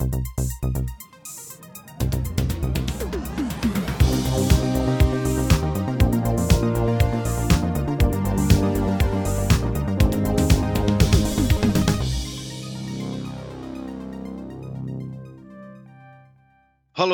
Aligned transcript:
Hallo 0.00 0.08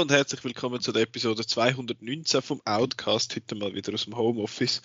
und 0.03 0.13
herzlich 0.13 0.45
willkommen 0.45 0.81
zu 0.81 0.93
der 0.93 1.03
Episode 1.03 1.45
219 1.45 2.41
vom 2.41 2.63
Outcast, 2.65 3.35
heute 3.35 3.57
mal 3.57 3.75
wieder 3.75 3.95
aus 3.95 4.05
dem 4.05 4.17
Homeoffice. 4.17 4.81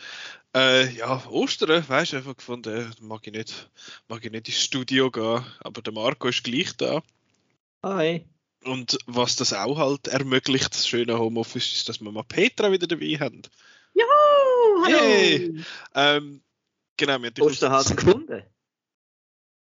Äh, 0.55 0.91
ja, 0.95 1.23
Ostern, 1.29 1.87
weißt 1.87 2.13
du, 2.13 2.17
einfach 2.17 2.35
gefunden, 2.35 2.91
mag 2.99 3.27
ich, 3.27 3.33
nicht, 3.33 3.69
mag 4.07 4.25
ich 4.25 4.31
nicht 4.31 4.47
ins 4.47 4.59
Studio 4.59 5.11
gehen, 5.11 5.45
aber 5.59 5.83
der 5.83 5.93
Marco 5.93 6.29
ist 6.29 6.43
gleich 6.43 6.75
da. 6.77 7.03
Hi. 7.83 8.27
Und 8.63 8.99
was 9.07 9.35
das 9.35 9.53
auch 9.53 9.77
halt 9.77 10.07
ermöglicht, 10.07 10.73
das 10.73 10.87
schöne 10.87 11.17
Homeoffice, 11.17 11.73
ist, 11.73 11.89
dass 11.89 11.99
wir 11.99 12.11
mal 12.11 12.23
Petra 12.23 12.71
wieder 12.71 12.85
dabei 12.85 13.17
haben. 13.19 13.41
Juhu, 13.95 14.85
hallo. 14.85 14.99
Hey. 14.99 15.63
Ähm, 15.95 16.43
genau, 16.95 17.19
wir 17.19 17.27
haben 17.27 17.33
die 17.33 17.41
Osterhase 17.41 17.95
gefunden? 17.95 18.43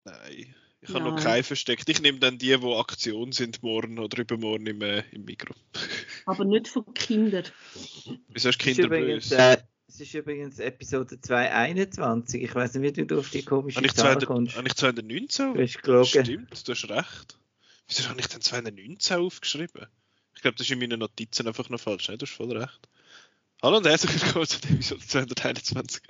Nein, 0.06 0.56
ich 0.80 0.90
habe 0.94 1.04
noch 1.04 1.22
keinen 1.22 1.44
versteckt. 1.44 1.90
Ich 1.90 2.02
nehme 2.02 2.20
dann 2.20 2.38
die, 2.38 2.58
die 2.58 2.74
Aktion 2.76 3.34
sind 3.34 3.62
morgen 3.62 4.00
oder 4.00 4.20
übermorgen 4.20 4.68
im, 4.68 4.82
äh, 4.82 5.04
im 5.12 5.26
Mikro. 5.26 5.54
Aber 6.26 6.46
nicht 6.46 6.70
von 6.70 6.94
Kindern. 6.94 7.44
Wieso 8.30 8.50
ist 8.50 8.60
Kinder 8.60 8.86
übrigens, 8.86 9.32
äh, 9.34 9.58
es 9.90 10.00
ist 10.00 10.14
übrigens 10.14 10.60
Episode 10.60 11.20
221. 11.20 12.42
Ich 12.42 12.56
weiß 12.56 12.76
nicht, 12.76 12.96
wie 12.96 13.06
du 13.06 13.20
auf 13.20 13.30
die 13.32 13.44
komische 13.44 13.78
Habe 13.78 13.88
ich, 13.88 13.94
Zahl 13.94 14.14
200 14.20 14.26
kommst. 14.26 14.56
habe 14.56 14.68
ich 14.68 14.76
219? 14.76 15.54
Du 15.54 15.62
hast 15.62 15.84
gelogen. 15.84 16.06
Stimmt, 16.06 16.68
du 16.68 16.72
hast 16.72 16.90
recht. 16.90 17.38
Wieso 17.88 18.10
habe 18.10 18.20
ich 18.20 18.28
denn 18.28 18.42
219 18.42 19.18
aufgeschrieben? 19.18 19.88
Ich 20.36 20.42
glaube, 20.42 20.58
das 20.58 20.68
ist 20.68 20.72
in 20.72 20.80
meinen 20.80 21.00
Notizen 21.00 21.48
einfach 21.48 21.70
noch 21.70 21.80
falsch. 21.80 22.10
Ne? 22.10 22.18
Du 22.18 22.26
hast 22.26 22.34
voll 22.34 22.56
recht. 22.56 22.90
Hallo 23.64 23.78
und 23.78 23.88
herzlich 23.88 24.26
willkommen 24.26 24.46
zu 24.46 24.60
der 24.60 24.72
Episode 24.72 25.06
221. 25.06 26.02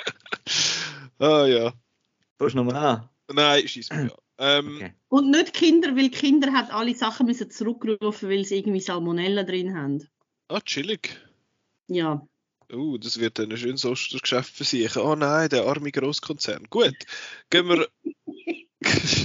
ah 1.20 1.46
ja. 1.46 1.74
Fängst 2.40 2.56
du 2.56 2.58
nochmal 2.58 2.76
an? 2.78 3.10
Nein, 3.32 3.68
schieß 3.68 3.92
mich 3.92 4.12
an. 4.12 4.18
Ähm, 4.40 4.76
Okay. 4.78 4.94
Und 5.10 5.30
nicht 5.30 5.54
Kinder, 5.54 5.96
weil 5.96 6.10
Kinder 6.10 6.52
hat 6.52 6.72
alle 6.72 6.96
Sachen 6.96 7.28
müssen 7.28 7.52
zurückrufen, 7.52 8.28
weil 8.28 8.44
sie 8.44 8.58
irgendwie 8.58 8.82
Salmonella 8.82 9.44
drin 9.44 9.76
haben. 9.76 10.08
Ah, 10.48 10.62
chillig. 10.62 11.22
Ja. 11.88 12.28
Uh, 12.74 12.98
das 12.98 13.20
wird 13.20 13.38
dann 13.38 13.52
ein 13.52 13.58
schönes 13.58 13.86
Ostergeschäft 13.86 14.56
für 14.56 14.64
sich. 14.64 14.98
Oh 14.98 15.16
nein, 15.16 15.50
der 15.50 15.66
arme 15.66 15.92
Grosskonzern. 15.92 16.66
Gut, 16.72 16.96
gehen 17.52 17.70
wir. 17.70 17.88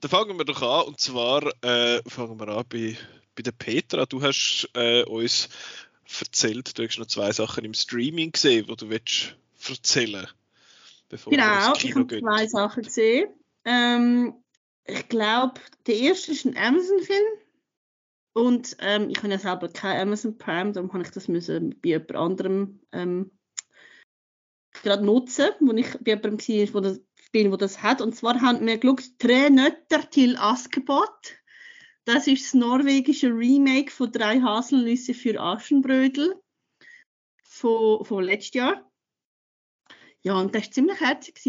Dann 0.00 0.10
fangen 0.10 0.38
wir 0.38 0.44
doch 0.44 0.62
an. 0.62 0.88
Und 0.88 1.00
zwar 1.00 1.42
äh, 1.62 2.02
fangen 2.08 2.38
wir 2.38 2.48
an 2.48 2.64
bei, 2.68 2.96
bei 3.34 3.42
der 3.42 3.52
Petra. 3.52 4.06
Du 4.06 4.22
hast 4.22 4.68
äh, 4.74 5.04
uns 5.04 5.48
erzählt, 6.18 6.76
du 6.76 6.86
hast 6.86 6.98
noch 6.98 7.06
zwei 7.06 7.32
Sachen 7.32 7.64
im 7.64 7.74
Streaming 7.74 8.32
gesehen, 8.32 8.66
die 8.66 8.76
du 8.76 8.88
willst 8.88 9.36
erzählen 9.68 10.26
bevor 11.10 11.30
Genau, 11.30 11.74
ich 11.74 11.94
habe 11.94 12.20
zwei 12.20 12.46
Sachen 12.46 12.82
gesehen. 12.82 13.28
Ähm, 13.64 14.34
ich 14.86 15.08
glaube, 15.08 15.60
der 15.86 15.96
erste 15.96 16.32
ist 16.32 16.46
ein 16.46 16.56
Amazon-Film. 16.56 17.24
Und 18.32 18.76
ähm, 18.78 19.10
ich 19.10 19.18
habe 19.18 19.28
ja 19.28 19.38
selber 19.38 19.68
kein 19.68 20.00
Amazon 20.00 20.38
Prime, 20.38 20.72
darum 20.72 20.92
habe 20.92 21.02
ich 21.02 21.10
das 21.10 21.28
müssen 21.28 21.78
bei 21.80 21.90
jemand 21.90 22.14
anderem 22.14 22.80
ähm, 22.92 23.32
gerade 24.82 25.04
nutzen, 25.04 25.50
wo 25.58 25.72
ich 25.72 25.92
bei 25.98 26.12
jemandem 26.12 26.74
war, 26.74 26.80
das, 26.80 27.00
bin, 27.32 27.52
wo 27.52 27.56
das 27.56 27.82
hat. 27.82 28.00
Und 28.00 28.14
zwar 28.14 28.40
haben 28.40 28.66
wir 28.66 28.78
geschaut, 28.78 29.18
«Tre 29.18 29.50
Nötter 29.50 30.08
til 30.10 30.36
Askepott». 30.36 31.36
Das 32.04 32.26
ist 32.26 32.46
das 32.46 32.54
norwegische 32.54 33.28
Remake 33.28 33.90
von 33.90 34.10
«Drei 34.10 34.40
Haselnüsse 34.40 35.14
für 35.14 35.40
Aschenbrödel» 35.40 36.40
von, 37.42 38.04
von 38.04 38.24
letztes 38.24 38.54
Jahr. 38.54 38.90
Ja, 40.22 40.34
und 40.34 40.54
das 40.54 40.64
war 40.64 40.70
ziemlich 40.70 41.00
herzig. 41.00 41.40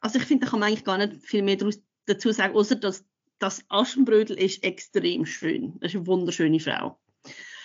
Also 0.00 0.18
ich 0.18 0.24
finde, 0.24 0.46
da 0.46 0.50
kann 0.50 0.60
man 0.60 0.68
eigentlich 0.68 0.84
gar 0.84 0.98
nicht 0.98 1.22
viel 1.24 1.42
mehr 1.42 1.58
dazu 2.06 2.32
sagen, 2.32 2.54
außer 2.54 2.76
dass 2.76 3.04
das 3.38 3.64
Aschenbrödel 3.68 4.38
ist 4.38 4.62
extrem 4.64 5.26
schön. 5.26 5.78
Das 5.80 5.92
ist 5.92 5.96
eine 5.96 6.06
wunderschöne 6.06 6.60
Frau. 6.60 6.98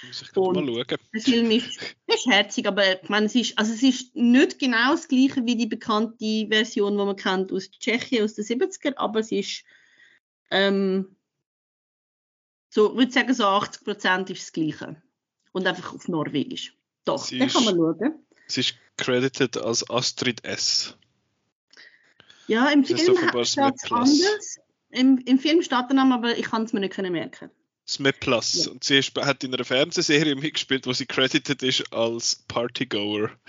Muss 0.08 0.22
ich 0.22 0.36
mal 0.36 0.54
schauen. 0.56 0.86
Der 1.14 1.22
Film 1.22 1.52
ist, 1.52 1.80
herzig, 2.26 2.68
aber 2.68 3.02
ich 3.02 3.10
meine, 3.10 3.28
es 3.28 3.36
ist, 3.36 3.58
also 3.58 3.74
es 3.74 3.84
ist 3.84 4.16
nicht 4.16 4.60
genau 4.60 4.92
das 4.92 5.08
gleiche 5.08 5.46
wie 5.46 5.56
die 5.56 5.68
bekannte 5.68 6.48
Version, 6.50 6.98
die 6.98 7.06
man 7.06 7.16
kennt 7.16 7.52
aus 7.52 7.70
Tschechien 7.70 8.24
aus 8.24 8.34
den 8.34 8.46
70er, 8.46 8.94
aber 8.98 9.20
es 9.20 9.32
ist 9.32 9.64
ähm, 10.50 11.16
so, 12.70 12.92
ich 12.92 12.98
würde 12.98 13.12
sagen, 13.12 13.34
so 13.34 13.46
80 13.46 13.84
Prozent 13.84 14.30
ist 14.30 14.42
das 14.42 14.52
gleiche. 14.54 15.02
Und 15.52 15.68
einfach 15.68 15.94
auf 15.94 16.08
Norwegisch. 16.08 16.74
Doch, 17.04 17.26
Sie 17.26 17.40
den 17.40 17.50
kann 17.50 17.66
man 17.66 17.76
schauen. 17.76 18.26
Es 18.48 18.58
ist 18.58 18.76
credited 18.98 19.58
als 19.58 19.90
Astrid 19.90 20.44
S. 20.46 20.96
Ja, 22.48 22.70
im 22.70 22.84
Das 22.84 22.92
ist 22.92 23.06
Film 23.06 23.46
steht 23.46 23.74
es 23.76 23.92
anders. 23.92 24.60
Im, 24.90 25.18
Im 25.20 25.40
Film 25.40 25.62
steht 25.62 25.90
der 25.90 25.96
Name, 25.96 26.16
aber 26.16 26.38
ich 26.38 26.46
kann 26.46 26.64
es 26.64 26.74
mir 26.74 26.80
nicht 26.80 26.98
merken. 26.98 27.50
Smith 27.94 28.16
Plus. 28.20 28.66
Ja. 28.66 28.72
Und 28.72 28.84
sie 28.84 29.00
hat 29.00 29.44
in 29.44 29.54
einer 29.54 29.66
Fernsehserie 29.66 30.36
mitgespielt, 30.36 30.88
wo 30.88 30.94
sie 30.94 31.06
credited 31.06 31.62
ist 31.64 31.92
als 31.94 32.44
Partygoer. 32.48 33.32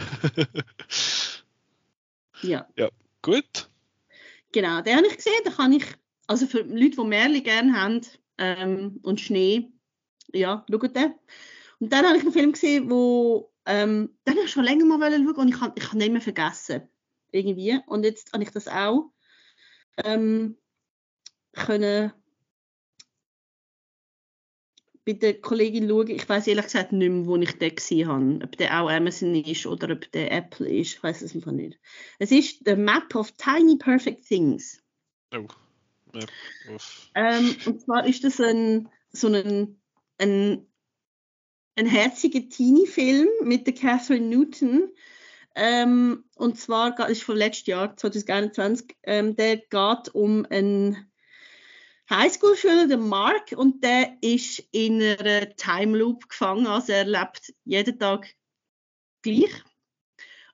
Ja. 2.42 2.66
Gut. 3.22 3.69
Genau, 4.50 4.82
den 4.82 4.97
habe 4.97 5.06
ich 5.06 5.16
gesehen. 5.16 5.41
Da 5.44 5.53
kann 5.53 5.72
ich, 5.72 5.84
also 6.26 6.47
für 6.47 6.62
Leute, 6.62 6.97
die 6.97 7.04
Märchen 7.04 7.42
gerne 7.44 7.80
haben 7.80 8.00
ähm, 8.38 9.00
und 9.03 9.20
Schnee, 9.20 9.70
ja, 10.32 10.64
schaut 10.70 10.97
den. 10.97 11.14
Und 11.78 11.92
dann 11.92 12.04
habe 12.04 12.16
ich 12.16 12.22
einen 12.22 12.32
Film 12.32 12.53
gesehen, 12.53 12.91
wo 12.91 13.53
ähm, 13.64 14.10
den 14.26 14.34
habe 14.34 14.44
ich 14.44 14.50
schon 14.50 14.64
länger 14.64 14.84
mal 14.84 14.98
schauen 15.10 15.34
und 15.36 15.48
ich 15.48 15.60
habe 15.60 15.74
ich 15.76 15.92
nicht 15.92 16.12
mehr 16.12 16.20
vergessen. 16.20 16.88
Irgendwie. 17.30 17.78
Und 17.86 18.04
jetzt 18.04 18.32
habe 18.32 18.42
ich 18.42 18.50
das 18.50 18.69
auch 18.69 19.12
ähm, 20.04 20.59
können 21.53 22.12
bei 25.05 25.15
der 25.15 25.41
Kollegin 25.41 25.89
schauen. 25.89 26.09
Ich 26.09 26.29
weiß 26.29 26.47
ehrlich 26.47 26.67
gesagt 26.67 26.93
nicht 26.93 27.11
mehr, 27.11 27.27
wo 27.27 27.37
ich 27.37 27.59
den 27.59 27.75
gesehen 27.75 28.09
habe. 28.09 28.41
Ob 28.45 28.57
der 28.57 28.81
auch 28.81 28.91
Amazon 28.91 29.35
ist 29.35 29.67
oder 29.67 29.93
ob 29.93 30.11
der 30.13 30.31
Apple 30.31 30.69
ist. 30.69 30.95
Ich 30.95 31.03
weiß 31.03 31.23
es 31.23 31.35
einfach 31.35 31.53
nicht. 31.53 31.79
Es 32.19 32.31
ist 32.31 32.61
The 32.65 32.77
Map 32.77 33.15
of 33.15 33.33
Tiny 33.33 33.77
Perfect 33.77 34.27
Things. 34.27 34.83
Oh. 35.35 35.47
Ja. 36.15 36.27
Ähm, 37.15 37.57
und 37.67 37.81
zwar 37.81 38.07
ist 38.07 38.23
das 38.23 38.41
ein, 38.41 38.89
so 39.13 39.29
ein, 39.29 39.81
ein, 40.19 40.67
ein 41.77 41.87
herziger 41.87 42.49
Teenie-Film 42.49 43.29
mit 43.45 43.67
der 43.67 43.75
Catherine 43.75 44.27
Newton. 44.27 44.91
Ähm, 45.55 46.25
und 46.37 46.59
zwar 46.59 47.09
ist 47.09 47.23
vom 47.23 47.37
letzten 47.37 47.71
Jahr, 47.71 47.97
2021, 47.97 48.97
ähm, 49.03 49.37
der 49.37 49.57
geht 49.57 50.15
um 50.15 50.47
einen 50.49 51.12
Highschool-Schüler, 52.12 52.87
den 52.89 53.09
Mark, 53.09 53.53
und 53.56 53.83
der 53.83 54.17
ist 54.21 54.62
in 54.71 55.03
einer 55.03 55.55
Time 55.56 55.97
Loop 55.99 56.28
gefangen. 56.28 56.67
Also 56.67 56.93
er 56.93 57.05
lebt 57.05 57.53
jeden 57.65 57.99
Tag 57.99 58.34
gleich. 59.23 59.65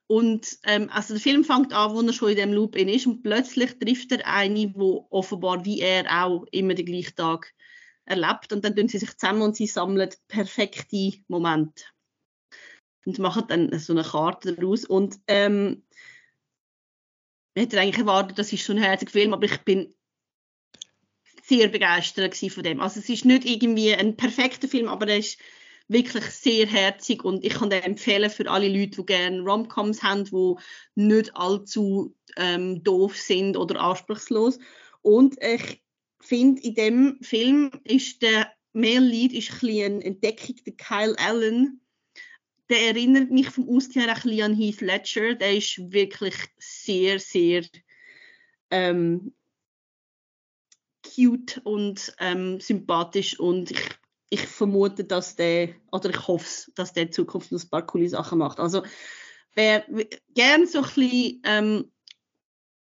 Und 0.07 0.59
ähm, 0.65 0.89
also 0.91 1.15
der 1.15 1.21
Film 1.21 1.45
fängt 1.45 1.73
an, 1.73 1.95
wo 1.95 2.01
er 2.01 2.13
schon 2.15 2.31
in 2.31 2.37
dem 2.37 2.53
Loop 2.53 2.77
ist 2.77 3.07
und 3.07 3.23
plötzlich 3.23 3.79
trifft 3.79 4.11
er 4.13 4.27
eine, 4.27 4.73
wo 4.75 5.07
offenbar 5.11 5.65
wie 5.67 5.81
er 5.81 6.25
auch 6.25 6.47
immer 6.51 6.75
den 6.75 6.87
gleichen 6.87 7.15
Tag 7.15 7.53
erlebt 8.07 8.53
und 8.53 8.65
dann 8.65 8.75
tun 8.75 8.89
sie 8.89 8.99
sich 8.99 9.17
zusammen 9.19 9.43
und 9.43 9.57
sie 9.57 9.67
sammeln 9.67 10.09
perfekte 10.29 11.13
Momente 11.29 11.85
und 13.05 13.19
machen 13.19 13.45
dann 13.49 13.79
so 13.79 13.93
eine 13.93 14.03
Karte 14.03 14.55
daraus 14.55 14.87
und 14.87 15.19
ähm, 15.27 15.85
ich 17.55 17.65
hätte 17.65 17.81
eigentlich 17.81 17.99
erwartet, 17.99 18.39
das 18.39 18.53
ist 18.53 18.63
schon 18.63 18.77
ein 18.79 18.85
herziger 18.85 19.11
Film, 19.11 19.35
aber 19.35 19.45
ich 19.45 19.59
bin 19.59 19.95
sehr 21.49 21.69
begeistert 21.69 22.37
von 22.37 22.63
dem. 22.63 22.81
Also 22.81 23.01
es 23.01 23.09
ist 23.09 23.25
nicht 23.25 23.45
irgendwie 23.45 23.95
ein 23.95 24.17
perfekter 24.17 24.69
Film, 24.69 24.89
aber 24.89 25.09
er 25.09 25.19
ist 25.19 25.39
wirklich 25.89 26.25
sehr 26.27 26.67
herzig 26.67 27.25
und 27.25 27.45
ich 27.45 27.55
kann 27.55 27.71
den 27.71 27.83
empfehlen 27.83 28.29
für 28.29 28.51
alle 28.51 28.69
Leute, 28.69 29.01
die 29.01 29.07
gerne 29.07 29.41
Romcoms 29.41 30.03
haben, 30.03 30.25
die 30.25 30.55
nicht 30.95 31.35
allzu 31.35 32.15
ähm, 32.37 32.85
doof 32.85 33.17
sind 33.17 33.57
oder 33.57 33.81
anspruchslos. 33.81 34.59
Und 35.01 35.37
ich 35.43 35.83
finde, 36.21 36.61
in 36.63 36.75
dem 36.75 37.19
Film 37.23 37.71
ist 37.85 38.21
der 38.21 38.53
Male 38.73 39.01
Lead 39.01 39.33
ist 39.33 39.63
ein 39.63 39.69
eine 39.69 40.05
Entdeckung, 40.05 40.57
der 40.67 40.75
Kyle 40.75 41.19
Allen. 41.19 41.81
Der 42.69 42.89
erinnert 42.89 43.31
mich 43.31 43.49
vom 43.49 43.67
Aussehen 43.69 44.03
her 44.03 44.15
ein 44.15 44.23
bisschen 44.23 44.43
an 44.43 44.55
Heath 44.55 44.83
Ledger. 44.83 45.35
Der 45.35 45.57
ist 45.57 45.91
wirklich 45.91 46.35
sehr, 46.59 47.19
sehr 47.19 47.65
ähm, 48.71 49.33
cute 51.19 51.61
und 51.65 52.15
ähm, 52.21 52.61
sympathisch 52.61 53.39
und 53.41 53.71
ich, 53.71 53.81
ich 54.31 54.47
vermute, 54.47 55.05
dass 55.05 55.37
der, 55.37 55.71
oder 55.91 56.11
ich 56.11 56.29
hoffe, 56.29 56.71
dass 56.77 56.93
der 56.93 57.05
in 57.05 57.13
Zukunft 57.13 57.51
noch 57.51 57.63
ein 57.63 57.69
paar 57.69 57.87
coole 57.87 58.09
Sachen 58.09 58.39
macht. 58.39 58.61
Also 58.61 58.83
wer 59.55 59.85
gern 60.35 60.67
so 60.67 60.79
ein 60.79 60.85
bisschen 60.85 61.43
ähm, 61.45 61.93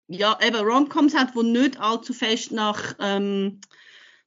ja, 0.06 0.38
eben 0.42 0.56
Romcoms 0.56 1.14
hat, 1.14 1.36
wo 1.36 1.42
nicht 1.42 1.80
allzu 1.80 2.12
fest 2.12 2.50
nach 2.50 2.96
ähm, 2.98 3.60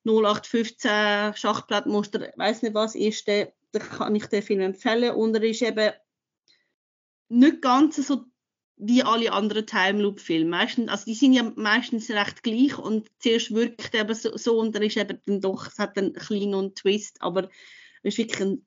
0815 0.05 1.35
Schachblattmuster, 1.35 2.31
weiß 2.37 2.61
nicht 2.61 2.73
was 2.73 2.95
ist, 2.95 3.27
dann, 3.27 3.47
dann 3.71 3.81
kann 3.81 4.15
ich 4.15 4.25
den 4.27 4.43
Film 4.43 4.61
empfehlen. 4.61 5.13
Und 5.13 5.35
er 5.35 5.43
ist 5.43 5.61
eben 5.61 5.91
nicht 7.27 7.61
ganz 7.61 7.95
so 7.97 8.25
wie 8.77 9.03
alle 9.03 9.31
anderen 9.31 9.65
Time 9.65 10.01
Loop 10.01 10.19
Filme. 10.19 10.49
Meistens, 10.49 10.89
also 10.89 11.05
die 11.05 11.13
sind 11.13 11.33
ja 11.33 11.51
meistens 11.55 12.09
recht 12.09 12.43
gleich 12.43 12.77
und 12.77 13.09
zuerst 13.19 13.53
wirkt 13.53 13.93
eben 13.93 14.15
so, 14.15 14.35
so 14.37 14.59
und 14.59 14.75
dann 14.75 14.83
ist 14.83 14.97
eben 14.97 15.19
dann 15.25 15.41
doch, 15.41 15.67
es 15.67 15.79
hat 15.79 15.97
einen 15.97 16.13
kleinen 16.13 16.73
Twist, 16.75 17.21
aber 17.21 17.49
es 18.01 18.13
ist 18.13 18.17
wirklich 18.17 18.41
ein 18.41 18.65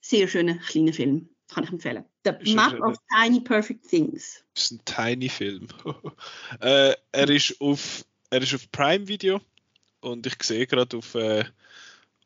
sehr 0.00 0.28
schöner 0.28 0.56
kleiner 0.58 0.92
Film. 0.92 1.28
Das 1.46 1.54
kann 1.54 1.64
ich 1.64 1.70
empfehlen. 1.70 2.04
The 2.24 2.32
Ist 2.40 2.54
Map 2.54 2.80
of 2.80 2.96
Tiny 3.16 3.40
Perfect 3.40 3.88
Things. 3.88 4.44
Das 4.54 4.64
ist 4.64 4.72
ein 4.72 4.84
tiny 4.84 5.28
Film. 5.28 5.68
äh, 6.60 6.94
er 7.12 7.30
ist 7.30 7.60
auf 7.60 8.04
er 8.30 8.42
ist 8.42 8.54
auf 8.54 8.70
Prime 8.70 9.08
Video 9.08 9.40
und 10.00 10.26
ich 10.26 10.40
sehe 10.42 10.66
gerade 10.66 10.96
auf 10.96 11.14
äh, 11.14 11.44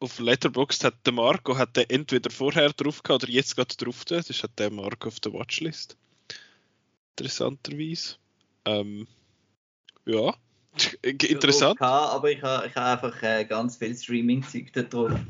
auf 0.00 0.18
Letterboxd 0.18 0.84
hat 0.84 1.06
der 1.06 1.12
Marco 1.12 1.56
hat 1.56 1.76
den 1.76 1.88
entweder 1.88 2.30
vorher 2.30 2.72
drauf 2.72 3.02
gehabt 3.02 3.24
oder 3.24 3.32
jetzt 3.32 3.56
gerade 3.56 3.74
drauf. 3.76 4.04
da. 4.04 4.16
Das 4.16 4.30
ist 4.30 4.42
hat 4.42 4.58
der 4.58 4.70
Marco 4.70 5.08
auf 5.08 5.20
der 5.20 5.32
Watchlist. 5.32 5.96
Interessanterweise. 7.16 8.16
Ähm, 8.64 9.06
ja, 10.04 10.34
interessant. 11.02 11.80
Okay, 11.80 11.84
aber 11.84 12.30
ich 12.32 12.42
habe 12.42 12.66
ich 12.66 12.74
ha 12.74 12.94
einfach 12.94 13.22
äh, 13.22 13.44
ganz 13.44 13.76
viel 13.76 13.96
Streaming-Zeug 13.96 14.72
da 14.72 14.82
drauf. 14.82 15.20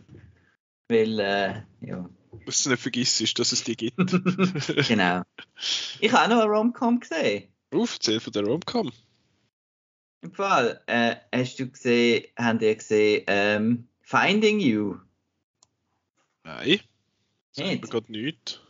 Weil, 0.88 1.18
äh, 1.18 1.62
ja, 1.80 2.08
Was 2.46 2.62
du 2.62 2.70
nicht 2.70 2.80
vergisst, 2.80 3.20
ist, 3.20 3.38
dass 3.38 3.52
es 3.52 3.64
die 3.64 3.76
gibt. 3.76 3.96
genau. 4.88 5.22
Ich 6.00 6.12
habe 6.12 6.24
auch 6.24 6.28
noch 6.28 6.42
eine 6.44 6.50
Rom-Com 6.50 7.00
gesehen. 7.00 7.48
Ruf, 7.72 7.94
erzähl 7.94 8.20
von 8.20 8.32
der 8.32 8.44
Romcom. 8.44 8.92
Im 10.22 10.32
Fall, 10.32 10.80
äh, 10.86 11.16
hast 11.34 11.58
du 11.58 11.68
gesehen, 11.68 12.24
haben 12.38 12.58
die 12.58 12.74
gesehen, 12.74 13.24
ähm, 13.26 13.88
Finding 14.00 14.60
You? 14.60 14.96
Nein. 16.44 16.80
Sagt 17.52 17.68
Nicht? 17.68 17.82
mir 17.82 17.88
gerade 17.90 18.12
nichts. 18.12 18.60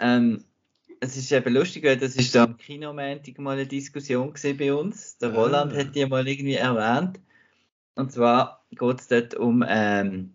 Ähm, 0.00 0.44
es 1.00 1.16
ist 1.16 1.32
eben 1.32 1.54
lustig, 1.54 1.84
weil 1.84 1.96
das 1.96 2.16
ist 2.16 2.34
da 2.34 2.44
am 2.44 2.56
Kinomontag 2.56 3.38
mal 3.38 3.52
eine 3.52 3.66
Diskussion 3.66 4.32
bei 4.58 4.72
uns. 4.72 5.18
Der 5.18 5.30
Ah. 5.30 5.34
Roland 5.34 5.74
hat 5.74 5.94
die 5.94 6.06
mal 6.06 6.26
irgendwie 6.26 6.54
erwähnt. 6.54 7.20
Und 7.94 8.12
zwar 8.12 8.64
geht 8.70 9.00
es 9.00 9.08
dort 9.08 9.34
um 9.34 9.64
ähm, 9.66 10.32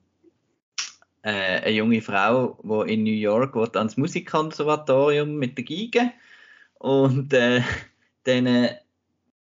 äh, 1.22 1.62
eine 1.62 1.70
junge 1.72 2.02
Frau, 2.02 2.60
die 2.64 2.94
in 2.94 3.04
New 3.04 3.12
York 3.12 3.56
will 3.56 3.70
ans 3.76 3.98
Musikkonservatorium 3.98 5.36
mit 5.36 5.58
der 5.58 5.66
Geige. 5.66 6.12
Und 6.80 7.34
äh, 7.34 7.62
dann 8.24 8.46
äh, 8.46 8.76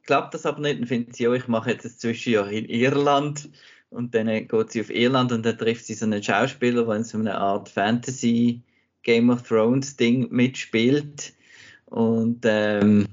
klappt 0.04 0.34
das 0.34 0.46
aber 0.46 0.62
nicht 0.62 0.80
und 0.80 0.88
findet 0.88 1.16
sie, 1.16 1.24
ja, 1.24 1.34
ich 1.34 1.48
mache 1.48 1.72
jetzt 1.72 1.86
ein 1.86 1.92
Zwischenjahr 1.92 2.50
in 2.50 2.66
Irland. 2.66 3.50
Und 3.90 4.16
dann 4.16 4.28
geht 4.28 4.72
sie 4.72 4.82
auf 4.82 4.90
Irland 4.90 5.32
und 5.32 5.46
dann 5.46 5.58
trifft 5.58 5.86
sie 5.86 5.96
so 5.96 6.06
einen 6.06 6.24
Schauspieler, 6.24 6.86
der 6.86 6.96
in 6.96 7.04
so 7.04 7.18
einer 7.18 7.38
Art 7.38 7.68
Fantasy 7.68 8.62
Game 9.04 9.30
of 9.30 9.44
Thrones 9.44 9.96
Ding 9.96 10.30
mitspielt. 10.32 11.34
Und 11.86 12.42
ähm, 12.46 13.08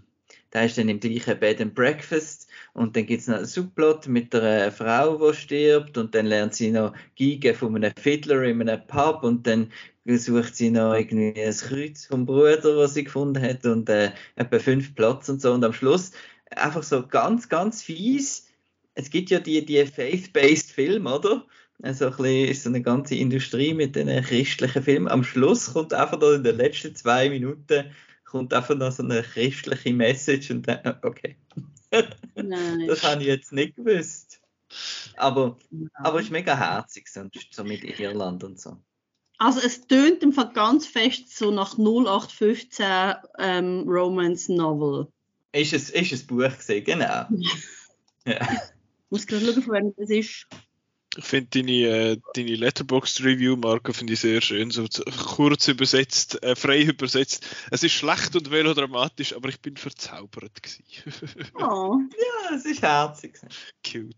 da 0.51 0.63
ist 0.63 0.79
dann 0.79 0.89
im 0.89 1.01
gleichen 1.01 1.39
Bed 1.39 1.61
and 1.61 1.75
Breakfast. 1.75 2.49
Und 2.73 2.97
dann 2.97 3.07
gibt 3.07 3.23
es 3.23 3.29
noch 3.29 3.37
einen 3.37 3.47
Subplot 3.47 4.07
mit 4.07 4.35
einer 4.35 4.71
Frau, 4.71 5.17
die 5.17 5.37
stirbt. 5.37 5.99
Und 5.99 6.15
dann 6.15 6.27
lernt 6.27 6.55
sie 6.55 6.71
noch 6.71 6.95
Geige 7.19 7.55
von 7.55 7.75
einem 7.77 7.93
Fiddler 8.01 8.43
in 8.45 8.63
einem 8.63 8.87
Pub. 8.87 9.25
Und 9.25 9.47
dann 9.47 9.71
sucht 10.07 10.57
sie 10.57 10.71
noch 10.71 10.95
irgendwie 10.95 11.35
ein 11.41 11.55
Kreuz 11.55 12.07
vom 12.07 12.25
Bruder, 12.25 12.77
was 12.77 12.95
sie 12.95 13.05
gefunden 13.05 13.43
hat. 13.43 13.67
Und 13.67 13.89
äh, 13.89 14.13
etwa 14.37 14.59
fünf 14.59 14.95
Plots 14.95 15.29
und 15.29 15.43
so. 15.43 15.53
Und 15.53 15.65
am 15.65 15.73
Schluss 15.73 16.13
einfach 16.51 16.83
so 16.83 17.07
ganz, 17.07 17.49
ganz 17.49 17.83
fies. 17.83 18.47
Es 18.95 19.11
gibt 19.11 19.31
ja 19.31 19.41
die, 19.41 19.65
die 19.65 19.85
Faith-Based 19.85 20.73
Filme, 20.73 21.15
oder? 21.15 21.47
Also 21.83 22.07
ein 22.07 22.11
bisschen 22.11 22.49
ist 22.49 22.63
so 22.65 22.71
eine 22.71 22.83
ganze 22.83 23.15
Industrie 23.15 23.73
mit 23.73 23.95
den 23.95 24.09
christlichen 24.25 24.83
Filmen. 24.83 25.09
Am 25.09 25.23
Schluss 25.23 25.73
kommt 25.73 25.95
einfach 25.95 26.19
noch 26.19 26.33
in 26.33 26.43
den 26.43 26.57
letzten 26.57 26.95
zwei 26.95 27.31
Minuten 27.31 27.85
kommt 28.25 28.53
einfach 28.53 28.77
noch 28.77 28.93
so 28.93 29.03
eine 29.03 29.23
christliche 29.23 29.93
Message 29.93 30.51
und 30.51 30.69
dann, 30.69 30.99
okay, 31.03 31.37
Nein. 32.35 32.87
das 32.87 33.03
habe 33.03 33.23
ich 33.23 33.29
jetzt 33.29 33.53
nicht 33.53 33.77
gewusst. 33.77 34.41
Aber, 35.17 35.59
aber 35.95 36.19
es 36.19 36.27
ist 36.27 36.31
mega 36.31 36.57
herzig, 36.57 37.09
so, 37.09 37.25
so 37.51 37.65
mit 37.65 37.83
Irland 37.99 38.45
und 38.45 38.61
so. 38.61 38.77
Also 39.39 39.61
es 39.61 39.87
tönt 39.87 40.23
im 40.23 40.33
Fall 40.33 40.53
ganz 40.53 40.87
fest 40.87 41.35
so 41.35 41.51
nach 41.51 41.79
0815 41.79 42.87
ähm, 43.39 43.85
Romance 43.89 44.53
Novel. 44.53 45.07
Ist 45.53 45.73
es 45.73 45.91
ist 45.91 46.13
ein 46.13 46.27
Buch 46.27 46.57
gesehen, 46.57 46.85
genau. 46.85 47.27
Ja. 48.27 48.43
Ich 48.43 49.11
muss 49.11 49.27
gerade 49.27 49.47
schauen, 49.47 49.63
von 49.63 49.73
wem 49.73 49.95
das 49.97 50.11
ist. 50.11 50.47
Ich 51.17 51.25
finde 51.25 51.49
deine, 51.51 51.73
äh, 51.73 52.17
deine 52.35 52.55
Letterboxd-Review, 52.57 53.57
Marco, 53.57 53.93
finde 53.93 54.13
ich 54.13 54.21
sehr 54.21 54.41
schön. 54.41 54.71
So 54.71 54.87
kurz 55.27 55.67
übersetzt, 55.67 56.41
äh, 56.43 56.55
frei 56.55 56.83
übersetzt. 56.83 57.45
Es 57.71 57.83
ist 57.83 57.93
schlecht 57.93 58.37
und 58.37 58.51
melodramatisch, 58.51 59.35
aber 59.35 59.49
ich 59.49 59.61
bin 59.61 59.77
verzaubert 59.77 60.63
gewesen. 60.63 60.85
Oh, 61.55 61.99
ja, 62.13 62.55
es 62.57 62.65
ist 62.67 62.83
herzig. 62.83 63.39
Cute. 63.85 64.15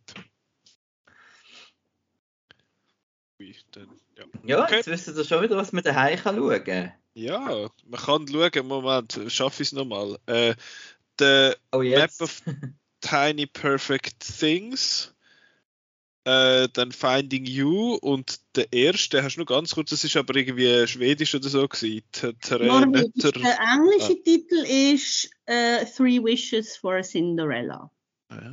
Dann, 3.73 3.89
ja. 4.19 4.25
Ja, 4.45 4.65
Okay. 4.65 4.77
jetzt 4.77 4.87
wisst 4.89 5.09
ihr 5.09 5.25
schon 5.25 5.43
wieder, 5.43 5.57
was 5.57 5.73
man 5.73 5.83
daheim 5.83 6.19
kann 6.19 6.37
schauen 6.37 6.63
kann. 6.63 6.93
ja, 7.15 7.71
man 7.87 8.01
kann 8.01 8.29
schauen, 8.29 8.67
Moment, 8.67 9.19
schaffe 9.29 9.63
ich 9.63 9.69
es 9.69 9.73
nochmal. 9.73 10.19
Äh, 10.27 10.55
der 11.19 11.57
Oh, 11.73 11.79
Map 11.83 12.11
of 12.21 12.43
Tiny 13.01 13.47
Perfect 13.47 14.21
Things, 14.39 15.15
äh, 16.25 16.69
dann 16.73 16.93
Finding 16.93 17.47
You 17.47 17.95
und 17.95 18.41
der 18.57 18.73
erste, 18.73 19.23
hast 19.23 19.37
du 19.37 19.41
noch 19.41 19.47
ganz 19.47 19.75
kurz, 19.75 19.91
das 19.91 20.05
ist 20.05 20.17
aber 20.17 20.37
irgendwie 20.37 20.87
schwedisch 20.87 21.35
oder 21.35 21.49
so 21.49 21.67
gewesen. 21.67 22.03
Trenetter. 22.13 23.33
Der 23.33 23.59
englische 23.59 24.23
Titel 24.23 24.65
ist 24.67 25.31
äh, 25.47 25.85
Three 25.87 26.23
Wishes 26.23 26.77
for 26.77 26.97
a 26.97 27.03
Cinderella. 27.03 27.91
Ja. 28.31 28.53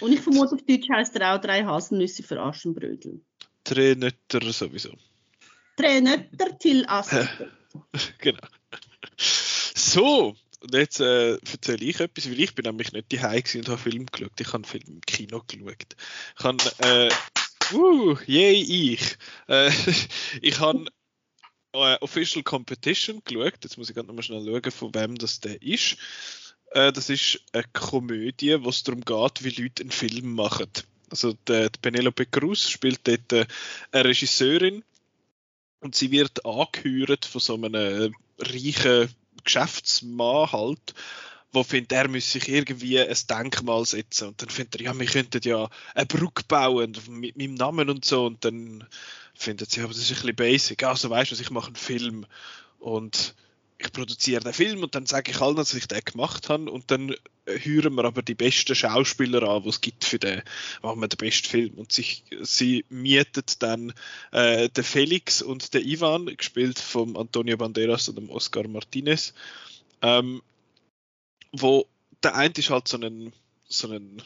Und 0.00 0.12
ich 0.12 0.20
vermute, 0.20 0.54
auf 0.54 0.62
Deutsch 0.62 0.88
heißt 0.88 1.16
er 1.16 1.34
auch 1.34 1.40
Drei 1.40 1.64
Haselnüsse 1.64 2.22
für 2.22 2.40
Aschenbrödel. 2.40 3.20
Trenetter 3.64 4.52
sowieso. 4.52 4.94
Drei 5.76 6.00
Nötter 6.00 6.58
till 6.58 6.84
Aschenbrödel. 6.86 7.52
genau. 8.18 8.46
So, 9.16 10.36
und 10.60 10.74
jetzt 10.74 11.00
äh, 11.00 11.32
erzähle 11.36 11.84
ich 11.84 12.00
etwas, 12.00 12.28
weil 12.28 12.40
ich 12.40 12.54
bin 12.54 12.64
nämlich 12.64 12.92
nicht 12.92 13.10
die 13.10 13.18
und 13.18 13.68
habe 13.68 13.78
Film 13.78 14.06
geschaut. 14.06 14.38
Ich 14.38 14.52
habe 14.52 14.66
Film 14.66 14.84
im 14.86 15.00
Kino 15.00 15.42
geschaut. 15.46 15.96
Ich 16.38 16.44
habe, 16.44 16.62
äh, 16.78 17.74
uh, 17.74 18.16
yay, 18.26 18.92
ich. 18.92 19.16
Äh, 19.48 19.70
ich 20.42 20.60
habe 20.60 20.84
äh, 21.72 21.96
Official 22.00 22.42
Competition 22.42 23.22
geschaut. 23.24 23.58
Jetzt 23.62 23.78
muss 23.78 23.88
ich 23.88 23.94
gerade 23.94 24.08
nochmal 24.08 24.22
schnell 24.22 24.44
schauen, 24.44 24.70
von 24.70 24.94
wem 24.94 25.14
das 25.16 25.40
der 25.40 25.62
ist. 25.62 25.96
Äh, 26.72 26.92
das 26.92 27.08
ist 27.08 27.42
eine 27.52 27.64
Komödie, 27.72 28.62
wo 28.62 28.68
es 28.68 28.82
darum 28.82 29.00
geht, 29.00 29.44
wie 29.44 29.62
Leute 29.62 29.82
einen 29.82 29.90
Film 29.90 30.34
machen. 30.34 30.70
Also 31.10 31.32
die, 31.48 31.68
die 31.70 31.78
Penelope 31.80 32.26
Cruz 32.26 32.68
spielt 32.68 33.06
dort 33.08 33.32
äh, 33.32 33.46
eine 33.92 34.04
Regisseurin 34.04 34.84
und 35.80 35.94
sie 35.94 36.10
wird 36.10 36.44
angehört 36.44 37.24
von 37.24 37.40
so 37.40 37.54
einem 37.54 37.74
äh, 37.74 38.10
reichen 38.38 39.08
Geschäftsmann 39.44 40.52
halt, 40.52 40.94
wo 41.52 41.62
findet, 41.62 41.92
er 41.92 42.08
müsse 42.08 42.32
sich 42.32 42.48
irgendwie 42.48 43.00
ein 43.00 43.16
Denkmal 43.28 43.84
setzen. 43.84 44.28
Und 44.28 44.42
dann 44.42 44.50
findet 44.50 44.76
er, 44.76 44.86
ja, 44.86 44.98
wir 44.98 45.06
könnten 45.06 45.40
ja 45.42 45.68
eine 45.94 46.06
Brücke 46.06 46.44
bauen 46.46 46.96
mit 47.08 47.36
meinem 47.36 47.54
Namen 47.54 47.90
und 47.90 48.04
so. 48.04 48.26
Und 48.26 48.44
dann 48.44 48.86
findet 49.34 49.70
sie, 49.70 49.80
aber 49.80 49.92
das 49.92 49.98
ist 49.98 50.10
ein 50.10 50.14
bisschen 50.14 50.36
basic, 50.36 50.82
also 50.84 51.10
weißt 51.10 51.32
du, 51.32 51.36
ich 51.36 51.50
mache? 51.50 51.68
Einen 51.68 51.76
Film. 51.76 52.26
Und 52.78 53.34
ich 53.80 53.92
produziere 53.92 54.42
den 54.42 54.52
Film 54.52 54.82
und 54.82 54.94
dann 54.94 55.06
sage 55.06 55.30
ich 55.30 55.40
allen, 55.40 55.56
dass 55.56 55.72
ich 55.72 55.88
den 55.88 56.04
gemacht 56.04 56.50
habe 56.50 56.70
und 56.70 56.90
dann 56.90 57.14
äh, 57.46 57.58
hören 57.58 57.94
wir 57.94 58.04
aber 58.04 58.20
die 58.22 58.34
besten 58.34 58.74
Schauspieler 58.74 59.42
an, 59.42 59.62
die 59.62 59.70
es 59.70 59.80
gibt 59.80 60.04
für 60.04 60.18
den, 60.18 60.42
machen 60.82 61.00
wir 61.00 61.08
den 61.08 61.16
besten 61.16 61.48
Film. 61.48 61.74
Und 61.74 61.90
sich, 61.90 62.24
sie 62.42 62.84
mietet 62.90 63.62
dann 63.62 63.94
äh, 64.32 64.68
den 64.68 64.84
Felix 64.84 65.40
und 65.40 65.72
den 65.72 65.86
Ivan, 65.86 66.26
gespielt 66.36 66.78
vom 66.78 67.16
Antonio 67.16 67.56
Banderas 67.56 68.08
und 68.10 68.16
dem 68.16 68.28
Oscar 68.28 68.68
Martinez, 68.68 69.32
ähm, 70.02 70.42
wo 71.52 71.86
der 72.22 72.34
eine 72.34 72.52
ist 72.54 72.68
halt 72.68 72.86
so 72.86 72.98
ein, 72.98 73.32
so 73.66 73.90
ein, 73.90 74.22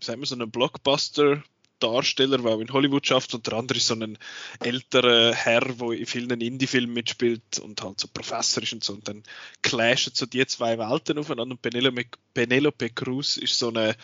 sagen 0.00 0.20
wir, 0.20 0.26
so 0.26 0.36
ein 0.36 0.50
Blockbuster 0.50 1.42
Darsteller, 1.80 2.38
der 2.38 2.50
auch 2.52 2.60
in 2.60 2.72
Hollywood 2.72 3.06
schafft 3.06 3.34
und 3.34 3.46
der 3.46 3.54
andere 3.54 3.78
ist 3.78 3.86
so 3.86 3.94
ein 3.94 4.18
älterer 4.60 5.34
Herr, 5.34 5.60
der 5.60 5.90
in 5.92 6.06
vielen 6.06 6.40
Indie-Filmen 6.40 6.92
mitspielt 6.92 7.58
und 7.60 7.82
halt 7.82 8.00
so 8.00 8.08
Professor 8.12 8.62
ist 8.62 8.72
und 8.72 8.84
so 8.84 8.94
und 8.94 9.08
dann 9.08 9.22
clashen 9.62 10.12
so 10.14 10.26
die 10.26 10.46
zwei 10.46 10.78
Welten 10.78 11.18
aufeinander 11.18 11.54
und 11.54 11.62
Penelope, 11.62 12.04
Penelope 12.34 12.90
Cruz 12.90 13.36
ist 13.36 13.58
so 13.58 13.68
eine 13.68 13.96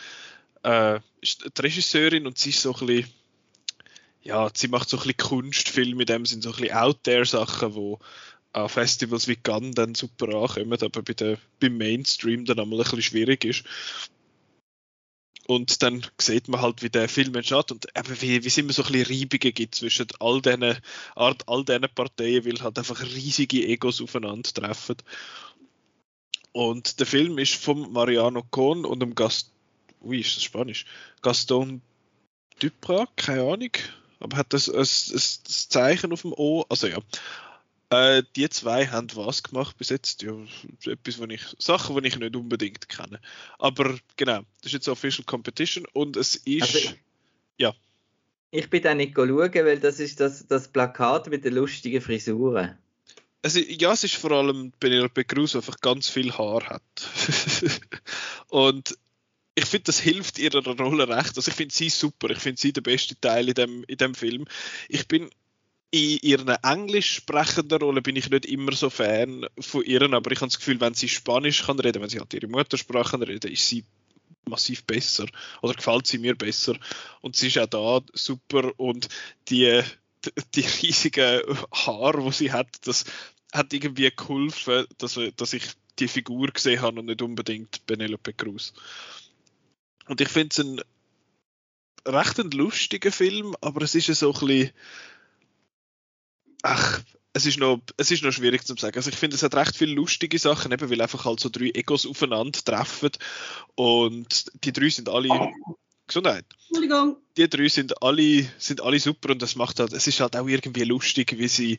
äh, 0.63 0.99
ist 1.21 1.43
die 1.57 1.61
Regisseurin 1.61 2.27
und 2.27 2.37
sie 2.37 2.49
ist 2.49 2.61
so 2.61 2.73
ein 2.73 2.85
bisschen 2.85 3.13
ja, 4.21 4.49
sie 4.51 4.69
macht 4.69 4.89
so 4.89 4.97
ein 4.97 5.03
bisschen 5.03 5.17
Kunstfilme 5.17 6.01
in 6.01 6.07
dem 6.07 6.25
Sinn, 6.25 6.41
so 6.41 6.49
ein 6.49 6.55
bisschen 6.55 6.75
Out-There-Sachen, 6.75 7.75
wo 7.75 7.99
an 8.53 8.69
Festivals 8.69 9.27
wie 9.27 9.35
Cannes 9.35 9.75
dann 9.75 9.95
super 9.95 10.33
ankommen, 10.33 10.73
aber 10.81 11.01
bei 11.03 11.13
der, 11.13 11.37
beim 11.59 11.77
Mainstream 11.77 12.45
dann 12.45 12.59
einmal 12.59 12.79
ein 12.79 12.83
bisschen 12.83 13.01
schwierig 13.01 13.43
ist. 13.43 13.65
Und 15.47 15.83
dann 15.83 16.05
sieht 16.19 16.47
man 16.47 16.61
halt, 16.61 16.81
wie 16.81 16.89
der 16.89 17.07
Film 17.07 17.35
entsteht 17.35 17.71
und 17.71 17.85
eben 17.95 18.21
wie, 18.21 18.43
wie 18.43 18.47
es 18.47 18.57
immer 18.57 18.73
so 18.73 18.83
ein 18.83 18.91
bisschen 18.91 19.21
Reibungen 19.21 19.53
gibt 19.53 19.75
zwischen 19.75 20.07
all 20.19 20.41
diesen, 20.41 20.77
all, 21.15 21.35
all 21.45 21.63
diesen 21.63 21.87
Parteien, 21.93 22.45
weil 22.45 22.61
halt 22.61 22.77
einfach 22.79 23.01
riesige 23.01 23.65
Egos 23.67 24.01
aufeinandertreffen. 24.01 24.97
Und 26.51 26.99
der 26.99 27.05
Film 27.05 27.37
ist 27.37 27.55
von 27.55 27.91
Mariano 27.91 28.41
Cohn 28.49 28.85
und 28.85 29.01
dem 29.01 29.13
Gast, 29.13 29.51
wie 30.01 30.21
ist 30.21 30.35
das 30.35 30.43
Spanisch? 30.43 30.85
Gaston 31.21 31.81
Duprat, 32.59 33.09
keine 33.17 33.41
Ahnung, 33.41 33.71
aber 34.19 34.37
hat 34.37 34.53
das, 34.53 34.65
das, 34.65 35.41
das 35.43 35.69
Zeichen 35.69 36.13
auf 36.13 36.21
dem 36.21 36.33
O, 36.33 36.65
also 36.69 36.87
ja. 36.87 36.97
Äh, 37.89 38.23
die 38.35 38.49
zwei 38.49 38.87
haben 38.87 39.07
was 39.15 39.43
gemacht 39.43 39.77
bis 39.77 39.89
jetzt? 39.89 40.23
Ja, 40.23 40.33
etwas, 40.85 41.19
wo 41.19 41.25
ich, 41.25 41.41
Sachen, 41.59 42.01
die 42.01 42.07
ich 42.07 42.17
nicht 42.17 42.35
unbedingt 42.35 42.89
kenne. 42.89 43.19
Aber 43.59 43.95
genau, 44.17 44.41
das 44.61 44.67
ist 44.67 44.73
jetzt 44.73 44.87
Official 44.87 45.25
Competition 45.25 45.85
und 45.93 46.17
es 46.17 46.35
ist. 46.35 46.75
Also, 46.75 46.95
ja. 47.57 47.73
Ich 48.51 48.69
bin 48.69 48.81
da 48.81 48.95
nicht 48.95 49.13
schauen, 49.15 49.53
weil 49.53 49.79
das 49.79 49.99
ist 49.99 50.19
das, 50.19 50.47
das 50.47 50.67
Plakat 50.67 51.27
mit 51.27 51.45
den 51.45 51.53
lustigen 51.53 52.01
Frisuren. 52.01 52.77
Also, 53.43 53.59
ja, 53.59 53.93
es 53.93 54.03
ist 54.03 54.15
vor 54.15 54.31
allem 54.31 54.71
Penelope 54.79 55.23
Cruz, 55.23 55.55
einfach 55.55 55.79
ganz 55.79 56.09
viel 56.09 56.31
Haar 56.31 56.65
hat. 56.67 56.81
und 58.47 58.97
ich 59.55 59.65
finde, 59.65 59.85
das 59.85 59.99
hilft 59.99 60.37
ihrer 60.37 60.65
Rolle 60.65 61.07
recht. 61.07 61.37
Also 61.37 61.49
ich 61.49 61.55
finde 61.55 61.73
sie 61.73 61.89
super. 61.89 62.29
Ich 62.29 62.39
finde 62.39 62.59
sie 62.59 62.73
der 62.73 62.81
beste 62.81 63.19
Teil 63.19 63.47
in 63.47 63.53
dem, 63.53 63.83
in 63.85 63.97
dem 63.97 64.13
Film. 64.13 64.45
Ich 64.89 65.07
bin 65.07 65.29
in 65.95 66.19
ihrer 66.21 66.59
englisch 66.63 67.15
sprechenden 67.15 67.79
Rolle 67.81 68.01
bin 68.01 68.17
ich 68.17 68.29
nicht 68.29 68.45
immer 68.45 68.73
so 68.73 68.89
Fan 68.89 69.47
von 69.59 69.83
ihr, 69.83 70.01
aber 70.01 70.31
ich 70.31 70.41
habe 70.41 70.49
das 70.49 70.57
Gefühl, 70.57 70.81
wenn 70.81 70.93
sie 70.93 71.07
Spanisch 71.07 71.65
kann 71.65 71.79
reden, 71.79 72.01
wenn 72.01 72.09
sie 72.09 72.19
halt 72.19 72.33
ihre 72.33 72.47
Muttersprache 72.47 73.11
kann 73.11 73.23
reden, 73.23 73.51
ist 73.51 73.69
sie 73.69 73.85
massiv 74.47 74.83
besser 74.83 75.25
oder 75.61 75.73
gefällt 75.73 76.05
sie 76.05 76.17
mir 76.17 76.35
besser 76.35 76.75
und 77.21 77.35
sie 77.35 77.47
ist 77.47 77.57
auch 77.57 77.67
da 77.67 78.01
super 78.13 78.71
und 78.77 79.07
die 79.47 79.81
die 80.55 80.65
riesigen 80.81 81.41
Haare, 81.71 82.23
wo 82.23 82.31
sie 82.31 82.51
hat, 82.51 82.67
das 82.85 83.05
hat 83.53 83.71
irgendwie 83.71 84.11
geholfen, 84.13 84.85
dass, 84.97 85.19
dass 85.37 85.53
ich 85.53 85.63
die 85.99 86.07
Figur 86.07 86.47
gesehen 86.47 86.81
habe 86.81 86.99
und 86.99 87.05
nicht 87.05 87.21
unbedingt 87.21 87.85
Penelope 87.85 88.33
Cruz. 88.33 88.73
Und 90.07 90.19
ich 90.19 90.29
finde 90.29 90.49
es 90.51 90.59
ein 90.59 90.81
recht 92.07 92.39
ein 92.39 92.51
lustiger 92.51 93.11
Film, 93.11 93.55
aber 93.61 93.83
es 93.83 93.95
ist 93.95 94.07
so 94.07 94.33
ein 94.33 94.39
bisschen 94.39 94.71
ach, 96.65 97.01
es 97.33 97.45
ist 97.45 97.59
noch, 97.59 97.81
es 97.97 98.11
ist 98.11 98.23
noch 98.23 98.31
schwierig 98.31 98.65
zu 98.65 98.75
sagen. 98.75 98.97
Also 98.97 99.09
ich 99.09 99.17
finde, 99.17 99.35
es 99.35 99.43
hat 99.43 99.55
recht 99.55 99.75
viele 99.75 99.93
lustige 99.93 100.39
Sachen, 100.39 100.71
eben 100.71 100.89
weil 100.89 101.01
einfach 101.01 101.25
halt 101.25 101.39
so 101.39 101.49
drei 101.49 101.69
Egos 101.73 102.05
aufeinander 102.05 102.59
treffen 102.63 103.11
und 103.75 104.45
die 104.63 104.73
drei 104.73 104.89
sind 104.89 105.09
alle 105.09 105.29
Gesundheit. 106.07 106.45
Entschuldigung. 106.69 107.17
Die 107.37 107.49
drei 107.49 107.67
sind 107.67 108.01
alle, 108.01 108.45
sind 108.57 108.81
alle 108.81 108.99
super 108.99 109.31
und 109.31 109.41
das 109.41 109.55
macht 109.55 109.79
halt, 109.79 109.93
es 109.93 110.07
ist 110.07 110.19
halt 110.19 110.35
auch 110.35 110.47
irgendwie 110.47 110.83
lustig, 110.83 111.37
wie 111.37 111.47
sie 111.47 111.77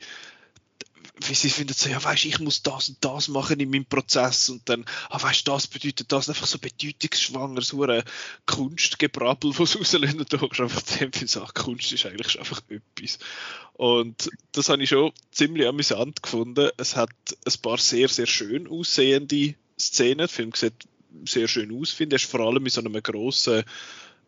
sie 1.23 1.50
finden 1.50 1.73
so, 1.73 1.88
ja, 1.88 2.02
weißt 2.02 2.26
ich 2.26 2.38
muss 2.40 2.62
das 2.62 2.90
und 2.90 2.99
das 3.04 3.28
machen 3.28 3.58
in 3.58 3.70
meinem 3.70 3.87
Prozess 3.87 4.49
und 4.50 4.68
dann, 4.68 4.85
ah, 5.08 5.23
weißt 5.23 5.49
das 5.49 5.66
bedeutet 5.66 6.12
das, 6.12 6.28
einfach 6.28 6.46
so 6.46 6.58
bedeutungsschwanger, 6.58 7.62
so 7.62 7.82
eine 7.82 8.04
Kunstgebrabbel, 8.44 9.58
was 9.58 9.76
rauslösen, 9.78 10.26
da 10.28 10.37
kannst 10.37 10.58
du 10.58 10.62
einfach 10.64 10.82
dem 10.82 11.12
viel 11.12 11.28
sagen, 11.28 11.52
Kunst 11.54 11.92
ist 11.92 12.06
eigentlich 12.06 12.38
einfach 12.38 12.61
etwas. 12.68 13.18
Und 13.75 14.30
das 14.52 14.68
habe 14.68 14.82
ich 14.82 14.88
schon 14.88 15.12
ziemlich 15.30 15.66
amüsant 15.66 16.23
gefunden. 16.23 16.70
Es 16.76 16.96
hat 16.96 17.11
ein 17.44 17.61
paar 17.61 17.78
sehr, 17.78 18.08
sehr 18.08 18.26
schön 18.26 18.68
aussehende 18.68 19.54
Szenen. 19.78 20.18
Der 20.18 20.28
Film 20.28 20.52
sieht 20.54 20.75
sehr 21.26 21.46
schön 21.49 21.78
aus, 21.78 21.90
finde 21.90 22.16
ich. 22.16 22.26
Vor 22.26 22.40
allem 22.40 22.64
in 22.64 22.70
so 22.70 22.80
einem 22.80 23.02
grossen 23.02 23.64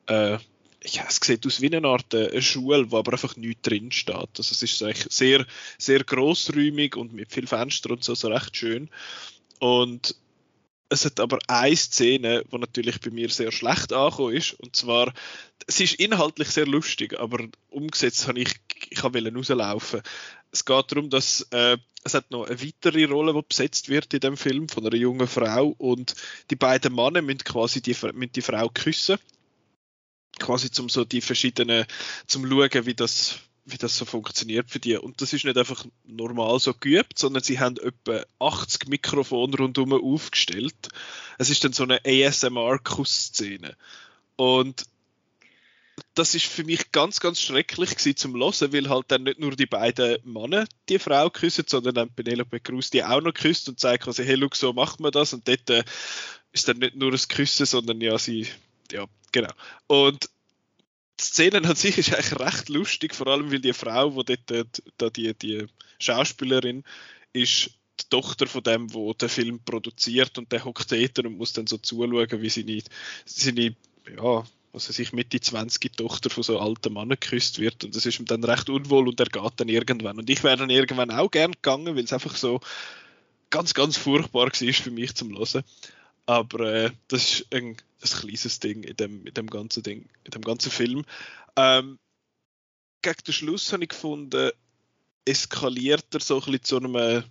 äh, 0.07 0.39
ja, 0.85 1.05
es 1.09 1.19
sieht 1.23 1.47
aus 1.47 1.61
wie 1.61 1.75
eine 1.75 1.87
Art 1.87 2.15
äh, 2.15 2.31
eine 2.31 2.43
Schule, 2.43 2.91
wo 2.91 2.99
aber 2.99 3.13
einfach 3.13 3.37
nichts 3.37 3.63
drin 3.63 3.91
steht. 3.93 4.15
Also 4.15 4.53
es 4.53 4.63
ist 4.63 4.83
eigentlich 4.83 5.07
sehr, 5.11 5.47
sehr 5.77 6.05
großräumig 6.05 6.97
und 6.97 7.13
mit 7.13 7.33
viel 7.33 7.47
Fenster 7.47 7.91
und 7.91 8.05
so, 8.05 8.15
so 8.15 8.29
recht 8.29 8.57
schön. 8.57 8.89
Und 9.59 10.15
es 10.89 11.05
hat 11.05 11.21
aber 11.21 11.39
eine 11.49 11.77
Szene, 11.77 12.45
die 12.51 12.59
natürlich 12.59 13.01
bei 13.01 13.11
mir 13.11 13.29
sehr 13.29 13.53
schlecht 13.53 13.93
angekommen 13.93 14.35
ist. 14.35 14.53
Und 14.55 14.75
zwar, 14.77 15.13
es 15.67 15.81
ist 15.81 15.95
inhaltlich 15.95 16.49
sehr 16.49 16.67
lustig, 16.67 17.19
aber 17.19 17.47
umgesetzt 17.69 18.27
habe 18.29 18.41
ich, 18.41 18.55
ich 18.89 19.03
wollte 19.03 19.35
rauslaufen. 19.35 20.01
Es 20.51 20.65
geht 20.65 20.93
darum, 20.93 21.11
dass 21.11 21.47
äh, 21.51 21.77
es 22.05 22.15
hat 22.15 22.31
noch 22.31 22.47
eine 22.47 22.63
weitere 22.63 23.05
Rolle, 23.05 23.35
die 23.35 23.43
besetzt 23.47 23.89
wird 23.89 24.15
in 24.15 24.21
dem 24.21 24.37
Film 24.37 24.69
von 24.69 24.87
einer 24.87 24.95
jungen 24.95 25.27
Frau 25.27 25.75
und 25.77 26.15
die 26.51 26.57
beiden 26.57 26.95
Männer 26.95 27.21
müssen 27.21 27.45
quasi 27.45 27.83
die, 27.83 27.97
müssen 28.15 28.33
die 28.33 28.41
Frau 28.41 28.71
küssen 28.73 29.19
quasi 30.39 30.71
zum 30.71 30.89
so 30.89 31.05
die 31.05 31.21
verschiedenen, 31.21 31.87
zum 32.27 32.49
schauen, 32.49 32.87
wie 32.87 32.95
das, 32.95 33.41
wie 33.65 33.79
das 33.79 33.97
so 33.97 34.05
funktioniert 34.05 34.71
für 34.71 34.81
die. 34.81 34.97
Und 34.97 35.21
das 35.21 35.33
ist 35.33 35.45
nicht 35.45 35.59
einfach 35.59 35.85
normal 36.05 36.59
so 36.59 36.75
geübt, 36.75 37.19
sondern 37.19 37.43
sie 37.43 37.61
haben 37.61 37.77
etwa 37.77 38.25
80 38.39 38.89
Mikrofone 38.89 39.57
rundherum 39.57 39.93
aufgestellt. 39.93 40.89
Es 41.39 41.51
ist 41.51 41.65
dann 41.65 41.73
so 41.73 41.85
eine 41.85 42.01
ASMR-Kussszene. 42.05 43.77
Und 44.37 44.85
das 46.15 46.35
ist 46.35 46.47
für 46.47 46.65
mich 46.65 46.93
ganz, 46.93 47.21
ganz 47.21 47.41
schrecklich 47.41 47.91
gewesen 47.91 48.17
zum 48.17 48.35
Hören, 48.35 48.73
weil 48.73 48.89
halt 48.89 49.07
dann 49.09 49.25
nicht 49.25 49.39
nur 49.39 49.55
die 49.57 49.67
beiden 49.67 50.19
Männer 50.25 50.67
die 50.89 50.99
Frau 50.99 51.31
küssen, 51.31 51.65
sondern 51.67 51.95
dann 51.95 52.11
Penelope 52.15 52.61
Cruz 52.61 52.91
die 52.91 53.05
auch 53.05 53.21
noch 53.21 53.35
küsst 53.35 53.69
und 53.69 53.81
sagt 53.81 54.05
quasi, 54.05 54.25
hey, 54.25 54.37
look, 54.37 54.57
so 54.57 54.73
macht 54.73 55.01
man 55.01 55.13
das. 55.13 55.33
Und 55.33 55.47
dort 55.49 55.69
äh, 55.71 55.85
ist 56.53 56.69
dann 56.69 56.79
nicht 56.79 56.97
nur 56.97 57.11
das 57.11 57.29
Küssen, 57.29 57.67
sondern 57.67 58.01
ja, 58.01 58.19
sie 58.19 58.47
ja, 58.91 59.07
genau. 59.33 59.51
Und 59.87 60.29
die 61.21 61.25
Szene 61.25 61.69
an 61.69 61.75
sich 61.75 61.99
ist 61.99 62.15
eigentlich 62.15 62.39
recht 62.39 62.69
lustig, 62.69 63.15
vor 63.15 63.27
allem 63.27 63.51
weil 63.51 63.61
die 63.61 63.73
Frau, 63.73 64.15
wo 64.15 64.23
dort, 64.23 64.83
da 64.99 65.11
die, 65.11 65.35
die 65.35 65.67
Schauspielerin 65.99 66.85
ist, 67.33 67.71
die 68.01 68.09
Tochter 68.11 68.47
von 68.47 68.63
dem, 68.63 68.95
wo 68.95 69.13
der 69.15 69.29
Film 69.29 69.61
produziert 69.65 70.39
und 70.39 70.53
der 70.53 70.65
hockt 70.65 70.93
dort 70.93 71.19
und 71.19 71.37
muss 71.37 71.53
dann 71.53 71.67
so 71.67 71.79
zuschauen, 71.79 72.43
wie 72.43 72.49
seine, 72.49 72.83
seine 73.25 73.75
ja, 74.17 74.45
was 74.73 74.89
weiß 74.89 74.99
ich, 75.01 75.13
Mitte 75.13 75.41
20 75.41 75.97
Tochter 75.97 76.31
von 76.31 76.43
so 76.43 76.59
alten 76.61 76.93
Mann 76.93 77.09
geküsst 77.09 77.59
wird 77.59 77.85
und 77.85 77.97
das 77.97 78.07
ist 78.07 78.21
ihm 78.21 78.27
dann 78.27 78.45
recht 78.45 78.71
unwohl 78.71 79.09
und 79.09 79.19
er 79.19 79.27
geht 79.27 79.53
dann 79.57 79.69
irgendwann. 79.69 80.19
Und 80.19 80.31
ich 80.31 80.45
wäre 80.45 80.57
dann 80.57 80.71
irgendwann 80.71 81.11
auch 81.11 81.31
gern 81.31 81.53
gegangen, 81.53 81.97
weil 81.97 82.05
es 82.05 82.13
einfach 82.13 82.37
so 82.37 82.61
ganz, 83.51 83.75
ganz 83.75 83.97
furchtbar 83.97 84.47
war 84.47 84.51
für 84.53 84.91
mich 84.91 85.15
zum 85.15 85.37
Hören. 85.37 85.65
Aber 86.29 86.61
äh, 86.61 86.91
das 87.09 87.23
ist 87.23 87.55
ein, 87.55 87.69
ein 87.69 88.21
kleines 88.21 88.61
Ding 88.61 88.83
in 88.83 88.97
dem, 88.97 89.27
in 89.27 89.33
dem 89.33 89.47
ganzen 89.47 89.83
Ding, 89.83 90.11
in 90.25 90.31
dem 90.31 90.43
ganzen 90.43 90.71
Film. 90.71 91.07
Ähm, 91.57 91.99
gegen 93.01 93.25
den 93.27 93.33
Schluss 93.33 93.73
habe 93.73 93.85
ich 93.85 93.89
gefunden, 93.89 94.51
eskaliert 95.25 96.05
er 96.13 96.21
so 96.21 96.35
ein 96.35 96.53
bisschen 96.53 96.65
zu 96.65 96.77
einem 96.77 97.25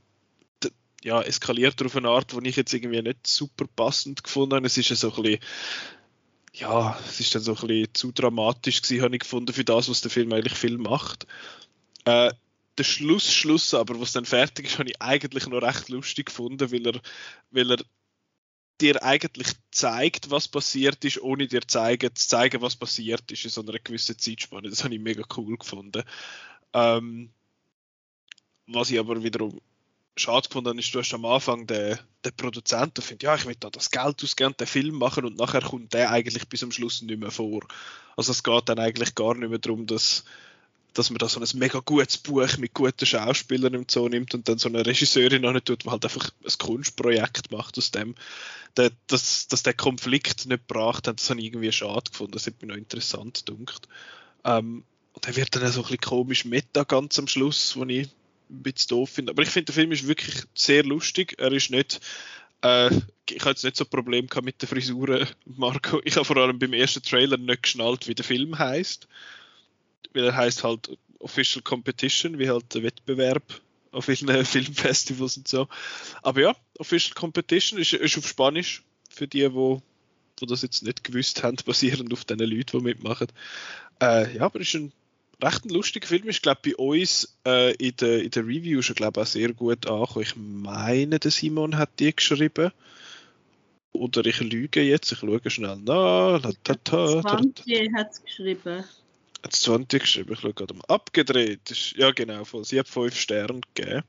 ja, 1.03 1.21
eskaliert 1.21 1.79
er 1.79 1.85
auf 1.85 1.95
eine 1.95 2.09
Art, 2.09 2.33
die 2.33 2.49
ich 2.49 2.55
jetzt 2.55 2.73
irgendwie 2.73 3.03
nicht 3.03 3.27
super 3.27 3.65
passend 3.67 4.23
gefunden 4.23 4.55
habe. 4.55 4.65
Es 4.65 4.79
ist 4.79 4.87
so 4.87 5.13
ein 5.13 5.21
bisschen, 5.21 5.39
ja, 6.53 6.99
es 7.07 7.19
ist 7.19 7.35
dann 7.35 7.43
so 7.43 7.55
ein 7.55 7.67
bisschen 7.67 7.93
zu 7.93 8.11
dramatisch 8.11 8.81
gewesen, 8.81 9.03
habe 9.03 9.15
ich 9.15 9.21
gefunden, 9.21 9.53
für 9.53 9.63
das, 9.63 9.89
was 9.89 10.01
der 10.01 10.09
Film 10.09 10.33
eigentlich 10.33 10.57
viel 10.57 10.79
macht. 10.79 11.27
Äh, 12.05 12.33
der 12.79 12.83
Schluss, 12.83 13.31
Schluss 13.31 13.75
aber, 13.75 13.99
was 13.99 14.13
dann 14.13 14.25
fertig 14.25 14.65
ist, 14.65 14.79
habe 14.79 14.89
ich 14.89 14.99
eigentlich 14.99 15.45
noch 15.45 15.61
recht 15.61 15.87
lustig 15.89 16.25
gefunden, 16.25 16.71
weil 16.71 16.87
er, 16.87 16.99
weil 17.51 17.71
er 17.71 17.83
dir 18.81 19.03
eigentlich 19.03 19.47
zeigt, 19.71 20.29
was 20.29 20.47
passiert 20.47 21.03
ist, 21.05 21.21
ohne 21.21 21.47
dir 21.47 21.61
zeigen, 21.67 22.15
zu 22.15 22.27
zeigen, 22.27 22.61
was 22.61 22.75
passiert 22.75 23.31
ist 23.31 23.43
in 23.43 23.49
so 23.49 23.61
einer 23.61 23.79
gewissen 23.79 24.17
Zeitspanne. 24.17 24.69
Das 24.69 24.83
habe 24.83 24.93
ich 24.93 25.01
mega 25.01 25.23
cool 25.35 25.57
gefunden. 25.57 26.03
Ähm, 26.73 27.31
was 28.67 28.91
ich 28.91 28.99
aber 28.99 29.23
wiederum 29.23 29.61
schade 30.19 30.47
gefunden 30.47 30.69
habe, 30.69 30.79
ist, 30.79 30.93
du 30.93 30.99
hast 30.99 31.13
am 31.13 31.25
Anfang 31.25 31.67
den, 31.67 31.97
den 32.25 32.35
Produzenten, 32.35 32.95
der 32.95 33.03
findet, 33.03 33.23
ja, 33.23 33.35
ich 33.35 33.45
will 33.45 33.55
da 33.59 33.69
das 33.69 33.91
Geld 33.91 34.23
ausgeben 34.23 34.55
den 34.59 34.67
Film 34.67 34.95
machen 34.95 35.25
und 35.25 35.37
nachher 35.37 35.61
kommt 35.61 35.93
der 35.93 36.11
eigentlich 36.11 36.47
bis 36.49 36.59
zum 36.61 36.71
Schluss 36.71 37.01
nicht 37.01 37.19
mehr 37.19 37.31
vor. 37.31 37.61
Also 38.15 38.31
es 38.31 38.43
geht 38.43 38.69
dann 38.69 38.79
eigentlich 38.79 39.15
gar 39.15 39.35
nicht 39.35 39.49
mehr 39.49 39.59
darum, 39.59 39.85
dass 39.85 40.23
dass 40.97 41.11
man 41.11 41.19
da 41.19 41.29
so 41.29 41.39
ein 41.39 41.47
mega 41.59 41.79
gutes 41.79 42.17
Buch 42.17 42.57
mit 42.57 42.73
guten 42.73 43.05
Schauspielern 43.05 43.75
und 43.75 43.91
so 43.91 44.07
nimmt 44.09 44.33
und 44.33 44.49
dann 44.49 44.57
so 44.57 44.67
eine 44.67 44.83
Regisseurin 44.83 45.43
noch 45.43 45.53
nicht 45.53 45.65
tut, 45.65 45.85
die 45.85 45.89
halt 45.89 46.03
einfach 46.03 46.31
ein 46.43 46.57
Kunstprojekt 46.57 47.51
macht 47.51 47.77
aus 47.77 47.91
dem. 47.91 48.15
Dass, 49.07 49.47
dass 49.47 49.63
der 49.63 49.73
Konflikt 49.73 50.47
nicht 50.47 50.67
gebracht 50.67 51.07
hat, 51.07 51.19
das 51.19 51.29
habe 51.29 51.39
ich 51.39 51.47
irgendwie 51.47 51.71
schade 51.71 52.09
gefunden. 52.09 52.33
Das 52.33 52.47
hat 52.47 52.61
mich 52.61 52.69
noch 52.69 52.77
interessant 52.77 53.45
gedacht. 53.45 53.87
Ähm, 54.43 54.83
und 55.13 55.27
er 55.27 55.35
wird 55.35 55.55
dann 55.55 55.71
so 55.71 55.81
ein 55.81 55.83
bisschen 55.83 56.01
komisch 56.01 56.45
meta 56.45 56.83
ganz 56.83 57.17
am 57.19 57.27
Schluss, 57.27 57.75
wo 57.75 57.83
ich 57.85 58.07
ein 58.49 58.63
bisschen 58.63 58.89
doof 58.89 59.09
finde. 59.09 59.31
Aber 59.31 59.43
ich 59.43 59.49
finde, 59.49 59.65
der 59.65 59.75
Film 59.75 59.91
ist 59.91 60.07
wirklich 60.07 60.43
sehr 60.55 60.83
lustig. 60.83 61.35
Er 61.37 61.51
ist 61.51 61.69
nicht 61.69 62.01
äh, 62.61 62.89
ich 63.29 63.41
habe 63.41 63.51
jetzt 63.51 63.63
nicht 63.63 63.75
so 63.75 63.83
ein 63.83 63.89
Problem 63.89 64.27
mit 64.41 64.61
der 64.61 64.69
Frisur, 64.69 65.27
Marco. 65.45 66.01
Ich 66.05 66.15
habe 66.15 66.25
vor 66.25 66.37
allem 66.37 66.57
beim 66.57 66.73
ersten 66.73 67.03
Trailer 67.03 67.37
nicht 67.37 67.63
geschnallt, 67.63 68.07
wie 68.07 68.15
der 68.15 68.25
Film 68.25 68.57
heißt 68.57 69.07
er 70.13 70.35
heißt 70.35 70.63
halt 70.63 70.97
Official 71.19 71.63
Competition, 71.63 72.39
wie 72.39 72.49
halt 72.49 72.73
der 72.73 72.83
Wettbewerb 72.83 73.43
auf 73.91 74.05
vielen 74.05 74.45
Filmfestivals 74.45 75.37
und 75.37 75.47
so. 75.47 75.67
Aber 76.21 76.41
ja, 76.41 76.55
Official 76.77 77.15
Competition 77.15 77.79
ist, 77.79 77.93
ist 77.93 78.17
auf 78.17 78.27
Spanisch 78.27 78.83
für 79.09 79.27
die, 79.27 79.53
wo 79.53 79.81
die 80.39 80.45
das 80.45 80.61
jetzt 80.61 80.83
nicht 80.83 81.03
gewusst 81.03 81.43
haben, 81.43 81.57
basierend 81.65 82.13
auf 82.13 82.25
den 82.25 82.39
Leuten, 82.39 82.79
die 82.79 82.83
mitmachen. 82.83 83.27
Äh, 84.01 84.35
ja, 84.37 84.43
aber 84.43 84.59
es 84.61 84.67
ist 84.67 84.75
ein 84.75 84.91
recht 85.43 85.65
ein 85.65 85.69
lustiger 85.69 86.07
Film. 86.07 86.29
Ich 86.29 86.41
glaube, 86.41 86.61
bei 86.63 86.75
uns 86.75 87.37
äh, 87.45 87.73
in, 87.75 87.95
der, 87.97 88.23
in 88.23 88.31
der 88.31 88.45
Review 88.45 88.81
schon 88.81 88.95
glaube 88.95 89.21
auch 89.21 89.25
sehr 89.25 89.53
gut 89.53 89.87
angekommen. 89.87 90.23
Ich 90.23 90.35
meine, 90.35 91.19
der 91.19 91.31
Simon 91.31 91.77
hat 91.77 91.99
die 91.99 92.15
geschrieben. 92.15 92.71
Oder 93.93 94.25
ich 94.25 94.39
lüge 94.41 94.81
jetzt, 94.81 95.11
ich 95.11 95.19
schaue 95.19 95.41
schnell 95.49 95.77
nach. 95.77 96.41
20 97.21 97.93
hat 97.95 98.11
es 98.11 98.23
geschrieben. 98.23 98.83
Hat 99.43 99.53
20 99.53 100.01
geschrieben, 100.01 100.33
ich 100.33 100.39
schaue 100.39 100.53
gerade 100.53 100.73
mal. 100.73 100.85
Abgedreht. 100.87 101.69
Ist, 101.71 101.93
ja, 101.93 102.11
genau. 102.11 102.43
Sie 102.63 102.79
hat 102.79 102.87
5 102.87 103.17
Sterne 103.17 103.61
gegeben. 103.73 104.03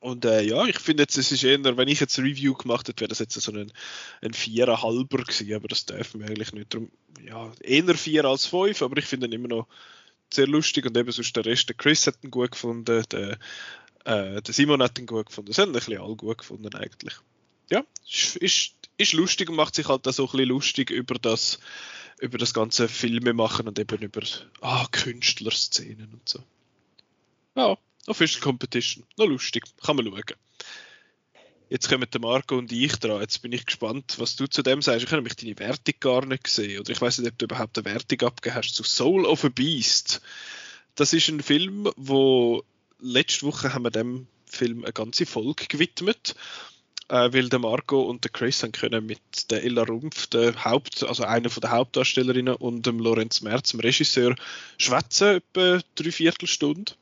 Und 0.00 0.24
äh, 0.24 0.42
ja, 0.42 0.64
ich 0.66 0.78
finde 0.78 1.02
jetzt, 1.02 1.18
es 1.18 1.32
ist 1.32 1.42
eher, 1.42 1.76
wenn 1.76 1.88
ich 1.88 1.98
jetzt 1.98 2.18
ein 2.18 2.24
Review 2.24 2.54
gemacht 2.54 2.86
hätte, 2.86 3.00
wäre 3.00 3.08
das 3.08 3.18
jetzt 3.18 3.34
so 3.34 3.50
ein, 3.52 3.72
ein 4.22 4.32
4,5er 4.32 5.08
gewesen, 5.08 5.54
aber 5.54 5.68
das 5.68 5.86
dürfen 5.86 6.20
wir 6.20 6.28
eigentlich 6.28 6.52
nicht. 6.52 6.72
Darum, 6.72 6.90
ja, 7.26 7.50
eher 7.60 7.94
4 7.94 8.24
als 8.24 8.46
5, 8.46 8.80
aber 8.82 8.96
ich 8.98 9.06
finde 9.06 9.26
ihn 9.26 9.32
immer 9.32 9.48
noch 9.48 9.66
sehr 10.32 10.46
lustig 10.46 10.86
und 10.86 10.96
eben 10.96 11.10
sonst 11.10 11.34
der 11.34 11.44
Rest, 11.44 11.68
der 11.68 11.76
Chris 11.76 12.06
hat 12.06 12.22
ihn 12.22 12.30
gut 12.30 12.52
gefunden, 12.52 13.04
der, 13.10 13.38
äh, 14.04 14.42
der 14.42 14.54
Simon 14.54 14.82
hat 14.82 14.98
ihn 14.98 15.06
gut 15.06 15.26
gefunden, 15.26 15.50
das 15.50 15.58
haben 15.58 15.70
ein 15.70 15.72
bisschen 15.72 16.00
alle 16.00 16.14
gut 16.14 16.38
gefunden 16.38 16.74
eigentlich. 16.74 17.14
Ja, 17.70 17.84
ist, 18.06 18.36
ist, 18.36 18.74
ist 18.98 19.12
lustig 19.14 19.50
und 19.50 19.56
macht 19.56 19.74
sich 19.74 19.88
halt 19.88 20.06
auch 20.06 20.12
so 20.12 20.24
ein 20.26 20.30
bisschen 20.30 20.48
lustig 20.48 20.90
über 20.90 21.14
das, 21.14 21.58
über 22.20 22.38
das 22.38 22.54
ganze 22.54 22.88
Filme 22.88 23.32
machen 23.32 23.68
und 23.68 23.78
eben 23.78 24.02
über 24.02 24.22
ah, 24.60 24.86
Künstlerszenen 24.90 26.12
und 26.12 26.28
so. 26.28 26.42
Ja, 27.54 27.76
Official 28.06 28.42
Competition. 28.42 29.04
Noch 29.16 29.26
lustig. 29.26 29.64
Kann 29.82 29.96
man 29.96 30.06
schauen. 30.06 30.22
Jetzt 31.70 31.88
kommen 31.90 32.06
der 32.10 32.20
Marco 32.20 32.56
und 32.56 32.72
ich 32.72 32.96
dran. 32.96 33.20
Jetzt 33.20 33.42
bin 33.42 33.52
ich 33.52 33.66
gespannt, 33.66 34.14
was 34.18 34.36
du 34.36 34.46
zu 34.46 34.62
dem 34.62 34.80
sagst. 34.80 35.02
Ich 35.04 35.10
habe 35.10 35.16
nämlich 35.16 35.36
deine 35.36 35.58
Wertung 35.58 35.94
gar 36.00 36.24
nicht 36.24 36.44
gesehen. 36.44 36.80
Oder 36.80 36.90
ich 36.90 37.00
weiß 37.00 37.18
nicht, 37.18 37.30
ob 37.30 37.38
du 37.38 37.44
überhaupt 37.44 37.76
eine 37.76 37.84
Wertung 37.84 38.26
abgegeben 38.26 38.56
hast 38.56 38.74
zu 38.74 38.82
Soul 38.82 39.26
of 39.26 39.44
a 39.44 39.48
Beast. 39.48 40.22
Das 40.94 41.12
ist 41.12 41.28
ein 41.28 41.42
Film, 41.42 41.90
wo 41.96 42.64
letzte 43.00 43.46
Woche 43.46 43.74
haben 43.74 43.84
wir 43.84 43.90
dem 43.90 44.26
Film 44.46 44.84
eine 44.84 44.94
ganze 44.94 45.26
Folge 45.26 45.66
gewidmet, 45.66 46.34
äh, 47.08 47.32
weil 47.32 47.48
der 47.48 47.58
Marco 47.58 48.02
und 48.02 48.24
der 48.24 48.30
Chris 48.30 48.62
haben 48.62 48.72
können 48.72 49.06
mit 49.06 49.50
der 49.50 49.64
Ella 49.64 49.82
Rumpf, 49.82 50.26
der 50.26 50.64
Haupt, 50.64 51.04
also 51.04 51.24
einer 51.24 51.50
von 51.50 51.60
der 51.62 51.70
Hauptdarstellerinnen, 51.70 52.54
und 52.54 52.86
dem 52.86 52.98
Lorenz 52.98 53.40
Merz, 53.40 53.70
dem 53.70 53.80
Regisseur, 53.80 54.34
schwätzen 54.76 55.36
etwa 55.36 55.80
drei 55.94 56.10
Viertelstunde. 56.10 56.92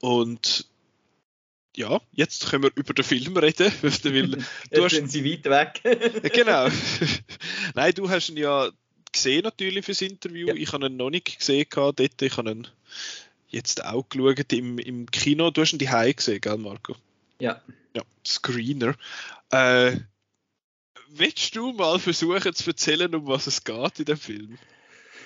Und 0.00 0.66
ja, 1.76 2.00
jetzt 2.12 2.48
können 2.48 2.64
wir 2.64 2.70
über 2.74 2.94
den 2.94 3.04
Film 3.04 3.36
reden. 3.36 3.70
Weil 3.82 4.28
du 4.28 4.38
jetzt 4.38 4.84
hast, 4.84 4.94
sind 4.94 5.10
sie 5.10 5.24
weit 5.24 5.44
weg. 5.44 6.32
genau. 6.32 6.68
Nein, 7.74 7.92
du 7.94 8.08
hast 8.08 8.30
ihn 8.30 8.38
ja 8.38 8.70
gesehen 9.12 9.42
natürlich 9.42 9.84
fürs 9.84 10.00
Interview. 10.00 10.48
Ja. 10.48 10.54
Ich 10.54 10.72
habe 10.72 10.86
ihn 10.86 10.96
noch 10.96 11.10
nicht 11.10 11.38
gesehen 11.38 11.66
dort. 11.70 12.22
Ich 12.22 12.36
habe 12.36 12.50
ihn 12.50 12.68
jetzt 13.48 13.84
auch 13.84 14.08
geschaut 14.08 14.52
im, 14.52 14.78
im 14.78 15.10
Kino. 15.10 15.50
Du 15.50 15.60
hast 15.60 15.72
ihn 15.72 15.78
die 15.78 16.14
gesehen, 16.14 16.40
gell, 16.40 16.56
Marco? 16.56 16.96
Ja. 17.38 17.60
Ja, 17.94 18.02
Screener. 18.26 18.94
Äh, 19.50 19.96
willst 21.08 21.56
du 21.56 21.72
mal 21.72 21.98
versuchen 21.98 22.54
zu 22.54 22.70
erzählen, 22.70 23.14
um 23.14 23.26
was 23.26 23.46
es 23.46 23.64
geht 23.64 23.98
in 23.98 24.04
dem 24.04 24.16
Film? 24.16 24.58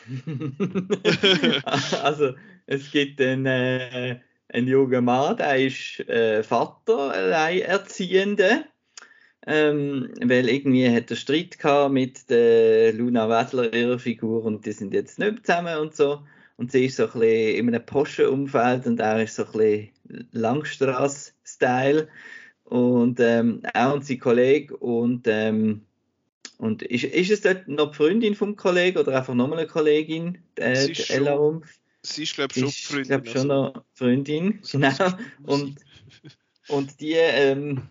also, 2.03 2.35
es 2.67 2.91
gibt 2.91 3.21
einen. 3.21 3.47
Äh, 3.47 4.21
ein 4.53 4.67
junger 4.67 5.01
Mann, 5.01 5.37
der 5.37 5.57
ist 5.67 6.01
äh, 6.09 6.43
Vater, 6.43 7.13
Alleinerziehende, 7.13 8.65
ähm, 9.47 10.13
weil 10.23 10.49
irgendwie 10.49 10.91
hat 10.91 11.11
er 11.11 11.17
Streit 11.17 11.59
gehabt 11.59 11.93
mit 11.93 12.29
der 12.31 12.93
Luna 12.93 13.29
Wedler, 13.29 13.73
ihrer 13.73 13.99
Figur, 13.99 14.45
und 14.45 14.67
die 14.67 14.73
sind 14.73 14.93
jetzt 14.93 15.19
nicht 15.19 15.47
zusammen 15.47 15.79
und 15.79 15.95
so. 15.95 16.23
Und 16.57 16.73
sie 16.73 16.87
ist 16.87 16.97
so 16.97 17.05
ein 17.05 17.13
bisschen 17.13 17.57
in 17.57 17.69
einem 17.69 17.87
Porsche-Umfeld 17.87 18.87
und 18.87 19.01
er 19.01 19.23
ist 19.23 19.37
so 19.37 19.47
ein 19.47 19.53
bisschen 19.53 19.89
Langstrasse-Style. 21.61 22.09
Und 22.65 23.19
ähm, 23.21 23.63
er 23.75 23.93
und 23.93 24.05
sein 24.05 24.21
Kollege 24.21 24.77
und 24.77 25.27
und 26.59 26.83
ist, 26.83 27.05
ist 27.05 27.31
es 27.31 27.41
dort 27.41 27.67
noch 27.69 27.91
die 27.91 27.97
Freundin 27.97 28.35
vom 28.35 28.55
Kollegen 28.55 28.99
oder 28.99 29.17
einfach 29.17 29.35
nochmal 29.35 29.59
eine 29.59 29.67
Kollegin, 29.67 30.39
äh, 30.57 30.93
Ella 31.09 31.33
Rumpf? 31.33 31.79
Sie 32.03 32.23
ist, 32.23 32.35
glaube 32.35 32.53
ich, 32.55 32.61
schon 32.61 32.71
Freundin. 32.71 33.03
Ich 33.03 33.09
glaube 33.09 33.27
schon 33.27 33.51
also. 33.51 33.73
noch 33.73 33.85
Freundin, 33.95 34.61
genau. 34.71 35.13
Und, 35.45 35.77
und 36.69 37.01
die 37.01 37.15
ähm, 37.15 37.83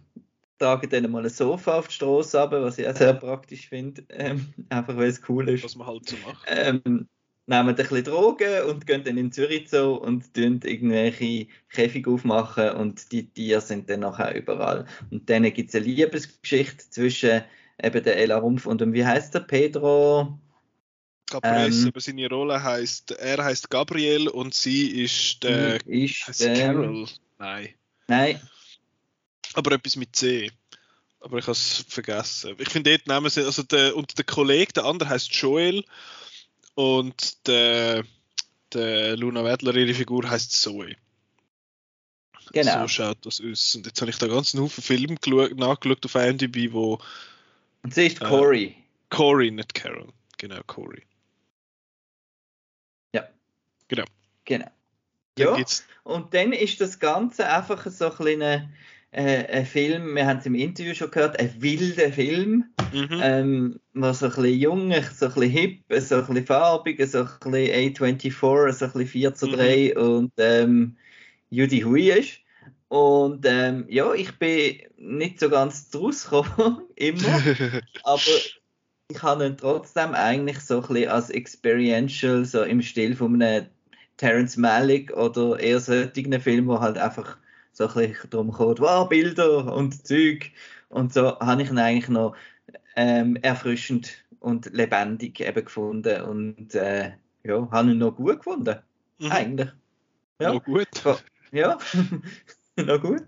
tragen 0.59 0.89
dann 0.89 1.11
mal 1.11 1.23
ein 1.23 1.29
Sofa 1.29 1.79
auf 1.79 1.87
die 1.87 1.95
Straße 1.95 2.39
ab, 2.39 2.51
was 2.51 2.77
ich 2.77 2.87
auch 2.87 2.95
sehr 2.95 3.13
praktisch 3.13 3.67
finde. 3.67 4.03
Ähm, 4.09 4.53
einfach 4.69 4.95
weil 4.95 5.09
es 5.09 5.21
cool 5.27 5.49
ist. 5.49 5.63
Was 5.63 5.75
man 5.75 5.87
halt 5.87 6.07
so 6.07 6.15
macht. 6.25 6.45
Ähm, 6.47 7.07
nehmen 7.49 7.69
ein 7.69 7.75
bisschen 7.75 8.03
Drogen 8.03 8.63
und 8.63 8.85
gehen 8.85 9.03
dann 9.03 9.17
in 9.17 9.31
Zürich 9.31 9.69
so 9.69 9.95
und 9.95 10.33
tun 10.33 10.61
irgendwelche 10.63 11.47
Käfige 11.69 12.11
aufmachen 12.11 12.71
und 12.71 13.11
die 13.11 13.27
Tiere 13.27 13.61
sind 13.61 13.89
dann 13.89 14.01
nachher 14.01 14.35
überall. 14.35 14.85
Und 15.09 15.29
dann 15.29 15.43
gibt 15.51 15.69
es 15.69 15.75
eine 15.75 15.85
Liebesgeschichte 15.85 16.89
zwischen 16.89 17.41
eben 17.81 18.03
der 18.03 18.17
Ella 18.17 18.37
Rumpf 18.37 18.65
und 18.65 18.81
dem, 18.81 18.93
wie 18.93 19.05
heißt 19.05 19.33
der, 19.33 19.41
Pedro 19.41 20.39
Gabriel, 21.29 21.71
ähm, 21.71 21.87
aber 21.87 22.01
seine 22.01 22.27
Rolle 22.27 22.63
heißt, 22.63 23.11
er 23.11 23.43
heißt 23.43 23.69
Gabriel 23.69 24.27
und 24.29 24.53
sie 24.53 25.03
ist 25.03 25.43
der 25.43 25.85
ist, 25.85 26.41
ähm, 26.41 26.55
Carol. 26.55 27.07
Nein. 27.37 27.69
Nein. 28.07 28.41
Aber 29.53 29.71
etwas 29.73 29.95
mit 29.95 30.15
C. 30.15 30.51
Aber 31.19 31.37
ich 31.37 31.43
habe 31.43 31.51
es 31.51 31.85
vergessen. 31.87 32.55
Ich 32.57 32.69
finde 32.69 32.91
dort 32.91 33.07
nehmen 33.07 33.29
sie, 33.29 33.45
also 33.45 33.63
der, 33.63 33.95
und 33.95 34.17
der 34.17 34.25
Kollege, 34.25 34.73
der 34.73 34.85
andere 34.85 35.09
heißt 35.09 35.31
Joel 35.33 35.83
und 36.75 37.47
der, 37.47 38.03
der 38.73 39.17
Luna 39.17 39.43
Wedler, 39.43 39.75
ihre 39.75 39.93
Figur 39.93 40.29
heißt 40.29 40.51
Zoe. 40.51 40.95
Genau. 42.51 42.81
So 42.81 42.87
schaut 42.87 43.25
das 43.25 43.41
aus. 43.41 43.75
Und 43.75 43.85
jetzt 43.85 44.01
habe 44.01 44.11
ich 44.11 44.17
da 44.17 44.27
ganz 44.27 44.55
einen 44.55 44.63
Haufen 44.63 44.83
Filme 44.83 45.15
nachgeschaut 45.55 46.05
auf 46.05 46.15
IMDb, 46.15 46.73
wo. 46.73 46.99
Und 47.83 47.93
sie 47.93 48.07
ist 48.07 48.19
Corey. 48.19 48.65
Äh, 48.65 48.75
Corey, 49.09 49.51
nicht 49.51 49.73
Carol. 49.73 50.11
Genau, 50.37 50.61
Corey. 50.65 51.03
Genau. 53.89 54.05
Genau. 54.45 54.71
Ja, 55.37 55.57
und 56.03 56.33
dann 56.33 56.53
ist 56.53 56.81
das 56.81 56.99
Ganze 56.99 57.47
einfach 57.47 57.85
so 57.89 58.05
ein 58.05 58.15
kleiner 58.15 58.69
äh, 59.11 59.45
ein 59.47 59.65
Film, 59.65 60.15
wir 60.15 60.25
haben 60.27 60.39
es 60.39 60.45
im 60.45 60.55
Interview 60.55 60.93
schon 60.93 61.11
gehört, 61.11 61.39
ein 61.39 61.61
wilder 61.61 62.11
Film, 62.11 62.65
mhm. 62.93 63.19
ähm, 63.21 63.79
was 63.93 64.19
so 64.19 64.27
ein 64.27 64.31
bisschen 64.31 64.59
jung, 64.59 64.93
so 65.15 65.25
ein 65.25 65.33
bisschen 65.33 65.49
hip, 65.49 65.83
so 66.01 66.15
ein 66.15 66.25
bisschen 66.27 66.45
farbig, 66.45 67.09
so 67.09 67.19
ein 67.19 67.29
bisschen 67.39 67.95
A24, 67.95 68.71
so 68.71 68.85
ein 68.85 68.91
bisschen 68.91 69.07
4 69.07 69.35
zu 69.35 69.47
3 69.47 69.93
mhm. 69.95 70.01
und 70.01 70.31
ähm, 70.37 70.97
Judy 71.49 71.81
Hui 71.81 72.11
ist. 72.11 72.39
Und 72.87 73.45
ähm, 73.47 73.85
ja, 73.87 74.13
ich 74.13 74.37
bin 74.37 74.79
nicht 74.97 75.39
so 75.39 75.49
ganz 75.49 75.89
draus 75.89 76.23
gekommen, 76.23 76.81
immer, 76.95 77.41
aber 78.03 78.21
ich 79.11 79.23
habe 79.23 79.45
ihn 79.45 79.57
trotzdem 79.57 80.13
eigentlich 80.13 80.59
so 80.59 80.81
ein 80.81 80.87
bisschen 80.87 81.09
als 81.09 81.29
experiential, 81.29 82.45
so 82.45 82.63
im 82.63 82.81
Stil 82.81 83.15
von 83.15 83.41
einem 83.41 83.67
Terence 84.17 84.57
Malick 84.57 85.11
oder 85.15 85.59
eher 85.59 85.79
solchen 85.79 86.41
Film, 86.41 86.67
wo 86.67 86.79
halt 86.79 86.97
einfach 86.97 87.37
so 87.79 87.87
ein 87.87 88.09
bisschen 88.09 88.29
darum 88.29 88.51
kommt, 88.51 88.81
wow, 88.81 89.07
Bilder 89.07 89.73
und 89.73 90.05
Zeug. 90.05 90.51
Und 90.89 91.13
so 91.13 91.39
habe 91.39 91.61
ich 91.63 91.69
ihn 91.69 91.77
eigentlich 91.77 92.09
noch 92.09 92.35
ähm, 92.97 93.37
erfrischend 93.37 94.25
und 94.41 94.65
lebendig 94.73 95.39
eben 95.39 95.63
gefunden 95.63 96.21
und 96.23 96.75
äh, 96.75 97.13
ja, 97.43 97.67
habe 97.71 97.91
ihn 97.91 97.97
noch 97.99 98.15
gut 98.15 98.37
gefunden. 98.39 98.79
Mhm. 99.19 99.31
Eigentlich. 99.31 99.69
Ja. 100.41 100.53
Noch 100.53 100.63
gut. 100.63 100.87
Ja, 101.51 101.77
noch 102.75 103.01
gut. 103.01 103.23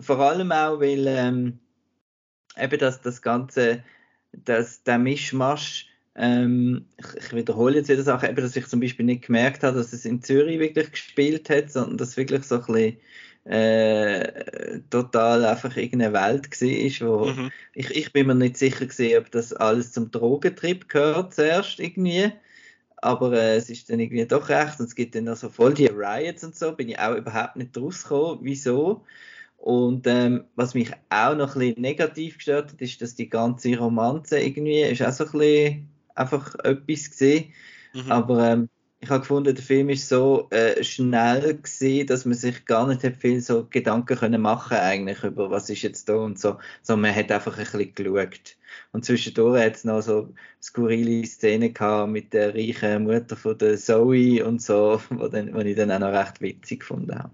Vor 0.00 0.18
allem 0.18 0.50
auch, 0.50 0.80
weil 0.80 1.06
ähm, 1.06 1.60
eben 2.56 2.78
das, 2.80 3.00
das 3.00 3.22
ganze, 3.22 3.84
das, 4.32 4.82
der 4.82 4.98
Mischmasch 4.98 5.86
ähm, 6.20 6.86
ich, 6.96 7.06
ich, 7.16 7.32
wiederhole 7.32 7.76
jetzt 7.76 7.88
wieder 7.88 8.02
Sachen, 8.02 8.28
eben, 8.28 8.42
dass 8.42 8.56
ich 8.56 8.66
zum 8.66 8.80
Beispiel 8.80 9.06
nicht 9.06 9.26
gemerkt 9.26 9.62
habe, 9.62 9.78
dass 9.78 9.92
es 9.92 10.04
in 10.04 10.20
Zürich 10.20 10.58
wirklich 10.58 10.90
gespielt 10.90 11.48
hat, 11.48 11.70
sondern 11.70 11.96
dass 11.96 12.16
wirklich 12.16 12.42
so 12.42 12.56
ein 12.56 12.66
bisschen 12.66 12.96
äh, 13.44 14.80
total 14.90 15.44
einfach 15.44 15.76
irgendeine 15.76 16.12
Welt 16.12 16.50
war, 16.60 17.08
wo 17.08 17.26
mhm. 17.26 17.50
ich, 17.72 17.92
ich 17.92 18.12
bin 18.12 18.26
mir 18.26 18.34
nicht 18.34 18.56
sicher 18.56 18.86
gewesen, 18.86 19.18
ob 19.18 19.30
das 19.30 19.52
alles 19.52 19.92
zum 19.92 20.10
Drogentrip 20.10 20.88
gehört 20.88 21.34
zuerst 21.34 21.78
irgendwie, 21.78 22.32
aber 22.96 23.32
äh, 23.34 23.56
es 23.56 23.70
ist 23.70 23.88
dann 23.88 24.00
irgendwie 24.00 24.26
doch 24.26 24.48
recht 24.48 24.80
und 24.80 24.86
es 24.86 24.96
gibt 24.96 25.14
dann 25.14 25.28
also 25.28 25.48
voll 25.48 25.74
die 25.74 25.86
Riots 25.86 26.42
und 26.42 26.56
so, 26.56 26.72
bin 26.72 26.88
ich 26.88 26.98
auch 26.98 27.14
überhaupt 27.14 27.54
nicht 27.54 27.78
rausgekommen, 27.78 28.40
wieso. 28.42 29.04
Und 29.56 30.06
ähm, 30.06 30.44
was 30.56 30.74
mich 30.74 30.90
auch 31.10 31.36
noch 31.36 31.54
ein 31.54 31.60
bisschen 31.60 31.80
negativ 31.80 32.36
gestört 32.36 32.72
hat, 32.72 32.80
ist, 32.80 33.02
dass 33.02 33.14
die 33.14 33.28
ganze 33.28 33.76
Romanze 33.76 34.40
irgendwie 34.40 34.82
ist 34.82 35.02
auch 35.02 35.12
so 35.12 35.24
ein 35.24 35.30
bisschen 35.32 35.88
einfach 36.18 36.54
etwas 36.56 37.10
gesehen. 37.10 37.52
Mhm. 37.94 38.12
Aber 38.12 38.46
ähm, 38.46 38.68
ich 39.00 39.10
habe 39.10 39.20
gefunden, 39.20 39.54
der 39.54 39.64
Film 39.64 39.90
ist 39.90 40.08
so 40.08 40.48
äh, 40.50 40.82
schnell 40.82 41.54
gewesen, 41.54 42.06
dass 42.08 42.24
man 42.24 42.34
sich 42.34 42.64
gar 42.64 42.86
nicht 42.88 43.04
hat 43.04 43.16
viel 43.16 43.40
so 43.40 43.66
Gedanken 43.70 44.18
können 44.18 44.42
machen 44.42 44.76
eigentlich 44.76 45.22
über 45.22 45.50
was 45.50 45.70
ist 45.70 45.82
jetzt 45.82 46.08
da 46.08 46.16
und 46.16 46.38
so, 46.38 46.58
sondern 46.82 47.12
man 47.12 47.16
hat 47.16 47.30
einfach 47.30 47.56
ein 47.56 47.64
bisschen 47.64 47.94
geschaut. 47.94 48.56
Und 48.92 49.04
zwischendurch 49.04 49.62
hat 49.62 49.76
es 49.76 49.84
noch 49.84 50.02
so 50.02 50.34
skurrile 50.60 51.24
Szenen 51.24 51.72
gehabt 51.72 52.10
mit 52.10 52.32
der 52.32 52.54
reichen 52.54 53.04
Mutter 53.04 53.36
von 53.36 53.56
der 53.56 53.76
Zoe 53.76 54.44
und 54.44 54.60
so, 54.60 55.00
wo, 55.10 55.28
dann, 55.28 55.54
wo 55.54 55.60
ich 55.60 55.76
dann 55.76 55.92
auch 55.92 56.00
noch 56.00 56.12
recht 56.12 56.40
witzig 56.40 56.80
gefunden 56.80 57.16
habe. 57.16 57.30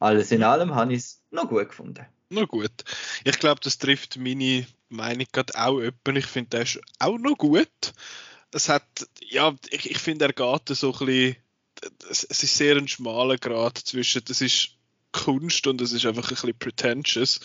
Alles 0.00 0.32
in 0.32 0.42
allem 0.42 0.74
habe 0.74 0.92
ich 0.92 0.98
es 0.98 1.22
noch 1.30 1.48
gut 1.48 1.68
gefunden. 1.68 2.04
Na 2.28 2.44
gut. 2.44 2.84
Ich 3.24 3.38
glaube, 3.38 3.60
das 3.62 3.78
trifft 3.78 4.18
meine 4.18 4.66
Meinung 4.88 5.26
gerade 5.32 5.54
auch 5.56 5.80
jemanden. 5.80 6.16
Ich 6.16 6.26
finde, 6.26 6.50
der 6.50 6.62
ist 6.62 6.80
auch 6.98 7.18
noch 7.18 7.36
gut 7.36 7.92
es 8.56 8.68
hat, 8.68 9.06
ja, 9.20 9.54
ich, 9.70 9.90
ich 9.90 9.98
finde, 9.98 10.26
er 10.26 10.32
geht 10.32 10.76
so 10.76 10.92
ein 10.92 11.06
bisschen, 11.06 11.36
es, 12.10 12.24
es 12.24 12.42
ist 12.42 12.56
sehr 12.56 12.76
ein 12.76 12.88
schmaler 12.88 13.36
Grad 13.38 13.78
zwischen, 13.78 14.24
das 14.24 14.40
ist 14.40 14.70
Kunst 15.12 15.66
und 15.66 15.80
es 15.80 15.92
ist 15.92 16.06
einfach 16.06 16.24
ein 16.24 16.34
bisschen 16.34 16.58
pretentious. 16.58 17.40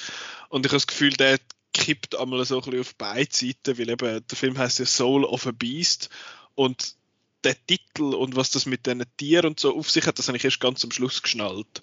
Und 0.49 0.65
ich 0.65 0.71
habe 0.71 0.77
das 0.77 0.88
Gefühl, 0.88 1.13
der 1.13 1.39
kippt 1.73 2.17
einmal 2.17 2.43
so 2.45 2.58
ein 2.58 2.63
bisschen 2.63 2.82
auf 2.82 2.95
beide 2.95 3.34
Seiten, 3.34 3.77
weil 3.77 3.89
eben 3.89 4.27
der 4.27 4.38
Film 4.38 4.58
heißt 4.58 4.80
ja 4.80 4.86
Soul 4.86 5.25
of 5.25 5.47
a 5.47 5.51
Beast 5.51 6.10
und 6.56 6.95
der 7.43 7.56
Titel 7.65 8.13
und 8.13 8.36
was 8.36 8.51
das 8.51 8.65
mit 8.65 8.86
diesen 8.86 9.04
Tieren 9.17 9.47
und 9.47 9.60
so 9.60 9.75
auf 9.75 9.89
sich 9.89 10.06
hat, 10.06 10.19
das 10.19 10.27
habe 10.27 10.38
ich 10.38 10.45
erst 10.45 10.60
ganz 10.60 10.84
am 10.84 10.91
Schluss 10.91 11.21
geschnallt. 11.21 11.82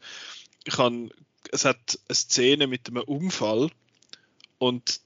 Ich 0.65 0.79
habe, 0.79 1.09
es 1.51 1.65
hat 1.65 1.99
eine 2.09 2.15
Szene 2.15 2.67
mit 2.67 2.89
einem 2.89 3.03
Unfall 3.03 3.71
und 4.59 5.01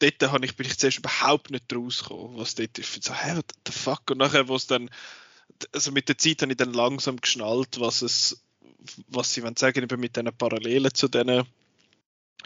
dort 0.00 0.22
habe 0.32 0.44
ich, 0.44 0.56
bin 0.56 0.66
ich 0.66 0.78
zuerst 0.78 0.98
überhaupt 0.98 1.50
nicht 1.50 1.72
rausgekommen, 1.72 2.36
was 2.36 2.54
dort 2.54 2.78
ist. 2.78 2.96
Ich 2.96 3.04
so, 3.04 3.14
hä, 3.14 3.36
what 3.36 3.52
the 3.66 3.72
fuck? 3.72 4.10
Und 4.10 4.18
nachher, 4.18 4.48
wo 4.48 4.56
es 4.56 4.66
dann, 4.66 4.90
also 5.72 5.92
mit 5.92 6.08
der 6.08 6.18
Zeit 6.18 6.42
habe 6.42 6.52
ich 6.52 6.58
dann 6.58 6.72
langsam 6.72 7.16
geschnallt, 7.20 7.78
was 7.78 8.02
es, 8.02 8.42
was 9.08 9.32
sie 9.32 9.42
wollen 9.42 9.56
sagen, 9.56 9.82
eben 9.82 10.00
mit 10.00 10.16
diesen 10.16 10.36
Parallelen 10.36 10.92
zu 10.94 11.08
diesen 11.08 11.44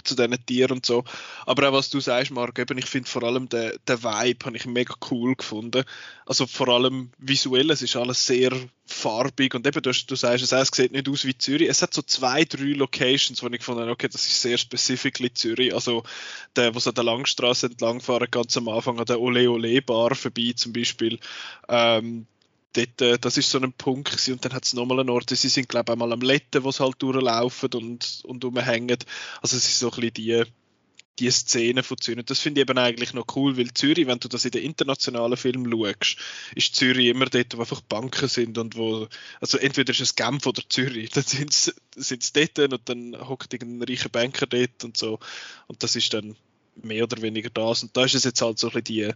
zu 0.02 0.14
diesen 0.14 0.46
Tieren 0.46 0.72
und 0.72 0.86
so. 0.86 1.04
Aber 1.46 1.68
auch 1.68 1.72
was 1.72 1.90
du 1.90 2.00
sagst, 2.00 2.30
Marc, 2.30 2.58
eben, 2.58 2.78
ich 2.78 2.86
finde 2.86 3.08
vor 3.08 3.22
allem 3.22 3.48
den, 3.48 3.72
den 3.86 4.02
Vibe 4.02 4.46
habe 4.46 4.56
ich 4.56 4.66
mega 4.66 4.94
cool 5.10 5.34
gefunden. 5.36 5.84
Also 6.26 6.46
vor 6.46 6.68
allem 6.68 7.10
visuell, 7.18 7.70
es 7.70 7.82
ist 7.82 7.96
alles 7.96 8.26
sehr 8.26 8.50
farbig 8.86 9.54
und 9.54 9.66
eben, 9.66 9.82
du, 9.82 9.90
du 9.90 10.16
sagst 10.16 10.44
es 10.44 10.52
es 10.52 10.68
sieht 10.68 10.92
nicht 10.92 11.08
aus 11.08 11.24
wie 11.24 11.36
Zürich. 11.36 11.68
Es 11.68 11.82
hat 11.82 11.94
so 11.94 12.02
zwei, 12.02 12.44
drei 12.44 12.72
Locations, 12.72 13.42
wo 13.42 13.46
ich 13.46 13.58
gefunden 13.58 13.88
okay, 13.88 14.08
das 14.08 14.26
ist 14.26 14.42
sehr 14.42 14.58
specifically 14.58 15.32
Zürich. 15.32 15.74
Also 15.74 16.02
der, 16.56 16.72
sie 16.78 16.88
an 16.88 16.94
der 16.94 17.04
Langstraße 17.04 17.66
entlangfahren, 17.66 18.30
ganz 18.30 18.56
am 18.56 18.68
Anfang 18.68 18.98
an 18.98 19.06
der 19.06 19.20
Ole 19.20 19.50
Ole 19.50 19.80
Bar 19.82 20.14
vorbei 20.14 20.52
zum 20.56 20.72
Beispiel. 20.72 21.18
Ähm, 21.68 22.26
dort, 22.74 23.00
äh, 23.00 23.18
das 23.18 23.36
ist 23.36 23.50
so 23.50 23.58
ein 23.58 23.72
Punkt 23.72 24.10
gewesen. 24.10 24.34
und 24.34 24.44
dann 24.44 24.52
hat 24.52 24.64
es 24.64 24.74
nochmal 24.74 25.00
einen 25.00 25.10
Ort, 25.10 25.30
sie 25.30 25.48
sind 25.48 25.68
glaube 25.68 25.90
ich 25.90 25.92
einmal 25.92 26.12
am 26.12 26.20
Letten, 26.20 26.64
wo 26.64 26.70
sie 26.70 26.82
halt 26.82 27.00
durchlaufen 27.00 27.70
und, 27.74 28.22
und 28.24 28.44
rumhängen. 28.44 28.98
Also 29.40 29.56
es 29.56 29.68
ist 29.68 29.78
so 29.78 29.90
ein 29.90 30.00
bisschen 30.00 30.14
die, 30.14 30.44
die 31.18 31.30
Szene 31.30 31.82
von 31.82 31.98
Zürich. 31.98 32.24
Das 32.26 32.40
finde 32.40 32.60
ich 32.60 32.68
eben 32.68 32.78
eigentlich 32.78 33.14
noch 33.14 33.26
cool, 33.36 33.56
weil 33.56 33.72
Zürich, 33.72 34.06
wenn 34.06 34.18
du 34.18 34.28
das 34.28 34.44
in 34.44 34.50
den 34.50 34.64
internationalen 34.64 35.36
Filmen 35.36 35.70
schaust, 35.70 36.18
ist 36.54 36.74
Zürich 36.74 37.08
immer 37.08 37.26
dort, 37.26 37.56
wo 37.56 37.60
einfach 37.60 37.80
Banken 37.82 38.28
sind 38.28 38.58
und 38.58 38.76
wo, 38.76 39.08
also 39.40 39.58
entweder 39.58 39.92
ist 39.92 40.00
es 40.00 40.16
Genf 40.16 40.46
oder 40.46 40.62
Zürich, 40.68 41.10
dann 41.10 41.24
sind 41.24 41.52
sie 42.22 42.32
dort 42.32 42.72
und 42.72 42.88
dann 42.88 43.16
hockt 43.28 43.52
irgendein 43.52 43.88
reicher 43.88 44.08
Banker 44.08 44.46
dort 44.46 44.84
und 44.84 44.96
so. 44.96 45.20
Und 45.68 45.82
das 45.82 45.96
ist 45.96 46.12
dann 46.12 46.36
mehr 46.82 47.04
oder 47.04 47.22
weniger 47.22 47.50
das. 47.50 47.82
Und 47.82 47.96
da 47.96 48.04
ist 48.04 48.14
es 48.14 48.24
jetzt 48.24 48.42
halt 48.42 48.58
so 48.58 48.68
ein 48.68 48.82
bisschen 48.82 48.84
die, 48.84 49.12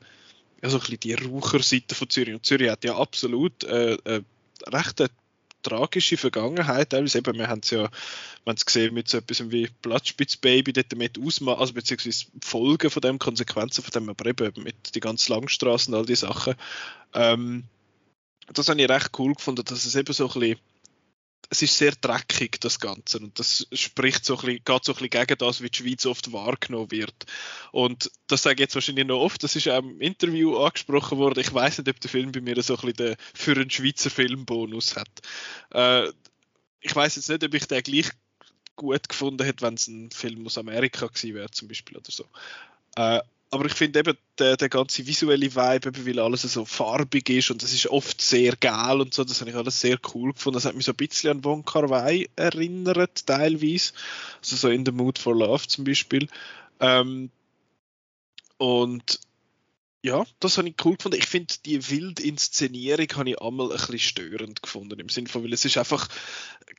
ja, 0.62 0.70
so 0.70 0.80
ein 0.80 1.00
die 1.00 1.14
Raucherseite 1.14 1.94
von 1.94 2.10
Zürich. 2.10 2.34
Und 2.34 2.46
Zürich 2.46 2.70
hat 2.70 2.84
ja 2.84 2.96
absolut 2.96 3.64
äh, 3.64 3.94
äh, 3.94 4.22
recht 4.66 5.00
eine 5.00 5.10
tragische 5.62 6.16
Vergangenheit. 6.16 6.90
Teilweise 6.90 7.18
eben, 7.18 7.38
wir 7.38 7.48
haben 7.48 7.60
es 7.62 7.70
ja 7.70 7.90
haben 8.46 8.56
gesehen 8.64 8.94
mit 8.94 9.08
so 9.08 9.18
etwas 9.18 9.50
wie 9.50 9.68
Platzspitzbaby, 9.82 10.72
dort 10.72 10.96
mit 10.96 11.18
Ausmaß, 11.18 11.58
also 11.58 11.74
beziehungsweise 11.74 12.26
Folgen 12.42 12.90
von 12.90 13.02
dem, 13.02 13.18
Konsequenzen 13.18 13.84
von 13.84 13.90
dem, 13.92 14.08
aber 14.08 14.26
eben 14.26 14.62
mit 14.62 14.94
die 14.94 15.00
ganzen 15.00 15.32
Langstraßen 15.32 15.92
und 15.92 16.00
all 16.00 16.06
die 16.06 16.16
Sachen. 16.16 16.54
Ähm, 17.14 17.64
das 18.52 18.68
habe 18.68 18.80
ich 18.80 18.88
recht 18.88 19.10
cool 19.18 19.34
gefunden, 19.34 19.64
dass 19.64 19.84
es 19.84 19.94
eben 19.94 20.12
so 20.12 20.26
ein 20.30 20.40
bisschen 20.40 20.58
es 21.50 21.62
ist 21.62 21.78
sehr 21.78 21.92
dreckig, 21.92 22.60
das 22.60 22.78
Ganze. 22.78 23.18
Und 23.18 23.38
das 23.38 23.66
spricht 23.72 24.24
so 24.24 24.34
ein 24.34 24.40
bisschen, 24.40 24.64
geht 24.64 24.84
so 24.84 24.92
ein 24.92 24.94
bisschen 24.94 25.10
gegen 25.10 25.38
das, 25.38 25.62
wie 25.62 25.70
die 25.70 25.78
Schweiz 25.78 26.06
oft 26.06 26.32
wahrgenommen 26.32 26.90
wird. 26.90 27.14
Und 27.72 28.10
das 28.26 28.42
sage 28.42 28.54
ich 28.54 28.60
jetzt 28.60 28.74
wahrscheinlich 28.74 29.06
noch 29.06 29.20
oft, 29.20 29.42
das 29.42 29.56
ist 29.56 29.68
auch 29.68 29.78
im 29.78 30.00
Interview 30.00 30.58
angesprochen 30.58 31.18
worden. 31.18 31.40
Ich 31.40 31.52
weiß 31.52 31.78
nicht, 31.78 31.88
ob 31.88 32.00
der 32.00 32.10
Film 32.10 32.32
bei 32.32 32.40
mir 32.40 32.62
so 32.62 32.74
ein 32.74 32.80
bisschen 32.80 32.96
den, 32.96 33.16
für 33.34 33.52
einen 33.52 33.70
Schweizer 33.70 34.10
Filmbonus 34.10 34.96
hat. 34.96 35.08
Äh, 35.72 36.12
ich 36.80 36.94
weiß 36.94 37.16
jetzt 37.16 37.28
nicht, 37.30 37.44
ob 37.44 37.54
ich 37.54 37.66
den 37.66 37.82
gleich 37.82 38.10
gut 38.76 39.08
gefunden 39.08 39.44
hätte, 39.44 39.62
wenn 39.64 39.74
es 39.74 39.88
ein 39.88 40.10
Film 40.10 40.46
aus 40.46 40.58
Amerika 40.58 41.06
gewesen 41.06 41.34
wäre, 41.34 41.50
zum 41.50 41.68
Beispiel 41.68 41.96
oder 41.96 42.10
so. 42.10 42.26
Äh, 42.96 43.20
aber 43.50 43.64
ich 43.66 43.72
finde 43.72 44.00
eben 44.00 44.16
der, 44.38 44.56
der 44.56 44.68
ganze 44.68 45.06
visuelle 45.06 45.54
Vibe, 45.54 45.88
eben, 45.88 46.06
weil 46.06 46.18
alles 46.18 46.42
so 46.42 46.64
farbig 46.64 47.30
ist 47.30 47.50
und 47.50 47.62
es 47.62 47.72
ist 47.72 47.86
oft 47.86 48.20
sehr 48.20 48.54
geil 48.56 49.00
und 49.00 49.14
so, 49.14 49.24
das 49.24 49.40
habe 49.40 49.50
ich 49.50 49.56
alles 49.56 49.80
sehr 49.80 49.98
cool 50.14 50.32
gefunden. 50.32 50.56
Das 50.56 50.66
hat 50.66 50.74
mich 50.74 50.84
so 50.84 50.92
ein 50.92 50.96
bisschen 50.96 51.30
an 51.30 51.42
Von 51.42 51.64
Kar 51.64 51.88
Wai 51.88 52.28
erinnert, 52.36 53.26
teilweise. 53.26 53.92
Also 54.40 54.56
so 54.56 54.68
in 54.68 54.84
The 54.84 54.92
Mood 54.92 55.18
for 55.18 55.34
Love 55.34 55.66
zum 55.66 55.84
Beispiel. 55.84 56.28
Ähm, 56.80 57.30
und 58.58 59.20
ja, 60.08 60.24
das 60.40 60.56
habe 60.56 60.68
ich 60.68 60.74
cool 60.84 60.96
gefunden. 60.96 61.18
Ich 61.18 61.26
finde, 61.26 61.54
die 61.66 61.90
Wildinszenierung 61.90 63.06
habe 63.14 63.30
ich 63.30 63.40
einmal 63.40 63.70
ein 63.70 63.76
bisschen 63.76 63.98
störend 63.98 64.62
gefunden. 64.62 64.98
Im 64.98 65.10
Sinne 65.10 65.28
von, 65.28 65.44
weil 65.44 65.52
es 65.52 65.66
ist 65.66 65.76
einfach, 65.76 66.08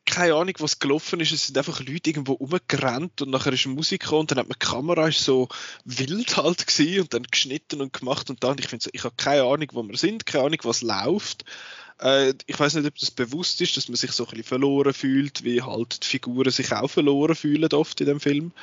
keine 0.06 0.34
Ahnung, 0.34 0.56
was 0.58 0.80
gelaufen 0.80 1.20
ist. 1.20 1.32
Es 1.32 1.46
sind 1.46 1.58
einfach 1.58 1.80
Leute 1.80 2.10
irgendwo 2.10 2.34
rumgerannt 2.34 3.22
und 3.22 3.30
nachher 3.30 3.54
ist 3.54 3.68
Musik 3.68 4.02
gekommen 4.02 4.22
und 4.22 4.32
dann 4.32 4.40
hat 4.40 4.50
man 4.50 4.58
die 4.60 4.66
Kamera 4.66 5.08
ist 5.08 5.24
so 5.24 5.48
wild 5.86 6.38
halt 6.38 6.66
gewesen 6.66 7.02
und 7.02 7.14
dann 7.14 7.24
geschnitten 7.24 7.82
und 7.82 7.94
gemacht 7.94 8.30
und 8.32 8.44
dann, 8.44 8.58
ich 8.58 8.68
finde, 8.68 8.90
ich 8.92 9.04
habe 9.04 9.16
keine 9.16 9.44
Ahnung, 9.44 9.68
wo 9.74 9.84
wir 9.84 9.98
sind, 9.98 10.26
keine 10.26 10.46
Ahnung, 10.46 10.60
was 10.64 10.82
läuft. 10.82 11.46
Äh, 12.00 12.34
ich 12.48 12.60
weiß 12.60 12.74
nicht, 12.76 12.88
ob 12.88 12.98
das 12.98 13.12
bewusst 13.12 13.62
ist, 13.62 13.78
dass 13.78 13.90
man 13.90 13.96
sich 13.96 14.12
so 14.12 14.24
ein 14.24 14.30
bisschen 14.32 14.46
verloren 14.46 14.94
fühlt, 14.94 15.44
wie 15.44 15.62
halt 15.62 16.04
die 16.04 16.08
Figuren 16.08 16.52
sich 16.52 16.72
auch 16.72 16.90
verloren 16.90 17.36
fühlen 17.36 17.72
oft 17.74 18.02
in 18.02 18.08
dem 18.08 18.20
Film. 18.20 18.54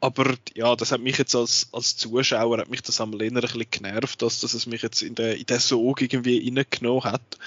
Aber 0.00 0.34
ja, 0.54 0.76
das 0.76 0.92
hat 0.92 1.00
mich 1.00 1.18
jetzt 1.18 1.34
als, 1.34 1.68
als 1.72 1.96
Zuschauer, 1.96 2.58
hat 2.58 2.70
mich 2.70 2.82
das 2.82 3.00
am 3.00 3.18
eher 3.18 3.30
ein 3.30 3.34
bisschen 3.34 3.70
genervt, 3.70 4.20
dass, 4.20 4.40
dass 4.40 4.54
es 4.54 4.66
mich 4.66 4.82
jetzt 4.82 5.02
in 5.02 5.14
den, 5.14 5.36
in 5.36 5.46
den 5.46 5.58
Sog 5.58 6.02
irgendwie 6.02 6.38
reingenommen 6.38 7.04
hat. 7.04 7.38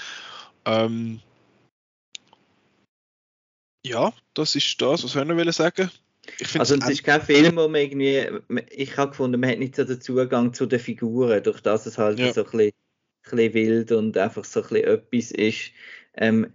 Ähm, 0.64 1.20
ja, 3.84 4.12
das 4.34 4.56
ist 4.56 4.80
das, 4.82 5.04
was 5.04 5.14
wir 5.14 5.24
noch 5.24 5.52
sagen. 5.52 5.90
also 6.58 6.74
es 6.74 6.88
ist 6.88 7.04
kein 7.04 7.22
Film, 7.22 7.56
wo 7.56 7.68
man 7.68 7.80
irgendwie, 7.80 8.26
ich 8.70 8.96
habe 8.96 9.10
gefunden, 9.10 9.40
man 9.40 9.50
hat 9.50 9.58
nicht 9.58 9.76
so 9.76 9.84
den 9.84 10.00
Zugang 10.00 10.52
zu 10.52 10.66
den 10.66 10.80
Figuren, 10.80 11.42
durch 11.42 11.60
das 11.60 11.86
es 11.86 11.98
halt 11.98 12.18
ja. 12.18 12.32
so 12.32 12.44
ein 12.44 12.50
bisschen, 12.50 12.60
ein 12.60 13.36
bisschen 13.36 13.54
wild 13.54 13.92
und 13.92 14.16
einfach 14.18 14.44
so 14.44 14.62
ein 14.62 14.68
bisschen 14.68 14.84
etwas 14.84 15.30
ist. 15.30 15.70
Ähm, 16.14 16.52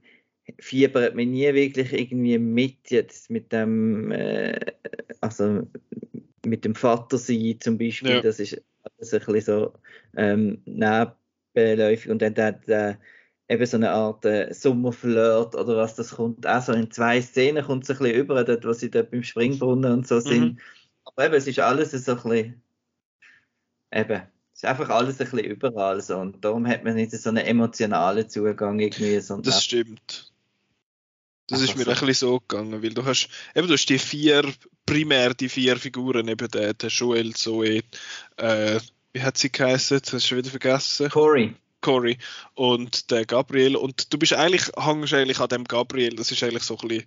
fiebert 0.59 1.15
mir 1.15 1.25
nie 1.25 1.53
wirklich 1.53 1.93
irgendwie 1.93 2.37
mit 2.37 2.91
jetzt 2.91 3.29
mit 3.29 3.51
dem, 3.51 4.11
äh, 4.11 4.59
also 5.21 5.67
mit 6.45 6.65
dem 6.65 6.75
Vater 6.75 7.17
sein 7.17 7.57
zum 7.59 7.77
Beispiel, 7.77 8.11
ja. 8.11 8.21
das 8.21 8.39
ist 8.39 8.61
alles 8.83 9.13
ein 9.13 9.19
bisschen 9.19 9.41
so 9.41 9.73
ähm, 10.15 10.61
nebenläufig 10.65 12.11
und 12.11 12.21
dann 12.21 12.35
der, 12.35 12.53
der, 12.53 12.99
eben 13.47 13.65
so 13.65 13.77
eine 13.77 13.91
Art 13.91 14.25
äh, 14.25 14.53
Sommerflirt 14.53 15.55
oder 15.55 15.77
was 15.77 15.95
das 15.95 16.11
kommt, 16.11 16.45
auch 16.45 16.61
so 16.61 16.73
in 16.73 16.91
zwei 16.91 17.21
Szenen 17.21 17.63
kommt 17.63 17.83
es 17.83 17.91
ein 17.91 17.97
bisschen 17.97 18.15
über, 18.15 18.43
dort, 18.43 18.65
wo 18.65 18.73
sie 18.73 18.91
dort 18.91 19.11
beim 19.11 19.23
Springbrunnen 19.23 19.91
und 19.91 20.07
so 20.07 20.19
sind, 20.19 20.53
mhm. 20.53 20.59
aber 21.05 21.25
eben, 21.25 21.35
es 21.35 21.47
ist 21.47 21.59
alles 21.59 21.91
so 21.91 22.11
ein 22.11 22.17
bisschen, 22.17 22.61
eben, 23.91 24.21
es 24.53 24.63
ist 24.63 24.65
einfach 24.65 24.89
alles 24.89 25.19
ein 25.19 25.29
bisschen 25.29 25.39
überall 25.39 26.01
so 26.01 26.17
und 26.17 26.45
darum 26.45 26.67
hat 26.67 26.83
man 26.83 26.95
nicht 26.95 27.11
so 27.11 27.29
einen 27.29 27.45
emotionalen 27.45 28.29
Zugang 28.29 28.79
irgendwie. 28.79 29.19
Das 29.41 29.63
stimmt. 29.63 30.34
Das 31.47 31.61
ist 31.61 31.75
mir 31.75 31.83
so. 31.83 31.91
ein 31.91 31.99
bisschen 31.99 32.13
so 32.13 32.39
gegangen, 32.39 32.81
weil 32.81 32.93
du 32.93 33.05
hast, 33.05 33.29
eben 33.55 33.67
du 33.67 33.73
hast 33.73 33.85
die 33.85 33.99
vier, 33.99 34.51
primär 34.85 35.33
die 35.33 35.49
vier 35.49 35.77
Figuren, 35.77 36.27
eben 36.27 36.47
der, 36.49 36.73
der 36.73 36.89
Joel, 36.89 37.33
Zoe, 37.35 37.83
äh, 38.37 38.79
wie 39.13 39.21
hat 39.21 39.37
sie 39.37 39.51
geheißen? 39.51 39.99
Das 40.01 40.13
hast 40.13 40.25
du 40.25 40.27
schon 40.27 40.37
wieder 40.39 40.49
vergessen. 40.49 41.09
Corey. 41.09 41.53
Corey 41.81 42.17
und 42.55 43.11
der 43.11 43.25
Gabriel 43.25 43.75
und 43.75 44.11
du 44.11 44.17
bist 44.17 44.33
eigentlich, 44.33 44.71
hängst 44.75 45.13
eigentlich 45.13 45.39
an 45.39 45.49
dem 45.49 45.65
Gabriel, 45.65 46.15
das 46.15 46.31
ist 46.31 46.41
eigentlich 46.41 46.63
so 46.63 46.77
ein 46.79 46.87
bisschen 46.87 47.05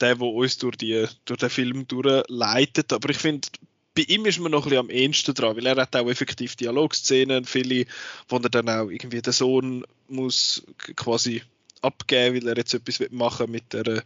der, 0.00 0.16
der 0.16 0.26
uns 0.26 0.58
durch, 0.58 0.76
die, 0.76 1.06
durch 1.24 1.38
den 1.38 1.50
Film 1.50 1.86
durchleitet, 1.86 2.92
aber 2.92 3.10
ich 3.10 3.18
finde, 3.18 3.48
bei 3.94 4.02
ihm 4.02 4.26
ist 4.26 4.40
man 4.40 4.52
noch 4.52 4.66
ein 4.66 4.70
bisschen 4.70 4.84
am 4.84 4.90
ehesten 4.90 5.34
dran, 5.34 5.56
weil 5.56 5.66
er 5.66 5.76
hat 5.76 5.96
auch 5.96 6.08
effektiv 6.08 6.56
Dialogszenen, 6.56 7.44
viele, 7.44 7.86
wo 8.28 8.36
er 8.36 8.50
dann 8.50 8.68
auch 8.68 8.90
irgendwie 8.90 9.22
den 9.22 9.32
Sohn 9.32 9.86
muss 10.08 10.64
quasi 10.96 11.42
abgeben, 11.86 12.36
weil 12.36 12.48
er 12.48 12.56
jetzt 12.56 12.74
etwas 12.74 13.00
machen 13.10 13.50
mit 13.50 13.72
der, 13.72 14.02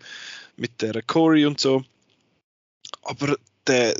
mit 0.56 0.82
der 0.82 1.02
Corey 1.02 1.46
und 1.46 1.60
so. 1.60 1.84
Aber 3.02 3.36
der, 3.66 3.96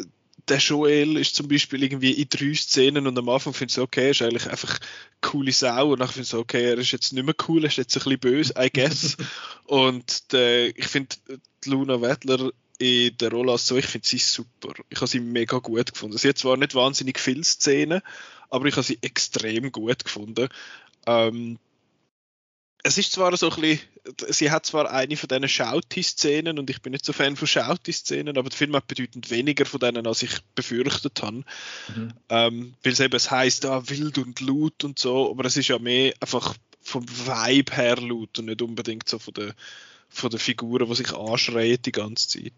der 0.49 0.59
Joel 0.59 1.17
ist 1.17 1.35
zum 1.35 1.49
Beispiel 1.49 1.83
irgendwie 1.83 2.13
in 2.13 2.29
drei 2.29 2.55
Szenen 2.55 3.07
und 3.07 3.19
am 3.19 3.29
Anfang 3.29 3.55
findest 3.55 3.79
du, 3.79 3.83
okay, 3.83 4.07
er 4.07 4.11
ist 4.11 4.23
eigentlich 4.23 4.49
einfach 4.49 4.79
coole 5.21 5.53
Sau 5.53 5.93
und 5.93 6.01
dann 6.01 6.09
findest 6.09 6.33
du, 6.33 6.39
okay, 6.39 6.65
er 6.65 6.79
ist 6.79 6.91
jetzt 6.91 7.13
nicht 7.13 7.25
mehr 7.25 7.35
cool, 7.49 7.65
er 7.65 7.69
ist 7.69 7.77
jetzt 7.77 7.97
ein 7.97 8.03
bisschen 8.03 8.21
böse, 8.21 8.55
I 8.59 8.71
guess. 8.73 9.17
und 9.67 10.33
der, 10.33 10.77
ich 10.77 10.87
finde, 10.87 11.17
Luna 11.67 12.01
Wettler 12.01 12.51
in 12.79 13.17
der 13.19 13.31
Rolle 13.31 13.53
als 13.53 13.67
so, 13.67 13.77
ich 13.77 13.87
finde 13.87 14.09
sie 14.09 14.19
super. 14.19 14.73
Ich 14.89 14.97
habe 14.97 15.07
sie 15.07 15.21
mega 15.21 15.59
gut 15.59 15.93
gefunden. 15.93 16.17
Sie 16.17 16.29
hat 16.29 16.39
zwar 16.39 16.57
nicht 16.57 16.75
wahnsinnig 16.75 17.21
viele 17.21 17.45
Szenen, 17.45 18.01
aber 18.49 18.67
ich 18.67 18.75
habe 18.75 18.87
sie 18.87 18.99
extrem 19.03 19.71
gut 19.71 20.03
gefunden. 20.03 20.49
Ähm, 21.07 21.59
es 22.83 22.99
ist 22.99 23.13
zwar 23.13 23.37
so 23.37 23.51
ein 23.51 23.61
bisschen, 23.61 23.81
sie 24.29 24.51
hat 24.51 24.67
zwar 24.67 24.91
eine 24.91 25.17
von 25.17 25.29
diesen 25.29 25.49
Shouty-Szenen 25.49 26.59
und 26.59 26.71
ich 26.71 26.81
bin 26.81 26.93
nicht 26.93 27.05
so 27.05 27.13
Fan 27.13 27.37
von 27.37 27.47
Shouty-Szenen, 27.47 28.39
aber 28.39 28.49
der 28.49 28.57
Film 28.57 28.75
hat 28.75 28.87
bedeutend 28.87 29.31
weniger 29.31 29.67
von 29.67 29.81
denen, 29.81 30.07
als 30.07 30.23
ich 30.23 30.39
befürchtet 30.55 31.23
habe. 31.23 31.45
Mhm. 31.95 32.13
Ähm, 32.29 32.75
weil 32.83 32.93
es 32.93 33.01
eben, 33.01 33.15
es 33.15 33.31
heisst, 33.31 33.67
ah, 33.67 33.83
wild 33.89 34.19
und 34.19 34.41
laut 34.41 34.85
und 34.85 34.99
so, 34.99 35.31
aber 35.31 35.45
es 35.45 35.57
ist 35.57 35.69
ja 35.69 35.79
mehr 35.79 36.15
einfach 36.21 36.55
vom 36.81 37.07
Vibe 37.07 37.75
her 37.75 37.97
laut 37.97 38.39
und 38.39 38.47
nicht 38.47 38.63
unbedingt 38.63 39.09
so 39.09 39.19
von 39.19 39.35
der, 39.35 39.55
von 40.09 40.31
der 40.31 40.41
Figuren, 40.41 40.89
die 40.89 40.95
sich 40.95 41.15
anschreien 41.15 41.83
die 41.83 41.93
ganze 41.93 42.29
Zeit. 42.29 42.53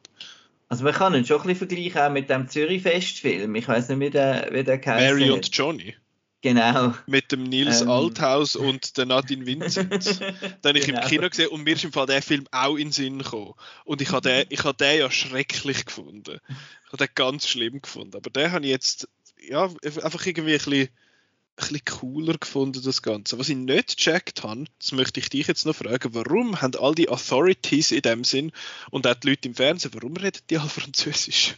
Also 0.68 0.84
man 0.84 0.94
kann 0.94 1.14
ihn 1.14 1.26
schon 1.26 1.40
ein 1.40 1.48
bisschen 1.48 1.68
vergleichen 1.68 2.00
auch 2.00 2.10
mit 2.10 2.30
dem 2.30 2.48
Zürich-Festfilm. 2.48 3.54
Ich 3.56 3.68
weiß 3.68 3.90
nicht, 3.90 4.00
wie 4.00 4.10
der, 4.10 4.48
wie 4.52 4.64
der 4.64 4.78
Mary 4.86 5.30
und 5.30 5.54
Johnny. 5.54 5.94
Genau. 6.42 6.92
Mit 7.06 7.30
dem 7.30 7.44
Nils 7.44 7.82
ähm. 7.82 7.90
Althaus 7.90 8.56
und 8.56 8.96
der 8.98 9.06
Nadine 9.06 9.46
Vincent. 9.46 10.20
den 10.20 10.34
habe 10.64 10.78
ich 10.78 10.86
genau. 10.86 11.00
im 11.00 11.08
Kino 11.08 11.28
gesehen 11.30 11.48
und 11.48 11.62
mir 11.62 11.74
ist 11.74 11.84
im 11.84 11.92
Fall 11.92 12.06
der 12.06 12.20
Film 12.20 12.46
auch 12.50 12.74
in 12.74 12.88
den 12.88 12.92
Sinn 12.92 13.18
gekommen. 13.20 13.54
Und 13.84 14.02
ich 14.02 14.10
habe 14.10 14.28
den, 14.28 14.46
ich 14.48 14.64
habe 14.64 14.76
den 14.76 14.98
ja 14.98 15.10
schrecklich 15.10 15.86
gefunden. 15.86 16.40
Ich 16.48 16.92
habe 16.92 16.96
den 16.96 17.14
ganz 17.14 17.46
schlimm 17.46 17.80
gefunden. 17.80 18.16
Aber 18.16 18.28
den 18.28 18.50
habe 18.50 18.64
ich 18.64 18.72
jetzt 18.72 19.08
ja, 19.48 19.70
einfach 19.84 20.26
irgendwie 20.26 20.54
ein 20.54 20.58
bisschen, 20.58 20.72
ein 20.82 20.88
bisschen 21.56 21.84
cooler 21.84 22.36
gefunden, 22.36 22.82
das 22.82 23.02
Ganze. 23.02 23.38
Was 23.38 23.48
ich 23.48 23.56
nicht 23.56 23.96
gecheckt 23.96 24.42
habe, 24.42 24.64
das 24.80 24.90
möchte 24.90 25.20
ich 25.20 25.28
dich 25.28 25.46
jetzt 25.46 25.64
noch 25.64 25.76
fragen, 25.76 26.12
warum 26.12 26.60
haben 26.60 26.74
all 26.76 26.96
die 26.96 27.08
Authorities 27.08 27.92
in 27.92 28.02
dem 28.02 28.24
Sinn 28.24 28.50
und 28.90 29.06
auch 29.06 29.14
die 29.14 29.28
Leute 29.28 29.46
im 29.46 29.54
Fernsehen, 29.54 29.92
warum 29.94 30.16
reden 30.16 30.40
die 30.50 30.58
alle 30.58 30.68
Französisch? 30.68 31.54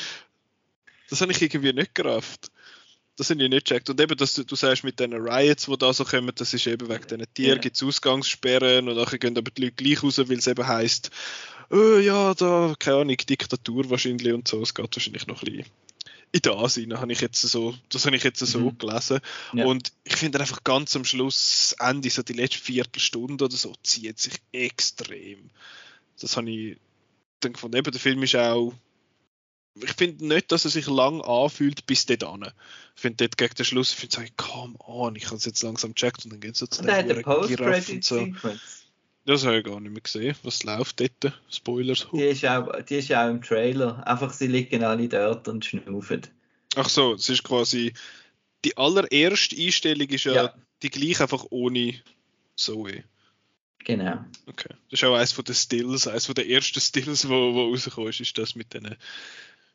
das 1.10 1.20
habe 1.20 1.32
ich 1.32 1.42
irgendwie 1.42 1.74
nicht 1.74 1.94
gerafft. 1.94 2.50
Das 3.18 3.30
habe 3.30 3.42
ich 3.42 3.50
nicht 3.50 3.66
gecheckt. 3.66 3.90
Und 3.90 4.00
eben, 4.00 4.16
dass 4.16 4.34
du, 4.34 4.44
du 4.44 4.54
sagst, 4.54 4.84
mit 4.84 5.00
diesen 5.00 5.12
Riots, 5.12 5.66
die 5.66 5.76
da 5.76 5.92
so 5.92 6.04
kommen, 6.04 6.30
das 6.36 6.54
ist 6.54 6.68
eben 6.68 6.88
wegen 6.88 7.06
diesen 7.06 7.34
Tieren, 7.34 7.52
yeah. 7.54 7.58
gibt 7.58 7.74
es 7.74 7.82
Ausgangssperren 7.82 8.88
und 8.88 8.96
nachher 8.96 9.18
gehen 9.18 9.36
aber 9.36 9.50
die 9.50 9.62
Leute 9.62 9.74
gleich 9.74 10.02
raus, 10.04 10.18
weil 10.18 10.38
es 10.38 10.46
eben 10.46 10.66
heisst, 10.66 11.10
oh, 11.70 11.98
ja, 11.98 12.32
da, 12.34 12.74
keine 12.78 12.98
Ahnung, 12.98 13.16
Diktatur 13.16 13.90
wahrscheinlich 13.90 14.32
und 14.32 14.46
so. 14.46 14.62
Es 14.62 14.72
geht 14.72 14.94
wahrscheinlich 14.94 15.26
noch 15.26 15.42
ein 15.42 15.52
bisschen 15.52 15.66
in 16.30 16.40
das 16.42 16.76
rein, 16.76 17.00
habe 17.00 17.12
ich 17.12 17.20
jetzt 17.20 17.40
so, 17.40 17.74
das 17.88 18.06
habe 18.06 18.14
ich 18.14 18.22
jetzt 18.22 18.40
so 18.40 18.60
mhm. 18.60 18.78
gelesen. 18.78 19.20
Ja. 19.52 19.64
Und 19.64 19.92
ich 20.04 20.16
finde 20.16 20.38
einfach 20.38 20.62
ganz 20.62 20.94
am 20.94 21.04
Schluss, 21.04 21.74
Ende, 21.78 22.10
so 22.10 22.22
die 22.22 22.34
letzte 22.34 22.58
Viertelstunde 22.58 23.46
oder 23.46 23.56
so, 23.56 23.74
zieht 23.82 24.18
sich 24.18 24.34
extrem. 24.52 25.50
Das 26.20 26.36
habe 26.36 26.50
ich 26.50 26.76
dann 27.40 27.54
gefunden. 27.54 27.78
Eben, 27.78 27.90
der 27.90 28.00
Film 28.00 28.22
ist 28.22 28.36
auch 28.36 28.74
ich 29.82 29.92
finde 29.92 30.26
nicht, 30.26 30.52
dass 30.52 30.64
er 30.64 30.70
sich 30.70 30.86
lang 30.86 31.20
anfühlt 31.22 31.86
bis 31.86 32.06
dort 32.06 32.22
Ich 32.22 33.00
finde 33.00 33.16
dort 33.16 33.36
gegen 33.36 33.54
den 33.54 33.64
Schluss, 33.64 33.92
ich 33.92 33.98
finde, 33.98 34.30
come 34.36 34.74
on, 34.78 35.16
ich 35.16 35.26
habe 35.26 35.36
es 35.36 35.44
jetzt 35.44 35.62
langsam 35.62 35.94
gecheckt 35.94 36.24
und 36.24 36.32
dann 36.32 36.40
geht 36.40 36.52
es 36.52 36.58
so 36.58 36.66
zu 36.66 36.82
der 36.82 37.02
Post-Credit 37.22 38.04
so. 38.04 38.28
Das 39.28 39.44
habe 39.44 39.58
ich 39.58 39.64
gar 39.64 39.78
nicht 39.78 39.92
mehr 39.92 40.00
gesehen. 40.00 40.34
Was 40.42 40.62
läuft 40.62 41.00
dort? 41.00 41.38
Spoilers. 41.50 42.08
Die 42.14 42.22
ist, 42.22 42.46
auch, 42.46 42.82
die 42.82 42.94
ist 42.94 43.12
auch 43.12 43.28
im 43.28 43.42
Trailer. 43.42 44.06
Einfach, 44.06 44.32
sie 44.32 44.46
liegen 44.46 44.82
alle 44.82 45.06
dort 45.06 45.46
und 45.48 45.66
schnaufen. 45.66 46.22
Ach 46.76 46.88
so, 46.88 47.12
es 47.12 47.28
ist 47.28 47.44
quasi. 47.44 47.92
Die 48.64 48.76
allererste 48.78 49.54
Einstellung 49.54 50.08
ist 50.08 50.24
ja, 50.24 50.32
ja. 50.32 50.54
die 50.82 50.88
gleiche, 50.88 51.24
einfach 51.24 51.44
ohne 51.50 51.94
Zoe. 52.56 53.04
Genau. 53.84 54.24
Okay. 54.46 54.74
Das 54.90 55.00
ist 55.00 55.04
auch 55.04 55.14
eines 55.14 55.32
von 55.32 55.44
den 55.44 55.54
Stills, 55.54 56.06
eines 56.06 56.26
von 56.26 56.34
den 56.34 56.48
ersten 56.48 56.80
Stills, 56.80 57.28
wo, 57.28 57.54
wo 57.54 57.68
rausgekommen 57.68 58.10
ist, 58.10 58.20
ist 58.20 58.36
das 58.38 58.54
mit 58.54 58.72
diesen 58.72 58.96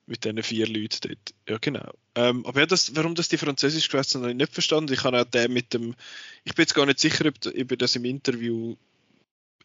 mit 0.06 0.26
diesen 0.26 0.44
vier 0.44 0.68
Leuten 0.68 0.98
dort. 1.02 1.34
Ja, 1.48 1.58
genau. 1.60 1.92
Ähm, 2.16 2.46
aber 2.46 2.62
ja, 2.62 2.66
das, 2.66 2.96
warum 2.96 3.16
das 3.16 3.30
die 3.30 3.38
Französisch 3.38 3.90
gewesen 3.90 4.22
habe 4.22 4.32
ich 4.32 4.38
nicht 4.38 4.54
verstanden. 4.54 4.94
Ich 4.94 5.04
habe 5.04 5.22
auch 5.22 5.26
den 5.26 5.54
mit 5.54 5.74
dem, 5.74 5.96
ich 6.44 6.56
bin 6.56 6.64
jetzt 6.64 6.76
gar 6.76 6.86
nicht 6.86 7.00
sicher, 7.00 7.26
ob, 7.26 7.36
ob 7.46 7.72
ihr 7.72 7.78
das 7.78 7.96
im 7.96 8.06
Interview 8.06 8.76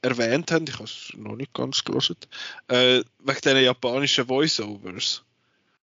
erwähnt 0.02 0.52
habt, 0.52 0.68
ich 0.68 0.74
habe 0.76 0.84
es 0.84 1.12
noch 1.16 1.36
nicht 1.36 1.52
ganz 1.52 1.82
gelesen, 1.84 2.16
äh, 2.68 3.02
wegen 3.18 3.40
diesen 3.42 3.62
japanischen 3.62 4.28
Voiceovers. 4.28 5.24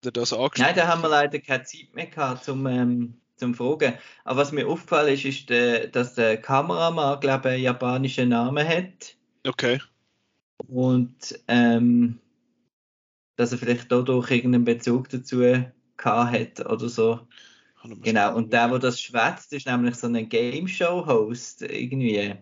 Das 0.02 0.32
Nein, 0.32 0.76
da 0.76 0.88
haben 0.88 1.02
wir 1.02 1.10
leider 1.10 1.40
keine 1.40 1.64
Zeit 1.66 1.94
mehr 1.94 2.06
gehabt 2.06 2.46
zum, 2.46 2.66
ähm, 2.68 3.16
zum 3.36 3.54
Fragen. 3.54 3.96
Aber 4.24 4.42
was 4.42 4.54
mir 4.54 4.66
aufgefallen 4.66 5.14
ist, 5.14 5.26
ist, 5.26 5.50
der, 5.50 5.88
dass 5.88 6.16
der 6.16 6.38
Kameramann, 6.38 7.20
glaube 7.20 7.50
ich, 7.50 7.56
einen 7.56 7.64
japanischen 7.64 8.30
Namen 8.30 8.66
hat. 8.66 9.16
Okay. 9.46 9.82
Und 10.68 11.38
ähm, 11.50 12.20
dass 13.40 13.54
er 13.54 13.58
vielleicht 13.58 13.90
dadurch 13.90 14.32
irgendeinen 14.32 14.66
Bezug 14.66 15.08
dazu 15.08 15.40
gehabt 15.40 15.72
hat 16.06 16.66
oder 16.66 16.90
so. 16.90 17.22
Genau, 18.04 18.36
und 18.36 18.52
der, 18.52 18.68
der 18.68 18.80
das 18.80 19.00
schwätzt, 19.00 19.54
ist 19.54 19.66
nämlich 19.66 19.96
so 19.96 20.08
ein 20.08 20.28
Game 20.28 20.68
Show 20.68 21.06
Host 21.06 21.62
irgendwie 21.62 22.36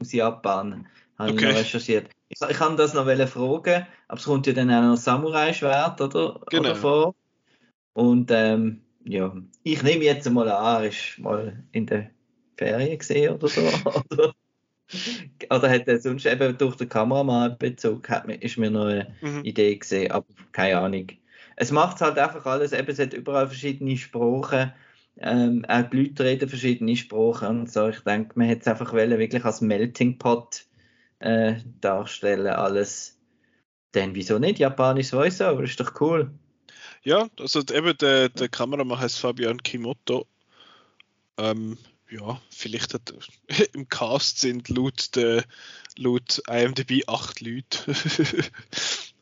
aus 0.00 0.12
Japan. 0.12 0.86
Habe 1.18 1.32
okay. 1.32 1.46
ich 1.46 1.50
noch 1.50 1.58
recherchiert. 1.58 2.10
Ich, 2.28 2.40
ich 2.40 2.56
kann 2.56 2.76
das 2.76 2.94
noch 2.94 3.06
fragen, 3.06 3.86
aber 4.06 4.18
es 4.18 4.24
kommt 4.24 4.46
ja 4.46 4.52
dann 4.52 4.70
auch 4.70 4.82
noch 4.82 4.96
Samurai-Schwert 4.96 6.00
oder, 6.00 6.40
genau. 6.48 6.62
oder 6.62 6.76
vor. 6.76 7.14
Und 7.94 8.30
ähm, 8.30 8.82
ja, 9.04 9.34
ich 9.64 9.82
nehme 9.82 10.04
jetzt 10.04 10.30
mal 10.30 10.48
an, 10.48 10.84
er 10.84 10.88
ist 10.88 11.18
mal 11.18 11.64
in 11.72 11.86
der 11.86 12.10
Ferien 12.56 12.96
gesehen 12.96 13.34
oder 13.34 13.48
so. 13.48 13.62
oder? 15.50 15.70
Hat 15.70 15.88
er 15.88 16.00
sonst 16.00 16.26
eben 16.26 16.56
durch 16.58 16.76
den 16.76 16.88
Kameramann 16.88 17.58
Bezug, 17.58 18.08
hat, 18.08 18.26
ist 18.28 18.58
mir 18.58 18.70
noch 18.70 18.86
eine 18.86 19.14
mhm. 19.20 19.44
Idee 19.44 19.76
gesehen, 19.76 20.12
aber 20.12 20.26
keine 20.52 20.78
Ahnung. 20.78 21.08
Es 21.56 21.70
macht 21.72 22.00
halt 22.00 22.18
einfach 22.18 22.44
alles, 22.46 22.72
eben, 22.72 22.88
es 22.88 22.98
hat 22.98 23.14
überall 23.14 23.46
verschiedene 23.46 23.96
Sprachen, 23.96 24.72
ähm, 25.18 25.64
auch 25.66 25.88
die 25.88 25.96
Leute 25.96 26.24
reden 26.24 26.48
verschiedene 26.48 26.96
Sprachen 26.96 27.60
und 27.60 27.72
so. 27.72 27.88
Ich 27.88 28.00
denke, 28.00 28.32
man 28.34 28.48
hätte 28.48 28.62
es 28.62 28.68
einfach 28.68 28.92
wollen, 28.92 29.18
wirklich 29.18 29.44
als 29.44 29.62
Melting 29.62 30.18
Pot 30.18 30.66
äh, 31.20 31.54
darstellen, 31.80 32.46
alles. 32.46 33.18
Denn 33.94 34.14
wieso 34.14 34.38
nicht? 34.38 34.58
Japanisch 34.58 35.10
Voice-Over, 35.10 35.62
ist 35.62 35.80
doch 35.80 35.98
cool. 36.00 36.30
Ja, 37.02 37.28
also 37.38 37.60
eben 37.72 37.96
der, 37.96 38.28
der 38.28 38.48
Kameramann 38.48 39.00
heißt 39.00 39.18
Fabian 39.18 39.62
Kimoto. 39.62 40.26
Ähm, 41.38 41.78
ja, 42.10 42.40
vielleicht 42.50 42.94
hat, 42.94 43.12
im 43.74 43.88
Cast 43.88 44.40
sind 44.40 44.68
laut, 44.68 45.14
der, 45.16 45.44
laut 45.96 46.42
IMDb 46.48 47.08
acht 47.08 47.40
Leute. 47.40 47.78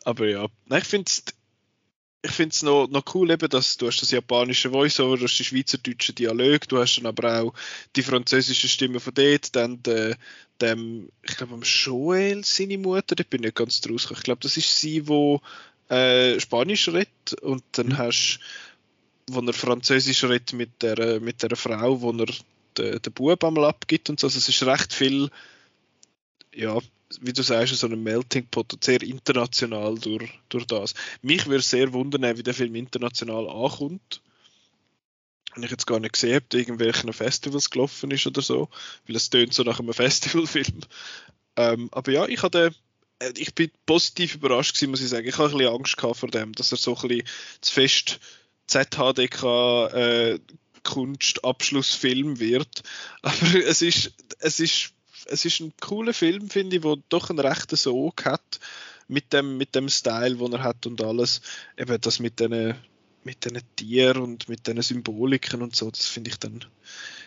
Aber 0.05 0.29
ja, 0.29 0.47
Nein, 0.67 0.83
ich 0.83 0.89
finde 0.89 1.09
es 1.09 1.25
ich 2.25 2.31
finde 2.31 2.55
es 2.55 2.63
noch, 2.63 2.89
noch 2.89 3.15
cool, 3.15 3.31
eben, 3.31 3.51
dass 3.51 3.77
du 3.77 3.87
hast 3.87 4.01
das 4.01 4.11
japanische 4.11 4.73
Voiceover, 4.73 5.19
du 5.19 5.25
hast 5.25 5.39
die 5.39 5.45
schweizerdeutsche 5.45 6.15
Dialog, 6.15 6.67
du 6.69 6.79
hast 6.79 6.97
dann 6.97 7.05
aber 7.05 7.43
auch 7.43 7.55
die 7.97 8.03
französische 8.03 8.67
Stimme 8.67 8.99
von 8.99 9.13
dort, 9.13 9.55
dann 9.55 9.83
de, 9.83 10.15
dem, 10.61 11.11
ich 11.23 11.37
glaube, 11.37 11.59
Joel, 11.63 12.43
seine 12.43 12.79
Mutter, 12.79 13.15
da 13.15 13.25
bin 13.29 13.43
ich 13.43 13.49
nicht 13.49 13.57
ganz 13.57 13.83
draus 13.83 14.11
Ich 14.11 14.23
glaube, 14.23 14.41
das 14.41 14.57
ist 14.57 14.81
sie, 14.81 15.07
wo 15.07 15.43
äh, 15.91 16.41
Spanisch 16.41 16.89
redet 16.89 17.35
und 17.43 17.63
dann 17.73 17.89
mhm. 17.89 17.99
hast 17.99 18.41
wo 19.29 19.41
er 19.41 19.53
Französisch 19.53 20.25
redet 20.25 20.53
mit 20.53 20.83
der, 20.83 21.21
mit 21.21 21.43
der 21.43 21.57
Frau, 21.57 22.01
wo 22.01 22.13
er 22.13 22.27
den, 22.79 23.01
den 23.01 23.13
Bub 23.13 23.45
einmal 23.45 23.67
abgibt 23.67 24.11
und 24.11 24.21
so. 24.21 24.27
Also 24.27 24.39
es 24.39 24.49
ist 24.49 24.63
recht 24.65 24.93
viel, 24.93 25.31
ja, 26.55 26.79
wie 27.21 27.33
du 27.33 27.43
sagst, 27.43 27.75
so 27.77 27.87
ein 27.87 28.03
Melting 28.03 28.47
Pot 28.47 28.73
sehr 28.83 29.03
international 29.03 29.97
durch, 29.97 30.31
durch 30.49 30.67
das. 30.67 30.95
Mich 31.23 31.47
würde 31.47 31.63
sehr 31.63 31.93
wundern, 31.93 32.37
wie 32.37 32.43
der 32.43 32.55
Film 32.55 32.75
international 32.75 33.49
ankommt. 33.49 34.21
Und 35.55 35.65
ich 35.65 35.71
jetzt 35.71 35.87
gar 35.87 36.01
nicht 36.01 36.15
gesehen, 36.15 36.41
der 36.51 36.61
irgendwelchen 36.61 37.13
Festivals 37.13 37.71
gelaufen 37.71 38.11
ist 38.11 38.27
oder 38.27 38.43
so, 38.43 38.69
weil 39.07 39.15
es 39.17 39.31
tönt 39.31 39.55
so 39.55 39.63
nach 39.63 39.79
einem 39.79 39.93
Festivalfilm. 39.95 40.81
Ähm, 41.57 41.89
aber 41.93 42.11
ja, 42.11 42.27
ich 42.27 42.43
hatte 42.43 42.75
äh, 43.19 43.33
ich 43.37 43.55
bin 43.55 43.71
positiv 43.87 44.35
überrascht 44.37 44.75
gewesen, 44.75 44.91
muss 44.91 45.01
ich 45.01 45.09
sagen. 45.09 45.27
Ich 45.27 45.39
habe 45.39 45.51
ein 45.51 45.59
bisschen 45.59 45.75
Angst 45.75 46.01
vor 46.01 46.29
dem, 46.29 46.53
dass 46.53 46.73
er 46.73 46.79
so 46.79 46.97
ein 46.97 47.09
bisschen 47.09 47.27
zu 47.61 47.73
fest 47.73 48.21
ZHDK 48.67 49.45
äh, 49.93 50.39
Kunstabschlussfilm 50.85 52.39
wird. 52.39 52.83
Aber 53.23 53.55
es 53.67 53.83
ist, 53.83 54.13
es 54.39 54.61
ist, 54.61 54.93
es 55.27 55.45
ist 55.45 55.61
ein 55.61 55.73
cooler 55.81 56.15
Film, 56.15 56.49
finde 56.49 56.77
ich, 56.77 56.83
der 56.83 56.97
doch 57.09 57.31
einen 57.31 57.41
rechten 57.41 57.77
Sog 57.77 58.25
hat 58.25 58.61
mit 59.09 59.33
dem, 59.33 59.57
mit 59.57 59.75
dem 59.75 59.89
Style, 59.89 60.37
den 60.37 60.53
er 60.53 60.63
hat 60.63 60.87
und 60.87 61.03
alles. 61.03 61.41
Eben 61.77 62.01
das 62.01 62.21
mit 62.21 62.41
den 62.41 62.77
mit 63.25 63.45
diesen 63.45 63.63
Tieren 63.77 64.23
und 64.23 64.49
mit 64.49 64.67
diesen 64.67 64.83
Symboliken 64.83 65.63
und 65.63 65.75
so, 65.75 65.91
das 65.91 66.07
finde 66.07 66.31
ich 66.31 66.37
dann, 66.37 66.65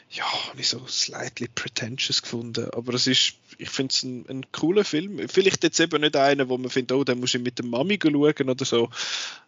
ja, 0.10 0.26
nicht 0.56 0.70
so 0.70 0.86
slightly 0.88 1.48
pretentious 1.48 2.22
gefunden. 2.22 2.70
Aber 2.72 2.94
es 2.94 3.08
ist, 3.08 3.34
ich 3.58 3.70
finde 3.70 3.92
es 3.92 4.04
ein, 4.04 4.26
ein, 4.30 4.52
cooler 4.52 4.86
Film. 4.86 5.28
Vielleicht 5.28 5.64
jetzt 5.64 5.80
eben 5.80 6.02
nicht 6.02 6.16
einer, 6.16 6.48
wo 6.50 6.58
man 6.58 6.70
findet, 6.70 6.96
oh, 6.96 7.04
den 7.04 7.20
muss 7.20 7.34
ich 7.34 7.42
mit 7.42 7.58
der 7.58 7.66
Mami 7.66 8.00
schauen 8.02 8.50
oder 8.50 8.66
so. 8.66 8.90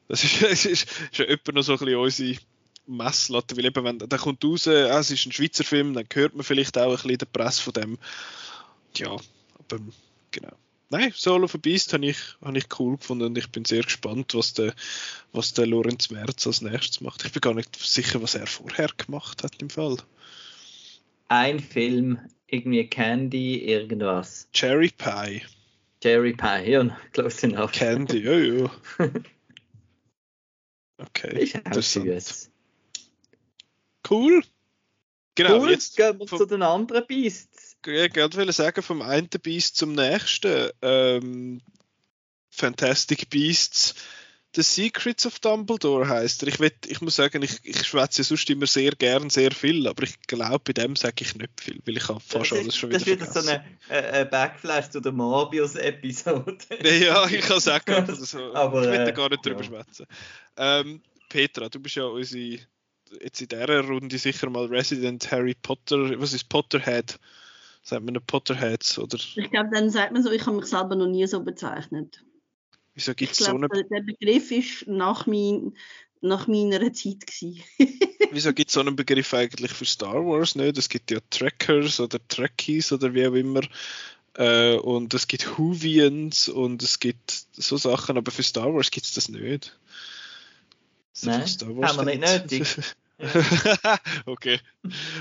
Das 0.08 0.24
ist, 0.24 0.42
es 0.42 0.66
ist, 0.66 0.88
ist 1.12 1.20
etwa 1.20 1.52
noch 1.54 1.64
so 1.64 1.74
ein 1.74 1.80
bisschen 1.80 2.00
unsere 2.00 2.40
Messlatte, 2.86 3.56
weil 3.58 3.66
eben, 3.66 3.84
wenn 3.84 4.00
der 4.00 4.20
kommt 4.20 4.44
raus, 4.44 4.68
ah, 4.68 5.00
es 5.00 5.12
ist 5.12 5.26
ein 5.26 5.32
Schweizer 5.32 5.64
Film, 5.64 5.94
dann 5.94 6.08
hört 6.14 6.36
man 6.36 6.44
vielleicht 6.44 6.78
auch 6.78 6.90
ein 6.90 6.96
bisschen 6.96 7.18
den 7.18 7.28
Press 7.32 7.60
von 7.60 7.74
dem. 7.74 7.98
Ja, 8.96 9.12
aber 9.12 9.80
genau. 10.32 10.56
Nein, 10.92 11.14
Solo 11.16 11.48
a 11.54 11.58
Beast 11.58 11.94
habe 11.94 12.08
ich, 12.08 12.18
hab 12.42 12.56
ich 12.56 12.66
cool 12.80 12.98
gefunden 12.98 13.26
und 13.26 13.38
ich 13.38 13.52
bin 13.52 13.64
sehr 13.64 13.84
gespannt, 13.84 14.34
was 14.34 14.54
der, 14.54 14.74
was 15.32 15.54
der 15.54 15.68
Lorenz 15.68 16.10
Merz 16.10 16.48
als 16.48 16.62
nächstes 16.62 17.02
macht. 17.02 17.24
Ich 17.26 17.32
bin 17.32 17.42
gar 17.42 17.54
nicht 17.54 17.76
sicher, 17.76 18.24
was 18.24 18.34
er 18.34 18.48
vorher 18.48 18.90
gemacht 18.98 19.44
hat 19.44 19.62
im 19.62 19.70
Fall. 19.70 19.98
Ein 21.28 21.60
Film, 21.60 22.20
irgendwie 22.48 22.88
Candy, 22.88 23.60
irgendwas. 23.66 24.48
Cherry 24.52 24.90
Pie. 24.90 25.44
Cherry 26.02 26.34
Pie, 26.34 26.72
ja, 26.72 26.98
close 27.14 27.46
enough. 27.46 27.72
Candy, 27.72 28.24
ja, 28.24 28.38
ja. 28.38 28.72
Okay, 31.02 31.40
ich 31.40 31.56
interessant. 31.56 32.50
Cool. 34.10 34.44
Genau, 35.36 35.60
cool, 35.62 35.72
jetzt 35.72 35.96
gehen 35.96 36.20
wir 36.20 36.28
vom, 36.28 36.38
zu 36.38 36.46
den 36.46 36.62
anderen 36.62 37.06
Beasts. 37.08 37.78
Ich 37.86 38.16
wollte 38.16 38.52
sagen, 38.52 38.82
vom 38.82 39.02
einen 39.02 39.30
Beast 39.30 39.78
zum 39.78 39.94
nächsten. 39.94 40.70
Ähm, 40.82 41.62
Fantastic 42.50 43.30
Beasts. 43.30 43.96
The 44.56 44.64
Secrets 44.64 45.28
of 45.28 45.40
Dumbledore 45.40 46.08
heißt 46.08 46.42
er. 46.42 46.48
Ich, 46.48 46.60
will, 46.60 46.72
ich 46.88 47.02
muss 47.02 47.16
sagen, 47.16 47.44
ich, 47.44 47.60
ich 47.64 47.86
schwätze 47.86 48.24
sonst 48.24 48.50
immer 48.50 48.66
sehr 48.66 48.92
gern 48.92 49.30
sehr 49.30 49.52
viel, 49.52 49.88
aber 49.88 50.04
ich 50.04 50.20
glaube, 50.24 50.60
bei 50.66 50.74
dem 50.74 50.96
sage 50.96 51.18
ich 51.20 51.36
nicht 51.36 51.62
viel, 51.62 51.80
weil 51.86 51.98
ich 51.98 52.08
habe 52.08 52.20
fast 52.20 52.52
alles 52.54 52.76
schon 52.76 52.90
wieder 52.90 53.00
vergessen. 53.00 53.20
Das 53.34 53.46
ist 53.46 53.48
wieder 53.48 53.62
so 53.62 53.94
ein 53.94 54.04
äh, 54.04 54.26
Backflash 54.26 54.90
zu 54.90 55.02
der 55.02 55.12
Morbius-Episode. 55.12 56.58
ja, 56.84 57.28
ich 57.28 57.42
kann 57.42 57.60
sagen, 57.60 57.94
also, 58.08 58.54
aber, 58.56 58.82
ich 58.82 58.90
will 58.90 59.06
da 59.06 59.12
gar 59.12 59.30
nicht 59.30 59.46
äh, 59.46 59.50
drüber 59.50 59.62
ja. 59.62 59.68
schwätzen. 59.68 60.08
Ähm, 60.58 61.04
Petra, 61.30 61.70
du 61.70 61.80
bist 61.80 61.96
ja 61.96 62.06
unsere 62.06 62.60
jetzt 63.22 63.42
in 63.42 63.48
dieser 63.48 63.82
Runde 63.82 64.18
sicher 64.18 64.50
mal 64.50 64.66
Resident 64.66 65.30
Harry 65.32 65.56
Potter, 65.62 66.20
was 66.20 66.34
ist 66.34 66.50
Potterhead? 66.50 67.20
Sagt 67.82 68.04
man 68.04 68.18
Potterheads? 68.26 69.00
Oder? 69.00 69.18
Ich 69.36 69.50
glaube, 69.52 69.70
dann 69.72 69.90
sagt 69.90 70.12
man 70.12 70.24
so, 70.24 70.32
ich 70.32 70.46
habe 70.46 70.58
mich 70.58 70.66
selber 70.66 70.96
noch 70.96 71.08
nie 71.08 71.26
so 71.28 71.42
bezeichnet. 71.42 72.24
Wieso 72.94 73.14
gibt 73.14 73.32
es 73.32 73.40
so 73.40 73.56
eine... 73.56 73.68
Der 73.70 74.02
Begriff 74.02 74.52
ist 74.52 74.88
nach, 74.88 75.26
mein, 75.26 75.74
nach 76.22 76.48
meiner 76.48 76.92
Zeit. 76.94 77.24
Wieso 78.32 78.54
gibt 78.54 78.70
es 78.70 78.74
so 78.74 78.82
einen 78.82 78.96
Begriff 78.96 79.34
eigentlich 79.34 79.72
für 79.72 79.86
Star 79.86 80.26
Wars 80.26 80.56
nicht? 80.56 80.78
Es 80.78 80.90
gibt 80.90 81.10
ja 81.12 81.20
Trackers 81.30 82.00
oder 82.00 82.20
Trekkies 82.28 82.92
oder 82.92 83.14
wie 83.14 83.26
auch 83.26 83.34
immer. 83.34 83.62
Äh, 84.36 84.76
und 84.76 85.14
es 85.14 85.28
gibt 85.28 85.58
Whovians 85.58 86.50
und 86.50 86.84
es 86.84 87.00
gibt 87.00 87.46
so 87.54 87.78
Sachen, 87.78 88.18
aber 88.18 88.32
für 88.32 88.44
Star 88.44 88.74
Wars 88.74 88.92
gibt 88.92 89.06
es 89.06 89.14
das 89.14 89.30
nicht. 89.30 89.78
Nein, 91.24 91.42
haben 91.42 91.98
wir 91.98 92.06
nicht 92.06 92.22
nötig. 92.22 92.78
okay. 94.26 94.60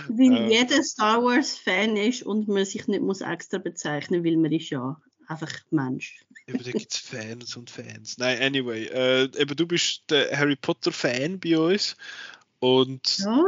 Weil 0.08 0.36
äh, 0.36 0.48
jeder 0.48 0.82
Star 0.84 1.22
Wars-Fan 1.22 1.96
ist 1.96 2.22
und 2.22 2.46
man 2.48 2.64
sich 2.64 2.86
nicht 2.86 3.02
muss 3.02 3.20
extra 3.20 3.58
bezeichnen, 3.58 4.24
weil 4.24 4.36
man 4.36 4.52
ist 4.52 4.70
ja 4.70 5.00
einfach 5.26 5.52
Mensch. 5.70 6.20
Eben, 6.46 6.62
da 6.62 6.70
gibt 6.70 6.92
es 6.92 6.98
Fans 6.98 7.56
und 7.56 7.70
Fans. 7.70 8.16
Nein, 8.18 8.40
anyway. 8.40 8.86
Äh, 8.86 9.30
eben, 9.36 9.56
du 9.56 9.66
bist 9.66 10.04
der 10.10 10.36
Harry 10.36 10.56
Potter-Fan 10.56 11.40
bei 11.40 11.58
uns. 11.58 11.96
Und 12.60 13.18
ja, 13.18 13.44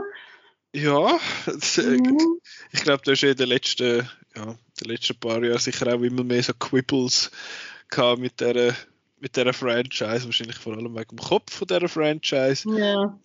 ja 0.73 1.21
das, 1.47 1.79
äh, 1.79 1.99
ich 2.73 2.83
glaube, 2.83 3.03
du 3.05 3.13
hast 3.13 3.21
ja 3.23 3.31
in 3.31 3.37
den 3.37 3.49
letzten, 3.49 4.09
ja, 4.35 4.59
den 4.81 4.89
letzten 4.91 5.19
paar 5.19 5.43
Jahren 5.43 5.59
sicher 5.59 5.95
auch 5.95 6.03
immer 6.03 6.25
mehr 6.25 6.43
so 6.43 6.53
Quibbles 6.55 7.31
gehabt 7.89 8.21
mit 8.21 8.41
der 8.41 8.77
mit 9.21 9.37
dieser 9.37 9.53
Franchise, 9.53 10.25
wahrscheinlich 10.25 10.57
vor 10.57 10.77
allem 10.77 10.95
wegen 10.95 11.17
dem 11.17 11.19
Kopf 11.19 11.53
von 11.55 11.69
dieser 11.69 11.89
Franchise. 11.89 12.69
Ja. 12.77 13.19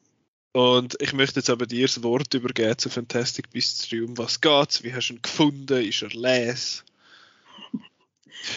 Und 0.52 0.96
ich 1.02 1.12
möchte 1.14 1.40
jetzt 1.40 1.50
aber 1.50 1.66
dir 1.66 1.86
das 1.86 2.02
Wort 2.02 2.34
übergeben 2.34 2.78
zu 2.78 2.90
Fantastic 2.90 3.50
Beasts 3.50 3.90
3. 3.90 4.04
Um 4.04 4.18
was 4.18 4.40
geht's? 4.40 4.84
Wie 4.84 4.94
hast 4.94 5.10
du 5.10 5.16
ihn 5.16 5.22
gefunden? 5.22 5.84
Ist 5.84 6.02
er 6.02 6.10
les? 6.10 6.84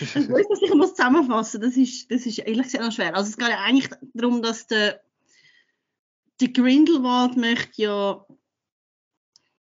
ich 0.01 0.15
weiß, 0.15 0.47
was 0.49 0.63
ich 0.63 0.75
muss 0.75 0.95
zusammenfassen 0.95 1.61
das 1.61 1.77
ist, 1.77 2.11
das 2.11 2.27
ist 2.27 2.39
ehrlich 2.39 2.65
gesagt 2.65 2.85
noch 2.85 2.93
schwer. 2.93 3.15
Also 3.17 3.31
es 3.31 3.37
geht 3.37 3.49
ja 3.49 3.61
eigentlich 3.63 3.91
darum, 4.15 4.43
dass 4.43 4.67
der, 4.67 5.01
der 6.41 6.49
Grindelwald 6.49 7.37
möchte 7.37 7.83
ja 7.83 8.27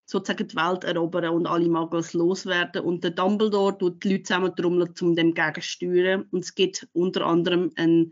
sozusagen 0.09 0.49
die 0.49 0.57
Welt 0.57 0.85
erobern 0.85 1.35
und 1.35 1.47
alle 1.47 1.68
Muggles 1.68 2.14
loswerden. 2.14 2.83
Und 2.83 3.05
der 3.05 3.11
Dumbledore 3.11 3.77
tut 3.77 4.03
die 4.03 4.12
Leute 4.12 4.23
zusammen 4.23 4.53
darum, 4.57 4.81
um 5.01 5.14
dem 5.14 5.35
gegenzusteuern. 5.35 6.27
Und 6.31 6.44
es 6.44 6.55
gibt 6.55 6.88
unter 6.94 7.27
anderem 7.27 7.71
eine 7.77 8.11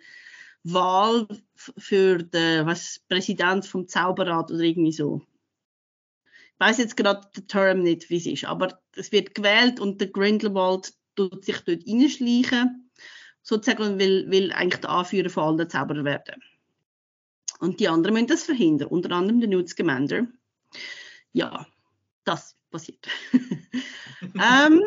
Wahl 0.62 1.26
für 1.54 2.18
den 2.18 2.66
was, 2.66 3.00
Präsident 3.08 3.64
vom 3.64 3.88
Zauberrat 3.88 4.50
oder 4.50 4.60
irgendwie 4.60 4.92
so. 4.92 5.22
Ich 6.26 6.60
weiß 6.60 6.78
jetzt 6.78 6.98
gerade 6.98 7.30
den 7.34 7.48
Term 7.48 7.82
nicht, 7.82 8.10
wie 8.10 8.16
es 8.18 8.26
ist, 8.26 8.44
aber 8.44 8.78
es 8.94 9.10
wird 9.10 9.34
gewählt 9.34 9.80
und 9.80 10.00
der 10.00 10.08
Grindelwald 10.08 10.92
tut 11.14 11.44
sich 11.44 11.60
dort 11.60 11.86
reinschleichen, 11.86 12.90
sozusagen 13.42 13.98
will, 13.98 14.30
will 14.30 14.52
eigentlich 14.52 14.80
der 14.80 14.90
Anführer 14.90 15.30
von 15.30 15.58
allen 15.58 15.70
Zauberer 15.70 16.04
werden. 16.04 16.42
Und 17.58 17.80
die 17.80 17.88
anderen 17.88 18.14
müssen 18.14 18.26
das 18.26 18.44
verhindern, 18.44 18.88
unter 18.88 19.12
anderem 19.12 19.40
der 19.40 19.48
Newt 19.48 19.68
Scamander. 19.68 20.26
Ja, 21.32 21.66
das 22.26 22.56
passiert. 22.70 23.06
ähm, 24.22 24.82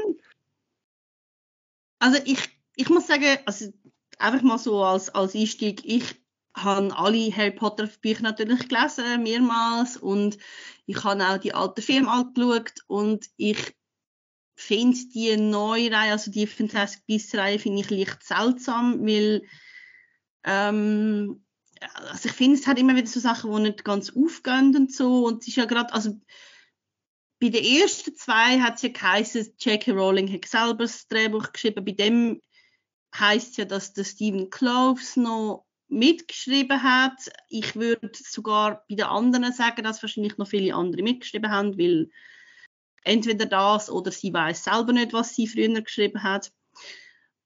also 2.00 2.20
ich, 2.26 2.40
ich 2.76 2.90
muss 2.90 3.08
sagen, 3.08 3.38
also 3.46 3.72
einfach 4.18 4.42
mal 4.42 4.58
so 4.58 4.84
als, 4.84 5.10
als 5.10 5.36
Einstieg, 5.36 5.84
ich 5.86 6.04
habe 6.56 6.96
alle 6.98 7.36
Harry 7.36 7.52
Potter 7.52 7.88
Bücher 8.02 8.24
natürlich 8.24 8.68
gelesen, 8.68 9.24
mehrmals, 9.24 9.98
und 9.98 10.38
ich 10.86 11.04
habe 11.04 11.26
auch 11.26 11.38
die 11.38 11.54
alten 11.54 11.82
Filme 11.82 12.12
angeschaut 12.12 12.74
und 12.88 13.28
ich 13.38 13.76
finde 14.56 14.98
die 15.14 15.38
neue 15.38 15.92
Reihe, 15.92 16.12
also 16.12 16.32
die 16.32 16.48
Fantastic 16.48 17.06
Beasts 17.06 17.36
Reihe, 17.36 17.60
finde 17.60 17.82
ich 17.82 17.90
leicht 17.90 18.24
seltsam, 18.24 19.06
weil 19.06 19.44
ähm, 20.44 21.46
also 21.80 22.28
ich 22.28 22.36
finde, 22.36 22.58
es 22.58 22.68
hat 22.68 22.78
immer 22.78 22.96
wieder 22.96 23.08
so 23.08 23.22
Sachen, 23.22 23.54
die 23.56 23.62
nicht 23.62 23.86
ganz 23.86 24.12
aufgehen 24.14 24.76
und 24.76 24.94
so, 24.94 25.26
und 25.26 25.44
es 25.44 25.48
ist 25.50 25.58
ja 25.58 25.66
gerade, 25.66 25.94
also 25.94 26.20
bei 27.40 27.50
den 27.50 27.64
ersten 27.64 28.16
zwei 28.16 28.60
hat 28.60 28.76
es 28.76 28.82
ja 28.82 28.90
geheißen, 28.90 29.54
J.K. 29.60 29.92
Rowling 29.92 30.32
hat 30.32 30.46
selber 30.46 30.84
das 30.84 31.08
Drehbuch 31.08 31.52
geschrieben. 31.54 31.86
Bei 31.86 31.92
dem 31.94 32.42
heißt 33.18 33.52
es 33.52 33.58
ja, 33.58 33.66
dass 33.66 33.94
der 33.94 34.04
Stephen 34.04 34.50
Cloves 34.50 35.16
noch 35.16 35.66
mitgeschrieben 35.88 36.84
hat. 36.84 37.32
Ich 37.48 37.76
würde 37.76 38.12
sogar 38.14 38.86
bei 38.90 38.96
den 38.96 39.06
anderen 39.06 39.54
sagen, 39.54 39.84
dass 39.84 40.04
wahrscheinlich 40.04 40.38
noch 40.38 40.48
viele 40.48 40.76
andere 40.76 41.02
mitgeschrieben 41.02 41.50
haben, 41.50 41.78
weil 41.80 42.10
entweder 43.04 43.46
das 43.46 43.90
oder 43.90 44.12
sie 44.12 44.34
weiß 44.34 44.66
selber 44.66 44.94
nicht, 44.94 45.14
was 45.14 45.36
sie 45.36 45.48
früher 45.48 45.82
geschrieben 45.82 46.22
hat. 46.22 46.52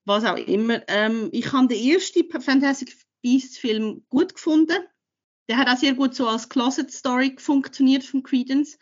Was 0.06 0.26
auch 0.26 0.38
immer. 0.38 0.82
Ähm, 0.88 1.30
ich 1.32 1.54
habe 1.54 1.68
den 1.68 1.92
ersten 1.92 2.30
Fantastic 2.42 2.98
Beasts 3.22 3.58
Film 3.58 4.04
gut 4.10 4.34
gefunden. 4.34 4.84
Der 5.48 5.58
hat 5.58 5.70
auch 5.70 5.78
sehr 5.78 5.94
gut 5.94 6.16
so 6.16 6.28
als 6.28 6.50
Closet 6.50 6.92
Story 6.92 7.36
funktioniert 7.38 8.04
von 8.04 8.24
Credence. 8.24 8.78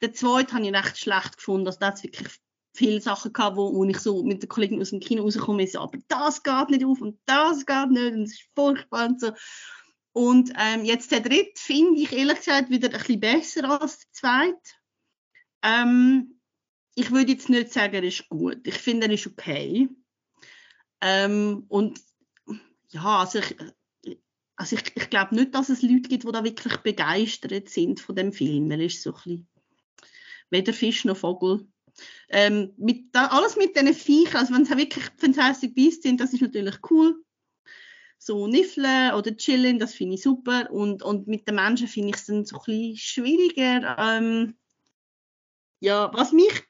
Der 0.00 0.12
zweite 0.12 0.54
habe 0.54 0.66
ich 0.66 0.74
recht 0.74 0.98
schlecht 0.98 1.36
gefunden. 1.36 1.66
Also, 1.66 1.80
da 1.80 1.88
hat 1.88 2.02
wirklich 2.02 2.28
viele 2.74 3.00
Sachen 3.00 3.32
gehabt, 3.32 3.56
wo, 3.56 3.74
wo 3.74 3.84
ich 3.84 3.98
so 3.98 4.22
mit 4.22 4.42
den 4.42 4.48
Kollegen 4.48 4.80
aus 4.80 4.90
dem 4.90 5.00
Kino 5.00 5.22
rauskomme, 5.24 5.66
so, 5.66 5.80
aber 5.80 5.98
das 6.06 6.42
geht 6.42 6.70
nicht 6.70 6.84
auf 6.84 7.00
und 7.00 7.18
das 7.26 7.66
geht 7.66 7.90
nicht 7.90 8.14
und 8.14 8.22
es 8.22 8.32
ist 8.32 8.48
furchtbar 8.54 9.08
und 9.08 9.20
so. 9.20 9.32
Und 10.12 10.52
ähm, 10.56 10.84
jetzt 10.84 11.10
der 11.10 11.20
dritte 11.20 11.60
finde 11.60 12.00
ich 12.00 12.12
ehrlich 12.12 12.38
gesagt 12.38 12.70
wieder 12.70 12.88
ein 12.88 12.98
bisschen 12.98 13.20
besser 13.20 13.80
als 13.80 13.98
der 13.98 14.12
zweite. 14.12 14.70
Ähm, 15.62 16.40
ich 16.94 17.10
würde 17.10 17.32
jetzt 17.32 17.48
nicht 17.48 17.72
sagen, 17.72 17.94
er 17.94 18.02
ist 18.02 18.28
gut. 18.28 18.60
Ich 18.64 18.74
finde, 18.74 19.06
er 19.06 19.12
ist 19.12 19.26
okay. 19.26 19.88
Ähm, 21.00 21.64
und 21.68 22.00
ja, 22.88 23.20
also 23.20 23.38
ich, 23.38 23.56
also 24.56 24.76
ich, 24.76 24.96
ich 24.96 25.10
glaube 25.10 25.34
nicht, 25.34 25.54
dass 25.54 25.68
es 25.68 25.82
Leute 25.82 26.08
gibt, 26.08 26.24
die 26.24 26.32
da 26.32 26.42
wirklich 26.42 26.76
begeistert 26.78 27.68
sind 27.68 28.00
von 28.00 28.16
dem 28.16 28.32
Film. 28.32 28.70
Er 28.70 28.80
ist 28.80 29.02
so 29.02 29.10
ein 29.10 29.14
bisschen 29.14 29.48
weder 30.50 30.72
Fisch 30.72 31.04
noch 31.04 31.16
Vogel. 31.16 31.66
Ähm, 32.28 32.72
mit, 32.76 33.14
da, 33.14 33.26
alles 33.26 33.56
mit 33.56 33.76
diesen 33.76 33.94
Viechern, 33.94 34.40
also 34.40 34.54
wenn 34.54 34.62
es 34.62 34.70
wirklich 34.70 35.04
Fantastic 35.16 35.74
Beasts 35.74 36.02
sind, 36.02 36.20
das 36.20 36.32
ist 36.32 36.42
natürlich 36.42 36.76
cool. 36.90 37.22
So 38.18 38.46
Niffeln 38.46 39.14
oder 39.14 39.36
Chillen, 39.36 39.78
das 39.78 39.94
finde 39.94 40.16
ich 40.16 40.22
super. 40.22 40.70
Und, 40.70 41.02
und 41.02 41.28
mit 41.28 41.46
den 41.48 41.54
Menschen 41.54 41.88
finde 41.88 42.10
ich 42.10 42.16
es 42.16 42.26
dann 42.26 42.44
so 42.44 42.56
ein 42.56 42.62
bisschen 42.64 42.96
schwieriger. 42.96 43.96
Ähm, 43.98 44.56
ja, 45.80 46.10
was 46.12 46.32
mich, 46.32 46.64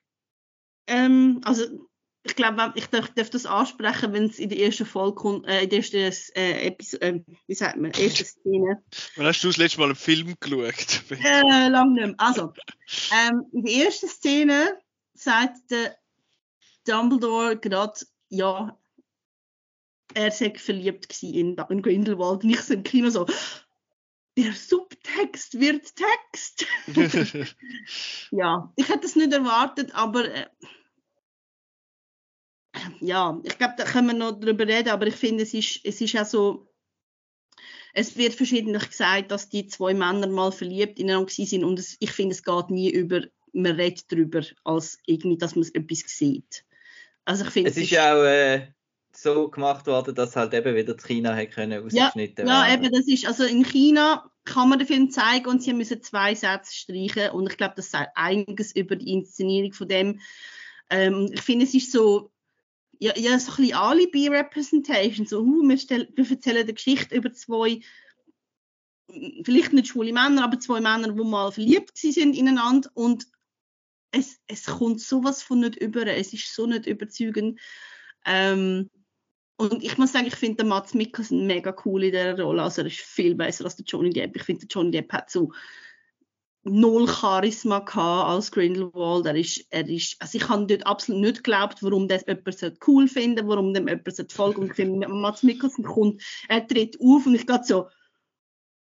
ähm, 0.86 1.40
also 1.44 1.87
ich 2.28 2.36
glaube, 2.36 2.72
ich 2.74 2.86
darf, 2.86 3.08
darf, 3.14 3.30
das 3.30 3.46
ansprechen, 3.46 4.12
wenn 4.12 4.24
es 4.24 4.38
in 4.38 4.48
der 4.48 4.58
ersten 4.58 4.86
Folge 4.86 5.14
kommt, 5.14 5.46
äh, 5.46 5.62
in 5.62 5.70
der 5.70 5.78
ersten 5.78 5.96
äh, 6.36 6.66
Episode, 6.66 7.06
äh, 7.06 7.20
wie 7.46 7.54
sagt 7.54 7.76
man, 7.76 7.90
erste 7.92 8.24
Szene. 8.24 8.82
Wann 9.16 9.26
hast 9.26 9.42
du 9.42 9.48
das 9.48 9.56
letzte 9.56 9.78
Mal 9.78 9.86
einen 9.86 9.96
Film 9.96 10.34
geschaut? 10.40 11.02
äh, 11.10 11.68
lang 11.68 11.92
nicht 11.92 12.06
mehr. 12.06 12.14
Also, 12.18 12.52
ähm, 13.12 13.46
in 13.52 13.64
der 13.64 13.86
ersten 13.86 14.08
Szene 14.08 14.78
sagt 15.14 15.70
der 15.70 15.96
Dumbledore 16.84 17.56
gerade, 17.58 18.00
ja, 18.28 18.78
er 20.14 20.30
sei 20.30 20.52
verliebt 20.56 21.22
in, 21.22 21.56
in 21.56 21.82
Grindelwald. 21.82 22.44
Und 22.44 22.50
ich 22.50 22.60
so 22.60 22.74
im 22.74 22.82
Kino 22.82 23.10
so, 23.10 23.26
der 24.36 24.52
Subtext 24.52 25.58
wird 25.58 25.92
Text. 25.96 26.66
ja, 28.30 28.72
ich 28.76 28.88
hätte 28.88 29.06
es 29.06 29.16
nicht 29.16 29.32
erwartet, 29.32 29.94
aber 29.94 30.32
äh, 30.32 30.46
ja, 33.00 33.40
ich 33.42 33.58
glaube, 33.58 33.74
da 33.76 33.84
können 33.84 34.08
wir 34.08 34.14
noch 34.14 34.38
drüber 34.38 34.66
reden, 34.66 34.90
aber 34.90 35.06
ich 35.06 35.14
finde, 35.14 35.42
es 35.42 35.54
ist, 35.54 35.80
es 35.84 36.00
ist 36.00 36.16
auch 36.16 36.26
so, 36.26 36.68
es 37.94 38.16
wird 38.16 38.34
verschiedentlich 38.34 38.88
gesagt, 38.90 39.30
dass 39.30 39.48
die 39.48 39.66
zwei 39.66 39.94
Männer 39.94 40.26
mal 40.28 40.52
verliebt 40.52 40.98
ineinander 40.98 41.30
sind 41.30 41.64
und 41.64 41.78
es, 41.78 41.96
ich 42.00 42.12
finde, 42.12 42.34
es 42.34 42.42
geht 42.42 42.70
nie 42.70 42.90
über, 42.90 43.22
man 43.52 43.72
redet 43.72 44.10
darüber, 44.12 44.42
als 44.64 44.98
irgendwie, 45.06 45.38
dass 45.38 45.56
man 45.56 45.68
etwas 45.72 46.04
sieht. 46.06 46.64
Also 47.24 47.44
ich 47.44 47.50
finde, 47.50 47.70
es, 47.70 47.76
es 47.76 47.84
ist 47.84 47.90
ja 47.90 48.14
auch 48.14 48.24
äh, 48.24 48.68
so 49.12 49.48
gemacht 49.48 49.86
worden, 49.86 50.14
dass 50.14 50.36
halt 50.36 50.54
eben 50.54 50.74
wieder 50.76 50.92
in 50.92 50.98
China 50.98 51.34
hat 51.34 51.50
können 51.50 51.84
ausgeschnitten 51.84 52.46
ja, 52.46 52.52
werden. 52.52 52.70
Ja, 52.70 52.74
eben, 52.74 52.92
das 52.92 53.06
ist, 53.08 53.26
also 53.26 53.44
in 53.44 53.64
China 53.64 54.30
kann 54.44 54.68
man 54.68 54.78
den 54.78 54.88
Film 54.88 55.10
zeigen 55.10 55.46
und 55.46 55.62
sie 55.62 55.72
müssen 55.72 56.02
zwei 56.02 56.34
Sätze 56.34 56.74
streichen 56.74 57.30
und 57.30 57.50
ich 57.50 57.56
glaube, 57.56 57.74
das 57.76 57.90
sagt 57.90 58.12
einiges 58.14 58.74
über 58.74 58.96
die 58.96 59.12
Inszenierung 59.12 59.72
von 59.72 59.88
dem. 59.88 60.20
Ähm, 60.90 61.30
ich 61.32 61.42
finde, 61.42 61.66
es 61.66 61.74
ist 61.74 61.92
so, 61.92 62.30
ja, 62.98 63.16
ja 63.16 63.38
so 63.38 63.52
ein 63.52 63.56
bisschen 63.56 63.74
Alibi-Representation, 63.74 65.26
so, 65.26 65.40
uh, 65.40 65.68
wir, 65.68 65.78
stell, 65.78 66.08
wir 66.14 66.30
erzählen 66.30 66.58
eine 66.58 66.74
Geschichte 66.74 67.14
über 67.14 67.32
zwei, 67.32 67.80
vielleicht 69.44 69.72
nicht 69.72 69.88
schwule 69.88 70.12
Männer, 70.12 70.44
aber 70.44 70.58
zwei 70.58 70.80
Männer, 70.80 71.12
die 71.12 71.24
mal 71.24 71.52
verliebt 71.52 71.96
sind 71.96 72.36
ineinander 72.36 72.90
und 72.94 73.26
es, 74.10 74.38
es 74.46 74.64
kommt 74.64 75.00
sowas 75.00 75.42
von 75.42 75.60
nicht 75.60 75.76
über, 75.76 76.06
es 76.06 76.32
ist 76.32 76.54
so 76.54 76.66
nicht 76.66 76.86
überzeugend. 76.86 77.60
Ähm, 78.24 78.90
und 79.56 79.82
ich 79.82 79.98
muss 79.98 80.12
sagen, 80.12 80.26
ich 80.26 80.36
finde 80.36 80.64
Mats 80.64 80.94
Mikkelsen 80.94 81.46
mega 81.46 81.74
cool 81.84 82.04
in 82.04 82.12
dieser 82.12 82.40
Rolle. 82.40 82.62
Also 82.62 82.82
er 82.82 82.86
ist 82.86 83.00
viel 83.00 83.34
besser 83.34 83.64
als 83.64 83.76
der 83.76 83.84
Johnny 83.84 84.10
Depp. 84.10 84.36
Ich 84.36 84.44
finde, 84.44 84.66
Johnny 84.70 84.92
Depp 84.92 85.12
hat 85.12 85.30
so 85.30 85.52
null 86.68 87.08
Charisma 87.08 87.80
gehabt 87.80 88.28
als 88.28 88.50
Grindelwald. 88.50 89.26
Er 89.26 89.36
ist, 89.36 89.66
er 89.70 89.88
ist, 89.88 90.16
also 90.20 90.38
ich 90.38 90.48
habe 90.48 90.66
dort 90.66 90.86
absolut 90.86 91.20
nicht 91.20 91.36
geglaubt, 91.38 91.82
warum 91.82 92.08
das 92.08 92.24
jemand 92.26 92.78
cool 92.86 93.08
finden 93.08 93.48
warum 93.48 93.74
dem 93.74 93.88
jemand 93.88 94.32
folgen 94.32 94.62
Und 94.62 94.70
ich 94.70 94.74
finde, 94.74 95.08
Mats 95.08 95.42
Mikkelsen 95.42 95.84
kommt, 95.84 96.22
er 96.48 96.66
tritt 96.66 96.98
auf 97.00 97.26
und 97.26 97.34
ich 97.34 97.46
gehe 97.46 97.60
so, 97.64 97.88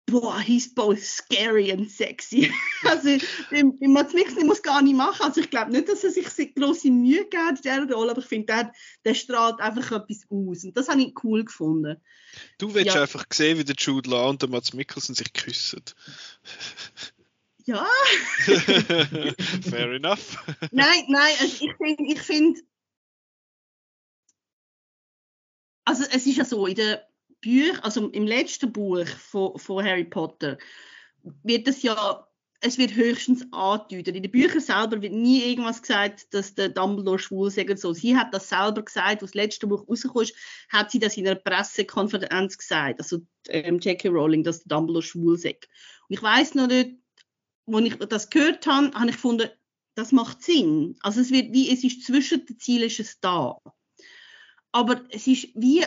boah, 0.07 0.39
he's 0.39 0.75
both 0.75 1.01
scary 1.01 1.73
and 1.73 1.91
sexy. 1.91 2.53
also, 2.85 3.19
im, 3.51 3.77
im 3.81 3.93
Mats 3.93 4.13
Mikkelsen 4.13 4.47
muss 4.47 4.63
gar 4.63 4.83
nicht 4.83 4.97
machen. 4.97 5.23
Also, 5.25 5.41
ich 5.41 5.51
glaube 5.51 5.73
nicht, 5.73 5.89
dass 5.89 6.05
er 6.05 6.11
sich 6.11 6.55
große 6.55 6.91
Mühe 6.91 7.25
gibt 7.25 7.35
in 7.35 7.57
dieser 7.63 7.91
Rolle, 7.93 8.11
aber 8.11 8.21
ich 8.21 8.27
finde, 8.27 8.47
der, 8.47 8.73
der 9.05 9.15
strahlt 9.15 9.61
einfach 9.61 9.93
etwas 9.93 10.25
aus. 10.29 10.65
Und 10.65 10.77
das 10.77 10.89
habe 10.89 11.03
ich 11.03 11.15
cool 11.25 11.45
gefunden. 11.45 11.97
Du 12.59 12.75
willst 12.75 12.95
ja. 12.95 13.03
einfach 13.03 13.25
sehen, 13.33 13.59
wie 13.59 13.65
der 13.65 13.77
Jude 13.79 14.11
Law 14.11 14.29
und 14.31 14.43
der 14.43 14.49
Mats 14.49 14.73
Mikkelsen 14.73 15.15
sich 15.15 15.33
küssen. 15.33 15.83
Ja. 17.65 17.87
Fair 19.71 19.93
enough. 19.93 20.37
nein, 20.73 21.05
nein, 21.09 21.35
also 21.41 21.65
ich 21.65 21.75
finde, 21.77 22.05
ich 22.13 22.21
find, 22.21 22.59
also 25.85 26.05
es 26.11 26.27
ist 26.27 26.37
ja 26.37 26.45
so, 26.45 26.67
in 26.67 26.75
der 26.75 27.07
Bücher, 27.41 27.85
also 27.85 28.09
im 28.09 28.27
letzten 28.27 28.73
Buch 28.73 29.07
von, 29.07 29.59
von 29.59 29.85
Harry 29.85 30.05
Potter, 30.05 30.59
wird 31.43 31.69
es 31.69 31.83
ja, 31.83 32.27
es 32.61 32.79
wird 32.79 32.95
höchstens 32.95 33.47
angedeutet. 33.53 34.17
In 34.17 34.23
den 34.23 34.31
Büchern 34.31 34.61
selber 34.61 35.03
wird 35.03 35.13
nie 35.13 35.43
irgendwas 35.43 35.83
gesagt, 35.83 36.33
dass 36.33 36.55
der 36.55 36.69
Dumbledore 36.69 37.19
schwul 37.19 37.51
sei 37.51 37.69
und 37.69 37.79
so. 37.79 37.93
Sie 37.93 38.17
hat 38.17 38.33
das 38.33 38.49
selber 38.49 38.83
gesagt, 38.83 39.09
als 39.09 39.21
das 39.21 39.35
letzte 39.35 39.67
Buch 39.67 39.87
rausgekommen 39.89 40.29
ist, 40.29 40.37
hat 40.69 40.91
sie 40.91 41.01
das 41.01 41.17
in 41.17 41.27
einer 41.27 41.37
Pressekonferenz 41.37 42.59
gesagt, 42.59 43.01
also 43.01 43.19
ähm, 43.49 43.79
J.K. 43.79 44.09
Rowling, 44.09 44.45
dass 44.45 44.63
der 44.63 44.77
Dumbledore 44.77 45.03
schwul 45.03 45.37
sei. 45.37 45.59
Und 46.09 46.15
ich 46.17 46.23
weiß 46.23 46.55
noch 46.55 46.69
nicht, 46.69 47.02
als 47.67 47.87
ich 47.87 47.97
das 47.97 48.31
gehört 48.31 48.67
habe, 48.67 48.93
habe 48.93 49.11
ich 49.11 49.17
gefunden, 49.17 49.51
das 49.95 50.13
macht 50.13 50.43
Sinn. 50.43 50.97
Also 51.03 51.21
es 51.21 51.31
wird 51.31 51.53
wie, 51.53 51.71
es 51.71 51.85
ist 51.85 52.05
zwischen 52.05 52.47
den 52.47 52.59
Zielen 52.59 52.87
ist 52.87 53.01
es 53.01 53.21
da. 53.21 53.59
Aber 54.73 55.03
es 55.11 55.27
ist 55.27 55.49
wie 55.55 55.85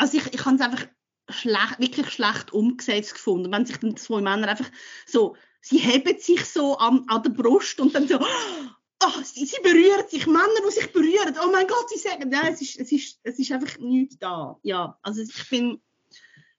also 0.00 0.16
ich, 0.16 0.32
ich 0.32 0.44
habe 0.46 0.56
es 0.56 0.62
einfach 0.62 0.86
schlecht, 1.28 1.78
wirklich 1.78 2.10
schlecht 2.10 2.52
umgesetzt 2.52 3.12
gefunden, 3.12 3.52
wenn 3.52 3.66
sich 3.66 3.76
dann 3.76 3.98
zwei 3.98 4.22
Männer 4.22 4.48
einfach 4.48 4.70
so, 5.06 5.36
sie 5.60 5.78
heben 5.78 6.18
sich 6.18 6.44
so 6.46 6.78
an, 6.78 7.04
an 7.08 7.22
der 7.22 7.30
Brust 7.30 7.78
und 7.80 7.94
dann 7.94 8.08
so, 8.08 8.18
oh, 9.04 9.22
sie, 9.22 9.44
sie 9.44 9.60
berühren 9.62 10.08
sich, 10.08 10.26
Männer, 10.26 10.46
die 10.66 10.72
sich 10.72 10.90
berühren, 10.90 11.36
oh 11.44 11.50
mein 11.52 11.66
Gott, 11.66 11.90
sie 11.90 11.98
sagen, 11.98 12.30
nein, 12.30 12.54
es 12.54 12.62
ist, 12.62 12.80
es 12.80 12.90
ist, 12.90 13.20
es 13.24 13.38
ist 13.38 13.52
einfach 13.52 13.78
nichts 13.78 14.16
da. 14.18 14.58
Ja, 14.62 14.98
also 15.02 15.20
ich 15.20 15.50
bin, 15.50 15.82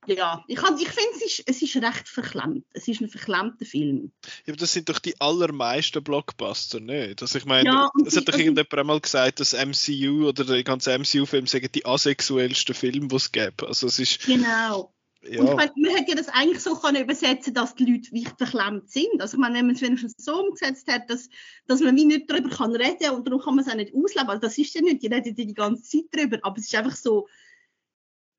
ja, 0.08 0.44
ich, 0.48 0.58
ich 0.58 0.90
finde, 0.90 1.10
es 1.16 1.22
ist, 1.22 1.44
es 1.46 1.62
ist 1.62 1.76
recht 1.76 2.08
verklemmt. 2.08 2.66
Es 2.74 2.88
ist 2.88 3.02
ein 3.02 3.10
verklemmter 3.10 3.66
Film. 3.66 4.12
Ja, 4.46 4.54
aber 4.54 4.58
das 4.58 4.74
sind 4.74 4.90
doch 4.90 5.00
die 5.00 5.20
allermeisten 5.22 6.04
Blockbuster, 6.04 6.80
nicht? 6.80 7.22
Also 7.22 7.38
ich 7.38 7.46
meine, 7.46 7.70
ja, 7.70 7.92
es 8.06 8.18
hat 8.18 8.28
doch 8.28 8.34
also, 8.34 8.44
irgendjemand 8.46 8.74
einmal 8.74 9.00
gesagt, 9.00 9.40
dass 9.40 9.54
MCU 9.54 10.28
oder 10.28 10.44
der 10.44 10.64
ganze 10.64 10.98
MCU-Film 10.98 11.46
sagen 11.46 11.70
die 11.74 11.86
asexuellsten 11.86 12.74
Filme, 12.74 13.08
die 13.08 13.16
es 13.16 13.32
gibt. 13.32 13.64
Also 13.64 13.88
es 13.88 14.00
ist... 14.00 14.26
Genau. 14.26 14.92
Ja. 15.24 15.40
Und 15.40 15.50
ich 15.50 15.56
meine, 15.56 15.72
man 15.76 15.96
hätte 15.96 16.12
ja 16.12 16.18
das 16.18 16.30
eigentlich 16.30 16.62
so 16.62 16.76
können 16.76 17.04
übersetzen 17.04 17.54
dass 17.54 17.76
die 17.76 17.86
Leute 17.86 18.12
wie 18.12 18.26
verklemmt 18.26 18.90
sind. 18.90 19.22
Also 19.22 19.38
ich 19.38 19.40
meine, 19.40 19.60
wenn 19.60 19.68
man 19.68 19.76
es 19.76 19.82
wenigstens 19.82 20.16
so 20.18 20.44
umgesetzt 20.44 20.92
hat, 20.92 21.12
dass, 21.12 21.30
dass 21.68 21.80
man 21.80 21.96
wie 21.96 22.06
nicht 22.06 22.28
darüber 22.28 22.50
kann 22.50 22.76
reden 22.76 23.12
und 23.12 23.28
darum 23.28 23.40
kann 23.40 23.56
man 23.56 23.64
es 23.64 23.72
auch 23.72 23.76
nicht 23.76 23.94
ausleben. 23.94 24.30
Also 24.30 24.42
das 24.42 24.58
ist 24.58 24.74
ja 24.74 24.82
nicht, 24.82 25.04
die 25.04 25.08
reden 25.08 25.36
ja 25.38 25.46
die 25.46 25.54
ganze 25.54 25.84
Zeit 25.84 26.06
darüber, 26.12 26.40
aber 26.42 26.58
es 26.58 26.66
ist 26.66 26.76
einfach 26.76 26.96
so 26.96 27.28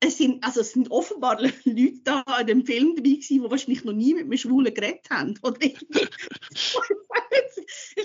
es 0.03 0.17
sind, 0.17 0.43
also 0.43 0.61
es 0.61 0.71
sind 0.71 0.91
offenbar 0.91 1.39
Leute 1.65 1.99
da 2.03 2.23
in 2.39 2.47
dem 2.47 2.65
Film 2.65 2.95
dabei 2.95 3.09
gewesen, 3.09 3.43
die 3.43 3.49
wahrscheinlich 3.49 3.83
noch 3.83 3.93
nie 3.93 4.13
mit 4.13 4.25
einem 4.25 4.37
Schwulen 4.37 4.73
geredet 4.73 5.09
haben. 5.09 5.39
Oder 5.41 5.61
ich, 5.61 5.77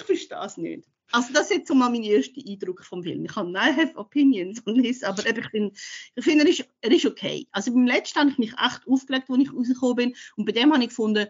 verstehe 0.05 0.39
es 0.45 0.57
nicht. 0.57 0.85
Also 1.11 1.33
das 1.33 1.51
ist 1.51 1.57
jetzt 1.57 1.69
so 1.69 1.75
mal 1.75 1.91
mein 1.91 2.03
erster 2.03 2.41
Eindruck 2.47 2.85
vom 2.85 3.03
Film. 3.03 3.25
Ich 3.25 3.35
habe 3.35 3.51
I 3.51 3.73
have 3.73 3.97
opinions 3.97 4.65
on 4.67 4.83
this, 4.83 5.03
aber 5.03 5.25
ich 5.27 5.49
finde, 5.49 5.73
ich 6.15 6.25
find, 6.25 6.41
er, 6.43 6.49
ist, 6.49 6.69
er 6.83 6.93
ist 6.93 7.07
okay. 7.07 7.47
Also 7.51 7.73
beim 7.73 7.87
letzten 7.87 8.21
habe 8.21 8.31
ich 8.31 8.39
mich 8.39 8.53
echt 8.53 8.87
aufgelegt, 8.87 9.31
als 9.31 9.39
ich 9.39 9.53
rausgekommen 9.53 9.97
bin 9.97 10.15
und 10.37 10.45
bei 10.45 10.53
dem 10.53 10.73
habe 10.73 10.83
ich 10.83 10.91
gefunden, 10.91 11.27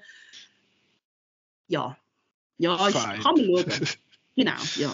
ja, 1.68 1.96
ja, 2.56 2.88
ich, 2.88 2.94
kann 2.94 3.22
man 3.22 3.36
schauen. 3.36 3.88
genau, 4.34 4.60
ja. 4.76 4.92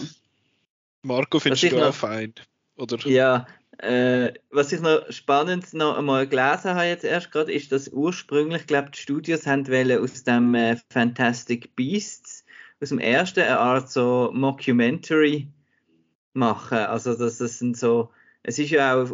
Marco, 1.02 1.40
findest 1.40 1.62
du 1.64 1.88
auch 1.88 1.94
fein? 1.94 2.34
Oder? 2.76 2.98
Ja, 3.08 3.46
äh, 3.78 4.32
was 4.50 4.72
ich 4.72 4.80
noch 4.80 5.10
spannend 5.10 5.74
noch 5.74 5.96
einmal 5.96 6.26
gelesen 6.26 6.74
habe 6.74 6.86
jetzt 6.86 7.04
erst 7.04 7.32
gerade, 7.32 7.52
ist, 7.52 7.72
dass 7.72 7.88
ursprünglich, 7.88 8.66
glaube 8.66 8.90
die 8.90 8.98
Studios 8.98 9.46
haben 9.46 9.66
aus 10.00 10.24
dem 10.24 10.54
äh, 10.54 10.76
Fantastic 10.90 11.74
Beasts, 11.76 12.44
aus 12.80 12.90
dem 12.90 12.98
ersten, 12.98 13.40
eine 13.40 13.58
Art 13.58 13.90
so 13.90 14.30
Mockumentary 14.32 15.48
machen. 16.32 16.78
Also 16.78 17.14
das, 17.14 17.38
das 17.38 17.58
sind 17.58 17.76
so, 17.76 18.10
es 18.42 18.58
ist 18.58 18.70
ja 18.70 18.94
auch 18.94 19.10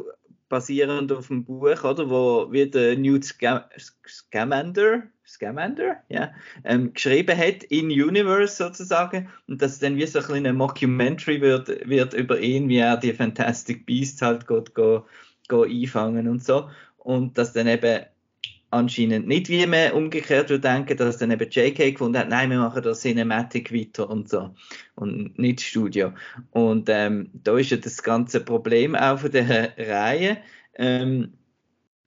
basierend 0.49 1.13
auf 1.13 1.29
dem 1.29 1.45
Buch, 1.45 1.85
oder, 1.85 2.11
wo 2.11 2.51
wie 2.51 2.69
der 2.69 2.97
Newt 2.97 3.25
Scamander, 3.25 5.05
Scamander, 5.31 6.03
ja, 6.09 6.33
ähm, 6.65 6.93
geschrieben 6.93 7.39
hat, 7.39 7.63
in 7.65 7.87
Universe 7.87 8.57
sozusagen, 8.57 9.29
und 9.47 9.63
dass 9.63 9.79
dann 9.79 9.97
wie 9.97 10.07
so 10.07 10.19
ein 10.19 10.25
kleiner 10.25 10.53
Mockumentary 10.53 11.41
wird, 11.41 11.69
wird 11.89 12.15
über 12.15 12.41
ihn, 12.41 12.69
wie 12.69 12.79
er 12.79 12.97
die 12.97 13.13
Fantastic 13.13 13.87
Beasts 13.87 14.21
halt 14.23 14.49
geht, 14.49 14.75
go, 14.75 15.07
go 15.49 15.63
einfangen 15.63 16.27
und 16.27 16.43
so, 16.43 16.69
und 16.99 17.39
dass 17.39 17.53
dann 17.53 17.69
eben 17.69 18.07
anscheinend 18.71 19.27
nicht, 19.27 19.49
wie 19.49 19.67
man 19.67 19.93
umgekehrt 19.93 20.51
würde 20.51 20.69
denken, 20.69 20.97
dass 20.97 21.19
dann 21.19 21.31
eben 21.31 21.49
JK 21.49 21.93
gefunden 21.93 22.19
hat, 22.19 22.29
nein, 22.29 22.51
wir 22.51 22.59
machen 22.59 22.83
da 22.83 22.93
Cinematic 22.93 23.73
weiter 23.73 24.09
und 24.09 24.29
so. 24.29 24.55
Und 24.95 25.39
nicht 25.39 25.61
Studio. 25.61 26.13
Und 26.51 26.89
ähm, 26.89 27.31
da 27.33 27.57
ist 27.59 27.71
ja 27.71 27.77
das 27.77 28.03
ganze 28.03 28.41
Problem 28.41 28.95
auch 28.95 29.19
von 29.19 29.31
der 29.31 29.73
Reihe, 29.77 30.39
ähm, 30.77 31.33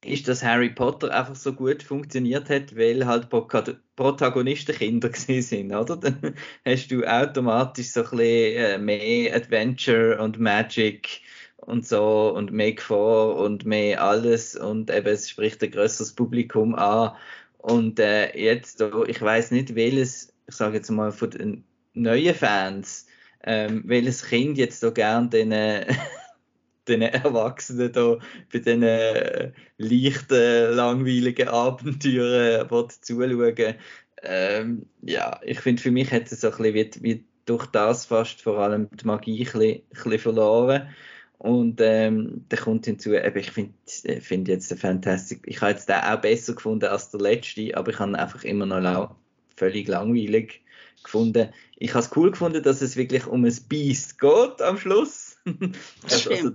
ist, 0.05 0.27
dass 0.27 0.43
Harry 0.43 0.69
Potter 0.69 1.11
einfach 1.11 1.35
so 1.35 1.53
gut 1.53 1.83
funktioniert 1.83 2.49
hat, 2.49 2.75
weil 2.75 3.05
halt 3.05 3.29
Protagonisten 3.95 4.75
Kinder 4.75 5.09
sind, 5.13 5.73
oder? 5.73 5.97
Dann 5.97 6.35
hast 6.65 6.89
du 6.89 7.03
automatisch 7.05 7.89
so 7.91 8.01
ein 8.01 8.09
bisschen 8.09 8.55
äh, 8.57 8.77
mehr 8.77 9.35
Adventure 9.35 10.21
und 10.21 10.39
Magic 10.39 11.21
und 11.57 11.87
so 11.87 12.33
und 12.35 12.51
mehr 12.51 12.73
Gefahr 12.73 13.35
und 13.35 13.65
mehr 13.65 14.03
alles 14.03 14.55
und 14.55 14.89
eben 14.91 15.07
es 15.07 15.29
spricht 15.29 15.63
ein 15.63 15.71
größeres 15.71 16.13
Publikum 16.13 16.75
an 16.75 17.11
und 17.57 17.99
äh, 17.99 18.37
jetzt, 18.37 18.83
ich 19.07 19.21
weiß 19.21 19.51
nicht 19.51 19.75
welches, 19.75 20.33
ich 20.47 20.55
sage 20.55 20.77
jetzt 20.77 20.89
mal 20.89 21.11
von 21.11 21.29
den 21.29 21.63
neuen 21.93 22.35
Fans 22.35 23.05
ähm, 23.43 23.83
welches 23.85 24.23
Kind 24.23 24.57
jetzt 24.57 24.79
so 24.79 24.91
gern 24.91 25.29
den, 25.29 25.51
den 26.87 27.01
Erwachsenen 27.01 27.91
da 27.91 28.17
bei 28.51 28.59
diesen 28.59 28.83
äh, 28.83 29.51
leichten, 29.77 30.75
langweiligen 30.75 31.47
Abenteuern 31.47 32.67
äh, 32.69 32.87
zuschauen 33.01 33.75
ähm, 34.21 34.85
Ja, 35.01 35.39
ich 35.43 35.59
finde, 35.59 35.81
für 35.81 35.91
mich 35.91 36.11
hat 36.11 36.31
es 36.31 36.41
so 36.41 36.51
ein 36.51 36.57
bisschen 36.57 36.73
wie, 36.73 37.03
wie 37.03 37.25
durch 37.45 37.65
das 37.67 38.05
fast 38.05 38.41
vor 38.41 38.59
allem 38.59 38.89
die 38.91 39.05
Magie 39.05 39.39
ein 39.39 39.43
bisschen, 39.43 39.61
ein 39.61 39.81
bisschen 39.91 40.19
verloren. 40.19 40.89
Und 41.37 41.81
ähm, 41.81 42.45
da 42.47 42.55
kommt 42.55 42.85
hinzu, 42.85 43.13
eben, 43.13 43.37
ich 43.37 43.51
finde 43.51 43.73
find 44.21 44.47
jetzt 44.47 44.71
den 44.71 44.77
Fantastic, 44.77 45.41
ich 45.45 45.59
habe 45.59 45.71
jetzt 45.71 45.89
den 45.89 45.97
auch 45.97 46.21
besser 46.21 46.53
gefunden 46.53 46.85
als 46.85 47.09
der 47.09 47.19
letzte, 47.19 47.75
aber 47.75 47.91
ich 47.91 47.99
habe 47.99 48.11
ihn 48.11 48.15
einfach 48.15 48.45
immer 48.45 48.65
noch 48.65 48.79
lau 48.79 49.15
völlig 49.55 49.87
langweilig 49.87 50.61
gefunden. 51.03 51.49
Ich 51.77 51.93
habe 51.93 52.05
es 52.05 52.15
cool 52.15 52.31
gefunden, 52.31 52.63
dass 52.63 52.81
es 52.81 52.95
wirklich 52.95 53.27
um 53.27 53.43
ein 53.43 53.57
Beast 53.67 54.19
geht 54.19 54.61
am 54.61 54.77
Schluss. 54.77 55.22
Dass, 56.03 56.27
also, 56.27 56.51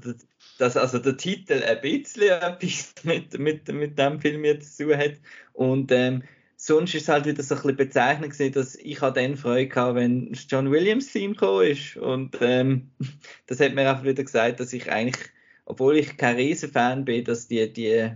dass 0.59 0.77
also 0.77 0.99
der 0.99 1.17
Titel 1.17 1.63
ein 1.63 1.81
bisschen 1.81 2.31
etwas 2.31 2.95
mit, 3.03 3.39
mit, 3.39 3.69
mit 3.69 3.99
dem 3.99 4.21
Film 4.21 4.45
jetzt 4.45 4.77
zu 4.77 4.85
tun 4.85 4.97
hat. 4.97 5.15
Und 5.53 5.93
ähm, 5.93 6.23
sonst 6.57 6.95
ist 6.95 7.03
es 7.03 7.09
halt 7.09 7.25
wieder 7.25 7.43
so 7.43 7.55
ein 7.55 7.63
bisschen 7.63 7.77
bezeichnend 7.77 8.33
gewesen, 8.33 8.53
dass 8.53 8.75
ich 8.75 8.99
dann 8.99 9.37
Freude 9.37 9.75
hatte, 9.75 9.95
wenn 9.95 10.33
das 10.33 10.47
John 10.49 10.71
Williams 10.71 11.13
Team 11.13 11.33
gekommen 11.33 11.69
ist. 11.69 11.97
Und 11.97 12.37
ähm, 12.41 12.91
das 13.47 13.61
hat 13.61 13.75
mir 13.75 13.89
einfach 13.89 14.05
wieder 14.05 14.25
gesagt, 14.25 14.61
dass 14.61 14.73
ich 14.73 14.91
eigentlich, 14.91 15.31
obwohl 15.65 15.97
ich 15.97 16.17
kein 16.17 16.37
Riesenfan 16.37 17.05
bin, 17.05 17.25
dass 17.25 17.47
die, 17.49 17.73
die, 17.73 18.11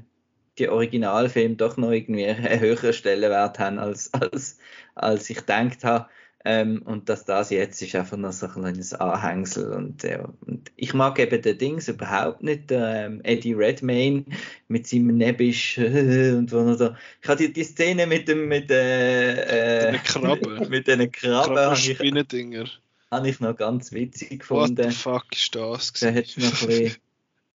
die 0.58 0.68
Originalfilme 0.68 1.56
doch 1.56 1.76
noch 1.76 1.92
irgendwie 1.92 2.26
einen 2.26 2.60
höheren 2.60 2.92
Stellenwert 2.92 3.58
haben, 3.58 3.78
als, 3.78 4.12
als, 4.12 4.58
als 4.94 5.30
ich 5.30 5.38
gedacht 5.38 5.84
habe. 5.84 6.08
Ähm, 6.44 6.82
und 6.82 7.08
dass 7.08 7.24
das 7.24 7.50
jetzt 7.50 7.80
ist 7.82 7.94
einfach 7.94 8.16
noch 8.16 8.32
so 8.32 8.46
ein 8.46 8.52
kleines 8.52 8.92
Anhängsel. 8.94 9.72
Und, 9.72 10.02
ja, 10.02 10.28
und 10.46 10.72
ich 10.74 10.92
mag 10.92 11.18
eben 11.20 11.40
den 11.40 11.58
Dings 11.58 11.88
überhaupt 11.88 12.42
nicht, 12.42 12.64
ähm, 12.70 13.20
Eddie 13.22 13.54
Redmayne 13.54 14.24
mit 14.66 14.86
seinem 14.88 15.16
Nebisch 15.16 15.78
und 15.78 16.50
wo 16.50 16.74
so. 16.74 16.94
Ich 17.22 17.28
habe 17.28 17.38
die, 17.38 17.52
die 17.52 17.62
Szene 17.62 18.06
mit 18.06 18.26
dem 18.26 18.48
mit, 18.48 18.70
äh, 18.70 19.90
äh, 19.90 19.98
Krabben. 19.98 20.68
mit 20.68 20.88
den 20.88 21.12
Krabben. 21.12 21.54
Krabben 21.54 22.70
Habe 23.10 23.28
ich 23.28 23.38
noch 23.40 23.56
ganz 23.56 23.92
witzig 23.92 24.40
gefunden. 24.40 24.78
What 24.78 24.90
the 24.90 24.96
fuck 24.96 25.26
ist 25.32 25.54
das? 25.54 25.92
Da 25.92 26.12
hat 26.12 26.26
noch 26.36 26.62
ein 26.62 26.66
bisschen, 26.66 26.96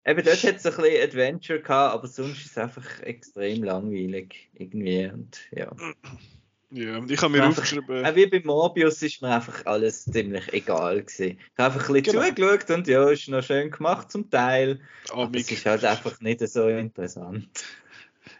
Eben 0.06 0.24
dort 0.24 0.42
hat 0.42 0.56
es 0.56 0.64
ein 0.64 0.74
bisschen 0.74 1.02
Adventure 1.02 1.60
gehabt, 1.60 1.94
aber 1.94 2.06
sonst 2.06 2.38
ist 2.38 2.52
es 2.52 2.56
einfach 2.56 3.00
extrem 3.00 3.62
langweilig 3.62 4.48
irgendwie 4.54 5.10
und 5.12 5.38
ja. 5.50 5.70
Ja, 6.70 7.02
ich 7.08 7.22
habe 7.22 7.32
mir 7.32 7.42
einfach, 7.42 7.62
aufgeschrieben. 7.62 8.04
Auch 8.04 8.14
wie 8.14 8.26
bei 8.26 8.42
Morbius 8.44 9.00
ist 9.02 9.22
mir 9.22 9.34
einfach 9.34 9.64
alles 9.64 10.04
ziemlich 10.04 10.52
egal 10.52 11.02
gewesen. 11.02 11.38
Ich 11.38 11.58
habe 11.58 11.74
einfach 11.74 11.88
ein 11.88 11.94
bisschen 11.94 12.20
genau. 12.20 12.26
zugeschaut 12.26 12.70
und 12.70 12.86
ja, 12.86 13.08
ist 13.08 13.28
noch 13.28 13.42
schön 13.42 13.70
gemacht 13.70 14.12
zum 14.12 14.28
Teil. 14.28 14.80
Oh, 15.10 15.22
aber 15.22 15.38
es 15.38 15.50
ist 15.50 15.64
halt 15.64 15.84
einfach 15.84 16.20
nicht 16.20 16.46
so 16.46 16.68
interessant. 16.68 17.48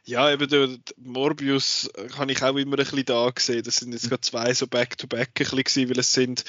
Ja, 0.05 0.31
eben 0.31 0.49
der 0.49 0.69
Morbius 0.99 1.91
habe 2.19 2.33
ich 2.33 2.43
auch 2.43 2.57
immer 2.57 2.79
ein 2.79 2.85
bisschen 2.85 3.05
da 3.07 3.31
gesehen. 3.31 3.63
Das 3.63 3.77
sind 3.77 3.93
jetzt 3.93 4.09
gerade 4.09 4.21
zwei 4.21 4.53
so 4.53 4.67
Back-to-Back 4.67 5.31
-back 5.35 5.53
ein 5.53 5.63
bisschen, 5.63 5.89
weil 5.89 5.99
es 5.99 6.13
sind 6.13 6.45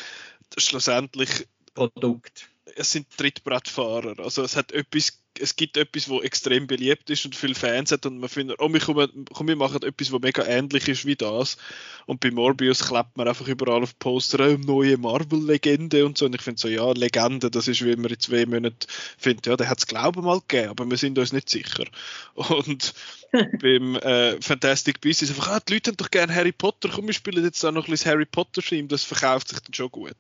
schlussendlich 0.57 1.47
Produkt. 1.73 2.48
Es 2.75 2.91
sind 2.91 3.07
Trittbrettfahrer. 3.17 4.19
Also 4.19 4.43
es 4.43 4.55
hat 4.55 4.71
etwas 4.71 5.19
es 5.41 5.55
gibt 5.55 5.77
etwas, 5.77 6.09
wo 6.09 6.21
extrem 6.21 6.67
beliebt 6.67 7.09
ist 7.09 7.25
und 7.25 7.35
viele 7.35 7.55
Fans 7.55 7.91
hat 7.91 8.05
und 8.05 8.19
man 8.19 8.29
findet, 8.29 8.59
oh, 8.59 8.71
wir, 8.71 8.79
kommen, 8.79 9.25
komm, 9.33 9.47
wir 9.47 9.55
machen 9.55 9.83
etwas, 9.83 10.11
was 10.11 10.21
mega 10.21 10.45
ähnlich 10.45 10.87
ist 10.87 11.05
wie 11.05 11.15
das. 11.15 11.57
Und 12.05 12.19
bei 12.19 12.31
Morbius 12.31 12.87
klappt 12.87 13.17
man 13.17 13.27
einfach 13.27 13.47
überall 13.47 13.83
auf 13.83 13.97
Poster, 13.99 14.39
oh, 14.39 14.57
neue 14.57 14.97
Marvel-Legende 14.97 16.05
und 16.05 16.17
so. 16.17 16.25
Und 16.25 16.35
ich 16.35 16.41
finde 16.41 16.59
so, 16.59 16.67
ja, 16.67 16.91
Legende, 16.91 17.49
das 17.49 17.67
ist, 17.67 17.83
wie 17.83 17.95
man 17.95 18.11
in 18.11 18.19
zwei 18.19 18.45
Monaten 18.45 18.87
findet, 19.17 19.47
ja, 19.47 19.55
der 19.55 19.69
hat 19.69 19.79
es 19.79 19.87
Glauben 19.87 20.23
mal 20.23 20.39
gegeben, 20.39 20.69
aber 20.69 20.89
wir 20.89 20.97
sind 20.97 21.17
uns 21.17 21.33
nicht 21.33 21.49
sicher. 21.49 21.85
Und 22.33 22.93
beim 23.61 23.95
äh, 23.95 24.41
Fantastic 24.41 25.01
Beasts 25.01 25.23
ist 25.23 25.29
einfach, 25.29 25.49
ah, 25.49 25.59
die 25.59 25.73
Leute 25.73 25.91
haben 25.91 25.97
doch 25.97 26.11
gerne 26.11 26.33
Harry 26.33 26.51
Potter, 26.51 26.89
komm, 26.89 27.07
wir 27.07 27.13
spielen 27.13 27.43
jetzt 27.43 27.63
auch 27.63 27.71
noch 27.71 27.85
ein 27.85 27.91
bisschen 27.91 28.11
Harry 28.11 28.25
Potter-Theme, 28.25 28.87
das 28.87 29.03
verkauft 29.03 29.49
sich 29.49 29.59
dann 29.59 29.73
schon 29.73 29.91
gut. 29.91 30.17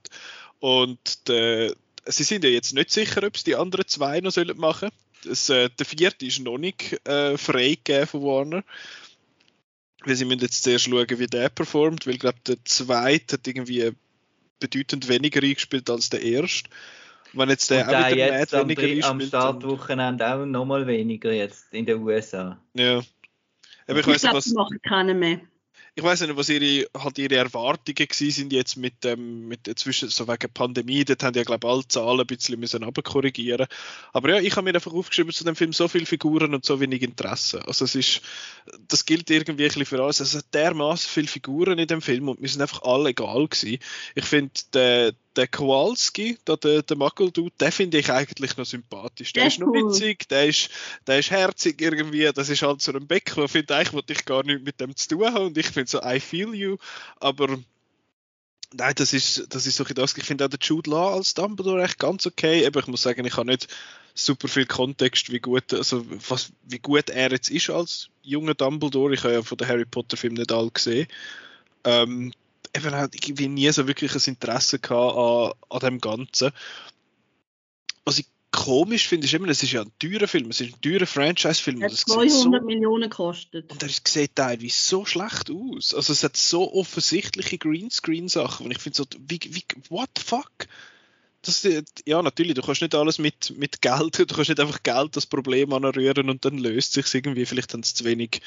Und 0.59 1.27
der 1.29 1.73
sie 2.11 2.23
sind 2.23 2.43
ja 2.43 2.49
jetzt 2.49 2.73
nicht 2.73 2.91
sicher, 2.91 3.23
ob 3.23 3.35
es 3.35 3.43
die 3.43 3.55
anderen 3.55 3.87
zwei 3.87 4.19
noch 4.19 4.31
sollen 4.31 4.57
machen 4.57 4.89
das, 5.23 5.49
äh, 5.49 5.69
Der 5.69 5.85
vierte 5.85 6.25
ist 6.25 6.39
noch 6.39 6.57
nicht 6.57 7.05
äh, 7.07 7.37
freigegeben 7.37 8.07
von 8.07 8.23
Warner. 8.23 8.63
Weil 10.05 10.15
sie 10.15 10.25
müssen 10.25 10.41
jetzt 10.41 10.63
zuerst 10.63 10.85
schauen, 10.85 11.07
wie 11.09 11.27
der 11.27 11.49
performt, 11.49 12.07
weil 12.07 12.13
ich 12.13 12.19
glaube, 12.21 12.39
der 12.47 12.55
zweite 12.63 13.33
hat 13.33 13.47
irgendwie 13.47 13.91
bedeutend 14.59 15.09
weniger 15.09 15.43
eingespielt 15.43 15.89
als 15.89 16.09
der 16.09 16.21
erste. 16.21 16.69
Wenn 17.33 17.49
jetzt 17.49 17.69
der, 17.69 17.85
der 17.85 18.05
auch 18.05 18.11
wieder 18.11 18.39
jetzt 18.39 18.55
am, 18.55 18.69
weniger 18.69 19.07
am 19.07 19.21
Startwochenende 19.21 20.25
auch 20.33 20.45
nochmal 20.45 20.87
weniger 20.87 21.31
jetzt 21.31 21.71
in 21.73 21.85
den 21.85 22.01
USA. 22.01 22.59
Ja. 22.73 23.01
Aber 23.87 23.99
ich, 23.99 24.07
ich 24.07 24.21
glaube, 24.21 24.41
sie 24.41 24.53
machen 24.53 24.79
keine 24.81 25.13
mehr 25.13 25.41
ich 25.99 26.05
weiß 26.05 26.21
nicht, 26.21 26.37
was 26.37 26.47
ihre, 26.47 26.87
halt 26.97 27.17
ihre 27.17 27.35
Erwartungen 27.35 28.07
sind 28.09 28.53
jetzt 28.53 28.77
mit 28.77 29.03
dem, 29.03 29.49
mit 29.49 29.69
zwischen, 29.77 30.07
so 30.07 30.29
wegen 30.29 30.49
Pandemie, 30.53 31.03
dort 31.03 31.23
haben 31.23 31.33
die 31.33 31.39
ja, 31.39 31.43
glaube 31.43 31.67
ich, 31.67 31.73
alle 31.73 31.87
Zahlen 31.89 32.21
ein 32.21 32.25
bisschen 32.25 32.57
müssen 32.57 32.89
korrigieren. 33.03 33.67
Aber 34.13 34.29
ja, 34.29 34.39
ich 34.39 34.55
habe 34.55 34.63
mir 34.63 34.75
einfach 34.75 34.93
aufgeschrieben 34.93 35.33
zu 35.33 35.43
dem 35.43 35.57
Film 35.57 35.73
so 35.73 35.89
viele 35.89 36.05
Figuren 36.05 36.53
und 36.53 36.63
so 36.63 36.79
wenig 36.79 37.01
Interesse. 37.01 37.67
Also 37.67 37.83
es 37.83 37.95
ist, 37.95 38.21
das 38.87 39.05
gilt 39.05 39.29
irgendwie 39.29 39.63
ein 39.63 39.67
bisschen 39.67 39.85
für 39.85 40.01
alles. 40.01 40.21
Es 40.21 40.35
hat 40.35 40.45
dermaßen 40.53 41.09
viele 41.09 41.27
Figuren 41.27 41.77
in 41.77 41.87
dem 41.87 42.01
Film 42.01 42.29
und 42.29 42.41
wir 42.41 42.47
sind 42.47 42.61
einfach 42.61 42.83
alle 42.83 43.09
egal 43.09 43.49
gewesen. 43.49 43.79
Ich 44.15 44.25
finde, 44.25 44.53
der, 44.73 45.13
der 45.35 45.47
Kowalski, 45.47 46.37
der, 46.47 46.57
der, 46.57 46.81
der 46.81 46.97
Muggledude, 46.97 47.53
den 47.59 47.71
finde 47.71 47.99
ich 47.99 48.11
eigentlich 48.11 48.57
noch 48.57 48.65
sympathisch. 48.65 49.33
Der, 49.33 49.43
der 49.43 49.47
ist 49.47 49.59
noch 49.59 49.67
cool. 49.67 49.89
witzig, 49.89 50.27
der 50.29 50.47
ist, 50.47 50.69
der 51.07 51.19
ist 51.19 51.31
herzig 51.31 51.81
irgendwie, 51.81 52.29
das 52.33 52.49
ist 52.49 52.61
halt 52.61 52.81
so 52.81 52.91
ein 52.91 53.07
Beck, 53.07 53.33
ich 53.37 53.51
finde 53.51 53.75
eigentlich, 53.75 53.93
wollte 53.93 54.13
ich 54.13 54.25
gar 54.25 54.43
nichts 54.43 54.63
mit 54.63 54.79
dem 54.79 54.95
zu 54.95 55.07
tun 55.09 55.33
haben 55.33 55.47
und 55.47 55.57
ich 55.57 55.67
finde 55.67 55.89
so, 55.89 56.01
I 56.03 56.19
feel 56.19 56.53
you, 56.53 56.77
aber 57.19 57.59
nein, 58.73 58.93
das 58.95 59.13
ist, 59.13 59.45
das 59.49 59.65
ist 59.65 59.77
so 59.77 59.83
das, 59.83 60.17
ich 60.17 60.23
finde 60.23 60.45
auch 60.45 60.49
der 60.49 60.59
Jude 60.61 60.89
Law 60.89 61.13
als 61.13 61.33
Dumbledore 61.33 61.83
echt 61.83 61.99
ganz 61.99 62.25
okay, 62.25 62.65
aber 62.65 62.79
ich 62.79 62.87
muss 62.87 63.01
sagen, 63.01 63.25
ich 63.25 63.37
habe 63.37 63.47
nicht 63.47 63.67
super 64.15 64.47
viel 64.47 64.65
Kontext, 64.65 65.31
wie 65.31 65.39
gut, 65.39 65.73
also 65.73 66.05
was, 66.27 66.51
wie 66.63 66.79
gut 66.79 67.09
er 67.09 67.31
jetzt 67.31 67.49
ist 67.49 67.69
als 67.69 68.09
junger 68.23 68.55
Dumbledore, 68.55 69.13
ich 69.13 69.23
habe 69.23 69.33
ja 69.33 69.41
von 69.41 69.57
den 69.57 69.67
Harry 69.67 69.85
Potter 69.85 70.17
Filmen 70.17 70.37
nicht 70.37 70.51
alle 70.51 70.71
gesehen, 70.71 71.07
ähm, 71.83 72.33
eben 72.75 72.91
halt 72.91 73.15
irgendwie 73.15 73.47
nie 73.47 73.71
so 73.71 73.87
wirklich 73.87 74.13
ein 74.13 74.21
Interesse 74.25 74.79
gehabt 74.79 75.17
an, 75.17 75.53
an 75.69 75.79
dem 75.79 75.99
Ganzen. 75.99 76.51
Was 78.05 78.19
ich 78.19 78.27
komisch 78.51 79.07
finde, 79.07 79.25
ist 79.25 79.33
immer, 79.33 79.47
es 79.49 79.63
ist 79.63 79.73
ja 79.73 79.81
ein 79.81 79.91
teurer 79.99 80.27
Film, 80.27 80.49
es 80.49 80.61
ist 80.61 80.73
ein 80.73 80.81
teurer 80.81 81.05
Franchise-Film. 81.05 81.81
Er 81.81 81.89
hat 81.89 81.97
200 81.97 82.31
so, 82.31 82.49
Millionen 82.65 83.09
gekostet. 83.09 83.71
Und 83.71 83.83
er 83.83 83.89
sieht 83.89 84.35
teilweise 84.35 84.75
so 84.75 85.05
schlecht 85.05 85.51
aus. 85.51 85.93
Also 85.93 86.13
es 86.13 86.23
hat 86.23 86.35
so 86.35 86.73
offensichtliche 86.73 87.57
Greenscreen-Sachen 87.57 88.65
und 88.65 88.71
ich 88.71 88.79
finde 88.79 88.97
so, 88.97 89.05
wie, 89.19 89.39
wie, 89.43 89.63
what 89.89 90.09
the 90.17 90.23
fuck? 90.23 90.51
Das, 91.41 91.67
ja, 92.05 92.21
natürlich, 92.21 92.53
du 92.55 92.61
kannst 92.61 92.81
nicht 92.81 92.95
alles 92.95 93.17
mit, 93.17 93.57
mit 93.57 93.81
Geld, 93.81 94.19
du 94.19 94.25
kannst 94.25 94.49
nicht 94.49 94.59
einfach 94.59 94.83
Geld 94.83 95.15
das 95.15 95.25
Problem 95.25 95.73
anrühren 95.73 96.29
und 96.29 96.43
dann 96.43 96.57
löst 96.57 96.93
sich 96.93 97.13
irgendwie. 97.13 97.45
Vielleicht 97.45 97.73
haben 97.73 97.81
es 97.81 97.93
zu 97.93 98.03
wenig, 98.03 98.41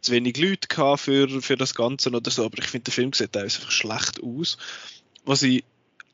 zu 0.00 0.12
wenig 0.12 0.36
Leute 0.38 0.68
gehabt 0.68 1.02
für, 1.02 1.42
für 1.42 1.56
das 1.56 1.74
Ganze 1.74 2.10
oder 2.10 2.30
so, 2.30 2.44
aber 2.44 2.58
ich 2.58 2.66
finde, 2.66 2.84
der 2.84 2.94
Film 2.94 3.12
sieht 3.12 3.36
einfach 3.36 3.70
schlecht 3.70 4.22
aus. 4.22 4.56
Was 5.24 5.42
ich 5.42 5.64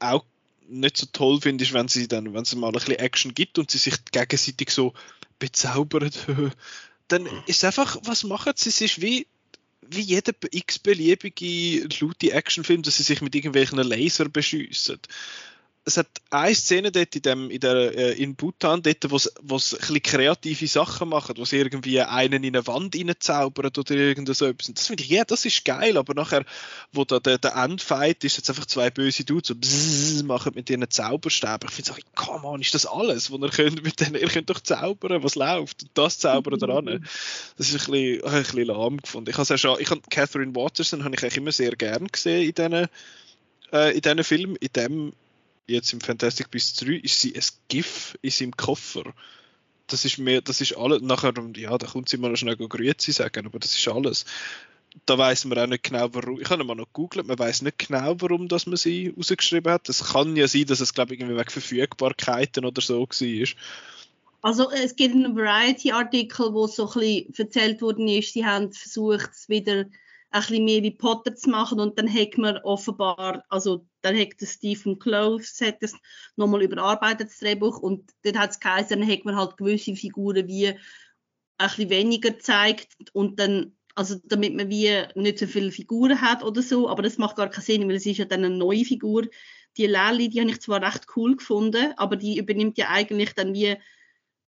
auch 0.00 0.24
nicht 0.68 0.96
so 0.96 1.06
toll 1.12 1.40
finde, 1.40 1.62
ist, 1.62 1.72
wenn 1.72 1.88
sie 1.88 2.08
dann, 2.08 2.34
wenn 2.34 2.42
es 2.42 2.54
mal 2.54 2.68
ein 2.68 2.72
bisschen 2.72 2.94
Action 2.94 3.34
gibt 3.34 3.58
und 3.58 3.70
sie 3.70 3.78
sich 3.78 3.94
gegenseitig 4.10 4.70
so 4.70 4.92
bezaubern, 5.38 6.10
dann 7.08 7.28
ist 7.46 7.64
einfach, 7.64 7.96
was 8.02 8.24
machen 8.24 8.54
sie? 8.56 8.70
Es 8.70 8.80
ist 8.80 9.00
wie, 9.00 9.28
wie 9.82 10.00
jeder 10.00 10.32
x-beliebige 10.50 11.86
laute 12.00 12.32
Actionfilm, 12.32 12.82
dass 12.82 12.96
sie 12.96 13.02
sich 13.04 13.20
mit 13.20 13.34
irgendwelchen 13.34 13.78
Laser 13.78 14.28
beschiessen 14.28 14.98
es 15.86 15.98
hat 15.98 16.08
eine 16.30 16.54
Szene 16.54 16.90
dort 16.90 17.14
in, 17.14 17.22
dem, 17.22 17.50
in, 17.50 17.60
der, 17.60 17.96
äh, 17.96 18.12
in 18.12 18.36
Bhutan, 18.36 18.82
dort, 18.82 19.10
wo 19.10 19.58
sie 19.58 20.00
kreative 20.00 20.66
Sachen 20.66 21.10
machen, 21.10 21.36
wo 21.36 21.44
sie 21.44 21.58
irgendwie 21.58 22.00
einen 22.00 22.42
in 22.42 22.56
eine 22.56 22.66
Wand 22.66 22.96
reinzaubern 22.96 23.70
oder 23.76 23.94
irgend 23.94 24.34
so 24.34 24.46
etwas. 24.46 24.72
das 24.72 24.86
finde 24.86 25.02
ich, 25.02 25.10
ja, 25.10 25.24
das 25.24 25.44
ist 25.44 25.64
geil, 25.64 25.98
aber 25.98 26.14
nachher, 26.14 26.46
wo 26.92 27.04
da 27.04 27.20
der, 27.20 27.36
der 27.36 27.54
Endfight 27.56 28.24
ist, 28.24 28.38
jetzt 28.38 28.48
einfach 28.48 28.64
zwei 28.64 28.88
böse 28.88 29.24
Dudes 29.24 29.48
so 29.48 29.54
bzzz, 29.54 30.22
machen 30.22 30.52
mit 30.54 30.70
ihren 30.70 30.88
Zauberstäben. 30.88 31.68
Ich 31.68 31.74
finde 31.74 31.92
so, 31.92 31.96
come 32.14 32.46
on, 32.46 32.62
ist 32.62 32.74
das 32.74 32.86
alles, 32.86 33.30
was 33.30 33.40
ihr 33.40 33.50
könnt 33.50 33.84
mit 33.84 34.00
denen, 34.00 34.14
ihr 34.14 34.28
könnt 34.28 34.48
doch 34.48 34.60
zaubern, 34.60 35.22
was 35.22 35.34
läuft, 35.34 35.82
und 35.82 35.90
das 35.94 36.18
zaubern 36.18 36.58
dran. 36.58 37.06
Das 37.58 37.68
ist 37.68 37.86
ein 37.86 37.92
bisschen, 37.92 38.24
ein 38.24 38.42
bisschen 38.42 38.66
lahm 38.66 38.96
gefunden. 38.96 39.30
Ich 39.30 39.36
habe 39.36 39.58
schon, 39.58 39.78
ich 39.78 39.90
habe 39.90 40.00
Catherine 40.08 40.54
Watterson 40.54 41.04
habe 41.04 41.14
ich 41.14 41.22
eigentlich 41.22 41.36
immer 41.36 41.52
sehr 41.52 41.76
gern 41.76 42.06
gesehen 42.08 42.48
in 42.48 42.54
diesen 42.54 42.88
äh, 43.72 43.98
in 43.98 44.24
Film, 44.24 44.56
in 44.60 44.68
dem 44.74 45.12
jetzt 45.66 45.92
im 45.92 46.00
Fantastic 46.00 46.50
Beasts 46.50 46.78
3 46.80 46.94
ist 46.94 47.20
sie 47.20 47.34
ein 47.34 47.42
GIF 47.68 48.18
in 48.22 48.30
seinem 48.30 48.56
Koffer. 48.56 49.14
Das 49.86 50.04
ist 50.04 50.18
mehr, 50.18 50.40
das 50.40 50.60
ist 50.60 50.76
alles. 50.76 51.02
Nachher, 51.02 51.32
ja, 51.56 51.76
da 51.76 51.86
kommt 51.86 52.08
sie 52.08 52.16
mal 52.16 52.36
schnell 52.36 52.56
Grüezi 52.56 53.12
sagen, 53.12 53.46
aber 53.46 53.58
das 53.58 53.76
ist 53.78 53.88
alles. 53.88 54.24
da 55.06 55.18
weiß 55.18 55.46
man 55.46 55.58
auch 55.58 55.66
nicht 55.66 55.84
genau, 55.84 56.08
warum. 56.12 56.40
Ich 56.40 56.48
habe 56.50 56.64
mal 56.64 56.74
noch 56.74 56.86
gegoogelt, 56.86 57.26
man 57.26 57.38
weiß 57.38 57.62
nicht 57.62 57.78
genau, 57.78 58.14
warum 58.20 58.48
dass 58.48 58.66
man 58.66 58.76
sie 58.76 59.12
rausgeschrieben 59.16 59.72
hat. 59.72 59.88
Es 59.88 60.12
kann 60.12 60.36
ja 60.36 60.48
sein, 60.48 60.66
dass 60.66 60.80
es, 60.80 60.94
glaube 60.94 61.14
ich, 61.14 61.20
irgendwie 61.20 61.38
wegen 61.38 61.50
Verfügbarkeiten 61.50 62.64
oder 62.64 62.80
so 62.80 63.00
war. 63.00 63.48
Also 64.42 64.70
es 64.70 64.94
gibt 64.94 65.14
einen 65.14 65.36
Variety-Artikel, 65.36 66.52
wo 66.52 66.66
so 66.66 66.86
ein 66.86 67.00
bisschen 67.00 67.34
erzählt 67.38 67.82
worden 67.82 68.08
ist, 68.08 68.34
sie 68.34 68.44
haben 68.44 68.72
versucht, 68.72 69.30
es 69.32 69.48
wieder 69.48 69.86
ein 70.34 70.40
bisschen 70.40 70.64
mehr 70.64 70.82
wie 70.82 70.90
Potter 70.90 71.36
zu 71.36 71.48
machen 71.48 71.78
und 71.78 71.96
dann 71.96 72.12
hat 72.12 72.36
man 72.38 72.58
offenbar, 72.58 73.44
also 73.48 73.86
dann 74.02 74.18
hat 74.18 74.40
der 74.40 74.46
Stephen 74.46 74.98
Cloves 74.98 75.60
hat 75.60 75.80
das 75.80 75.94
nochmal 76.34 76.62
überarbeitet, 76.62 77.28
das 77.28 77.38
Drehbuch, 77.38 77.78
und 77.78 78.10
dann 78.22 78.38
hat 78.38 78.50
es 78.50 78.58
geheißen, 78.58 78.98
dann 78.98 79.08
hat 79.08 79.24
man 79.24 79.36
halt 79.36 79.56
gewisse 79.56 79.94
Figuren 79.94 80.48
wie 80.48 80.68
ein 80.68 80.78
bisschen 81.58 81.88
weniger 81.88 82.32
gezeigt 82.32 82.96
und 83.12 83.38
dann 83.38 83.76
also 83.94 84.16
damit 84.24 84.56
man 84.56 84.68
wie 84.70 84.90
nicht 85.14 85.38
so 85.38 85.46
viele 85.46 85.70
Figuren 85.70 86.20
hat 86.20 86.42
oder 86.42 86.62
so, 86.62 86.88
aber 86.88 87.02
das 87.02 87.16
macht 87.16 87.36
gar 87.36 87.48
keinen 87.48 87.62
Sinn, 87.62 87.88
weil 87.88 87.94
es 87.94 88.06
ist 88.06 88.18
ja 88.18 88.24
dann 88.24 88.44
eine 88.44 88.56
neue 88.56 88.84
Figur. 88.84 89.28
Die 89.76 89.86
Lally, 89.86 90.28
die 90.28 90.40
habe 90.40 90.50
ich 90.50 90.60
zwar 90.60 90.82
recht 90.82 91.06
cool 91.14 91.36
gefunden, 91.36 91.94
aber 91.96 92.16
die 92.16 92.38
übernimmt 92.38 92.76
ja 92.76 92.88
eigentlich 92.88 93.34
dann 93.34 93.54
wie 93.54 93.76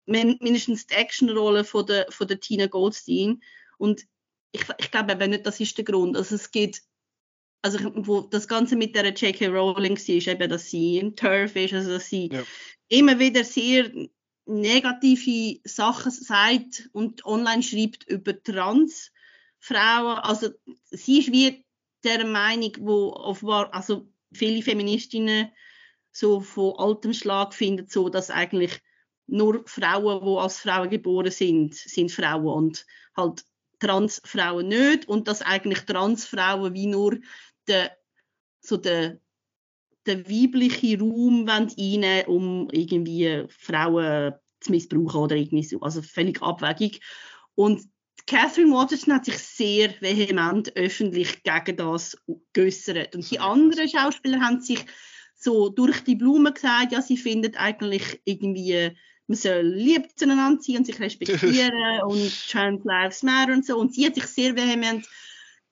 mindestens 0.06 0.88
die 0.88 0.96
Actionrolle 0.96 1.64
von 1.64 1.86
der, 1.86 2.08
von 2.10 2.28
der 2.28 2.42
Tina 2.42 2.68
Goldstein. 2.68 3.42
Und 3.78 4.06
ich, 4.52 4.64
ich 4.78 4.92
glaube 4.92 5.14
eben 5.14 5.32
nicht, 5.32 5.46
das 5.46 5.60
ist 5.60 5.78
der 5.78 5.86
Grund. 5.86 6.18
Also 6.18 6.36
es 6.36 6.52
geht, 6.52 6.82
also 7.62 7.80
wo 7.96 8.22
das 8.22 8.48
Ganze 8.48 8.76
mit 8.76 8.96
der 8.96 9.14
J.K. 9.14 9.48
Rowling 9.48 9.98
war, 9.98 10.16
ist 10.16 10.28
eben, 10.28 10.50
dass 10.50 10.70
sie 10.70 10.98
im 10.98 11.16
Turf 11.16 11.56
ist, 11.56 11.74
also 11.74 11.92
dass 11.92 12.10
sie 12.10 12.30
ja. 12.32 12.44
immer 12.88 13.20
wieder 13.20 13.44
sehr 13.44 13.92
negative 14.46 15.60
Sachen 15.64 16.12
sagt 16.12 16.90
und 16.94 17.24
online 17.26 17.62
schreibt 17.62 18.04
über 18.10 18.42
Trans 18.42 19.12
Frauen, 19.60 20.18
also 20.20 20.50
sie 20.90 21.20
ist 21.20 21.32
wie 21.32 21.66
der 22.04 22.26
Meinung, 22.26 22.72
wo 22.80 23.12
offenbar, 23.12 23.74
also 23.74 24.10
viele 24.34 24.64
Feministinnen 24.64 25.52
so 26.12 26.40
von 26.40 26.74
altem 26.78 27.14
Schlag 27.14 27.54
finden, 27.54 27.88
so 27.88 28.10
dass 28.10 28.32
eigentlich 28.32 28.80
nur 29.28 29.64
Frauen, 29.68 30.26
die 30.26 30.42
als 30.42 30.60
Frauen 30.60 30.90
geboren 30.90 31.32
sind, 31.32 31.76
sind 31.76 32.12
Frauen 32.12 32.48
und 32.48 32.86
halt 33.16 33.44
Transfrauen 33.80 34.68
nicht 34.68 35.08
und 35.08 35.28
dass 35.28 35.42
eigentlich 35.42 35.82
Transfrauen 35.82 36.74
wie 36.74 36.88
nur 36.88 37.18
der, 37.68 37.98
so 38.62 38.78
der, 38.78 39.20
der 40.06 40.30
weibliche 40.30 41.00
Raum 41.00 41.48
einnehmen 41.48 42.26
um 42.28 42.68
irgendwie 42.72 43.46
Frauen 43.50 44.34
zu 44.60 44.72
missbrauchen 44.72 45.22
oder 45.22 45.36
irgendwie 45.36 45.64
so, 45.64 45.80
also 45.82 46.02
völlig 46.02 46.42
abwegig. 46.42 47.02
Und 47.56 47.88
Catherine 48.28 48.72
Watterson 48.72 49.14
hat 49.14 49.26
sich 49.26 49.38
sehr 49.38 49.90
vehement 50.02 50.76
öffentlich 50.76 51.42
gegen 51.44 51.78
das 51.78 52.18
geäußert. 52.54 53.16
Und 53.16 53.30
die 53.32 53.40
anderen 53.40 53.90
Schauspieler 53.90 54.40
haben 54.40 54.62
sich 54.62 54.86
so 55.36 55.70
durch 55.70 56.04
die 56.04 56.16
Blume 56.16 56.54
gesagt, 56.54 56.92
ja, 56.92 57.02
sie 57.02 57.18
finden 57.18 57.56
eigentlich 57.56 58.22
irgendwie, 58.26 58.96
man 59.30 59.38
soll 59.38 59.62
lieb 59.62 60.08
zueinander 60.16 60.62
sein 60.62 60.78
und 60.78 60.86
sich 60.86 61.00
respektieren 61.00 62.02
und 62.08 62.50
Trans 62.50 62.84
Lives 62.84 63.24
Matter 63.24 63.54
und 63.54 63.66
so. 63.66 63.78
Und 63.78 63.94
sie 63.94 64.06
hat 64.06 64.16
sich 64.16 64.26
sehr 64.26 64.56
vehement 64.56 65.08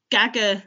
gegen 0.10 0.64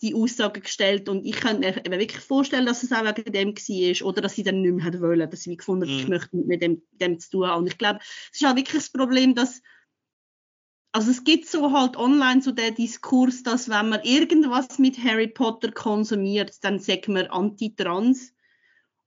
die 0.00 0.14
Aussage 0.14 0.60
gestellt 0.60 1.08
und 1.08 1.26
ich 1.26 1.34
könnte 1.34 1.82
mir 1.90 1.98
wirklich 1.98 2.22
vorstellen, 2.22 2.66
dass 2.66 2.84
es 2.84 2.92
auch 2.92 3.04
wegen 3.04 3.32
dem 3.32 3.54
war 3.56 4.06
oder 4.06 4.20
dass 4.22 4.36
sie 4.36 4.44
dann 4.44 4.62
nicht 4.62 4.72
mehr 4.72 5.00
wollen, 5.00 5.28
dass 5.28 5.42
sie 5.42 5.56
gefunden 5.56 5.88
hat, 5.88 5.96
mm. 5.96 5.98
ich 5.98 6.08
möchte 6.08 6.36
mit 6.36 6.62
dem, 6.62 6.82
dem 6.92 7.18
zu 7.18 7.30
tun 7.30 7.48
haben. 7.48 7.62
Und 7.62 7.66
ich 7.66 7.78
glaube, 7.78 7.98
es 8.32 8.40
ist 8.40 8.46
auch 8.46 8.54
wirklich 8.54 8.76
das 8.76 8.90
Problem, 8.90 9.34
dass 9.34 9.60
also 10.92 11.10
es 11.10 11.24
gibt 11.24 11.46
so 11.46 11.72
halt 11.72 11.96
online 11.96 12.40
so 12.40 12.52
den 12.52 12.74
Diskurs, 12.76 13.42
dass 13.42 13.68
wenn 13.68 13.88
man 13.88 14.02
irgendwas 14.04 14.78
mit 14.78 15.02
Harry 15.02 15.26
Potter 15.26 15.72
konsumiert, 15.72 16.62
dann 16.62 16.78
sagt 16.78 17.08
man 17.08 17.26
anti-trans. 17.26 18.32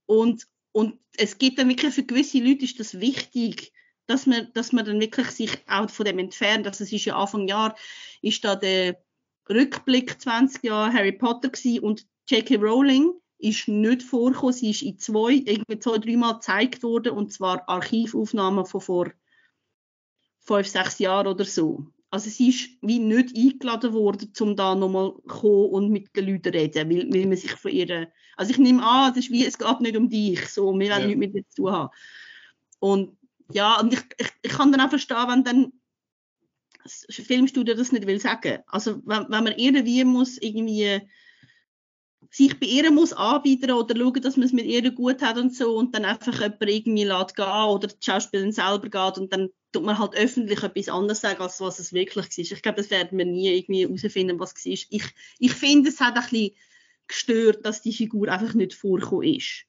Und, 0.05 0.45
und 0.73 0.99
es 1.21 1.37
gibt 1.37 1.59
dann 1.59 1.69
wirklich 1.69 1.93
für 1.93 2.03
gewisse 2.03 2.39
Leute 2.39 2.65
ist 2.65 2.79
das 2.79 2.99
wichtig, 2.99 3.71
dass 4.07 4.25
man, 4.25 4.51
dass 4.53 4.71
man 4.71 4.85
dann 4.85 4.99
wirklich 4.99 5.27
sich 5.27 5.51
auch 5.67 5.89
von 5.89 6.05
dem 6.05 6.19
entfernt. 6.19 6.65
Also 6.65 6.83
es 6.83 6.91
ist 6.91 7.05
ja 7.05 7.15
Anfang 7.15 7.47
Jahr, 7.47 7.75
ist 8.21 8.43
da 8.43 8.55
der 8.55 9.01
Rückblick 9.47 10.19
20 10.19 10.63
Jahre 10.63 10.91
Harry 10.91 11.11
Potter 11.11 11.49
gewesen 11.49 11.83
und 11.83 12.07
J.K. 12.27 12.55
Rowling 12.55 13.13
ist 13.37 13.67
nicht 13.67 14.03
vorgekommen. 14.03 14.53
Sie 14.53 14.71
ist 14.71 14.81
in 14.81 14.97
zwei, 14.97 15.33
irgendwie 15.33 15.79
zwei, 15.79 15.97
dreimal 15.99 16.35
gezeigt 16.35 16.81
worden 16.81 17.13
und 17.13 17.31
zwar 17.31 17.67
Archivaufnahmen 17.69 18.65
von 18.65 18.81
vor 18.81 19.11
fünf, 20.39 20.67
sechs 20.67 20.99
Jahren 20.99 21.27
oder 21.27 21.45
so. 21.45 21.85
Also 22.11 22.29
sie 22.29 22.49
ist 22.49 22.69
wie 22.81 22.99
nicht 22.99 23.35
eingeladen 23.35 23.93
worden, 23.93 24.31
um 24.41 24.55
da 24.55 24.75
nochmal 24.75 25.13
zu 25.13 25.21
kommen 25.27 25.69
und 25.69 25.89
mit 25.89 26.15
den 26.15 26.27
Leuten 26.27 26.43
zu 26.43 26.53
reden, 26.53 26.89
weil, 26.89 27.11
weil 27.11 27.25
man 27.25 27.37
sich 27.37 27.51
von 27.53 27.71
ihr... 27.71 28.11
Also 28.35 28.51
ich 28.51 28.57
nehme 28.57 28.85
an, 28.85 29.11
es 29.11 29.17
ist 29.17 29.31
wie, 29.31 29.45
es 29.45 29.57
geht 29.57 29.81
nicht 29.81 29.97
um 29.97 30.09
dich, 30.09 30.47
so, 30.47 30.73
wir 30.73 30.89
wollen 30.89 31.01
ja. 31.01 31.05
nichts 31.05 31.19
mit 31.19 31.35
dir 31.35 31.47
zu 31.47 31.63
tun 31.63 31.71
haben. 31.71 31.89
Und 32.79 33.17
ja, 33.53 33.79
und 33.79 33.93
ich, 33.93 34.03
ich, 34.17 34.27
ich 34.41 34.51
kann 34.51 34.71
dann 34.71 34.81
auch 34.81 34.89
verstehen, 34.89 35.27
wenn 35.27 35.43
dann 35.43 35.73
das 36.83 37.05
Filmstudio 37.09 37.75
das 37.75 37.91
nicht 37.91 38.07
will 38.07 38.19
sagen. 38.19 38.59
Also 38.67 39.01
wenn, 39.05 39.29
wenn 39.29 39.43
man 39.43 39.53
irgendwie 39.57 40.03
muss 40.03 40.37
irgendwie 40.37 41.01
sich 42.29 42.59
bei 42.59 42.65
ihr 42.65 42.91
muss 42.91 43.13
anbieten 43.13 43.71
oder 43.71 43.95
schauen, 43.95 44.21
dass 44.21 44.37
man 44.37 44.45
es 44.45 44.53
mit 44.53 44.65
ihr 44.65 44.89
gut 44.91 45.21
hat 45.21 45.37
und 45.37 45.53
so 45.53 45.77
und 45.77 45.93
dann 45.93 46.05
einfach 46.05 46.39
jemand 46.39 46.61
irgendwie 46.61 47.03
lässt 47.03 47.35
gehen 47.35 47.45
oder 47.45 47.87
die 47.87 47.95
Schauspielerin 47.99 48.51
selber 48.51 48.89
geht 48.89 49.17
und 49.17 49.33
dann 49.33 49.49
tut 49.71 49.83
man 49.83 49.97
halt 49.97 50.15
öffentlich 50.15 50.63
etwas 50.63 50.89
anderes 50.89 51.21
sagen, 51.21 51.41
als 51.41 51.61
was 51.61 51.79
es 51.79 51.93
wirklich 51.93 52.25
war. 52.25 52.37
Ich 52.37 52.61
glaube, 52.61 52.77
das 52.77 52.89
werden 52.89 53.17
wir 53.17 53.25
nie 53.25 53.49
irgendwie 53.49 53.85
herausfinden, 53.85 54.39
was 54.39 54.53
es 54.53 54.65
war. 54.65 54.73
Ich, 54.73 55.05
ich 55.39 55.53
finde, 55.53 55.89
es 55.89 55.99
hat 55.99 56.15
ein 56.15 56.23
bisschen 56.23 56.55
gestört, 57.07 57.65
dass 57.65 57.81
die 57.81 57.93
Figur 57.93 58.29
einfach 58.29 58.53
nicht 58.53 58.73
vorgekommen 58.73 59.35
ist. 59.35 59.65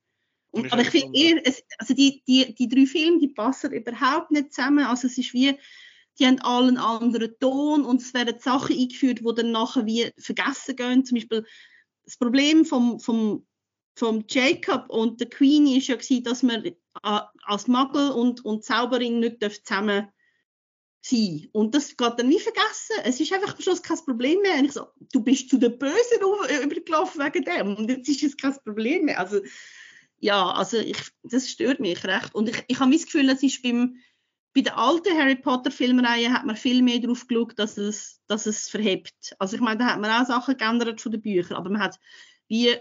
Und, 0.50 0.70
aber 0.72 0.82
ich 0.82 0.90
finde 0.90 1.18
eher, 1.18 1.40
es, 1.46 1.62
also 1.78 1.94
die, 1.94 2.22
die, 2.26 2.54
die 2.54 2.68
drei 2.68 2.86
Filme, 2.86 3.18
die 3.18 3.28
passen 3.28 3.72
überhaupt 3.72 4.30
nicht 4.30 4.52
zusammen. 4.52 4.84
Also 4.84 5.06
es 5.06 5.16
ist 5.16 5.32
wie, 5.32 5.58
die 6.18 6.26
haben 6.26 6.40
alle 6.40 6.68
einen 6.68 6.76
anderen 6.76 7.38
Ton 7.40 7.84
und 7.84 8.02
es 8.02 8.12
werden 8.12 8.38
Sachen 8.38 8.78
eingeführt, 8.78 9.20
die 9.20 9.34
dann 9.34 9.50
nachher 9.50 9.86
wie 9.86 10.10
vergessen 10.18 10.76
gehen. 10.76 11.04
Zum 11.04 11.16
Beispiel 11.16 11.46
das 12.04 12.18
Problem 12.18 12.66
vom, 12.66 13.00
vom, 13.00 13.46
vom 13.94 14.24
Jacob 14.28 14.88
und 14.88 15.20
der 15.20 15.28
Queen 15.28 15.66
ist 15.66 15.88
ja 15.88 15.96
gewesen, 15.96 16.24
dass 16.24 16.42
man 16.42 16.64
äh, 16.64 16.74
als 17.44 17.68
Magel 17.68 18.10
und, 18.10 18.44
und 18.44 18.64
Zauberin 18.64 19.20
nicht 19.20 19.42
zusammen 19.64 20.08
sein 21.04 21.48
Und 21.52 21.74
das 21.74 21.96
geht 21.96 22.14
dann 22.16 22.28
nie 22.28 22.38
vergessen. 22.38 22.96
Es 23.04 23.20
ist 23.20 23.32
einfach 23.32 23.54
am 23.54 23.60
Schluss 23.60 23.82
kein 23.82 23.98
Problem 23.98 24.40
mehr. 24.40 24.58
Und 24.58 24.66
ich 24.66 24.72
so, 24.72 24.86
du 25.12 25.20
bist 25.22 25.50
zu 25.50 25.58
den 25.58 25.76
Bösen 25.76 26.20
übergelaufen 26.62 27.24
wegen 27.24 27.44
dem 27.44 27.76
und 27.76 27.90
jetzt 27.90 28.08
ist 28.08 28.22
es 28.22 28.36
kein 28.36 28.56
Problem 28.64 29.06
mehr. 29.06 29.18
Also 29.18 29.40
ja, 30.18 30.52
also 30.52 30.78
ich, 30.78 30.98
das 31.24 31.50
stört 31.50 31.80
mich 31.80 32.04
recht. 32.04 32.34
Und 32.34 32.48
ich, 32.48 32.64
ich 32.68 32.78
habe 32.78 32.92
das 32.92 33.06
Gefühl, 33.06 33.28
es 33.28 33.42
ist 33.42 33.62
beim, 33.62 33.96
bei 34.54 34.60
der 34.60 34.78
alten 34.78 35.18
Harry 35.18 35.34
Potter 35.34 35.72
Filmreihe 35.72 36.32
hat 36.32 36.46
man 36.46 36.56
viel 36.56 36.82
mehr 36.82 37.00
darauf 37.00 37.26
geschaut, 37.26 37.58
dass 37.58 37.76
es, 37.76 38.20
dass 38.28 38.46
es 38.46 38.68
verhebt. 38.68 39.34
Also 39.40 39.56
ich 39.56 39.62
meine, 39.62 39.78
da 39.78 39.86
hat 39.86 40.00
man 40.00 40.10
auch 40.10 40.26
Sachen 40.26 40.56
geändert 40.56 41.00
von 41.00 41.10
den 41.10 41.22
Büchern, 41.22 41.56
aber 41.56 41.70
man 41.70 41.82
hat 41.82 41.98
wie 42.46 42.76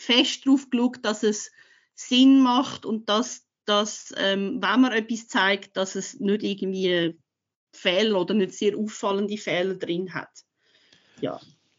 fest 0.00 0.46
darauf 0.46 0.70
geschaut, 0.70 0.98
dass 1.02 1.22
es 1.22 1.50
Sinn 1.94 2.40
macht 2.40 2.86
und 2.86 3.08
dass, 3.08 3.46
dass 3.66 4.14
ähm, 4.16 4.62
wenn 4.62 4.80
man 4.80 4.92
etwas 4.92 5.28
zeigt, 5.28 5.76
dass 5.76 5.94
es 5.94 6.18
nicht 6.18 6.42
irgendwie 6.42 7.18
Fehler 7.72 8.20
oder 8.20 8.34
nicht 8.34 8.54
sehr 8.54 8.76
auffallende 8.76 9.36
Fehler 9.36 9.74
drin 9.74 10.14
hat. 10.14 10.30
Ja. 11.20 11.38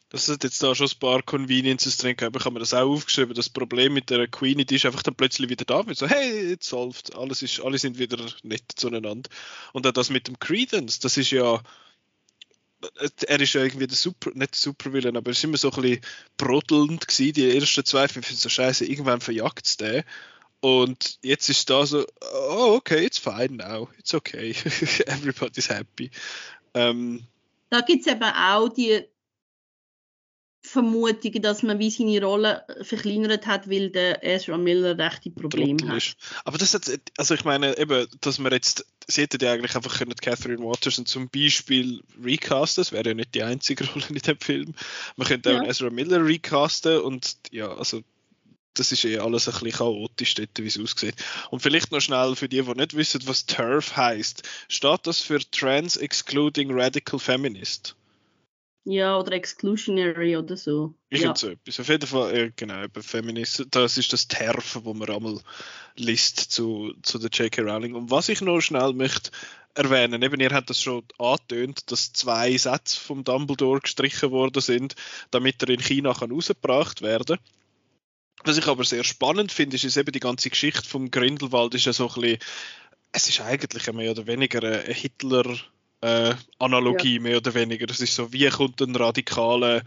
Das 0.10 0.28
hat 0.28 0.44
jetzt 0.44 0.62
da 0.62 0.76
schon 0.76 0.88
ein 0.88 1.00
paar 1.00 1.24
Conveniences 1.24 1.96
drin 1.96 2.18
gehabt. 2.18 2.36
Ich 2.36 2.44
habe 2.44 2.54
mir 2.54 2.60
das 2.60 2.74
auch 2.74 2.90
aufgeschrieben. 2.90 3.34
Das 3.34 3.50
Problem 3.50 3.94
mit 3.94 4.10
der 4.10 4.28
Queenie, 4.28 4.66
die 4.66 4.76
ist 4.76 4.86
einfach 4.86 5.04
dann 5.04 5.16
plötzlich 5.16 5.50
wieder 5.50 5.64
da. 5.64 5.80
Und 5.80 5.98
so, 5.98 6.06
hey, 6.06 6.52
it's 6.52 6.68
solved. 6.68 7.16
Alles 7.16 7.42
ist, 7.42 7.62
alle 7.62 7.78
sind 7.78 7.98
wieder 7.98 8.18
nett 8.44 8.66
zueinander. 8.76 9.30
Und 9.72 9.88
auch 9.88 9.92
das 9.92 10.10
mit 10.10 10.28
dem 10.28 10.38
Credence, 10.38 11.00
das 11.00 11.16
ist 11.16 11.32
ja, 11.32 11.64
er 13.28 13.40
ist 13.40 13.54
ja 13.54 13.64
irgendwie 13.64 13.88
der 13.88 13.96
Super, 13.96 14.32
nicht 14.34 14.54
der 14.54 14.60
Supervillain, 14.60 15.18
aber 15.18 15.28
er 15.28 15.32
ist 15.32 15.44
immer 15.44 15.58
so 15.58 15.72
ein 15.72 15.82
bisschen 15.82 16.02
brodelnd 16.38 17.08
gewesen. 17.08 17.34
Die 17.34 17.58
ersten 17.58 17.86
zwei 17.86 18.08
Filme 18.08 18.28
so 18.28 18.50
scheiße, 18.50 18.86
irgendwann 18.86 19.22
verjagt 19.22 19.66
es 19.66 19.78
den. 19.78 20.04
Und 20.62 21.18
jetzt 21.24 21.50
ist 21.50 21.70
da 21.70 21.86
so, 21.86 22.06
oh, 22.34 22.76
okay, 22.76 23.06
it's 23.06 23.18
fine 23.18 23.58
now, 23.58 23.90
it's 23.98 24.14
okay, 24.14 24.52
everybody's 25.08 25.70
happy. 25.70 26.12
Ähm, 26.76 27.26
da 27.70 27.82
gibt 27.82 28.06
es 28.06 28.14
eben 28.14 28.24
auch 28.24 28.70
die 28.70 29.04
Vermutung, 30.64 31.42
dass 31.42 31.64
man 31.64 31.80
wie 31.80 31.90
seine 31.90 32.24
Rolle 32.24 32.64
verkleinert 32.82 33.48
hat, 33.48 33.70
weil 33.70 33.90
der 33.90 34.24
Ezra 34.24 34.58
Miller 34.58 34.98
rechte 34.98 35.32
Probleme 35.32 35.88
hat. 35.88 36.16
Aber 36.46 36.60
das 36.60 36.74
hat, 36.76 36.90
also 37.18 37.34
ich 37.34 37.44
meine 37.44 37.78
eben, 37.80 38.08
dass 38.22 38.38
man 38.38 38.52
jetzt, 38.52 38.86
sie 39.08 39.24
hätte 39.24 39.44
ja 39.44 39.54
eigentlich 39.54 39.76
einfach 39.76 39.98
können 39.98 40.16
Catherine 40.16 40.64
Watterson 40.64 41.08
zum 41.08 41.30
Beispiel 41.30 42.02
recasten, 42.24 42.82
das 42.82 42.92
wäre 42.92 43.10
ja 43.10 43.14
nicht 43.16 43.34
die 43.34 43.42
einzige 43.42 43.86
Rolle 43.92 44.06
in 44.10 44.16
dem 44.16 44.40
Film. 44.40 44.76
Man 45.16 45.28
könnte 45.28 45.50
auch 45.50 45.64
ja. 45.64 45.70
Ezra 45.70 45.90
Miller 45.90 46.24
recasten 46.24 47.02
und 47.02 47.38
ja, 47.50 47.74
also 47.74 48.04
das 48.76 48.92
ist 48.92 49.04
eh 49.04 49.18
alles 49.18 49.48
ein 49.48 49.54
bisschen 49.54 49.80
chaotisch 49.80 50.36
dort, 50.36 50.58
wie 50.58 50.68
es 50.68 50.80
aussieht. 50.80 51.16
Und 51.50 51.62
vielleicht 51.62 51.92
noch 51.92 52.00
schnell 52.02 52.36
für 52.36 52.48
die, 52.48 52.62
die 52.62 52.72
nicht 52.72 52.96
wissen, 52.96 53.22
was 53.26 53.46
TERF 53.46 53.98
heißt. 53.98 54.44
Steht 54.70 55.08
das 55.08 55.22
für 55.22 55.40
Trans 55.52 55.98
Excluding 55.98 56.72
Radical 56.72 57.20
Feminist? 57.20 57.96
Ja, 58.84 59.20
oder 59.20 59.34
Exclusionary 59.34 60.38
oder 60.38 60.58
so. 60.58 60.96
Ich 61.10 61.22
ja. 61.22 61.36
so 61.36 61.50
etwas. 61.50 61.80
Auf 61.80 61.88
jeden 61.88 62.08
Fall, 62.08 62.36
äh, 62.36 62.52
genau, 62.56 62.84
eben 62.84 63.04
Feminist, 63.04 63.68
das 63.70 63.98
ist 63.98 64.12
das 64.12 64.28
Terf, 64.28 64.80
wo 64.84 64.94
man 64.96 65.10
einmal 65.10 65.40
liest 65.96 66.40
zu, 66.40 66.94
zu 67.04 67.20
der 67.20 67.30
J.K. 67.30 67.62
Rowling. 67.62 67.94
Und 67.94 68.10
was 68.10 68.30
ich 68.30 68.42
noch 68.42 68.60
schnell 68.60 68.94
möchte 68.94 69.30
erwähnen, 69.76 70.24
eben 70.24 70.40
ihr 70.40 70.50
habt 70.50 70.70
das 70.70 70.82
schon 70.82 71.04
angetönt, 71.20 71.92
dass 71.92 72.12
zwei 72.12 72.58
Sätze 72.58 73.00
vom 73.00 73.24
Dumbledore 73.24 73.82
gestrichen 73.82 74.32
worden 74.32 74.62
sind, 74.62 74.96
damit 75.30 75.62
er 75.62 75.70
in 75.70 75.80
China 75.80 76.14
kann 76.14 76.32
rausgebracht 76.32 77.04
werden 77.04 77.38
Was 78.44 78.58
ich 78.58 78.68
aber 78.68 78.84
sehr 78.84 79.04
spannend 79.04 79.52
finde, 79.52 79.76
ist, 79.76 79.84
ist 79.84 79.98
eben 79.98 80.12
die 80.12 80.20
ganze 80.20 80.50
Geschichte 80.50 80.90
vom 80.90 81.12
Grindelwald 81.12 81.76
ist 81.76 81.86
ja 81.86 81.94
so 81.94 82.10
ein 82.10 82.22
bisschen, 82.22 82.40
es 83.12 83.30
ist 83.30 83.42
eigentlich 83.42 83.92
mehr 83.94 84.12
oder 84.12 84.26
weniger 84.26 84.64
eine 84.64 84.94
Hitler- 84.94 85.60
äh, 86.02 86.34
Analogie 86.60 87.20
mehr 87.20 87.38
oder 87.38 87.54
weniger. 87.54 87.88
Das 87.88 88.02
ist 88.02 88.16
so, 88.16 88.34
wie 88.34 88.50
kommt 88.50 88.82
ein 88.82 88.96
radikaler 88.96 89.84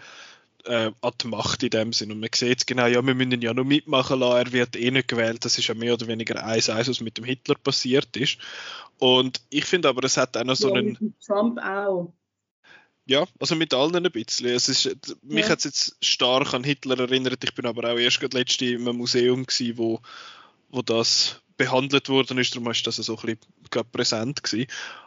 äh, 0.64 0.90
an 1.00 1.12
die 1.20 1.28
Macht 1.28 1.62
in 1.62 1.70
dem 1.70 1.92
Sinn. 1.92 2.12
Und 2.12 2.20
man 2.20 2.30
sieht 2.34 2.66
genau, 2.66 2.86
ja, 2.86 3.04
wir 3.04 3.14
müssen 3.14 3.32
ihn 3.32 3.42
ja 3.42 3.54
noch 3.54 3.64
mitmachen 3.64 4.20
lassen, 4.20 4.46
er 4.46 4.52
wird 4.52 4.76
eh 4.76 4.90
nicht 4.90 5.08
gewählt. 5.08 5.44
Das 5.44 5.58
ist 5.58 5.66
ja 5.66 5.74
mehr 5.74 5.94
oder 5.94 6.06
weniger 6.06 6.44
eins 6.44 6.70
eins, 6.70 6.88
was 6.88 7.00
mit 7.00 7.18
dem 7.18 7.24
Hitler 7.24 7.56
passiert 7.56 8.16
ist. 8.16 8.38
Und 8.98 9.40
ich 9.50 9.64
finde 9.64 9.88
aber, 9.88 10.04
es 10.04 10.16
hat 10.16 10.36
auch 10.36 10.44
noch 10.44 10.56
so 10.56 10.70
ja, 10.70 10.76
einen... 10.76 10.96
mit 11.00 11.20
Trump 11.20 11.58
auch. 11.58 12.12
Ja, 13.06 13.26
also 13.38 13.54
mit 13.54 13.74
allen 13.74 13.96
ein 13.96 14.10
bisschen. 14.10 14.46
Es 14.46 14.68
ist, 14.68 14.96
mich 15.22 15.44
Ja. 15.44 15.50
hat 15.50 15.58
es 15.58 15.64
jetzt 15.64 15.96
stark 16.04 16.54
an 16.54 16.64
Hitler 16.64 16.98
erinnert. 16.98 17.44
Ich 17.44 17.54
bin 17.54 17.66
aber 17.66 17.92
auch 17.92 17.98
erst 17.98 18.20
gerade 18.20 18.38
letzte 18.38 18.64
in 18.64 18.88
einem 18.88 18.96
Museum 18.96 19.44
gewesen, 19.44 19.76
wo, 19.76 20.00
wo 20.70 20.80
das 20.80 21.42
behandelt 21.56 22.08
worden 22.08 22.38
ist. 22.38 22.54
Darum 22.54 22.70
ist 22.70 22.86
das 22.86 22.96
so 22.96 23.16
ein 23.16 23.38
bisschen 23.62 23.90
präsent 23.92 24.42
gewesen. 24.42 24.66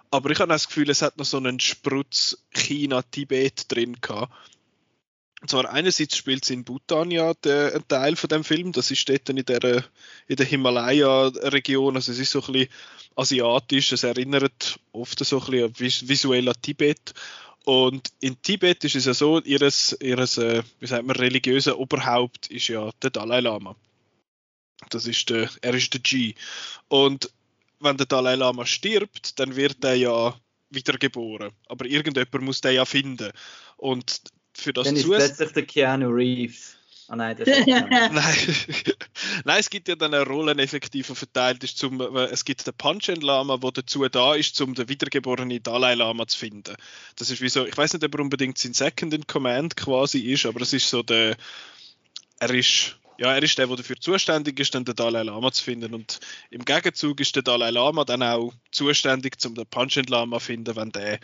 Aber 0.09 0.29
ich 0.29 0.39
habe 0.39 0.49
das 0.49 0.67
Gefühl, 0.67 0.89
es 0.89 1.01
hat 1.01 1.17
noch 1.17 1.25
so 1.25 1.37
einen 1.37 1.59
Sprutz 1.59 2.37
China-Tibet 2.53 3.71
drin 3.71 3.97
gehabt. 3.99 4.33
Und 5.41 5.51
zwar 5.51 5.69
einerseits 5.69 6.17
spielt 6.17 6.43
es 6.43 6.49
in 6.49 6.63
Bhutan 6.63 7.11
ja 7.11 7.33
der, 7.35 7.75
ein 7.75 7.87
Teil 7.87 8.15
von 8.15 8.27
dem 8.27 8.43
Film. 8.43 8.71
Das 8.71 8.89
ist 8.89 9.07
dort 9.07 9.29
in 9.29 9.35
der, 9.45 9.83
in 10.27 10.35
der 10.35 10.45
Himalaya-Region. 10.45 11.95
Also 11.95 12.11
es 12.11 12.19
ist 12.19 12.31
so 12.31 12.41
ein 12.41 12.53
bisschen 12.53 12.69
asiatisch. 13.15 13.91
Es 13.91 14.03
erinnert 14.03 14.79
oft 14.93 15.23
so 15.23 15.39
ein 15.39 15.71
bisschen 15.73 16.09
visuell 16.09 16.49
an 16.49 16.55
Tibet. 16.61 17.13
Und 17.65 18.13
in 18.21 18.41
Tibet 18.41 18.83
ist 18.85 18.95
es 18.95 19.05
ja 19.05 19.13
so, 19.13 19.41
ihres, 19.41 19.95
ihres 20.01 20.37
äh, 20.37 20.63
wie 20.79 20.87
sagt 20.87 21.05
man, 21.05 21.17
religiöse 21.17 21.77
Oberhaupt 21.77 22.47
ist 22.47 22.69
ja 22.69 22.89
der 23.03 23.09
Dalai 23.09 23.41
Lama. 23.41 23.75
Das 24.89 25.05
ist 25.05 25.29
der, 25.29 25.49
er 25.61 25.73
ist 25.73 25.93
der 25.93 26.01
G. 26.01 26.33
Und 26.87 27.31
wenn 27.79 27.97
der 27.97 28.05
Dalai 28.05 28.35
Lama 28.35 28.65
stirbt, 28.65 29.39
dann 29.39 29.55
wird 29.55 29.83
er 29.83 29.95
ja 29.95 30.35
wiedergeboren. 30.69 31.51
Aber 31.67 31.85
irgendjemand 31.85 32.41
muss 32.41 32.61
den 32.61 32.75
ja 32.75 32.85
finden. 32.85 33.31
Und 33.77 34.21
für 34.53 34.73
das 34.73 34.87
Dann 34.87 34.95
ist 34.95 35.05
plötzlich 35.05 35.51
der 35.51 35.65
Keanu 35.65 36.09
Reeves. 36.09 36.77
Ah 37.09 37.15
nein, 37.15 37.37
das 37.37 37.47
ist 37.47 37.65
nicht. 37.65 37.89
Nein. 37.89 38.55
Nein, 39.45 39.59
es 39.59 39.69
gibt 39.69 39.87
ja 39.87 39.95
dann 39.95 40.13
eine 40.13 40.25
Rolle 40.25 40.51
effektiv 40.61 41.07
verteilt 41.07 41.63
ist. 41.63 41.77
Zum, 41.77 42.01
äh, 42.01 42.25
es 42.25 42.43
gibt 42.43 42.67
den 42.67 42.73
Panchen 42.73 43.21
Lama, 43.21 43.55
der 43.57 43.71
dazu 43.71 44.05
da 44.09 44.35
ist, 44.35 44.59
um 44.59 44.73
den 44.73 44.89
wiedergeborenen 44.89 45.63
Dalai 45.63 45.95
Lama 45.95 46.27
zu 46.27 46.37
finden. 46.37 46.75
Das 47.15 47.29
ist 47.29 47.41
wie 47.41 47.47
so, 47.47 47.65
ich 47.65 47.77
weiß 47.77 47.93
nicht, 47.93 48.03
ob 48.03 48.13
er 48.13 48.19
unbedingt 48.19 48.57
sein 48.57 48.73
Second 48.73 49.13
in 49.13 49.25
Command 49.25 49.77
quasi 49.77 50.19
ist, 50.19 50.45
aber 50.45 50.59
es 50.61 50.73
ist 50.73 50.89
so 50.89 51.01
der, 51.01 51.37
er 52.39 52.53
ist, 52.53 52.97
ja, 53.17 53.33
er 53.33 53.43
ist 53.43 53.57
der, 53.57 53.67
der 53.67 53.77
dafür 53.77 53.99
zuständig 53.99 54.59
ist, 54.59 54.73
den 54.73 54.85
Dalai 54.85 55.23
Lama 55.23 55.51
zu 55.51 55.63
finden. 55.63 55.93
Und 55.93 56.19
im 56.49 56.63
Gegenzug 56.63 57.19
ist 57.19 57.35
der 57.35 57.43
Dalai 57.43 57.71
Lama 57.71 58.05
dann 58.05 58.23
auch 58.23 58.53
zuständig, 58.71 59.35
um 59.45 59.55
den 59.55 59.65
Panchen 59.65 60.05
Lama 60.05 60.39
zu 60.39 60.45
finden, 60.45 60.75
wenn 60.75 60.91
der 60.91 61.19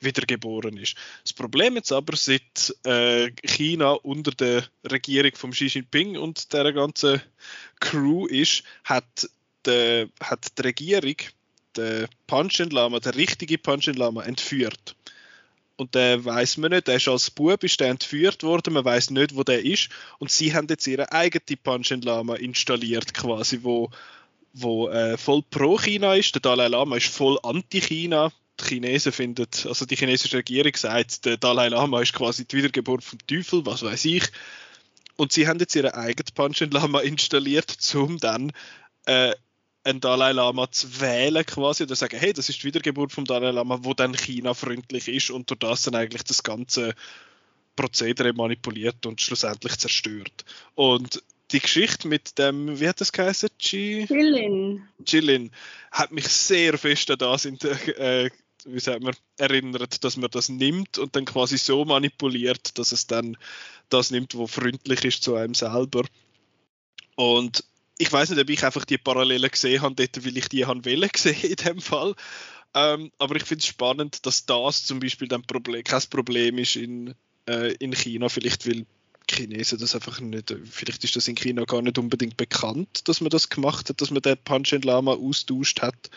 wiedergeboren 0.00 0.76
ist. 0.76 0.96
Das 1.22 1.32
Problem 1.32 1.76
jetzt 1.76 1.92
aber, 1.92 2.16
seit 2.16 2.74
äh, 2.84 3.30
China 3.44 3.92
unter 3.92 4.32
der 4.32 4.64
Regierung 4.90 5.34
von 5.34 5.50
Xi 5.52 5.66
Jinping 5.66 6.18
und 6.18 6.52
der 6.52 6.72
ganzen 6.72 7.22
Crew 7.80 8.26
ist, 8.26 8.62
hat, 8.84 9.28
der, 9.64 10.08
hat 10.20 10.58
die 10.58 10.62
Regierung 10.62 11.16
den 11.76 12.06
Panchen 12.26 12.70
Lama, 12.70 13.00
der 13.00 13.14
richtige 13.14 13.58
Panchen 13.58 13.94
Lama, 13.94 14.22
entführt. 14.22 14.96
Und 15.76 15.94
der 15.94 16.24
weiß 16.24 16.56
man 16.56 16.70
nicht, 16.70 16.88
der 16.88 16.96
ist 16.96 17.08
als 17.08 17.30
Bub 17.30 17.62
ist 17.62 17.80
der 17.80 17.88
entführt 17.88 18.42
worden, 18.42 18.72
man 18.72 18.84
weiß 18.84 19.10
nicht, 19.10 19.36
wo 19.36 19.42
der 19.42 19.64
ist. 19.64 19.90
Und 20.18 20.30
sie 20.30 20.54
haben 20.54 20.66
jetzt 20.70 20.86
ihre 20.86 21.12
eigene 21.12 21.56
Panchen 21.62 22.00
Lama 22.00 22.34
installiert, 22.36 23.12
quasi, 23.12 23.60
wo, 23.62 23.90
wo 24.54 24.88
äh, 24.88 25.18
voll 25.18 25.42
pro 25.42 25.76
China 25.78 26.14
ist. 26.14 26.34
Der 26.34 26.40
Dalai 26.40 26.68
Lama 26.68 26.96
ist 26.96 27.08
voll 27.08 27.38
anti-China. 27.42 28.32
Die 28.58 28.64
Chinesen 28.64 29.12
finden, 29.12 29.46
also 29.66 29.84
die 29.84 29.96
chinesische 29.96 30.38
Regierung 30.38 30.74
sagt, 30.74 31.26
der 31.26 31.36
Dalai 31.36 31.68
Lama 31.68 32.00
ist 32.00 32.14
quasi 32.14 32.46
die 32.46 32.56
Wiedergeburt 32.56 33.04
vom 33.04 33.18
Teufel, 33.26 33.66
was 33.66 33.82
weiß 33.82 34.06
ich. 34.06 34.24
Und 35.16 35.32
sie 35.32 35.46
haben 35.46 35.58
jetzt 35.58 35.74
ihren 35.74 35.92
eigenen 35.92 36.32
Panchen 36.34 36.70
Lama 36.70 37.00
installiert, 37.00 37.76
um 37.94 38.16
dann 38.18 38.52
äh, 39.04 39.34
einen 39.86 40.00
Dalai 40.00 40.32
Lama 40.32 40.70
zu 40.70 41.00
wählen 41.00 41.46
quasi 41.46 41.84
oder 41.84 41.94
sagen, 41.94 42.18
hey, 42.18 42.32
das 42.32 42.48
ist 42.48 42.62
die 42.62 42.66
Wiedergeburt 42.66 43.12
vom 43.12 43.24
Dalai 43.24 43.52
Lama, 43.52 43.78
wo 43.82 43.94
dann 43.94 44.14
China 44.14 44.52
freundlich 44.52 45.08
ist 45.08 45.30
und 45.30 45.48
durch 45.48 45.60
das 45.60 45.82
dann 45.82 45.94
eigentlich 45.94 46.24
das 46.24 46.42
ganze 46.42 46.94
Prozedere 47.76 48.32
manipuliert 48.32 49.06
und 49.06 49.20
schlussendlich 49.20 49.78
zerstört. 49.78 50.44
Und 50.74 51.22
die 51.52 51.60
Geschichte 51.60 52.08
mit 52.08 52.36
dem, 52.38 52.80
wie 52.80 52.88
hat 52.88 53.00
das 53.00 53.12
geheißen? 53.12 53.50
Chi? 53.58 54.06
Chilling. 54.08 54.82
Chillin 55.04 55.52
hat 55.92 56.10
mich 56.10 56.26
sehr 56.26 56.76
fest 56.78 57.10
an 57.12 57.18
das 57.18 57.44
in 57.44 57.56
der, 57.58 57.98
äh, 58.00 58.30
wie 58.64 58.80
sagt 58.80 59.04
man, 59.04 59.14
erinnert, 59.36 60.02
dass 60.02 60.16
man 60.16 60.30
das 60.30 60.48
nimmt 60.48 60.98
und 60.98 61.14
dann 61.14 61.24
quasi 61.24 61.58
so 61.58 61.84
manipuliert, 61.84 62.76
dass 62.78 62.90
es 62.90 63.06
dann 63.06 63.36
das 63.88 64.10
nimmt, 64.10 64.34
wo 64.34 64.48
freundlich 64.48 65.04
ist 65.04 65.22
zu 65.22 65.36
einem 65.36 65.54
selber. 65.54 66.02
Und 67.14 67.62
ich 67.98 68.12
weiß 68.12 68.30
nicht, 68.30 68.40
ob 68.40 68.50
ich 68.50 68.64
einfach 68.64 68.84
die 68.84 68.98
Parallelen 68.98 69.50
gesehen 69.50 69.82
habe, 69.82 69.94
dort, 69.94 70.24
weil 70.24 70.36
ich 70.36 70.48
die 70.48 70.66
haben 70.66 70.84
wollen 70.84 71.08
gesehen 71.08 71.42
in 71.42 71.56
dem 71.56 71.80
Fall. 71.80 72.14
Ähm, 72.74 73.10
aber 73.18 73.36
ich 73.36 73.44
finde 73.44 73.62
es 73.62 73.66
spannend, 73.66 74.26
dass 74.26 74.44
das 74.44 74.84
zum 74.84 75.00
Beispiel 75.00 75.28
dann 75.28 75.42
Problem, 75.42 75.82
kein 75.82 76.02
Problem 76.10 76.58
ist 76.58 76.76
in, 76.76 77.14
äh, 77.48 77.72
in 77.74 77.94
China, 77.94 78.28
vielleicht 78.28 78.66
weil 78.66 78.84
Chinesen 79.28 79.78
das 79.78 79.94
einfach 79.94 80.20
nicht, 80.20 80.54
vielleicht 80.70 81.02
ist 81.04 81.16
das 81.16 81.26
in 81.26 81.34
China 81.36 81.64
gar 81.64 81.82
nicht 81.82 81.98
unbedingt 81.98 82.36
bekannt, 82.36 83.08
dass 83.08 83.20
man 83.20 83.30
das 83.30 83.48
gemacht 83.48 83.88
hat, 83.88 84.00
dass 84.00 84.10
man 84.10 84.22
den 84.22 84.36
Panchen 84.38 84.82
Lama 84.82 85.14
austauscht 85.14 85.82
hat. 85.82 86.10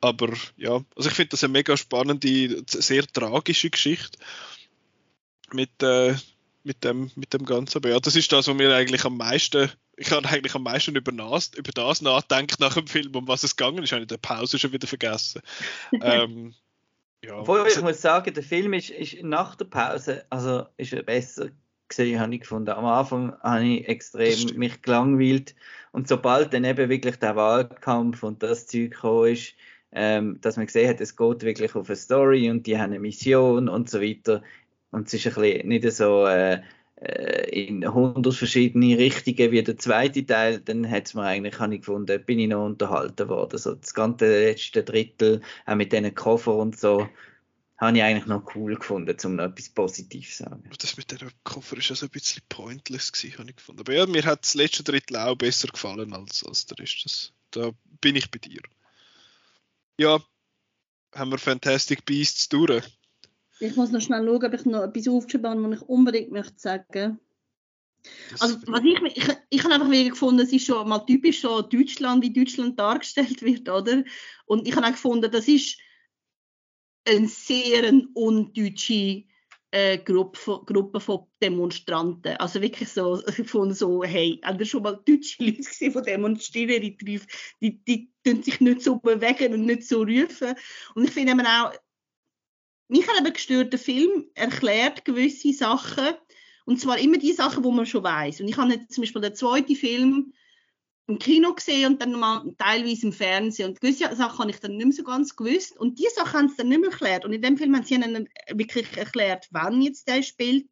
Aber 0.00 0.32
ja, 0.56 0.82
also 0.96 1.08
ich 1.08 1.14
finde 1.14 1.30
das 1.30 1.44
eine 1.44 1.52
mega 1.52 1.76
spannende, 1.76 2.62
sehr 2.68 3.06
tragische 3.06 3.70
Geschichte 3.70 4.18
mit, 5.52 5.82
äh, 5.82 6.14
mit, 6.62 6.84
dem, 6.84 7.10
mit 7.14 7.32
dem 7.32 7.44
Ganzen. 7.44 7.78
Aber 7.78 7.90
ja, 7.90 8.00
das 8.00 8.16
ist 8.16 8.30
das, 8.32 8.46
was 8.46 8.54
mir 8.54 8.74
eigentlich 8.74 9.04
am 9.04 9.16
meisten, 9.16 9.70
ich 9.96 10.10
habe 10.10 10.28
eigentlich 10.28 10.54
am 10.54 10.62
meisten 10.62 10.94
über, 10.96 11.12
nas, 11.12 11.52
über 11.56 11.72
das 11.72 12.02
nachdenkt 12.02 12.60
nach 12.60 12.74
dem 12.74 12.86
Film, 12.86 13.14
um 13.14 13.28
was 13.28 13.42
es 13.42 13.56
gegangen 13.56 13.78
ist. 13.78 13.86
Ich 13.86 13.92
habe 13.92 14.02
in 14.02 14.08
der 14.08 14.16
Pause 14.16 14.58
schon 14.58 14.72
wieder 14.72 14.86
vergessen. 14.86 15.42
ähm, 16.02 16.54
ja, 17.24 17.38
Obwohl, 17.38 17.60
ich 17.60 17.76
also, 17.76 17.82
muss 17.82 18.00
sagen, 18.00 18.34
der 18.34 18.42
Film 18.42 18.72
ist, 18.72 18.90
ist 18.90 19.22
nach 19.22 19.54
der 19.54 19.66
Pause, 19.66 20.24
also 20.30 20.66
ist 20.76 20.92
er 20.92 21.02
besser 21.02 21.48
gesehen, 21.88 22.20
habe 22.20 22.34
ich 22.34 22.42
gefunden. 22.42 22.70
Am 22.70 22.84
Anfang 22.84 23.34
habe 23.40 23.64
ich 23.64 23.88
extrem 23.88 24.56
mich 24.56 24.82
gelangweilt 24.82 25.54
und 25.92 26.08
sobald 26.08 26.52
dann 26.52 26.64
eben 26.64 26.88
wirklich 26.88 27.16
der 27.16 27.36
Wahlkampf 27.36 28.22
und 28.22 28.42
das 28.42 28.66
Zeug 28.66 28.92
gekommen 28.92 29.32
ist, 29.32 29.54
ähm, 29.92 30.40
dass 30.40 30.56
man 30.56 30.66
gesehen 30.66 30.88
hat, 30.88 31.00
es 31.00 31.16
geht 31.16 31.42
wirklich 31.42 31.74
auf 31.74 31.88
eine 31.88 31.96
Story 31.96 32.50
und 32.50 32.66
die 32.66 32.76
haben 32.76 32.90
eine 32.90 32.98
Mission 32.98 33.68
und 33.68 33.88
so 33.88 34.00
weiter 34.00 34.42
und 34.90 35.06
es 35.06 35.14
ist 35.14 35.26
ein 35.26 35.34
bisschen 35.34 35.68
nicht 35.68 35.92
so 35.92 36.26
äh, 36.26 36.62
in 36.96 37.92
hundert 37.92 38.34
verschiedene 38.34 38.96
Richtungen 38.96 39.50
wie 39.50 39.62
der 39.62 39.76
zweite 39.78 40.24
Teil, 40.24 40.60
dann 40.60 40.88
hat 40.88 41.06
es 41.06 41.14
mir 41.14 41.24
eigentlich, 41.24 41.58
habe 41.58 41.74
ich 41.74 41.80
gefunden, 41.80 42.24
bin 42.24 42.38
ich 42.38 42.48
noch 42.48 42.64
unterhalten 42.64 43.28
worden. 43.28 43.58
So 43.58 43.74
das 43.74 43.94
ganze 43.94 44.26
letzte 44.26 44.84
Drittel, 44.84 45.42
auch 45.66 45.74
mit 45.74 45.92
diesen 45.92 46.14
Koffer 46.14 46.54
und 46.54 46.78
so, 46.78 47.08
habe 47.76 47.96
ich 47.96 48.02
eigentlich 48.02 48.26
noch 48.26 48.54
cool 48.54 48.76
gefunden, 48.76 49.16
um 49.24 49.36
noch 49.36 49.44
etwas 49.44 49.68
Positives 49.68 50.36
zu 50.36 50.44
sagen. 50.44 50.70
das 50.78 50.96
mit 50.96 51.10
dem 51.10 51.30
Koffer 51.42 51.76
ist 51.76 51.88
ja 51.88 51.96
so 51.96 52.06
ein 52.06 52.10
bisschen 52.10 52.42
pointless 52.48 53.12
gewesen, 53.12 53.38
habe 53.38 53.50
ich 53.50 53.56
gefunden. 53.56 53.80
Aber 53.80 53.92
ja, 53.92 54.06
mir 54.06 54.24
hat 54.24 54.44
das 54.44 54.54
letzte 54.54 54.84
Drittel 54.84 55.16
auch 55.16 55.34
besser 55.34 55.68
gefallen 55.68 56.12
als, 56.12 56.44
als 56.44 56.66
der 56.66 56.78
Rest. 56.78 57.32
Da 57.50 57.72
bin 58.00 58.16
ich 58.16 58.30
bei 58.30 58.38
dir. 58.38 58.60
Ja, 59.98 60.20
haben 61.12 61.30
wir 61.30 61.38
Fantastic 61.38 62.04
Beasts 62.04 62.48
durch. 62.48 62.84
Ich 63.60 63.76
muss 63.76 63.90
noch 63.90 64.00
schnell 64.00 64.24
schauen, 64.24 64.44
ob 64.44 64.54
ich 64.54 64.64
noch 64.64 64.82
etwas 64.82 65.08
aufgeschrieben 65.08 65.50
habe, 65.50 65.70
was 65.70 65.80
ich 65.80 65.88
unbedingt 65.88 66.32
möchte 66.32 66.58
sagen. 66.58 67.20
Das 68.30 68.42
Also, 68.42 68.58
was 68.66 68.82
ich, 68.84 69.16
ich, 69.16 69.28
ich 69.50 69.64
habe 69.64 69.74
einfach 69.74 69.90
wieder 69.90 70.10
gefunden, 70.10 70.40
es 70.40 70.52
ist 70.52 70.66
schon 70.66 70.88
mal 70.88 70.98
typisch 71.00 71.40
so 71.40 71.62
Deutschland, 71.62 72.22
wie 72.22 72.32
Deutschland 72.32 72.78
dargestellt 72.78 73.42
wird, 73.42 73.68
oder? 73.68 74.04
Und 74.46 74.68
ich 74.68 74.76
habe 74.76 74.86
auch 74.86 74.92
gefunden, 74.92 75.30
das 75.30 75.48
ist 75.48 75.78
eine 77.06 77.28
sehr 77.28 77.92
undeutsche 78.14 79.24
äh, 79.70 79.98
Gruppe, 79.98 80.38
von, 80.38 80.64
Gruppe 80.66 81.00
von 81.00 81.26
Demonstranten. 81.42 82.36
Also 82.36 82.60
wirklich 82.60 82.88
so, 82.88 83.20
von 83.46 83.74
so, 83.74 84.04
hey, 84.04 84.40
haben 84.44 84.58
da 84.58 84.64
schon 84.64 84.82
mal 84.82 85.00
deutsche 85.04 85.42
Leute 85.44 85.56
gesehen, 85.58 85.92
die 85.92 86.02
demonstrieren, 86.02 86.80
die, 86.80 86.96
die, 86.96 87.20
die, 87.60 87.84
die 87.84 88.12
tun 88.24 88.42
sich 88.42 88.60
nicht 88.60 88.82
so 88.82 88.96
bewegen 88.96 89.54
und 89.54 89.66
nicht 89.66 89.84
so 89.84 90.02
rufen. 90.02 90.54
Und 90.94 91.04
ich 91.04 91.10
finde 91.10 91.32
eben 91.32 91.46
auch, 91.46 91.72
mich 92.88 93.08
hat 93.08 93.20
eben 93.20 93.32
gestört, 93.32 93.72
der 93.72 93.80
Film 93.80 94.26
erklärt 94.34 95.04
gewisse 95.04 95.52
Sachen 95.52 96.14
und 96.64 96.80
zwar 96.80 96.98
immer 96.98 97.18
die 97.18 97.32
Sachen, 97.32 97.64
wo 97.64 97.70
man 97.70 97.86
schon 97.86 98.04
weiß. 98.04 98.40
Und 98.40 98.48
ich 98.48 98.56
habe 98.56 98.72
jetzt 98.72 98.92
zum 98.92 99.02
Beispiel 99.02 99.22
den 99.22 99.34
zweiten 99.34 99.76
Film 99.76 100.32
im 101.06 101.18
Kino 101.18 101.52
gesehen 101.54 101.92
und 101.92 102.02
dann 102.02 102.18
mal 102.18 102.54
teilweise 102.58 103.06
im 103.06 103.12
Fernsehen. 103.12 103.70
Und 103.70 103.80
gewisse 103.80 104.14
Sachen 104.16 104.38
habe 104.38 104.50
ich 104.50 104.60
dann 104.60 104.76
nicht 104.76 104.86
mehr 104.86 104.94
so 104.94 105.04
ganz 105.04 105.36
gewusst. 105.36 105.76
Und 105.76 105.98
diese 105.98 106.14
Sachen 106.14 106.40
haben 106.40 106.48
sie 106.48 106.56
dann 106.56 106.68
nicht 106.68 106.80
mehr 106.80 106.90
erklärt. 106.90 107.26
Und 107.26 107.34
in 107.34 107.42
dem 107.42 107.58
Film 107.58 107.76
haben 107.76 107.84
sie 107.84 107.94
ihnen 107.94 108.28
wirklich 108.50 108.96
erklärt, 108.96 109.46
wann 109.50 109.82
jetzt 109.82 110.08
der 110.08 110.22
spielt. 110.22 110.68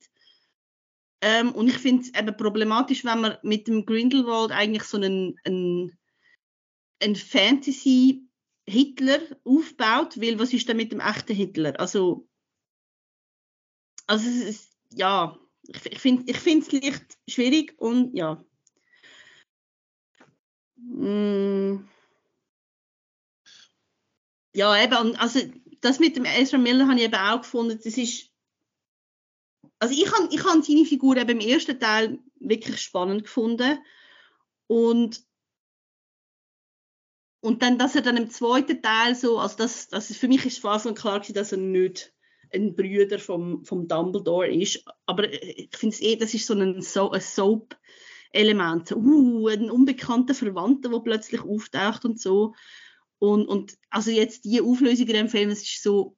Ähm, 1.20 1.52
und 1.52 1.68
ich 1.68 1.76
finde 1.78 2.02
es 2.02 2.18
eben 2.18 2.36
problematisch, 2.36 3.04
wenn 3.04 3.20
man 3.20 3.36
mit 3.42 3.68
dem 3.68 3.84
Grindelwald 3.84 4.50
eigentlich 4.50 4.84
so 4.84 4.96
einen, 4.96 5.38
einen, 5.44 5.98
einen 7.00 7.14
Fantasy-Hitler 8.68 9.20
aufbaut, 9.44 10.20
weil 10.20 10.38
was 10.38 10.52
ist 10.52 10.68
denn 10.68 10.76
mit 10.76 10.92
dem 10.92 11.00
echten 11.00 11.34
Hitler? 11.34 11.78
Also, 11.78 12.28
also 14.06 14.28
es 14.28 14.36
ist, 14.36 14.76
ja, 14.92 15.38
ich, 15.68 15.98
finde 15.98 16.32
es 16.32 16.72
leicht 16.72 17.18
schwierig 17.28 17.74
und 17.78 18.14
ja. 18.14 18.44
Mm. 20.76 21.88
Ja, 24.54 24.82
eben, 24.82 25.16
also 25.16 25.40
das 25.80 25.98
mit 25.98 26.16
dem 26.16 26.26
Ezra 26.26 26.58
Miller 26.58 26.86
habe 26.86 26.98
ich 26.98 27.04
eben 27.04 27.14
auch 27.14 27.40
gefunden, 27.40 27.80
das 27.82 27.96
ist 27.96 28.30
also 29.78 29.94
ich 29.94 30.12
habe 30.12 30.28
ich 30.30 30.44
hab 30.44 30.62
seine 30.64 30.84
Figur 30.84 31.16
eben 31.16 31.40
im 31.40 31.48
ersten 31.48 31.80
Teil 31.80 32.20
wirklich 32.38 32.80
spannend 32.80 33.24
gefunden 33.24 33.78
und 34.68 35.24
und 37.42 37.60
dann, 37.60 37.76
dass 37.76 37.96
er 37.96 38.02
dann 38.02 38.16
im 38.16 38.30
zweiten 38.30 38.80
Teil 38.82 39.16
so, 39.16 39.40
also 39.40 39.56
das, 39.56 39.88
das 39.88 40.16
für 40.16 40.28
mich 40.28 40.46
ist 40.46 40.60
von 40.60 40.70
Anfang 40.70 40.94
klar 40.94 41.20
dass 41.20 41.50
er 41.50 41.58
nicht 41.58 42.14
ein 42.52 42.76
Brüder 42.76 43.18
vom, 43.18 43.64
vom 43.64 43.88
Dumbledore 43.88 44.48
ist. 44.48 44.84
Aber 45.06 45.28
ich 45.32 45.68
finde 45.74 45.94
es 45.94 46.00
eh, 46.02 46.14
das 46.14 46.34
ist 46.34 46.46
so 46.46 46.54
ein, 46.54 46.80
so 46.82 47.10
ein 47.10 47.20
Soap-Element. 47.20 48.88
So, 48.88 48.96
uh, 48.96 49.48
ein 49.48 49.72
unbekannter 49.72 50.34
Verwandter, 50.34 50.90
der 50.90 51.00
plötzlich 51.00 51.40
auftaucht 51.42 52.04
und 52.04 52.20
so. 52.20 52.54
Und, 53.18 53.46
und 53.48 53.76
also 53.90 54.12
jetzt 54.12 54.44
die 54.44 54.60
Auflösung 54.60 55.08
in 55.08 55.14
dem 55.14 55.28
Film, 55.28 55.50
es 55.50 55.62
ist 55.62 55.82
so, 55.82 56.16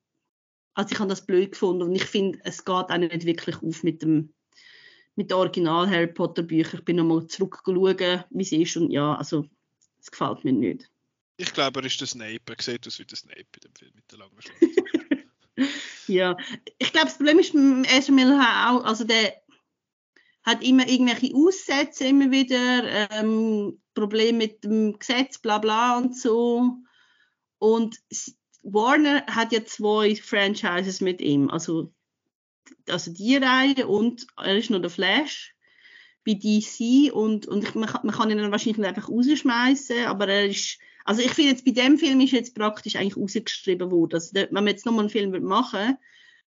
also 0.75 0.93
ich 0.93 0.99
habe 0.99 1.09
das 1.09 1.25
blöd 1.25 1.53
gefunden 1.53 1.85
und 1.85 1.95
ich 1.95 2.05
finde, 2.05 2.39
es 2.45 2.67
geht 2.67 2.75
auch 2.75 2.99
nicht 2.99 3.25
wirklich 3.25 3.63
auf 3.63 3.83
mit 3.83 4.03
dem 4.03 4.35
mit 5.17 5.31
den 5.31 5.39
Original 5.39 5.89
Harry 5.89 6.09
Potter 6.09 6.43
Büchern. 6.43 6.81
Ich 6.81 6.85
bin 6.85 6.97
nochmal 6.97 7.27
zurückgeschaut, 7.29 8.27
wie 8.31 8.43
es 8.43 8.53
ist 8.53 8.77
und 8.77 8.91
ja, 8.91 9.15
also 9.15 9.47
es 10.01 10.11
gefällt 10.11 10.45
mir 10.45 10.53
nicht. 10.53 10.91
Ich 11.37 11.53
glaube, 11.53 11.81
er 11.81 11.87
ist 11.87 12.01
der 12.01 12.07
Snape. 12.07 12.41
Er 12.47 12.63
sieht 12.63 12.87
aus 12.87 12.99
wie 12.99 13.05
der 13.05 13.17
Snape 13.17 13.41
in 13.41 13.61
dem 13.65 13.75
Film 13.75 13.93
mit 13.95 14.11
der 14.11 14.19
langen 14.19 14.41
Schwanz. 14.41 14.77
Ja, 16.07 16.37
ich 16.79 16.93
glaube, 16.93 17.07
das 17.07 17.17
Problem 17.17 17.39
ist 17.39 17.55
Ezra 17.55 18.13
Miller 18.13 18.67
auch, 18.69 18.85
also 18.85 19.05
der 19.05 19.41
hat 20.43 20.63
immer 20.63 20.87
irgendwelche 20.87 21.35
Aussätze 21.35 22.05
immer 22.07 22.31
wieder, 22.31 23.09
ähm, 23.11 23.81
Probleme 23.95 24.39
mit 24.39 24.65
dem 24.65 24.99
Gesetz, 24.99 25.39
bla 25.39 25.59
bla 25.59 25.97
und 25.97 26.17
so. 26.17 26.77
Und 27.59 27.97
Warner 28.63 29.25
hat 29.27 29.53
ja 29.53 29.65
zwei 29.65 30.15
Franchises 30.17 31.01
mit 31.01 31.21
ihm, 31.21 31.49
also, 31.49 31.95
also 32.89 33.13
die 33.13 33.37
Reihe 33.37 33.87
und 33.87 34.27
er 34.37 34.59
ist 34.59 34.71
noch 34.71 34.81
der 34.81 34.91
Flash 34.91 35.55
bei 36.27 36.35
DC 36.35 37.13
und, 37.13 37.47
und 37.47 37.75
man, 37.75 37.91
man 38.03 38.15
kann 38.15 38.31
ihn 38.31 38.39
dann 38.39 38.53
wahrscheinlich 38.53 38.85
einfach 38.85 39.09
rausschmeißen, 39.09 40.07
aber 40.07 40.29
er 40.29 40.47
ist 40.47 40.79
also 41.05 41.21
ich 41.21 41.33
finde 41.33 41.53
jetzt 41.53 41.65
bei 41.65 41.71
dem 41.71 41.99
Film 41.99 42.21
ist 42.21 42.33
jetzt 42.33 42.55
praktisch 42.55 42.97
eigentlich 42.97 43.17
rausgeschrieben 43.17 43.91
worden. 43.91 44.15
Also 44.15 44.35
wenn 44.35 44.49
man 44.53 44.67
jetzt 44.67 44.87
nochmal 44.87 45.05
einen 45.05 45.11
Film 45.11 45.43
machen 45.45 45.99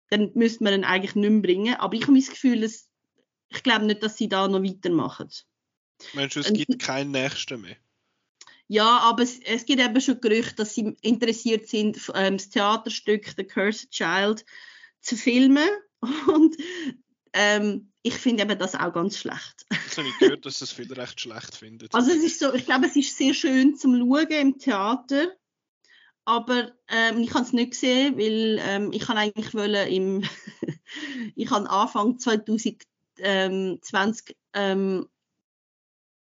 dann 0.08 0.30
müsste 0.34 0.64
man 0.64 0.74
ihn 0.74 0.84
eigentlich 0.84 1.14
nicht 1.14 1.30
mehr 1.30 1.42
bringen. 1.42 1.74
Aber 1.74 1.94
ich 1.94 2.02
habe 2.06 2.18
das 2.18 2.30
Gefühl, 2.30 2.60
dass, 2.60 2.88
ich 3.48 3.62
glaube 3.62 3.86
nicht, 3.86 4.02
dass 4.02 4.16
sie 4.16 4.28
da 4.28 4.48
noch 4.48 4.62
weitermachen. 4.62 5.30
Meinst 6.14 6.36
du, 6.36 6.40
es 6.40 6.52
gibt 6.52 6.78
keinen 6.78 7.10
nächsten 7.10 7.60
mehr? 7.60 7.76
Ja, 8.68 8.98
aber 8.98 9.22
es, 9.22 9.38
es 9.40 9.64
gibt 9.64 9.80
eben 9.80 10.00
schon 10.00 10.20
Gerüchte, 10.20 10.56
dass 10.56 10.74
sie 10.74 10.96
interessiert 11.00 11.68
sind, 11.68 11.98
ähm, 12.14 12.36
das 12.36 12.50
Theaterstück 12.50 13.32
The 13.36 13.44
Cursed 13.44 13.90
Child 13.90 14.44
zu 15.00 15.16
filmen. 15.16 15.68
Und 16.26 16.56
ähm, 17.36 17.92
ich 18.02 18.14
finde 18.14 18.44
eben 18.44 18.58
das 18.58 18.74
auch 18.74 18.94
ganz 18.94 19.18
schlecht. 19.18 19.66
Das 19.68 19.98
habe 19.98 20.08
ich 20.08 20.18
gehört, 20.18 20.46
dass 20.46 20.60
das 20.60 20.72
viele 20.72 20.96
recht 20.96 21.20
schlecht 21.20 21.54
findet. 21.54 21.94
Also 21.94 22.10
es 22.10 22.24
ist 22.24 22.40
so, 22.40 22.54
ich 22.54 22.64
glaube, 22.64 22.86
es 22.86 22.96
ist 22.96 23.14
sehr 23.16 23.34
schön 23.34 23.76
zum 23.76 23.98
Schauen 23.98 24.26
im 24.28 24.58
Theater, 24.58 25.28
aber 26.24 26.72
ähm, 26.88 27.18
ich 27.18 27.34
habe 27.34 27.44
es 27.44 27.52
nicht 27.52 27.72
gesehen, 27.72 28.16
weil 28.16 28.58
ähm, 28.62 28.90
ich 28.92 29.02
kann 29.02 29.18
eigentlich 29.18 29.52
wollen 29.54 29.86
im, 29.88 30.24
ich 31.36 31.50
habe 31.50 31.68
Anfang 31.68 32.18
2020 32.18 34.34
ähm, 34.54 35.06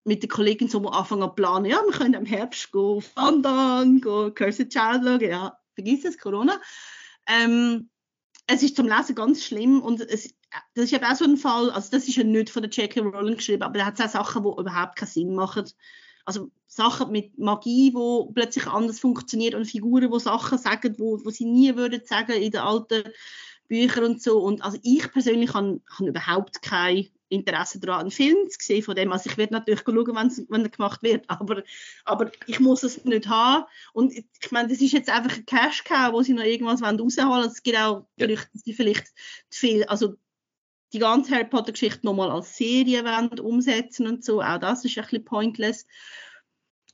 mit 0.03 0.24
der 0.24 0.30
Kollegin 0.30 0.68
so 0.68 0.86
anfangen 0.89 1.22
zu 1.22 1.36
planen, 1.36 1.66
ja, 1.66 1.82
wir 1.86 1.93
können 1.93 2.16
im 2.16 2.26
Herbst 2.26 2.72
gehen 2.72 4.01
gehen 4.01 4.36
Cursed 4.36 4.72
Child 4.72 5.03
schauen, 5.03 5.22
ja, 5.22 5.58
vergiss 5.74 6.03
es, 6.03 6.18
Corona. 6.18 6.60
Ähm, 7.28 7.89
es 8.47 8.64
ist 8.64 8.76
zum 8.76 8.88
Lesen 8.88 9.16
ganz 9.16 9.43
schlimm 9.43 9.82
und 9.82 10.01
es, 10.01 10.34
das 10.76 10.86
ist 10.86 10.93
eben 10.93 11.06
auch 11.06 11.16
so 11.16 11.26
ein 11.26 11.38
Fall, 11.38 11.70
also 11.72 11.89
das 11.91 12.08
ist 12.08 12.16
ja 12.16 12.24
nicht 12.24 12.50
von 12.50 12.62
der 12.62 12.72
J.K. 12.72 13.02
Rowling 13.02 13.36
geschrieben, 13.36 13.64
aber 13.64 13.80
da 13.80 13.86
hat 13.86 14.00
es 14.00 14.06
auch 14.06 14.26
Sachen, 14.26 14.43
die 14.43 14.50
überhaupt 14.50 14.95
keinen 14.95 15.10
Sinn 15.10 15.36
machen. 15.36 15.70
Also 16.26 16.52
Sachen 16.68 17.12
mit 17.12 17.38
Magie, 17.38 17.91
die 17.91 18.34
plötzlich 18.34 18.68
anders 18.68 19.00
funktioniert 19.00 19.56
und 19.56 19.66
Figuren, 19.66 20.12
die 20.12 20.20
Sachen 20.20 20.58
sagen, 20.58 20.95
wo, 20.98 21.20
wo 21.24 21.30
sie 21.30 21.45
nie 21.45 21.76
würden 21.76 22.02
sagen 22.06 22.34
in 22.34 22.52
den 22.52 22.62
alten 22.62 23.04
Büchern 23.68 24.04
und 24.04 24.22
so. 24.22 24.39
Und 24.39 24.64
also 24.64 24.78
ich 24.84 25.12
persönlich 25.12 25.54
habe, 25.54 25.82
habe 25.98 26.10
überhaupt 26.10 26.62
kein 26.62 27.08
Interesse 27.30 27.80
daran, 27.80 28.02
einen 28.02 28.12
Film 28.12 28.38
zu 28.50 28.58
sehen 28.60 28.84
von 28.84 28.95
dem. 28.95 29.12
Also 29.12 29.30
ich 29.30 29.38
werde 29.38 29.54
natürlich 29.54 29.82
schauen, 29.82 30.45
wenn 30.50 30.64
er 30.64 30.70
gemacht 30.70 31.04
wird, 31.04 31.26
aber, 31.30 31.64
aber 32.06 32.32
ich 32.45 32.60
muss 32.60 32.84
es 32.84 33.04
nicht 33.06 33.28
haben. 33.28 33.66
Und 33.93 34.14
ich 34.14 34.52
meine, 34.52 34.70
das 34.70 34.82
ist 34.82 34.93
jetzt 34.93 35.10
einfach 35.10 35.36
ein 35.36 35.45
Cash-Cow, 35.45 36.14
wo 36.14 36.22
sie 36.22 36.34
noch 36.34 36.43
irgendwas 36.43 36.82
rausholen 36.82 37.30
wollen. 37.30 37.50
Es 37.50 37.64
gibt 37.64 37.78
auch 37.78 38.06
Gerüchte, 38.18 38.50
dass 38.54 38.64
sie 38.64 38.74
vielleicht 38.74 39.08
viel, 39.50 39.84
also 39.86 40.16
die 40.93 40.99
ganze 40.99 41.35
Harry 41.35 41.45
Potter-Geschichte 41.45 42.05
nochmal 42.05 42.31
als 42.31 42.57
Serie 42.57 43.03
wollen 43.03 43.39
umsetzen 43.39 44.07
und 44.07 44.23
so. 44.23 44.41
Auch 44.41 44.59
das 44.59 44.85
ist 44.85 44.97
ein 44.97 45.03
bisschen 45.03 45.25
pointless. 45.25 45.85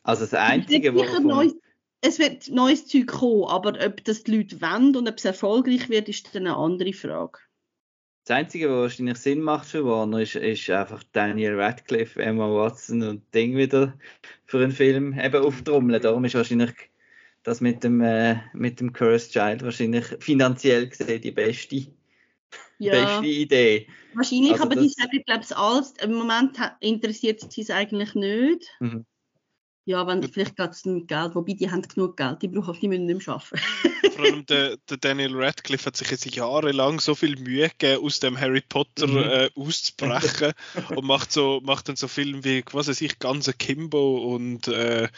Also 0.03 0.23
das 0.23 0.33
Einzige, 0.33 0.95
was 0.95 1.19
neues, 1.21 1.55
es 2.01 2.19
wird 2.19 2.49
neues 2.49 2.87
Zeug 2.87 3.07
kommen, 3.07 3.45
aber 3.45 3.73
ob 3.85 4.03
das 4.03 4.23
die 4.23 4.35
Leute 4.35 4.61
wollen 4.61 4.95
und 4.95 5.07
ob 5.07 5.17
es 5.17 5.25
erfolgreich 5.25 5.89
wird, 5.89 6.09
ist 6.09 6.35
dann 6.35 6.47
eine 6.47 6.57
andere 6.57 6.91
Frage. 6.93 7.39
Das 8.25 8.37
Einzige, 8.37 8.69
was 8.69 8.81
wahrscheinlich 8.81 9.17
Sinn 9.17 9.41
macht 9.41 9.67
für 9.67 9.85
Warner, 9.85 10.19
ist, 10.19 10.35
ist 10.35 10.69
einfach 10.69 11.03
Daniel 11.11 11.59
Radcliffe, 11.59 12.21
Emma 12.21 12.47
Watson 12.49 13.03
und 13.03 13.33
Ding 13.33 13.57
wieder 13.57 13.97
für 14.45 14.63
einen 14.63 14.71
Film 14.71 15.17
eben 15.19 15.43
auftrommeln. 15.43 16.01
Darum 16.01 16.23
ist 16.23 16.35
wahrscheinlich 16.35 16.73
das 17.43 17.59
mit 17.59 17.83
dem, 17.83 17.99
äh, 18.01 18.37
mit 18.53 18.79
dem 18.79 18.93
Cursed 18.93 19.33
Child 19.33 19.63
wahrscheinlich 19.63 20.05
finanziell 20.19 20.87
gesehen 20.87 21.21
die 21.21 21.31
beste 21.31 21.87
ja. 22.79 22.91
beste 22.91 23.27
Idee. 23.27 23.87
Wahrscheinlich, 24.13 24.53
also 24.53 24.63
aber 24.63 24.75
die 24.75 24.89
sagen, 24.89 25.09
ich 25.13 25.25
glaube, 25.25 25.57
alles, 25.57 25.93
im 26.01 26.13
Moment 26.13 26.57
interessiert 26.79 27.51
sie 27.51 27.61
es 27.61 27.69
eigentlich 27.69 28.13
nicht. 28.15 28.67
Mhm. 28.79 29.05
Ja, 29.85 30.07
wenn, 30.07 30.23
vielleicht 30.23 30.55
geht 30.55 30.71
es 30.71 30.85
mit 30.85 31.09
Geld, 31.09 31.35
wobei 31.35 31.53
die 31.53 31.69
haben 31.69 31.81
genug 31.81 32.15
Geld, 32.15 32.41
die 32.41 32.47
brauchen 32.47 32.79
die 32.79 32.87
müssen 32.87 33.05
nicht 33.05 33.27
mehr 33.27 33.35
arbeiten. 33.35 34.15
Vor 34.15 34.25
allem 34.25 34.45
der, 34.45 34.77
der, 34.89 34.97
Daniel 34.97 35.35
Radcliffe 35.35 35.87
hat 35.87 35.97
sich 35.97 36.09
jetzt 36.09 36.33
jahrelang 36.33 37.01
so 37.01 37.15
viel 37.15 37.37
Mühe 37.37 37.67
gegeben, 37.67 38.05
aus 38.05 38.21
dem 38.21 38.39
Harry 38.39 38.61
Potter 38.61 39.07
mhm. 39.07 39.17
äh, 39.17 39.49
auszubrechen 39.55 40.53
und 40.95 41.05
macht, 41.05 41.33
so, 41.33 41.59
macht 41.65 41.89
dann 41.89 41.97
so 41.97 42.07
Filme 42.07 42.45
wie, 42.45 42.63
was 42.71 42.87
weiß 42.87 43.01
ich, 43.01 43.19
ganze 43.19 43.51
Kimbo 43.53 44.33
und 44.33 44.69
äh, 44.69 45.09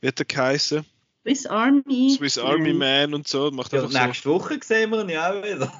wie 0.00 0.08
hat 0.08 0.18
der 0.20 0.26
geheißen? 0.26 0.84
Swiss 1.22 1.46
Army. 1.46 2.14
Swiss 2.16 2.38
Army 2.38 2.74
Man 2.74 3.14
und 3.14 3.26
so. 3.26 3.50
Macht 3.50 3.72
ja, 3.72 3.82
nächste 3.82 4.28
so. 4.28 4.34
Woche 4.34 4.60
sehen 4.62 4.90
wir 4.90 5.00
ihn 5.00 5.08
ja 5.08 5.32
auch 5.32 5.42
wieder. 5.42 5.72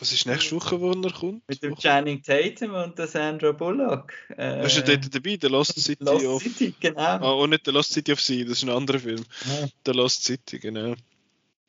Was 0.00 0.12
ist 0.12 0.26
nächste 0.26 0.54
Woche, 0.54 0.80
wo 0.80 0.92
er 0.92 1.12
kommt? 1.12 1.48
Mit 1.48 1.62
dem 1.62 1.74
Channing 1.76 2.22
Tatum 2.22 2.74
und 2.74 2.96
der 2.98 3.08
Sandra 3.08 3.50
Bullock. 3.50 4.12
Äh, 4.36 4.64
ist 4.64 4.76
er 4.76 4.82
dort 4.82 5.12
dabei? 5.12 5.36
Der 5.36 5.50
Lost 5.50 5.78
City 5.80 6.04
Lost 6.04 6.24
of... 6.24 6.42
City, 6.42 6.72
genau. 6.78 7.00
Ah, 7.00 7.32
und 7.32 7.50
nicht 7.50 7.66
der 7.66 7.72
Lost 7.72 7.92
City 7.92 8.12
of 8.12 8.20
Sea, 8.20 8.44
das 8.44 8.58
ist 8.58 8.62
ein 8.62 8.70
anderer 8.70 9.00
Film. 9.00 9.24
Ja. 9.44 9.68
Der 9.86 9.94
Lost 9.94 10.24
City, 10.24 10.60
genau. 10.60 10.94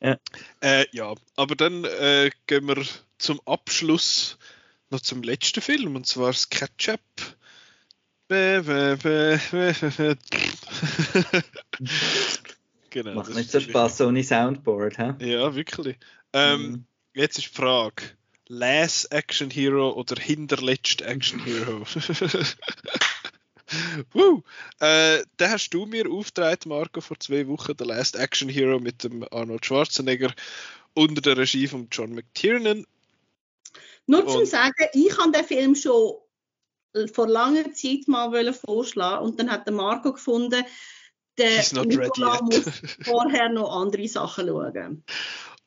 Ja, 0.00 0.16
äh, 0.60 0.86
ja. 0.92 1.12
aber 1.36 1.56
dann 1.56 1.84
äh, 1.84 2.30
gehen 2.46 2.68
wir 2.68 2.82
zum 3.18 3.40
Abschluss 3.46 4.38
noch 4.90 5.00
zum 5.00 5.22
letzten 5.22 5.60
Film, 5.60 5.96
und 5.96 6.06
zwar 6.06 6.28
das 6.28 6.48
Ketchup. 6.48 7.00
genau, 12.90 13.14
Macht 13.14 13.34
nicht 13.34 13.50
so 13.50 13.58
Spaß 13.58 14.02
ohne 14.02 14.22
Soundboard, 14.22 14.98
hä? 14.98 15.14
Ja, 15.18 15.52
wirklich. 15.52 15.96
Ähm, 16.32 16.62
mhm. 16.62 16.84
Jetzt 17.12 17.38
ist 17.38 17.48
die 17.48 17.54
Frage. 17.54 18.04
Last 18.52 19.12
Action 19.12 19.48
Hero 19.48 19.92
oder 19.92 20.20
hinterletzt 20.20 21.02
Action 21.02 21.38
Hero? 21.38 21.82
Woo. 24.12 24.42
Äh, 24.80 25.22
den 25.38 25.50
hast 25.50 25.70
du 25.70 25.86
mir 25.86 26.10
aufgetragen, 26.10 26.68
Marco, 26.68 27.00
vor 27.00 27.20
zwei 27.20 27.46
Wochen, 27.46 27.74
The 27.78 27.84
Last 27.84 28.16
Action 28.16 28.48
Hero 28.48 28.80
mit 28.80 29.04
dem 29.04 29.24
Arnold 29.30 29.64
Schwarzenegger 29.64 30.34
unter 30.94 31.20
der 31.20 31.36
Regie 31.36 31.68
von 31.68 31.86
John 31.92 32.12
McTiernan. 32.12 32.84
Nur 34.06 34.26
zum 34.26 34.44
sagen, 34.44 34.88
ich 34.94 35.16
habe 35.16 35.30
den 35.30 35.44
Film 35.44 35.76
schon 35.76 36.14
vor 37.12 37.28
langer 37.28 37.72
Zeit 37.72 38.08
mal 38.08 38.52
vorschlagen 38.52 39.26
und 39.26 39.38
dann 39.38 39.52
hat 39.52 39.68
der 39.68 39.74
Marco 39.74 40.12
gefunden, 40.12 40.64
der 41.38 41.84
Nicola 41.84 42.42
muss 42.42 42.64
vorher 43.04 43.48
noch 43.48 43.80
andere 43.80 44.08
Sachen 44.08 44.48
schauen. 44.48 45.04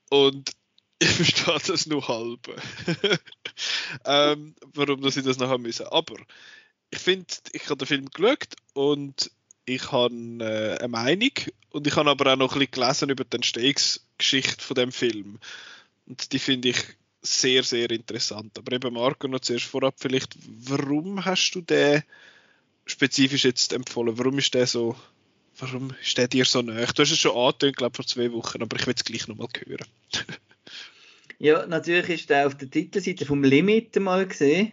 Und 0.09 0.51
ich 0.99 1.09
verstehe 1.09 1.57
das 1.67 1.85
nur 1.85 2.07
halb. 2.07 2.47
ähm, 4.05 4.55
warum 4.73 5.01
dass 5.01 5.17
ich 5.17 5.25
das 5.25 5.37
noch 5.37 5.49
haben 5.49 5.63
müssen. 5.63 5.87
Aber 5.87 6.15
ich 6.91 6.99
finde, 6.99 7.25
ich 7.51 7.65
habe 7.65 7.77
den 7.77 7.87
Film 7.87 8.09
geschaut 8.09 8.55
und 8.73 9.31
ich 9.65 9.91
habe 9.91 10.13
äh, 10.39 10.77
eine 10.77 10.87
Meinung 10.87 11.31
und 11.71 11.87
ich 11.87 11.95
habe 11.95 12.09
aber 12.09 12.33
auch 12.33 12.37
noch 12.37 12.53
ein 12.53 12.59
bisschen 12.59 12.71
gelesen 12.71 13.09
über 13.09 13.23
die 13.23 13.35
Entstehungsgeschichte 13.35 14.63
von 14.63 14.75
dem 14.75 14.91
Film. 14.91 15.39
Und 16.05 16.31
die 16.33 16.39
finde 16.39 16.69
ich 16.69 16.77
sehr, 17.21 17.63
sehr 17.63 17.89
interessant. 17.89 18.57
Aber 18.57 18.71
eben 18.73 18.93
Marco, 18.93 19.27
noch 19.27 19.39
zuerst 19.39 19.65
vorab 19.65 19.95
vielleicht, 19.97 20.35
warum 20.45 21.23
hast 21.23 21.51
du 21.51 21.61
den 21.61 22.03
spezifisch 22.85 23.45
jetzt 23.45 23.73
empfohlen? 23.73 24.17
Warum 24.17 24.37
ist 24.37 24.53
der 24.53 24.67
so, 24.67 24.95
warum 25.57 25.95
ist 26.01 26.17
dir 26.33 26.45
so 26.45 26.61
nahe? 26.61 26.85
Du 26.87 27.01
hast 27.01 27.11
es 27.11 27.19
schon 27.19 27.35
angetönt, 27.35 27.77
glaube 27.77 27.95
vor 27.95 28.05
zwei 28.05 28.31
Wochen, 28.33 28.61
aber 28.61 28.77
ich 28.77 28.85
will 28.85 28.93
es 28.95 29.05
gleich 29.05 29.27
nochmal 29.27 29.47
hören. 29.65 29.87
ja, 31.39 31.65
natürlich 31.65 32.09
ist 32.09 32.29
der 32.29 32.47
auf 32.47 32.55
der 32.55 32.69
Titelseite 32.69 33.25
vom 33.25 33.43
Limit 33.43 33.99
mal 33.99 34.27
gesehen. 34.27 34.71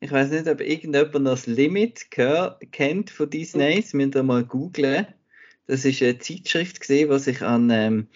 Ich 0.00 0.10
weiß 0.10 0.30
nicht, 0.30 0.48
ob 0.48 0.60
irgendjemand 0.60 1.26
das 1.26 1.46
Limit 1.46 2.10
kennt 2.10 3.10
von 3.10 3.30
Disney. 3.30 3.80
Das 3.80 3.92
müsst 3.92 4.14
ihr 4.14 4.22
mal 4.22 4.44
googeln. 4.44 5.06
Das 5.66 5.84
ist 5.84 6.02
eine 6.02 6.18
Zeitschrift 6.18 6.80
gesehen, 6.80 7.10
die 7.10 7.18
sich 7.18 7.42
an 7.42 7.70
ähm, 7.70 8.06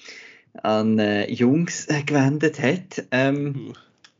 an 0.62 0.98
äh, 0.98 1.30
Jungs 1.30 1.86
äh, 1.86 2.02
gewendet 2.02 2.60
hat. 2.60 3.04
Ähm, 3.10 3.68
uh. 3.68 3.72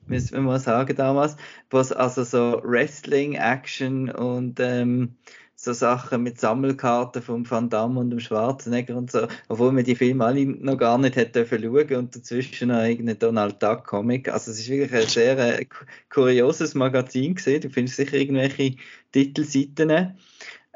Müssen 0.07 0.33
wir 0.35 0.41
mal 0.41 0.61
sagen 0.61 0.97
damals. 0.97 1.37
Was 1.71 1.91
also 1.93 2.25
so 2.25 2.61
Wrestling, 2.63 3.35
Action 3.35 4.11
und 4.11 4.61
ähm, 4.61 5.17
so 5.65 5.73
Sachen 5.73 6.23
mit 6.23 6.41
Sammelkarten 6.41 7.23
vom 7.23 7.49
Van 7.49 7.69
Damme 7.69 8.01
und 8.01 8.11
dem 8.11 8.21
Schwarzenegger 8.21 8.97
und 8.97 9.11
so, 9.11 9.27
obwohl 9.49 9.73
man 9.73 9.85
die 9.85 9.97
Filme 9.97 10.25
alle 10.25 10.47
noch 10.47 10.79
gar 10.79 10.99
nicht 10.99 11.17
hätte 11.17 11.47
schauen 11.47 11.97
und 11.97 12.15
dazwischen 12.15 12.69
noch 12.69 12.83
irgendein 12.83 13.19
Donald 13.19 13.63
Duck 13.63 13.85
Comic. 13.85 14.29
Also 14.29 14.51
es 14.51 14.61
ist 14.61 14.69
wirklich 14.69 14.93
ein 14.93 15.09
sehr 15.09 15.61
äh, 15.61 15.67
kurioses 16.11 16.75
Magazin 16.75 17.35
gesehen. 17.35 17.63
Du 17.63 17.71
findest 17.71 17.97
sicher 17.97 18.15
irgendwelche 18.15 18.77
Titelseiten. 19.13 20.17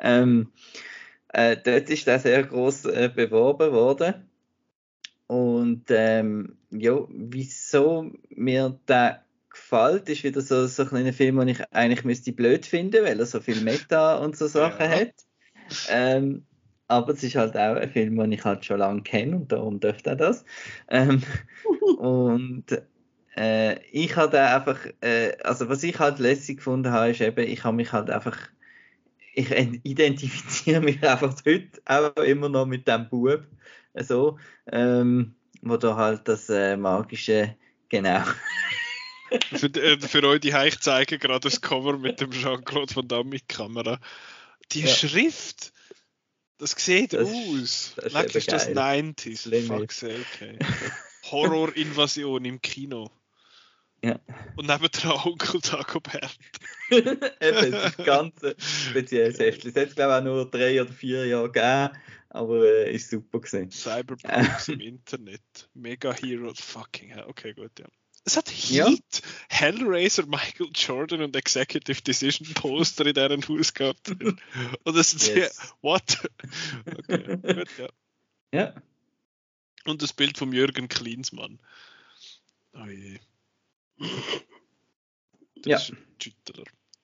Ähm, 0.00 0.48
äh, 1.28 1.56
dort 1.62 1.90
ist 1.90 2.06
der 2.06 2.18
sehr 2.18 2.42
groß 2.44 2.86
äh, 2.86 3.10
beworben 3.14 3.72
worden. 3.72 4.28
Und 5.26 5.84
ähm, 5.90 6.56
ja, 6.70 6.98
wieso 7.08 8.10
mir 8.30 8.78
der 8.88 9.22
gefällt, 9.58 10.08
ist 10.08 10.24
wieder 10.24 10.40
so, 10.40 10.66
so 10.66 10.82
ein 10.82 10.88
kleiner 10.88 11.12
Film, 11.12 11.38
den 11.38 11.48
ich 11.48 11.72
eigentlich 11.72 12.04
müsste 12.04 12.32
blöd 12.32 12.64
finden, 12.64 13.04
weil 13.04 13.18
er 13.18 13.26
so 13.26 13.40
viel 13.40 13.60
Meta 13.60 14.16
und 14.18 14.36
so 14.36 14.46
Sachen 14.46 14.90
ja. 14.90 15.00
hat. 15.00 15.14
Ähm, 15.88 16.46
aber 16.86 17.12
es 17.12 17.22
ist 17.22 17.36
halt 17.36 17.56
auch 17.56 17.76
ein 17.76 17.90
Film, 17.90 18.16
den 18.16 18.32
ich 18.32 18.44
halt 18.44 18.64
schon 18.64 18.78
lange 18.78 19.02
kenne 19.02 19.36
und 19.36 19.52
darum 19.52 19.78
dürfte 19.78 20.10
er 20.10 20.16
das. 20.16 20.44
Ähm, 20.88 21.22
und 21.98 22.64
äh, 23.36 23.78
ich 23.92 24.16
hatte 24.16 24.40
einfach, 24.40 24.78
äh, 25.00 25.36
also 25.44 25.68
was 25.68 25.82
ich 25.82 25.98
halt 25.98 26.18
lässig 26.18 26.58
gefunden 26.58 26.90
habe, 26.90 27.10
ist 27.10 27.20
eben, 27.20 27.46
ich 27.46 27.62
habe 27.64 27.76
mich 27.76 27.92
halt 27.92 28.10
einfach, 28.10 28.38
ich 29.34 29.50
identifiziere 29.84 30.80
mich 30.82 31.06
einfach 31.06 31.36
heute 31.44 31.80
auch 31.84 32.16
immer 32.22 32.48
noch 32.48 32.66
mit 32.66 32.88
dem 32.88 33.08
Bub 33.08 33.44
so, 33.94 34.38
ähm, 34.70 35.34
wo 35.62 35.76
da 35.76 35.96
halt 35.96 36.26
das 36.26 36.48
äh, 36.48 36.76
magische, 36.76 37.54
genau. 37.88 38.22
für, 39.54 39.66
äh, 39.66 40.00
für 40.00 40.24
euch 40.24 40.40
die 40.40 40.50
ich 40.50 40.80
zeige 40.80 41.18
gerade 41.18 41.48
das 41.48 41.60
Cover 41.60 41.98
mit 41.98 42.20
dem 42.20 42.30
Jean-Claude 42.30 42.96
Van 42.96 43.08
Damme 43.08 43.30
mit 43.30 43.48
Kamera. 43.48 44.00
Die 44.72 44.82
ja. 44.82 44.88
Schrift, 44.88 45.72
das 46.58 46.72
sieht 46.72 47.12
das, 47.12 47.28
aus. 47.28 47.94
Das 47.96 48.24
ist, 48.24 48.36
ist 48.36 48.52
das 48.52 48.68
90s. 48.68 49.66
Fuck 49.66 49.92
sake. 49.92 50.24
Okay. 50.34 50.58
Horror-Invasion 51.30 52.44
im 52.44 52.60
Kino. 52.60 53.10
Ja. 54.02 54.18
Und 54.56 54.66
nebendran 54.66 55.18
Onkel 55.24 55.60
Dagobert. 55.60 56.38
Eben, 56.90 57.72
das 57.72 57.96
ganze 57.96 58.54
spezielles 58.58 59.38
Heftchen. 59.38 59.72
Es 59.74 59.76
hat 59.76 59.96
glaube 59.96 60.12
ich 60.12 60.18
auch 60.18 60.24
nur 60.24 60.50
drei 60.50 60.80
oder 60.80 60.92
vier 60.92 61.26
Jahre 61.26 61.50
gegeben, 61.50 61.98
aber 62.30 62.64
äh, 62.64 62.94
ist 62.94 63.10
super 63.10 63.40
gesehen. 63.40 63.70
Cyberpunk 63.70 64.68
im 64.68 64.80
Internet. 64.80 65.68
Mega 65.74 66.12
Hero, 66.14 66.52
fucking 66.54 67.10
hell. 67.10 67.24
Okay, 67.26 67.54
gut, 67.54 67.72
ja. 67.78 67.86
Es 68.28 68.36
hat 68.36 68.50
Heat, 68.50 69.22
ja. 69.22 69.28
Hellraiser, 69.48 70.26
Michael 70.26 70.68
Jordan 70.74 71.22
und 71.22 71.34
Executive 71.34 72.02
Decision 72.02 72.52
Poster 72.52 73.06
in 73.06 73.14
deren 73.14 73.48
Haus 73.48 73.72
gehabt. 73.72 74.10
und 74.84 74.96
das 74.96 75.14
ist 75.14 75.28
yes. 75.28 75.56
sehr, 75.56 75.68
what? 75.80 76.28
Okay, 76.98 77.38
gut, 77.38 77.68
ja. 77.78 77.88
Ja. 78.52 78.74
Und 79.86 80.02
das 80.02 80.12
Bild 80.12 80.36
von 80.36 80.52
Jürgen 80.52 80.88
Klinsmann. 80.88 81.58
Oh 82.74 82.84
je. 82.84 83.18
Das 85.62 85.88
ja. 85.88 85.96
ist 85.96 86.34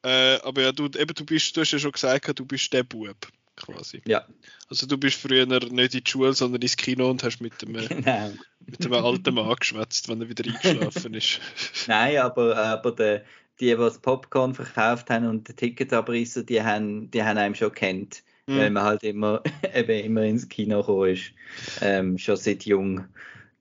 Äh, 0.02 0.40
aber 0.42 0.60
ja, 0.60 0.72
du, 0.72 0.88
eben, 0.88 1.14
du, 1.14 1.24
bist, 1.24 1.56
du 1.56 1.62
hast 1.62 1.70
ja 1.70 1.78
schon 1.78 1.92
gesagt, 1.92 2.38
du 2.38 2.44
bist 2.44 2.70
der 2.74 2.82
Bub, 2.82 3.16
quasi. 3.56 4.02
Ja. 4.06 4.26
Also 4.68 4.86
du 4.86 4.98
bist 4.98 5.20
früher 5.20 5.46
nicht 5.46 5.64
in 5.64 5.76
die 5.76 6.02
Schule, 6.06 6.32
sondern 6.32 6.62
ins 6.62 6.76
Kino 6.76 7.10
und 7.10 7.22
hast 7.22 7.40
mit 7.40 7.60
dem, 7.62 7.76
äh, 7.76 7.86
genau. 7.88 8.30
mit 8.66 8.84
dem 8.84 8.92
alten 8.92 9.34
Mann 9.34 9.56
geschwätzt, 9.56 10.08
wenn 10.08 10.20
er 10.20 10.28
wieder 10.28 10.44
eingeschlafen 10.44 11.14
ist. 11.14 11.40
Nein, 11.86 12.18
aber, 12.18 12.56
aber 12.56 12.92
der, 12.92 13.24
die, 13.60 13.66
die 13.66 13.76
das 13.76 13.98
Popcorn 13.98 14.54
verkauft 14.54 15.10
haben 15.10 15.26
und 15.26 15.48
die 15.48 15.54
Tickets 15.54 15.92
abrissen, 15.92 16.46
die 16.46 16.62
haben, 16.62 17.10
die 17.10 17.22
haben 17.22 17.38
einem 17.38 17.54
schon 17.54 17.72
kennt. 17.72 18.22
Mhm. 18.46 18.58
Weil 18.58 18.70
man 18.70 18.82
halt 18.82 19.02
immer, 19.04 19.42
eben 19.74 20.04
immer 20.04 20.22
ins 20.22 20.48
Kino 20.48 20.80
gekommen 20.80 21.10
ist. 21.10 21.32
Ähm, 21.80 22.18
schon 22.18 22.36
seit 22.36 22.64
jung. 22.64 23.06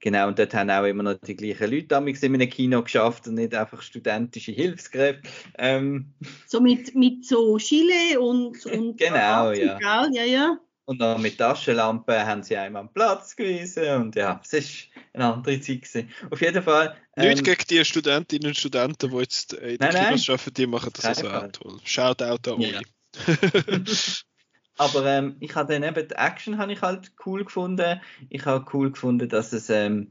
Genau, 0.04 0.28
und 0.28 0.38
dort 0.38 0.52
haben 0.52 0.68
auch 0.68 0.84
immer 0.84 1.02
noch 1.02 1.14
die 1.14 1.34
gleichen 1.34 1.70
Leute 1.70 1.86
damals 1.86 2.22
in 2.22 2.34
einem 2.34 2.50
Kino 2.50 2.82
geschafft 2.82 3.26
und 3.26 3.36
nicht 3.36 3.54
einfach 3.54 3.80
studentische 3.80 4.52
Hilfskräfte. 4.52 5.26
Ähm. 5.56 6.12
So 6.46 6.60
mit, 6.60 6.94
mit 6.94 7.24
so 7.24 7.56
Chile 7.56 8.20
und, 8.20 8.66
und 8.66 8.98
genau, 8.98 9.52
ja. 9.52 9.78
ja, 9.80 10.24
ja. 10.24 10.58
Und 10.84 10.98
dann 11.00 11.22
mit 11.22 11.38
Taschenlampen 11.38 12.26
haben 12.26 12.42
sie 12.42 12.54
einem 12.54 12.76
am 12.76 12.92
Platz 12.92 13.34
gewiesen 13.34 13.88
und 13.94 14.14
ja, 14.14 14.42
es 14.44 14.52
ist 14.52 14.88
eine 15.14 15.32
andere 15.32 15.58
Zeit 15.62 15.80
gewesen. 15.80 16.10
Auf 16.30 16.42
jeden 16.42 16.62
Fall. 16.62 16.94
Ähm, 17.16 17.30
Nicht 17.30 17.44
gegen 17.44 17.64
die 17.70 17.82
Studentinnen 17.82 18.48
und 18.48 18.58
Studenten, 18.58 19.10
die 19.10 19.16
jetzt 19.16 19.54
in 19.54 19.78
den 19.78 19.88
Kinos 19.88 20.28
arbeiten, 20.28 20.52
die 20.52 20.66
machen 20.66 20.90
das 20.94 21.06
also 21.06 21.30
auch 21.30 21.48
toll. 21.50 21.78
Shoutout 21.82 22.52
an 22.52 22.60
ja. 22.60 22.80
Aber 24.76 25.06
ähm, 25.06 25.36
ich 25.40 25.54
habe 25.54 25.72
dann 25.72 25.82
eben 25.84 26.08
die 26.08 26.14
Action 26.14 26.58
habe 26.58 26.72
ich 26.72 26.82
halt 26.82 27.12
cool 27.24 27.44
gefunden. 27.44 28.00
Ich 28.28 28.44
habe 28.46 28.64
cool 28.72 28.90
gefunden, 28.90 29.28
dass 29.28 29.52
es 29.52 29.70
ähm, 29.70 30.10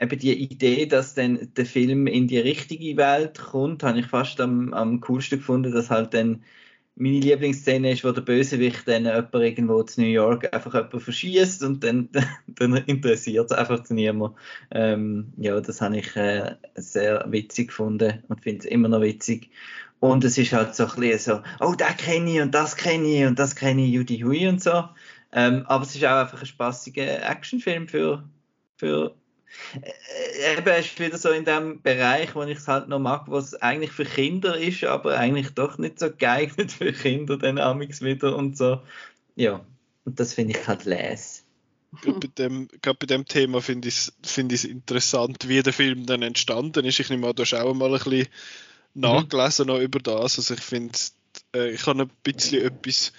eben 0.00 0.18
die 0.18 0.32
Idee, 0.32 0.86
dass 0.86 1.14
dann 1.14 1.52
der 1.56 1.66
Film 1.66 2.06
in 2.06 2.26
die 2.26 2.38
richtige 2.38 2.96
Welt 2.96 3.38
kommt, 3.38 3.82
habe 3.82 4.00
ich 4.00 4.06
fast 4.06 4.40
am, 4.40 4.72
am 4.74 5.00
coolsten 5.00 5.38
gefunden, 5.38 5.72
dass 5.72 5.90
halt 5.90 6.14
dann 6.14 6.42
meine 7.00 7.20
Lieblingsszene 7.20 7.92
ist, 7.92 8.04
wo 8.04 8.12
der 8.12 8.20
Bösewicht 8.20 8.86
dann 8.86 9.06
jemand 9.06 9.34
irgendwo 9.34 9.82
zu 9.82 10.02
New 10.02 10.06
York 10.06 10.52
einfach 10.54 10.74
jemanden 10.74 11.00
verschießt 11.00 11.62
und 11.64 11.82
dann, 11.82 12.10
dann 12.46 12.76
interessiert 12.76 13.50
es 13.50 13.56
einfach 13.56 13.88
niemand. 13.88 14.36
Ähm, 14.70 15.32
ja, 15.38 15.58
das 15.60 15.80
habe 15.80 15.98
ich 15.98 16.14
äh, 16.14 16.56
sehr 16.74 17.24
witzig 17.28 17.68
gefunden 17.68 18.22
und 18.28 18.42
finde 18.42 18.60
es 18.60 18.64
immer 18.66 18.88
noch 18.88 19.00
witzig. 19.00 19.50
Und 19.98 20.24
es 20.24 20.36
ist 20.36 20.52
halt 20.52 20.74
so 20.74 20.86
ein 20.86 21.00
bisschen 21.00 21.42
so, 21.58 21.64
oh, 21.64 21.74
das 21.74 21.96
kenne 21.96 22.30
ich 22.32 22.40
und 22.40 22.54
das 22.54 22.76
kenne 22.76 23.08
ich 23.08 23.26
und 23.26 23.38
das 23.38 23.56
kenne 23.56 23.84
ich, 23.84 23.92
Judy 23.92 24.20
Hui 24.20 24.46
und 24.46 24.62
so. 24.62 24.84
Ähm, 25.32 25.64
aber 25.66 25.84
es 25.84 25.94
ist 25.94 26.04
auch 26.04 26.20
einfach 26.20 26.40
ein 26.40 26.46
spaßiger 26.46 27.28
Actionfilm 27.30 27.88
für, 27.88 28.28
für 28.76 29.14
äh, 29.82 30.58
eben 30.58 30.80
ist 30.80 30.98
wieder 30.98 31.18
so 31.18 31.30
in 31.30 31.44
dem 31.44 31.82
Bereich, 31.82 32.34
wo 32.34 32.42
ich 32.42 32.58
es 32.58 32.68
halt 32.68 32.88
noch 32.88 32.98
mag, 32.98 33.24
was 33.26 33.54
eigentlich 33.54 33.92
für 33.92 34.04
Kinder 34.04 34.56
ist, 34.56 34.84
aber 34.84 35.16
eigentlich 35.16 35.50
doch 35.50 35.78
nicht 35.78 35.98
so 35.98 36.10
geeignet 36.10 36.72
für 36.72 36.92
Kinder, 36.92 37.36
dann 37.36 37.58
amix 37.58 38.02
wieder 38.02 38.36
und 38.36 38.56
so. 38.56 38.80
Ja, 39.36 39.64
und 40.04 40.20
das 40.20 40.34
finde 40.34 40.58
ich 40.58 40.66
halt 40.66 40.84
les. 40.84 41.44
Gerade 42.02 42.20
bei 42.20 42.28
dem, 42.28 42.68
gerade 42.82 42.98
bei 42.98 43.06
dem 43.06 43.24
Thema 43.24 43.60
finde 43.60 43.88
ich 43.88 43.96
es 43.96 44.12
find 44.24 44.52
interessant, 44.64 45.48
wie 45.48 45.62
der 45.62 45.72
Film 45.72 46.06
dann 46.06 46.22
entstanden 46.22 46.84
ist. 46.84 47.00
Ich 47.00 47.10
nehme 47.10 47.28
an, 47.28 47.34
du 47.34 47.42
hast 47.42 47.54
auch 47.54 47.74
mal 47.74 47.92
ein 47.92 47.98
bisschen 47.98 48.28
Mhm. 48.94 49.02
nachgelesen 49.02 49.66
noch 49.66 49.78
über 49.78 50.00
das. 50.00 50.38
Also 50.38 50.54
ich 50.54 50.60
finde, 50.60 50.98
äh, 51.54 51.70
ich 51.70 51.86
habe 51.86 52.02
ein 52.02 52.10
bisschen 52.22 52.62
etwas 52.62 53.12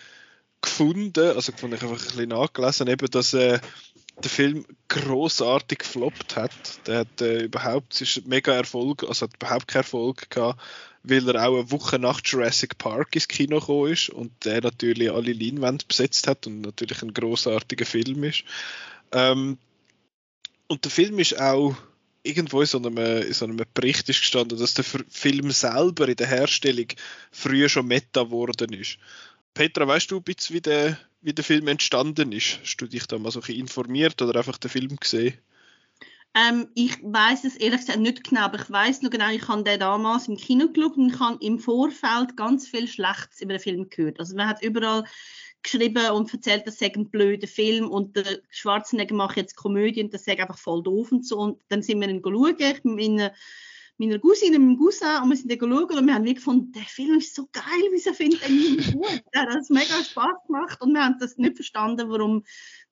gefunden, 0.61 1.35
also 1.35 1.51
gefunden, 1.51 1.75
ich 1.75 1.81
habe 1.81 1.93
einfach 1.93 2.05
ein 2.05 2.11
bisschen 2.11 2.29
nachgelesen, 2.29 2.87
eben, 2.87 3.09
dass 3.09 3.33
äh, 3.33 3.59
der 4.21 4.31
Film 4.31 4.65
großartig 4.87 5.79
gefloppt 5.79 6.35
hat. 6.35 6.51
Der 6.87 6.99
hat 6.99 7.21
äh, 7.21 7.43
überhaupt, 7.43 7.99
ist 8.01 8.25
mega 8.25 8.53
Erfolg, 8.53 9.03
also 9.03 9.25
hat 9.25 9.35
überhaupt 9.35 9.67
keinen 9.67 9.81
Erfolg 9.81 10.29
gehabt. 10.29 10.61
weil 11.03 11.27
er 11.27 11.47
auch 11.47 11.57
eine 11.57 11.71
Woche 11.71 11.99
nach 11.99 12.21
Jurassic 12.23 12.77
Park 12.77 13.15
ins 13.15 13.27
Kino 13.27 13.59
gekommen 13.59 13.91
ist 13.91 14.09
und 14.09 14.31
der 14.45 14.61
natürlich 14.61 15.11
alle 15.11 15.33
Leinwände 15.33 15.85
besetzt 15.87 16.27
hat 16.27 16.47
und 16.47 16.61
natürlich 16.61 17.01
ein 17.01 17.13
großartiger 17.13 17.85
Film 17.85 18.23
ist. 18.23 18.43
Ähm, 19.11 19.57
und 20.67 20.83
der 20.85 20.91
Film 20.91 21.19
ist 21.19 21.39
auch 21.39 21.75
irgendwo 22.23 22.61
in 22.61 22.67
so, 22.67 22.77
einem, 22.77 22.97
in 22.97 23.33
so 23.33 23.45
einem 23.45 23.59
Bericht 23.73 24.07
ist 24.09 24.19
gestanden, 24.19 24.59
dass 24.59 24.75
der 24.75 24.85
Film 24.85 25.51
selber 25.51 26.07
in 26.07 26.15
der 26.15 26.27
Herstellung 26.27 26.87
früher 27.31 27.67
schon 27.67 27.87
Meta 27.87 28.23
geworden 28.23 28.73
ist. 28.73 28.97
Petra, 29.53 29.87
weißt 29.87 30.11
du 30.11 30.17
ein 30.17 30.23
bisschen, 30.23 30.55
wie 30.55 30.61
der, 30.61 30.97
wie 31.21 31.33
der 31.33 31.43
Film 31.43 31.67
entstanden 31.67 32.31
ist? 32.31 32.59
Hast 32.61 32.77
du 32.77 32.87
dich 32.87 33.05
da 33.07 33.17
mal 33.19 33.31
so 33.31 33.39
ein 33.39 33.45
bisschen 33.45 33.61
informiert 33.61 34.21
oder 34.21 34.39
einfach 34.39 34.57
den 34.57 34.69
Film 34.69 34.95
gesehen? 34.97 35.37
Ähm, 36.33 36.69
ich 36.75 36.97
weiß 37.03 37.43
es 37.43 37.57
ehrlich 37.57 37.81
gesagt 37.81 37.99
nicht 37.99 38.23
genau, 38.23 38.41
aber 38.41 38.59
ich 38.59 38.71
weiß 38.71 39.01
noch 39.01 39.09
genau, 39.09 39.29
ich 39.29 39.47
habe 39.47 39.63
den 39.63 39.79
damals 39.79 40.29
im 40.29 40.37
Kino 40.37 40.69
geschaut 40.69 40.97
und 40.97 41.13
ich 41.13 41.19
habe 41.19 41.43
im 41.43 41.59
Vorfeld 41.59 42.37
ganz 42.37 42.67
viel 42.67 42.87
Schlechtes 42.87 43.41
über 43.41 43.53
den 43.53 43.59
Film 43.59 43.89
gehört. 43.89 44.19
Also 44.19 44.35
man 44.35 44.47
hat 44.47 44.63
überall 44.63 45.03
geschrieben 45.61 46.09
und 46.11 46.33
erzählt, 46.33 46.65
das 46.65 46.79
sei 46.79 46.91
ein 46.95 47.09
blöder 47.09 47.47
Film 47.47 47.91
und 47.91 48.15
der 48.15 48.39
Schwarzenegger 48.49 49.13
macht 49.13 49.37
jetzt 49.37 49.57
Komödie 49.57 50.03
und 50.03 50.13
das 50.13 50.23
sei 50.23 50.39
einfach 50.39 50.57
voll 50.57 50.81
doof 50.81 51.11
und 51.11 51.25
so. 51.25 51.37
Und 51.37 51.61
dann 51.67 51.83
sind 51.83 51.99
wir 51.99 52.09
ihn 52.09 52.21
schauen, 52.23 52.55
ich 52.57 52.83
mit 52.83 52.95
meiner, 52.95 53.33
meiner 54.01 54.19
Cousine, 54.19 54.57
meinem 54.57 54.77
Cousin 54.77 55.21
und 55.23 55.29
wir 55.29 55.37
sind 55.37 55.51
dann 55.51 55.59
schauen 55.59 55.97
und 55.97 56.07
wir 56.07 56.13
haben 56.15 56.25
gefunden, 56.25 56.71
der 56.71 56.83
Film 56.83 57.19
ist 57.19 57.35
so 57.35 57.47
geil, 57.51 57.63
wieso 57.91 58.13
findet 58.13 58.41
er 58.41 58.49
niemand 58.49 58.93
gut? 58.93 59.23
Der 59.33 59.41
hat 59.43 59.49
das 59.53 59.69
mega 59.69 60.03
Spaß 60.03 60.47
gemacht 60.47 60.81
und 60.81 60.93
wir 60.93 61.03
haben 61.03 61.17
das 61.19 61.37
nicht 61.37 61.55
verstanden, 61.55 62.09
warum 62.09 62.43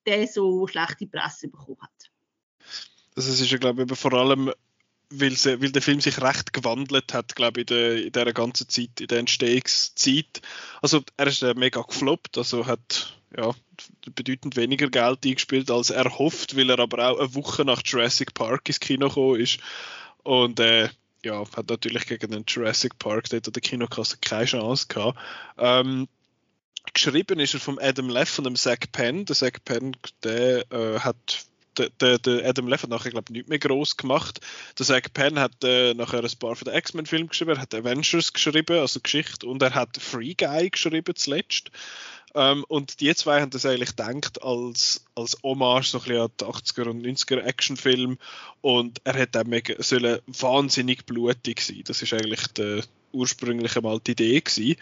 der 0.05 0.27
so 0.27 0.67
schlechte 0.67 1.07
Presse 1.07 1.47
bekommen 1.47 1.81
hat. 1.81 2.11
Also 3.15 3.31
es 3.31 3.41
ist 3.41 3.51
ja, 3.51 3.57
glaube 3.57 3.85
ich, 3.89 3.99
vor 3.99 4.13
allem, 4.13 4.51
weil, 5.09 5.35
sie, 5.35 5.61
weil 5.61 5.71
der 5.71 5.81
Film 5.81 5.99
sich 5.99 6.21
recht 6.21 6.53
gewandelt 6.53 7.13
hat, 7.13 7.35
glaube 7.35 7.61
ich, 7.61 7.69
in, 7.69 7.75
der, 7.75 8.05
in 8.05 8.11
dieser 8.11 8.33
ganzen 8.33 8.69
Zeit, 8.69 9.01
in 9.01 9.07
der 9.07 9.19
Entstehungszeit. 9.19 10.41
Also 10.81 11.03
er 11.17 11.27
ist 11.27 11.41
äh, 11.41 11.55
mega 11.55 11.81
gefloppt, 11.81 12.37
also 12.37 12.67
hat 12.67 13.19
ja, 13.35 13.53
bedeutend 14.15 14.55
weniger 14.55 14.89
Geld 14.89 15.25
eingespielt 15.25 15.69
als 15.69 15.89
er 15.89 16.17
hofft, 16.17 16.55
weil 16.55 16.69
er 16.69 16.79
aber 16.79 17.09
auch 17.09 17.19
eine 17.19 17.35
Woche 17.35 17.65
nach 17.65 17.81
Jurassic 17.83 18.33
Park 18.33 18.67
ins 18.69 18.79
Kino 18.79 19.07
gekommen 19.07 19.39
ist. 19.39 19.59
Und 20.23 20.59
äh, 20.59 20.89
ja, 21.23 21.43
hat 21.55 21.69
natürlich 21.69 22.07
gegen 22.07 22.31
den 22.31 22.43
Jurassic 22.47 22.97
Park 22.99 23.29
dort 23.29 23.47
an 23.47 23.53
der 23.53 23.61
Kinokasse 23.61 24.17
keine 24.21 24.45
Chance 24.45 24.87
gehabt. 24.87 25.19
Ähm, 25.57 26.07
geschrieben 26.93 27.39
ist 27.39 27.53
er 27.53 27.59
vom 27.59 27.79
Adam 27.79 28.09
Leff 28.09 28.37
und 28.37 28.45
dem 28.45 28.55
Zach 28.55 28.79
Penn. 28.91 29.25
Der 29.25 29.35
Zach 29.35 29.53
Penn, 29.65 29.95
der 30.23 30.71
äh, 30.71 30.99
hat 30.99 31.45
der, 31.77 32.17
der, 32.19 32.45
Adam 32.45 32.67
Leff 32.67 32.83
hat 32.83 32.89
nachher, 32.89 33.11
glaube 33.11 33.25
ich, 33.29 33.33
nicht 33.33 33.49
mehr 33.49 33.59
groß 33.59 33.97
gemacht. 33.97 34.41
Der 34.77 34.85
Zach 34.85 35.03
Penn 35.13 35.39
hat 35.39 35.63
äh, 35.63 35.93
nachher 35.93 36.23
ein 36.23 36.39
paar 36.39 36.55
von 36.55 36.65
den 36.65 36.75
X-Men-Filmen 36.75 37.29
geschrieben, 37.29 37.51
er 37.51 37.61
hat 37.61 37.73
Avengers 37.73 38.33
geschrieben, 38.33 38.79
also 38.79 38.99
Geschichte, 38.99 39.47
und 39.47 39.61
er 39.61 39.73
hat 39.73 39.97
Free 39.97 40.33
Guy 40.33 40.69
geschrieben 40.69 41.15
zuletzt. 41.15 41.71
Ähm, 42.35 42.63
und 42.67 42.99
die 42.99 43.13
zwei 43.15 43.41
haben 43.41 43.49
das 43.49 43.65
eigentlich 43.65 43.95
gedacht 43.95 44.43
als, 44.43 45.05
als 45.15 45.37
Hommage 45.43 45.87
so 45.87 45.99
ein 45.99 46.03
bisschen 46.03 46.21
an 46.21 46.31
die 46.39 46.45
80er 46.45 46.89
und 46.89 47.05
90er 47.05 47.41
Actionfilm 47.41 48.17
und 48.61 49.01
er 49.03 49.19
hat 49.19 49.35
dann 49.35 49.47
mega, 49.47 49.81
sollen 49.81 50.19
wahnsinnig 50.27 51.05
blutig 51.05 51.61
sein. 51.61 51.83
Das 51.85 52.01
ist 52.01 52.13
eigentlich 52.13 52.47
die 52.49 52.81
ursprüngliche 53.11 53.81
mal 53.81 53.99
die 53.99 54.11
Idee 54.11 54.41
gewesen. 54.41 54.75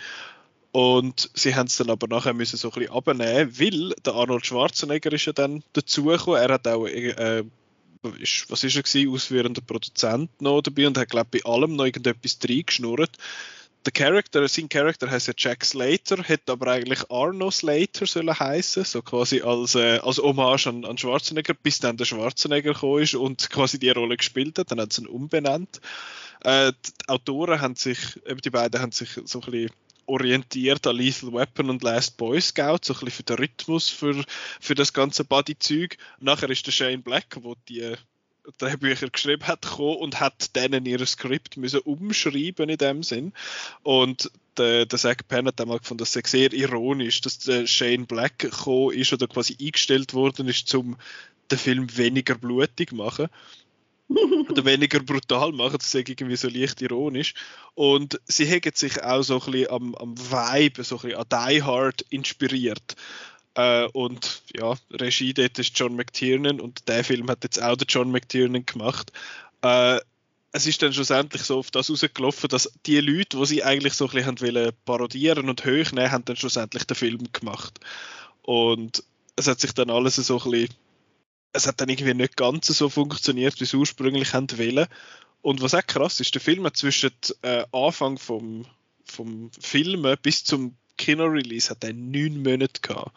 Und 0.71 1.29
sie 1.33 1.55
haben 1.55 1.67
es 1.67 1.77
dann 1.77 1.89
aber 1.89 2.07
nachher 2.07 2.33
müssen 2.33 2.57
so 2.57 2.69
ein 2.69 2.79
bisschen 2.79 2.93
abnehmen, 2.93 3.59
weil 3.59 3.95
der 4.05 4.13
Arnold 4.13 4.45
Schwarzenegger 4.45 5.11
ist 5.13 5.25
ja 5.25 5.33
dann 5.33 5.63
dazugekommen. 5.73 6.39
Er 6.39 6.53
hat 6.53 6.67
auch, 6.67 6.85
äh, 6.85 7.43
ist, 8.19 8.45
was 8.49 8.63
ist 8.63 8.75
er 8.75 8.83
gewesen, 8.83 9.11
ausführender 9.11 9.61
Produzent 9.61 10.41
noch 10.41 10.61
dabei 10.61 10.87
und 10.87 10.97
hat, 10.97 11.09
glaube 11.09 11.29
ich, 11.33 11.43
bei 11.43 11.49
allem 11.49 11.75
noch 11.75 11.85
irgendetwas 11.85 12.37
reingeschnurrt. 12.47 13.17
Der 13.87 13.93
Charakter, 13.93 14.45
sein 14.49 14.67
Charakter 14.67 15.09
heißt 15.09 15.27
ja 15.27 15.33
Jack 15.37 15.63
Slater, 15.63 16.21
hätte 16.21 16.51
aber 16.51 16.73
eigentlich 16.73 17.09
Arno 17.09 17.49
Slater 17.49 18.05
sollen 18.05 18.37
heißen, 18.37 18.83
so 18.83 19.01
quasi 19.01 19.39
als, 19.39 19.75
äh, 19.75 19.99
als 19.99 20.17
Hommage 20.17 20.67
an, 20.67 20.83
an 20.83 20.97
Schwarzenegger, 20.97 21.53
bis 21.53 21.79
dann 21.79 21.95
der 21.95 22.03
Schwarzenegger 22.03 22.73
gekommen 22.73 23.03
ist 23.03 23.15
und 23.15 23.49
quasi 23.49 23.79
die 23.79 23.89
Rolle 23.91 24.17
gespielt 24.17 24.59
hat, 24.59 24.71
dann 24.71 24.81
hat 24.81 24.91
sie 24.91 25.03
ihn 25.03 25.07
umbenannt. 25.07 25.79
Äh, 26.43 26.73
die 26.73 27.07
Autoren 27.07 27.61
haben 27.61 27.77
sich, 27.77 27.97
eben 28.25 28.41
die 28.41 28.49
beiden 28.49 28.81
haben 28.81 28.91
sich 28.91 29.21
so 29.23 29.39
ein 29.39 29.51
bisschen 29.51 29.71
orientiert 30.05 30.85
an 30.85 30.97
Lethal 30.97 31.31
Weapon 31.31 31.69
und 31.69 31.81
Last 31.81 32.17
Boy 32.17 32.41
Scout, 32.41 32.79
so 32.83 32.93
ein 32.93 32.99
bisschen 32.99 33.11
für 33.11 33.23
den 33.23 33.37
Rhythmus, 33.37 33.87
für, 33.87 34.21
für 34.59 34.75
das 34.75 34.91
ganze 34.91 35.23
Body-Zeug. 35.23 35.95
Nachher 36.19 36.49
ist 36.49 36.67
der 36.67 36.73
Shane 36.73 37.03
Black, 37.03 37.37
der 37.41 37.55
die 37.69 37.95
Drehbücher 38.57 39.09
geschrieben 39.09 39.47
hat, 39.47 39.63
gekommen 39.63 39.97
und 39.97 40.19
hat 40.19 40.55
denen 40.55 40.85
ihr 40.85 41.05
Skript 41.05 41.57
müssen 41.57 41.79
umschreiben 41.81 42.69
in 42.69 42.77
dem 42.77 43.03
Sinn. 43.03 43.33
Und 43.83 44.31
der, 44.57 44.85
der 44.85 44.99
Zach 44.99 45.17
Penn 45.27 45.47
hat 45.47 45.59
einmal 45.61 45.79
gefunden, 45.79 45.99
das 45.99 46.13
sei 46.13 46.21
sehr 46.25 46.53
ironisch, 46.53 47.21
dass 47.21 47.39
der 47.39 47.67
Shane 47.67 48.05
Black 48.05 48.39
gekommen 48.39 48.93
ist 48.93 49.13
oder 49.13 49.27
quasi 49.27 49.55
eingestellt 49.59 50.13
worden 50.13 50.47
ist, 50.47 50.73
um 50.75 50.97
den 51.51 51.57
Film 51.57 51.97
weniger 51.97 52.35
blutig 52.35 52.89
zu 52.89 52.95
machen 52.95 53.27
oder 54.49 54.65
weniger 54.65 55.01
brutal 55.01 55.51
machen, 55.51 55.77
das 55.79 55.93
ist 55.93 56.09
irgendwie 56.09 56.37
so 56.37 56.47
leicht 56.47 56.81
ironisch. 56.81 57.33
Und 57.75 58.19
sie 58.25 58.49
haben 58.49 58.71
sich 58.73 59.03
auch 59.03 59.21
so 59.21 59.41
ein 59.41 59.51
bisschen 59.51 59.71
am, 59.71 59.95
am 59.95 60.17
Vibe, 60.17 60.83
so 60.83 60.95
ein 60.95 61.01
bisschen 61.01 61.19
an 61.19 61.25
Die 61.29 61.63
Hard 61.63 62.01
inspiriert. 62.09 62.95
Äh, 63.57 63.87
und 63.87 64.43
ja, 64.55 64.75
Regie 64.91 65.33
dort 65.33 65.59
ist 65.59 65.77
John 65.77 65.95
McTiernan 65.95 66.61
und 66.61 66.87
der 66.87 67.03
Film 67.03 67.29
hat 67.29 67.43
jetzt 67.43 67.61
auch 67.61 67.75
der 67.75 67.87
John 67.87 68.11
McTiernan 68.11 68.65
gemacht. 68.65 69.11
Äh, 69.63 69.99
es 70.53 70.65
ist 70.65 70.81
dann 70.81 70.93
schlussendlich 70.93 71.41
so 71.41 71.59
auf 71.59 71.71
das 71.71 71.89
rausgelaufen, 71.89 72.49
dass 72.49 72.71
die 72.85 73.01
Leute, 73.01 73.37
die 73.37 73.45
sie 73.45 73.63
eigentlich 73.63 73.93
so 73.93 74.05
ein 74.07 74.11
bisschen 74.11 74.41
wollen 74.41 74.71
parodieren 74.85 75.49
und 75.49 75.65
hochnehmen, 75.65 76.11
haben 76.11 76.25
dann 76.25 76.37
schlussendlich 76.37 76.85
den 76.85 76.95
Film 76.95 77.23
gemacht. 77.33 77.79
Und 78.43 79.03
es 79.35 79.47
hat 79.47 79.59
sich 79.59 79.73
dann 79.73 79.89
alles 79.89 80.15
so 80.15 80.39
ein 80.39 80.51
bisschen 80.51 80.75
es 81.53 81.67
hat 81.67 81.81
dann 81.81 81.89
irgendwie 81.89 82.13
nicht 82.13 82.37
ganz 82.37 82.67
so 82.67 82.89
funktioniert, 82.89 83.59
wie 83.59 83.65
sie 83.65 83.77
ursprünglich 83.77 84.33
haben 84.33 84.57
wollen. 84.57 84.87
Und 85.41 85.61
was 85.61 85.73
auch 85.73 85.85
krass 85.85 86.19
ist, 86.19 86.33
der 86.35 86.41
Film 86.41 86.63
hat 86.65 86.77
zwischen 86.77 87.11
äh, 87.41 87.63
Anfang 87.71 88.17
vom, 88.17 88.65
vom 89.05 89.49
Filmen 89.59 90.17
bis 90.21 90.43
zum 90.43 90.75
Kino-Release 90.97 91.69
hat 91.69 91.83
er 91.83 91.93
neun 91.93 92.43
Monate 92.43 92.81
gehabt. 92.81 93.11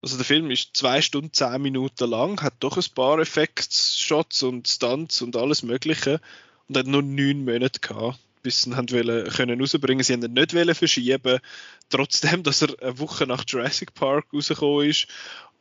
Also 0.00 0.16
der 0.16 0.24
Film 0.24 0.50
ist 0.50 0.76
zwei 0.76 1.02
Stunden, 1.02 1.32
zehn 1.32 1.60
Minuten 1.60 2.08
lang, 2.08 2.40
hat 2.40 2.54
doch 2.60 2.76
ein 2.76 2.94
paar 2.94 3.18
Effekts-Shots 3.18 4.44
und 4.44 4.68
Stunts 4.68 5.22
und 5.22 5.36
alles 5.36 5.62
Mögliche 5.62 6.20
und 6.68 6.76
hat 6.76 6.86
nur 6.86 7.02
neun 7.02 7.44
Monate 7.44 7.80
gehabt, 7.80 8.20
bis 8.42 8.62
sie 8.62 8.70
ihn 8.70 8.90
wollen, 8.90 9.28
können 9.28 9.60
rausbringen. 9.60 10.04
Sie 10.04 10.12
haben 10.12 10.22
ihn 10.22 10.34
nicht 10.34 10.54
wollen 10.54 10.74
verschieben, 10.74 11.40
trotzdem, 11.88 12.42
dass 12.44 12.62
er 12.62 12.80
eine 12.80 12.98
Woche 13.00 13.26
nach 13.26 13.44
Jurassic 13.46 13.94
Park 13.94 14.26
rausgekommen 14.32 14.88
ist 14.88 15.08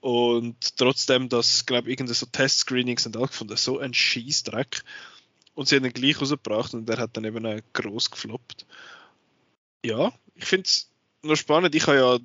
und 0.02 0.78
trotzdem, 0.78 1.30
dass, 1.30 1.66
glaube 1.66 1.88
ich, 1.88 1.94
irgendeine 1.94 2.16
so 2.16 2.28
Test-Screenings 2.28 3.04
sind 3.04 3.18
auch 3.18 3.28
gefunden, 3.28 3.58
so 3.58 3.80
ein 3.80 3.94
Scheißdreck. 3.94 4.84
Und 5.56 5.68
sie 5.68 5.76
haben 5.78 5.86
ihn 5.86 5.94
gleich 5.94 6.22
rausgebracht 6.22 6.76
und 6.76 6.88
der 6.88 6.98
hat 6.98 7.18
dann 7.18 7.26
eben 7.26 7.62
groß 7.74 8.12
gefloppt. 8.12 8.68
Ja, 9.84 10.14
ich 10.36 10.46
finde 10.46 10.66
es 10.68 10.92
nur 11.24 11.36
spannend. 11.36 11.74
Ich 11.74 11.88
habe 11.88 11.98
ja 11.98 12.20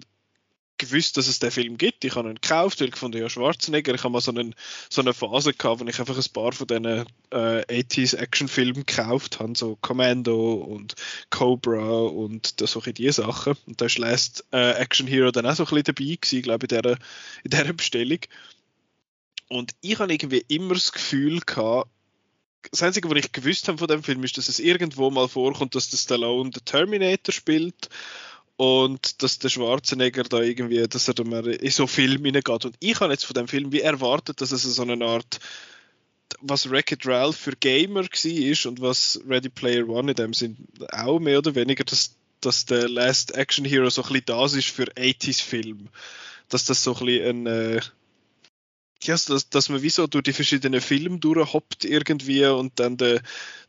gewusst, 0.78 1.16
dass 1.16 1.28
es 1.28 1.38
den 1.38 1.50
Film 1.50 1.78
gibt. 1.78 2.04
Ich 2.04 2.14
habe 2.14 2.28
ihn 2.28 2.34
gekauft, 2.40 2.80
weil 2.80 2.88
ich 2.88 2.94
gefunden, 2.94 3.20
ja, 3.20 3.28
Schwarzenegger. 3.28 3.94
Ich 3.94 4.02
habe 4.02 4.12
mal 4.12 4.20
so, 4.20 4.32
einen, 4.32 4.54
so 4.90 5.00
eine 5.00 5.14
Phase 5.14 5.52
gehabt, 5.52 5.80
wo 5.80 5.86
ich 5.86 5.98
einfach 5.98 6.16
ein 6.16 6.32
paar 6.32 6.52
von 6.52 6.66
diesen 6.66 6.84
äh, 6.84 7.04
80s 7.30 8.16
Actionfilmen 8.16 8.84
gekauft 8.86 9.40
habe, 9.40 9.56
so 9.56 9.76
Commando 9.80 10.54
und 10.54 10.94
Cobra 11.30 12.00
und 12.00 12.60
das, 12.60 12.72
solche 12.72 12.92
die 12.92 13.10
Sachen. 13.10 13.54
Und 13.66 13.80
da 13.80 13.86
ist 13.86 13.98
Last 13.98 14.44
äh, 14.52 14.72
Action 14.72 15.06
Hero 15.06 15.30
dann 15.30 15.46
auch 15.46 15.54
so 15.54 15.64
ein 15.64 15.68
bisschen 15.68 15.84
dabei 15.84 16.16
gewesen, 16.20 16.42
glaube 16.42 16.66
ich, 16.66 16.72
in 16.72 16.82
dieser, 16.82 16.98
in 17.44 17.50
dieser 17.50 17.72
Bestellung. 17.72 18.18
Und 19.48 19.72
ich 19.82 19.98
habe 19.98 20.12
irgendwie 20.12 20.44
immer 20.48 20.74
das 20.74 20.92
Gefühl 20.92 21.40
gehabt, 21.40 21.90
das 22.70 22.82
Einzige, 22.82 23.10
was 23.10 23.18
ich 23.18 23.32
gewusst 23.32 23.68
habe 23.68 23.78
von 23.78 23.88
dem 23.88 24.02
Film, 24.02 24.22
ist, 24.24 24.38
dass 24.38 24.48
es 24.48 24.60
irgendwo 24.60 25.10
mal 25.10 25.28
vorkommt, 25.28 25.74
dass 25.74 25.90
der 25.90 25.98
Stallone 25.98 26.50
der 26.50 26.64
Terminator 26.64 27.32
spielt 27.32 27.88
und 28.62 29.24
dass 29.24 29.40
der 29.40 29.48
Schwarzenegger 29.48 30.22
da 30.22 30.40
irgendwie, 30.40 30.86
dass 30.86 31.08
er 31.08 31.14
da 31.14 31.24
mal 31.24 31.44
in 31.48 31.70
so 31.72 31.88
Film 31.88 32.24
hineingeht. 32.24 32.64
Und 32.64 32.76
ich 32.78 33.00
habe 33.00 33.12
jetzt 33.12 33.24
von 33.24 33.34
dem 33.34 33.48
Film 33.48 33.72
wie 33.72 33.80
erwartet, 33.80 34.40
dass 34.40 34.52
es 34.52 34.62
so 34.62 34.82
eine 34.82 35.04
Art, 35.04 35.40
was 36.40 36.70
Wreck-It 36.70 37.04
Ralph 37.04 37.36
für 37.36 37.56
Gamer 37.56 38.04
war 38.04 38.70
und 38.70 38.80
was 38.80 39.20
Ready 39.28 39.48
Player 39.48 39.88
One 39.88 40.12
in 40.12 40.14
dem 40.14 40.32
Sinn 40.32 40.68
auch 40.92 41.18
mehr 41.18 41.38
oder 41.38 41.56
weniger, 41.56 41.82
dass, 41.82 42.14
dass 42.40 42.64
der 42.64 42.88
Last 42.88 43.34
Action 43.34 43.64
Hero 43.64 43.90
so 43.90 44.04
ein 44.04 44.08
bisschen 44.10 44.26
das 44.26 44.52
ist 44.52 44.68
für 44.68 44.84
80s-Film. 44.84 45.88
Dass 46.48 46.64
das 46.64 46.84
so 46.84 46.94
ein 46.94 47.06
bisschen 47.06 47.46
ein, 47.48 47.76
äh, 47.78 47.80
ja, 49.06 49.14
dass, 49.14 49.48
dass 49.48 49.68
man 49.68 49.82
wie 49.82 49.90
so 49.90 50.06
durch 50.06 50.24
die 50.24 50.32
verschiedenen 50.32 50.80
Filme 50.80 51.18
durchhoppt 51.18 51.84
irgendwie 51.84 52.44
und 52.46 52.78
dann 52.78 52.96
der, 52.96 53.22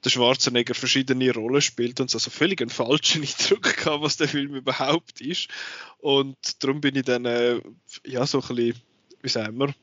der 0.04 0.10
Schwarzenegger 0.10 0.76
verschiedene 0.76 1.34
Rollen 1.34 1.62
spielt 1.62 2.00
und 2.00 2.10
so 2.10 2.18
also 2.18 2.32
völlig 2.32 2.62
einen 2.62 2.70
falschen 2.70 3.22
Eindruck 3.24 3.64
gehabt, 3.64 4.04
was 4.04 4.18
der 4.18 4.28
Film 4.28 4.56
überhaupt 4.56 5.22
ist. 5.22 5.50
Und 6.00 6.38
darum 6.64 6.82
bin 6.82 6.96
ich 6.96 7.06
dann 7.06 7.26
äh, 7.26 7.62
ja 8.06 8.26
so 8.26 8.42
ein 8.42 8.56
bisschen, 8.56 8.82
wie 9.22 9.30
sagen 9.30 9.58
wir, 9.58 9.74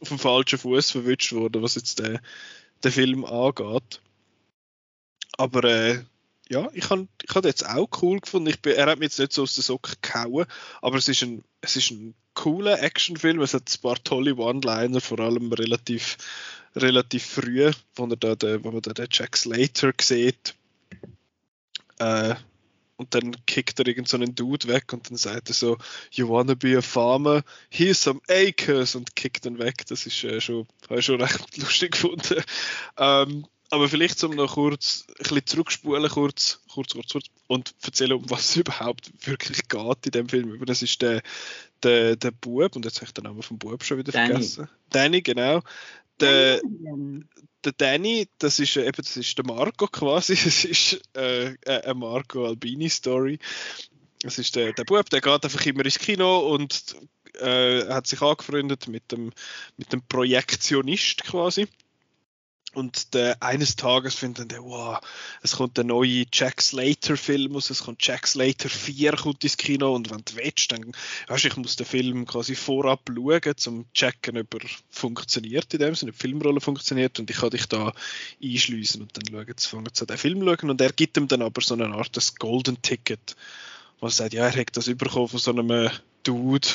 auf 0.00 0.08
dem 0.08 0.18
falschen 0.18 0.58
Fuß 0.58 0.90
verwünscht 0.90 1.32
worden, 1.32 1.62
was 1.62 1.74
jetzt 1.74 1.98
den, 1.98 2.18
den 2.84 2.92
Film 2.92 3.24
angeht. 3.24 4.00
Aber 5.38 5.64
äh, 5.64 6.02
ja, 6.48 6.68
ich 6.72 6.90
habe 6.90 7.08
ich 7.22 7.34
hab 7.34 7.44
jetzt 7.44 7.66
auch 7.66 7.88
cool 8.02 8.20
gefunden. 8.20 8.48
Ich 8.48 8.60
bin, 8.60 8.74
er 8.74 8.86
hat 8.86 8.98
mich 8.98 9.06
jetzt 9.06 9.18
nicht 9.18 9.32
so 9.32 9.42
aus 9.42 9.54
der 9.54 9.64
Socke 9.64 9.94
gehauen, 10.00 10.46
aber 10.80 10.96
es 10.96 11.08
ist 11.08 11.22
ein, 11.22 11.44
es 11.60 11.76
ist 11.76 11.90
ein 11.90 12.14
cooler 12.46 12.80
Actionfilm. 12.80 13.40
Es 13.40 13.54
hat 13.54 13.68
ein 13.68 13.80
paar 13.82 13.96
tolle 14.04 14.36
One-Liner, 14.36 15.00
vor 15.00 15.18
allem 15.18 15.52
relativ, 15.52 16.16
relativ 16.76 17.26
früh, 17.26 17.72
wo, 17.96 18.06
er 18.06 18.16
da, 18.16 18.36
der, 18.36 18.62
wo 18.62 18.70
man 18.70 18.82
da 18.82 18.92
den 18.92 19.08
Jack 19.10 19.36
Slater 19.36 19.92
sieht. 20.00 20.54
Äh, 21.98 22.36
und 22.98 23.12
dann 23.16 23.34
kickt 23.46 23.80
er 23.80 23.88
irgendeinen 23.88 24.28
so 24.28 24.32
Dude 24.32 24.68
weg 24.68 24.92
und 24.92 25.10
dann 25.10 25.16
sagt 25.16 25.50
er 25.50 25.54
so, 25.54 25.76
you 26.12 26.28
wanna 26.28 26.54
be 26.54 26.78
a 26.78 26.82
farmer, 26.82 27.42
here's 27.68 28.00
some 28.00 28.20
acres 28.28 28.94
und 28.94 29.16
kickt 29.16 29.44
dann 29.44 29.58
weg. 29.58 29.84
Das 29.88 30.06
ist 30.06 30.22
äh, 30.22 30.40
schon, 30.40 30.68
ich 30.88 31.04
schon 31.04 31.20
recht 31.20 31.56
lustig 31.56 31.92
gefunden. 31.92 32.44
Ähm, 32.96 33.44
aber 33.70 33.88
vielleicht 33.88 34.18
zum 34.18 34.34
noch 34.34 34.54
kurz 34.54 35.04
ein 35.08 35.14
bisschen 35.18 35.46
zurückspulen, 35.46 36.10
kurz, 36.10 36.60
kurz, 36.72 36.92
kurz, 36.92 37.12
kurz 37.12 37.26
und 37.46 37.74
erzählen, 37.82 38.12
um 38.12 38.30
was 38.30 38.50
es 38.50 38.56
überhaupt 38.56 39.10
wirklich 39.26 39.68
geht 39.68 40.06
in 40.06 40.12
dem 40.12 40.28
Film. 40.28 40.64
Das 40.64 40.82
ist 40.82 41.02
der, 41.02 41.22
der, 41.82 42.16
der 42.16 42.30
Bub, 42.30 42.76
und 42.76 42.84
jetzt 42.84 42.96
habe 42.96 43.06
ich 43.06 43.14
den 43.14 43.24
Namen 43.24 43.42
vom 43.42 43.58
Bub 43.58 43.82
schon 43.84 43.98
wieder 43.98 44.12
Danny. 44.12 44.28
vergessen. 44.30 44.68
Danny, 44.90 45.22
genau. 45.22 45.62
Der, 46.20 46.60
der 47.64 47.72
Danny, 47.72 48.28
das 48.38 48.58
ist 48.58 48.76
äh, 48.76 48.86
eben 48.86 48.96
das 48.96 49.16
ist 49.16 49.36
der 49.36 49.44
Marco 49.44 49.86
quasi. 49.86 50.32
Es 50.46 50.64
ist 50.64 51.00
äh, 51.14 51.54
eine 51.66 51.94
Marco 51.94 52.46
Albini 52.46 52.88
Story. 52.88 53.38
Es 54.22 54.38
ist 54.38 54.56
der, 54.56 54.72
der 54.72 54.84
Bub, 54.84 55.10
der 55.10 55.20
geht 55.20 55.44
einfach 55.44 55.66
immer 55.66 55.84
ins 55.84 55.98
Kino 55.98 56.38
und 56.38 56.96
äh, 57.38 57.86
hat 57.88 58.06
sich 58.06 58.22
angefreundet 58.22 58.88
mit 58.88 59.12
dem, 59.12 59.32
mit 59.76 59.92
dem 59.92 60.02
Projektionist 60.02 61.24
quasi. 61.24 61.68
Und 62.76 63.14
der, 63.14 63.42
eines 63.42 63.76
Tages 63.76 64.16
finden 64.16 64.48
der, 64.48 64.62
wow, 64.62 65.00
es 65.40 65.56
kommt 65.56 65.78
der 65.78 65.84
neue 65.84 66.26
Jack 66.30 66.60
Slater 66.60 67.16
Film 67.16 67.54
raus, 67.54 67.70
es 67.70 67.84
kommt 67.84 68.06
Jack 68.06 68.26
Slater 68.26 68.68
4 68.68 69.12
kommt 69.12 69.42
ins 69.44 69.56
Kino. 69.56 69.94
Und 69.94 70.10
wenn 70.10 70.22
du 70.22 70.36
willst, 70.36 70.72
dann, 70.72 70.92
weißt, 71.28 71.44
du, 71.44 71.48
ich 71.48 71.56
muss 71.56 71.76
den 71.76 71.86
Film 71.86 72.26
quasi 72.26 72.54
vorab 72.54 73.00
schauen, 73.08 73.40
um 73.66 73.86
zu 73.86 73.86
checken, 73.94 74.36
ob 74.36 74.52
er 74.52 74.68
funktioniert 74.90 75.72
in 75.72 75.80
dem 75.80 75.94
Sinne, 75.94 76.10
ob 76.10 76.18
die 76.18 76.20
Filmrolle 76.20 76.60
funktioniert. 76.60 77.18
Und 77.18 77.30
ich 77.30 77.38
kann 77.38 77.48
dich 77.48 77.64
da 77.64 77.94
einschliessen 78.44 79.00
und 79.00 79.16
dann 79.16 79.24
schauen, 79.26 79.48
jetzt 79.48 79.64
fangen 79.64 79.86
an 79.88 80.06
den 80.06 80.18
Film 80.18 80.44
schauen. 80.44 80.68
Und 80.68 80.78
er 80.82 80.92
gibt 80.92 81.16
ihm 81.16 81.28
dann 81.28 81.40
aber 81.40 81.62
so 81.62 81.72
eine 81.72 81.86
Art 81.86 82.14
das 82.14 82.34
Golden 82.34 82.82
Ticket, 82.82 83.36
wo 84.00 84.08
er 84.08 84.10
sagt, 84.10 84.34
ja, 84.34 84.48
er 84.48 84.54
hat 84.54 84.76
das 84.76 84.84
bekommen 84.84 85.28
von 85.28 85.40
so 85.40 85.50
einem 85.50 85.88
Dude, 86.24 86.68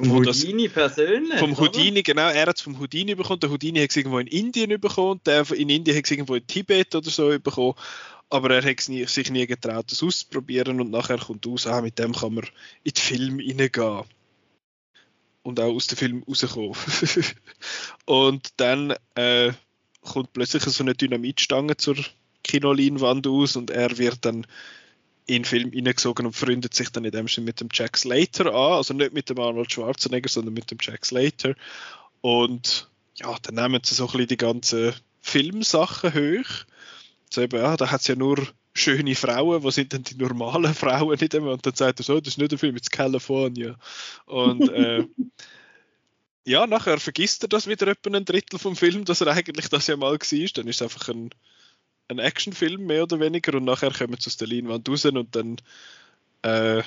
Vom 0.00 0.12
Houdini 0.12 0.68
persönlich. 0.68 1.38
vom 1.38 1.52
oder? 1.52 1.60
Houdini, 1.60 2.02
genau, 2.02 2.28
er 2.28 2.46
hat 2.46 2.56
es 2.56 2.62
vom 2.62 2.78
Houdini 2.78 3.14
bekommen. 3.14 3.40
Der 3.40 3.50
Houdini 3.50 3.80
hat 3.80 3.90
es 3.90 3.96
irgendwo 3.96 4.18
in 4.18 4.26
Indien 4.26 4.80
bekommen, 4.80 5.20
der 5.26 5.50
in 5.52 5.68
Indien 5.68 5.96
hat 5.96 6.04
es 6.04 6.10
irgendwo 6.10 6.34
in 6.34 6.46
Tibet 6.46 6.94
oder 6.94 7.10
so 7.10 7.28
bekommen. 7.38 7.74
Aber 8.30 8.50
er 8.50 8.62
hat 8.64 8.80
es 8.80 8.88
nie, 8.88 9.04
sich 9.06 9.30
nie 9.30 9.46
getraut, 9.46 9.90
das 9.90 10.02
auszuprobieren 10.02 10.80
und 10.80 10.90
nachher 10.90 11.18
kommt 11.18 11.46
raus, 11.46 11.66
ah, 11.66 11.82
mit 11.82 11.98
dem 11.98 12.12
kann 12.12 12.34
man 12.34 12.44
in 12.84 12.92
den 12.92 13.02
Film 13.02 13.38
reingehen. 13.38 14.04
Und 15.42 15.60
auch 15.60 15.74
aus 15.74 15.88
dem 15.88 15.98
Film 15.98 16.24
rauskommen. 16.26 16.76
und 18.04 18.48
dann 18.56 18.94
äh, 19.16 19.52
kommt 20.00 20.32
plötzlich 20.32 20.62
so 20.62 20.82
eine 20.82 20.94
Dynamitstange 20.94 21.76
zur 21.76 21.96
Kinoleinwand 22.44 23.26
aus 23.26 23.56
und 23.56 23.70
er 23.70 23.98
wird 23.98 24.24
dann 24.24 24.46
in 25.26 25.42
den 25.42 25.44
Film 25.44 25.72
hineingesogen 25.72 26.26
und 26.26 26.36
freundet 26.36 26.74
sich 26.74 26.90
dann 26.90 27.04
in 27.04 27.12
dem 27.12 27.28
Sinne 27.28 27.46
mit 27.46 27.60
dem 27.60 27.68
Jack 27.72 27.96
Slater 27.96 28.46
an. 28.46 28.72
Also 28.72 28.94
nicht 28.94 29.12
mit 29.12 29.30
dem 29.30 29.38
Arnold 29.38 29.72
Schwarzenegger, 29.72 30.28
sondern 30.28 30.54
mit 30.54 30.70
dem 30.70 30.78
Jack 30.80 31.04
Slater. 31.04 31.54
Und 32.20 32.88
ja, 33.16 33.36
dann 33.42 33.54
nehmen 33.54 33.80
sie 33.84 33.94
so 33.94 34.04
ein 34.04 34.12
bisschen 34.12 34.28
die 34.28 34.36
ganzen 34.36 34.94
Filmsachen 35.20 36.14
hoch. 36.14 36.64
So 37.30 37.42
eben, 37.42 37.60
ja, 37.60 37.76
da 37.76 37.90
hat 37.90 38.00
es 38.00 38.08
ja 38.08 38.16
nur 38.16 38.48
schöne 38.74 39.14
Frauen, 39.14 39.62
wo 39.62 39.70
sind 39.70 39.92
denn 39.92 40.02
die 40.02 40.16
normalen 40.16 40.74
Frauen 40.74 41.18
in 41.18 41.28
dem? 41.28 41.46
Und 41.46 41.64
dann 41.64 41.74
sagt 41.74 42.00
er 42.00 42.04
so, 42.04 42.20
das 42.20 42.34
ist 42.34 42.38
nicht 42.38 42.52
ein 42.52 42.58
Film, 42.58 42.76
it's 42.76 42.90
California. 42.90 43.76
Und 44.26 44.68
äh, 44.70 45.06
ja, 46.44 46.66
nachher 46.66 46.98
vergisst 46.98 47.44
er 47.44 47.48
das 47.48 47.66
wieder 47.66 47.88
etwa 47.88 48.10
ein 48.16 48.24
Drittel 48.24 48.58
vom 48.58 48.76
Film, 48.76 49.04
dass 49.04 49.20
er 49.20 49.28
eigentlich 49.28 49.68
das 49.68 49.86
ja 49.86 49.96
mal 49.96 50.12
war. 50.12 50.48
Dann 50.54 50.68
ist 50.68 50.76
es 50.76 50.82
einfach 50.82 51.08
ein, 51.08 51.30
ein 52.10 52.18
Actionfilm, 52.18 52.86
mehr 52.86 53.04
oder 53.04 53.20
weniger. 53.20 53.54
Und 53.54 53.64
nachher 53.64 53.92
kommen 53.92 54.16
sie 54.18 54.26
aus 54.26 54.36
der 54.36 54.48
Leinwand 54.48 54.88
raus 54.88 55.04
und 55.04 55.34
dann 55.34 55.56
äh, 56.42 56.82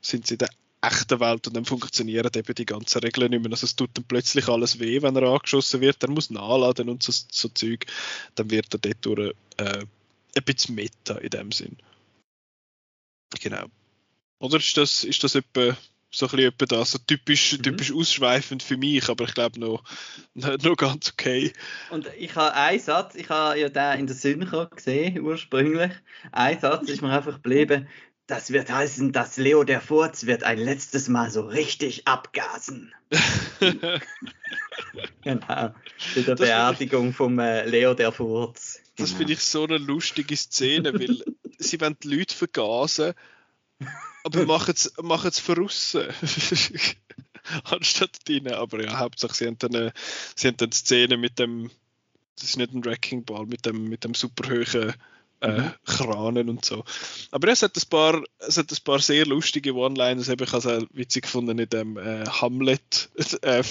sind 0.00 0.26
sie 0.26 0.34
in 0.34 0.38
der 0.38 0.50
echten 0.80 1.20
Welt 1.20 1.46
und 1.46 1.54
dann 1.54 1.64
funktionieren 1.64 2.30
eben 2.34 2.54
die 2.54 2.66
ganzen 2.66 3.00
Regeln 3.00 3.30
nicht 3.30 3.42
mehr. 3.42 3.52
Also 3.52 3.66
es 3.66 3.76
tut 3.76 3.90
dann 3.94 4.04
plötzlich 4.04 4.48
alles 4.48 4.80
weh, 4.80 5.00
wenn 5.02 5.14
er 5.14 5.22
angeschossen 5.22 5.80
wird. 5.80 6.02
Er 6.02 6.10
muss 6.10 6.30
nachladen 6.30 6.88
und 6.88 7.02
so, 7.02 7.12
so 7.30 7.48
Zeug. 7.48 7.86
Dann 8.34 8.50
wird 8.50 8.74
er 8.74 8.78
dort 8.78 9.06
durch, 9.06 9.34
äh, 9.58 9.84
ein 10.34 10.44
bisschen 10.44 10.74
Meta 10.74 11.14
in 11.18 11.30
dem 11.30 11.52
Sinn. 11.52 11.76
Genau. 13.40 13.66
Oder 14.40 14.56
ist 14.56 14.76
das, 14.76 15.04
ist 15.04 15.22
das 15.22 15.36
etwa 15.36 15.76
so 16.14 16.26
ein 16.26 16.30
bisschen 16.36 16.68
das, 16.68 16.92
so 16.92 16.98
typisch, 16.98 17.54
Mhm. 17.58 17.62
typisch 17.62 17.92
ausschweifend 17.92 18.62
für 18.62 18.76
mich, 18.76 19.08
aber 19.08 19.24
ich 19.24 19.34
glaube 19.34 19.58
noch, 19.58 19.82
noch 20.34 20.76
ganz 20.76 21.10
okay. 21.12 21.52
Und 21.90 22.06
ich 22.18 22.34
habe 22.36 22.54
einen 22.54 22.78
Satz, 22.80 23.14
ich 23.14 23.28
habe 23.30 23.58
ja 23.58 23.68
den 23.68 24.00
in 24.00 24.06
der 24.06 24.16
Synchro 24.16 24.68
gesehen, 24.68 25.20
ursprünglich. 25.20 25.92
Ein 26.30 26.60
Satz 26.60 26.88
ist 26.88 27.02
mir 27.02 27.10
einfach 27.10 27.34
geblieben. 27.42 27.88
Das 28.28 28.50
wird 28.52 28.70
heißen, 28.70 29.12
dass 29.12 29.36
Leo 29.36 29.64
der 29.64 29.80
Furz 29.80 30.26
wird 30.26 30.44
ein 30.44 30.58
letztes 30.58 31.08
Mal 31.08 31.30
so 31.30 31.40
richtig 31.42 32.06
abgasen. 32.06 32.94
Genau. 35.22 35.46
Bei 35.46 35.74
der 36.16 36.34
Das 36.34 36.40
Beerdigung 36.40 37.12
vom 37.12 37.38
äh, 37.38 37.64
Leo 37.66 37.94
der 37.94 38.12
Furz. 38.12 38.80
Das 38.96 39.08
Genau. 39.08 39.18
finde 39.18 39.32
ich 39.34 39.40
so 39.40 39.64
eine 39.64 39.78
lustige 39.78 40.36
Szene, 40.36 40.92
weil 40.94 41.22
sie 41.58 41.80
wollen 41.80 41.96
die 42.02 42.08
Leute 42.16 42.34
vergasen, 42.34 43.14
aber 44.24 44.46
machen 44.46 44.74
es 44.76 44.92
machen's 45.02 45.38
von. 45.38 45.68
Anstatt 47.64 48.28
drinnen. 48.28 48.54
Aber 48.54 48.82
ja, 48.82 48.98
Hauptsache 48.98 49.34
sie 49.34 49.46
haben 49.46 49.58
dann, 49.58 49.74
eine, 49.74 49.92
sie 50.36 50.48
haben 50.48 50.56
dann 50.56 50.70
die 50.70 50.76
Szene 50.76 51.16
mit 51.16 51.38
dem, 51.38 51.70
das 52.36 52.44
ist 52.50 52.56
nicht 52.56 52.72
ein 52.72 52.84
Wrecking 52.84 53.24
Ball, 53.24 53.46
mit 53.46 53.66
dem, 53.66 53.84
mit 53.84 54.04
dem 54.04 54.14
superhöhen 54.14 54.90
äh, 54.90 54.92
Mhm. 55.44 55.72
Kranen 55.84 56.48
und 56.48 56.64
so. 56.64 56.84
Aber 57.32 57.48
ja, 57.48 57.52
es 57.52 57.62
hat 57.62 57.76
ein 57.76 57.88
paar, 57.90 58.22
es 58.38 58.56
hat 58.56 58.70
ein 58.70 58.84
paar 58.84 59.00
sehr 59.00 59.26
lustige 59.26 59.74
One-Liners. 59.74 60.28
Ich 60.28 60.30
habe 60.30 60.44
es 60.44 60.66
auch 60.66 60.86
witzig 60.92 61.24
gefunden 61.24 61.58
in 61.58 61.68
dem 61.68 61.96
äh, 61.96 62.24
Hamlet 62.26 63.10
äh, 63.42 63.62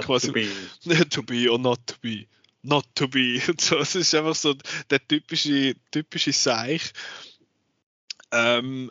quasi 0.00 0.26
to 0.26 0.32
be. 0.32 0.48
to 1.10 1.22
be 1.22 1.48
or 1.48 1.58
not 1.58 1.86
to 1.86 1.94
be. 2.00 2.26
Not 2.62 2.86
to 2.94 3.08
be. 3.08 3.40
Und 3.48 3.60
so. 3.60 3.78
Es 3.78 3.94
ist 3.94 4.14
einfach 4.14 4.34
so 4.34 4.54
der 4.90 5.06
typische, 5.06 5.74
typische 5.90 6.32
Seich. 6.32 6.92
Ähm, 8.32 8.90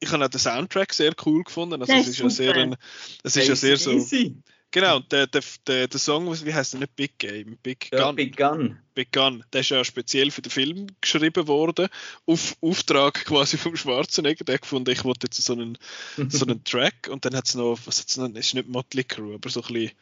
ich 0.00 0.10
habe 0.12 0.24
auch 0.24 0.28
den 0.28 0.38
Soundtrack 0.38 0.92
sehr 0.92 1.12
cool 1.26 1.42
gefunden. 1.42 1.80
Also 1.80 1.92
es 1.92 2.08
ist 2.08 2.18
ja 2.18 2.30
sehr, 2.30 2.54
ein, 2.54 2.76
es 3.24 3.36
ist 3.36 3.48
ja 3.48 3.56
sehr 3.56 3.76
so. 3.76 3.90
AC/DC. 3.90 4.32
Genau, 4.70 5.00
der, 5.00 5.26
der, 5.26 5.42
der, 5.66 5.88
der 5.88 5.98
Song, 5.98 6.30
wie 6.44 6.52
heißt 6.52 6.74
der 6.74 6.80
nicht 6.80 6.94
Big 6.94 7.18
Game? 7.18 7.56
Big 7.62 7.88
Ja, 7.90 8.04
Gun. 8.04 8.16
Big 8.16 8.36
Gun. 8.36 8.78
Big 8.94 9.12
Gun. 9.12 9.42
Der 9.52 9.62
ist 9.62 9.70
ja 9.70 9.82
speziell 9.82 10.30
für 10.30 10.42
den 10.42 10.50
Film 10.50 10.86
geschrieben 11.00 11.48
worden. 11.48 11.88
Auf 12.26 12.54
Auftrag 12.60 13.24
quasi 13.24 13.56
vom 13.56 13.76
Schwarzenegger. 13.76 14.44
Der 14.44 14.58
gefunden, 14.58 14.90
ich 14.90 15.04
wollte 15.04 15.26
jetzt 15.26 15.42
so 15.42 15.54
einen, 15.54 15.78
so 16.28 16.44
einen 16.44 16.62
Track. 16.64 17.08
Und 17.10 17.24
dann 17.24 17.34
hat 17.34 17.46
es 17.46 17.54
noch, 17.54 17.78
was 17.86 18.00
hat's 18.00 18.18
noch, 18.18 18.28
es 18.28 18.48
ist 18.48 18.54
nicht 18.54 18.68
Motley 18.68 19.04
Crue, 19.04 19.36
aber 19.36 19.48
so 19.48 19.62
ein 19.62 19.72
bisschen 19.72 19.92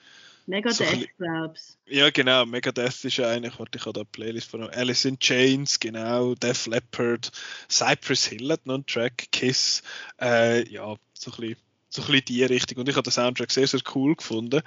Mega 0.46 0.70
So 0.72 0.84
ein 0.84 1.00
Death, 1.00 1.08
glaub's. 1.18 1.78
Ja, 1.86 2.10
genau. 2.10 2.46
Megadeth 2.46 3.04
ist 3.04 3.16
ja 3.16 3.28
eine. 3.28 3.50
Warte, 3.58 3.78
ich 3.78 3.82
habe 3.84 3.92
da 3.94 4.00
eine 4.00 4.08
Playlist 4.10 4.48
von 4.50 4.62
Alice 4.70 5.04
in 5.04 5.18
Chains, 5.18 5.80
genau. 5.80 6.34
Def 6.36 6.66
Leppard. 6.66 7.32
Cypress 7.68 8.26
Hill 8.26 8.50
hat 8.52 8.64
noch 8.64 8.74
einen 8.74 8.86
Track. 8.86 9.26
Kiss. 9.32 9.82
Äh, 10.20 10.68
ja, 10.68 10.94
so 11.14 11.32
ein, 11.32 11.36
bisschen, 11.40 11.56
so 11.88 12.02
ein 12.02 12.06
bisschen 12.06 12.24
die 12.26 12.44
Richtung. 12.44 12.78
Und 12.78 12.88
ich 12.88 12.94
habe 12.94 13.02
den 13.04 13.12
Soundtrack 13.12 13.50
sehr, 13.50 13.66
sehr 13.66 13.80
cool 13.94 14.14
gefunden. 14.14 14.62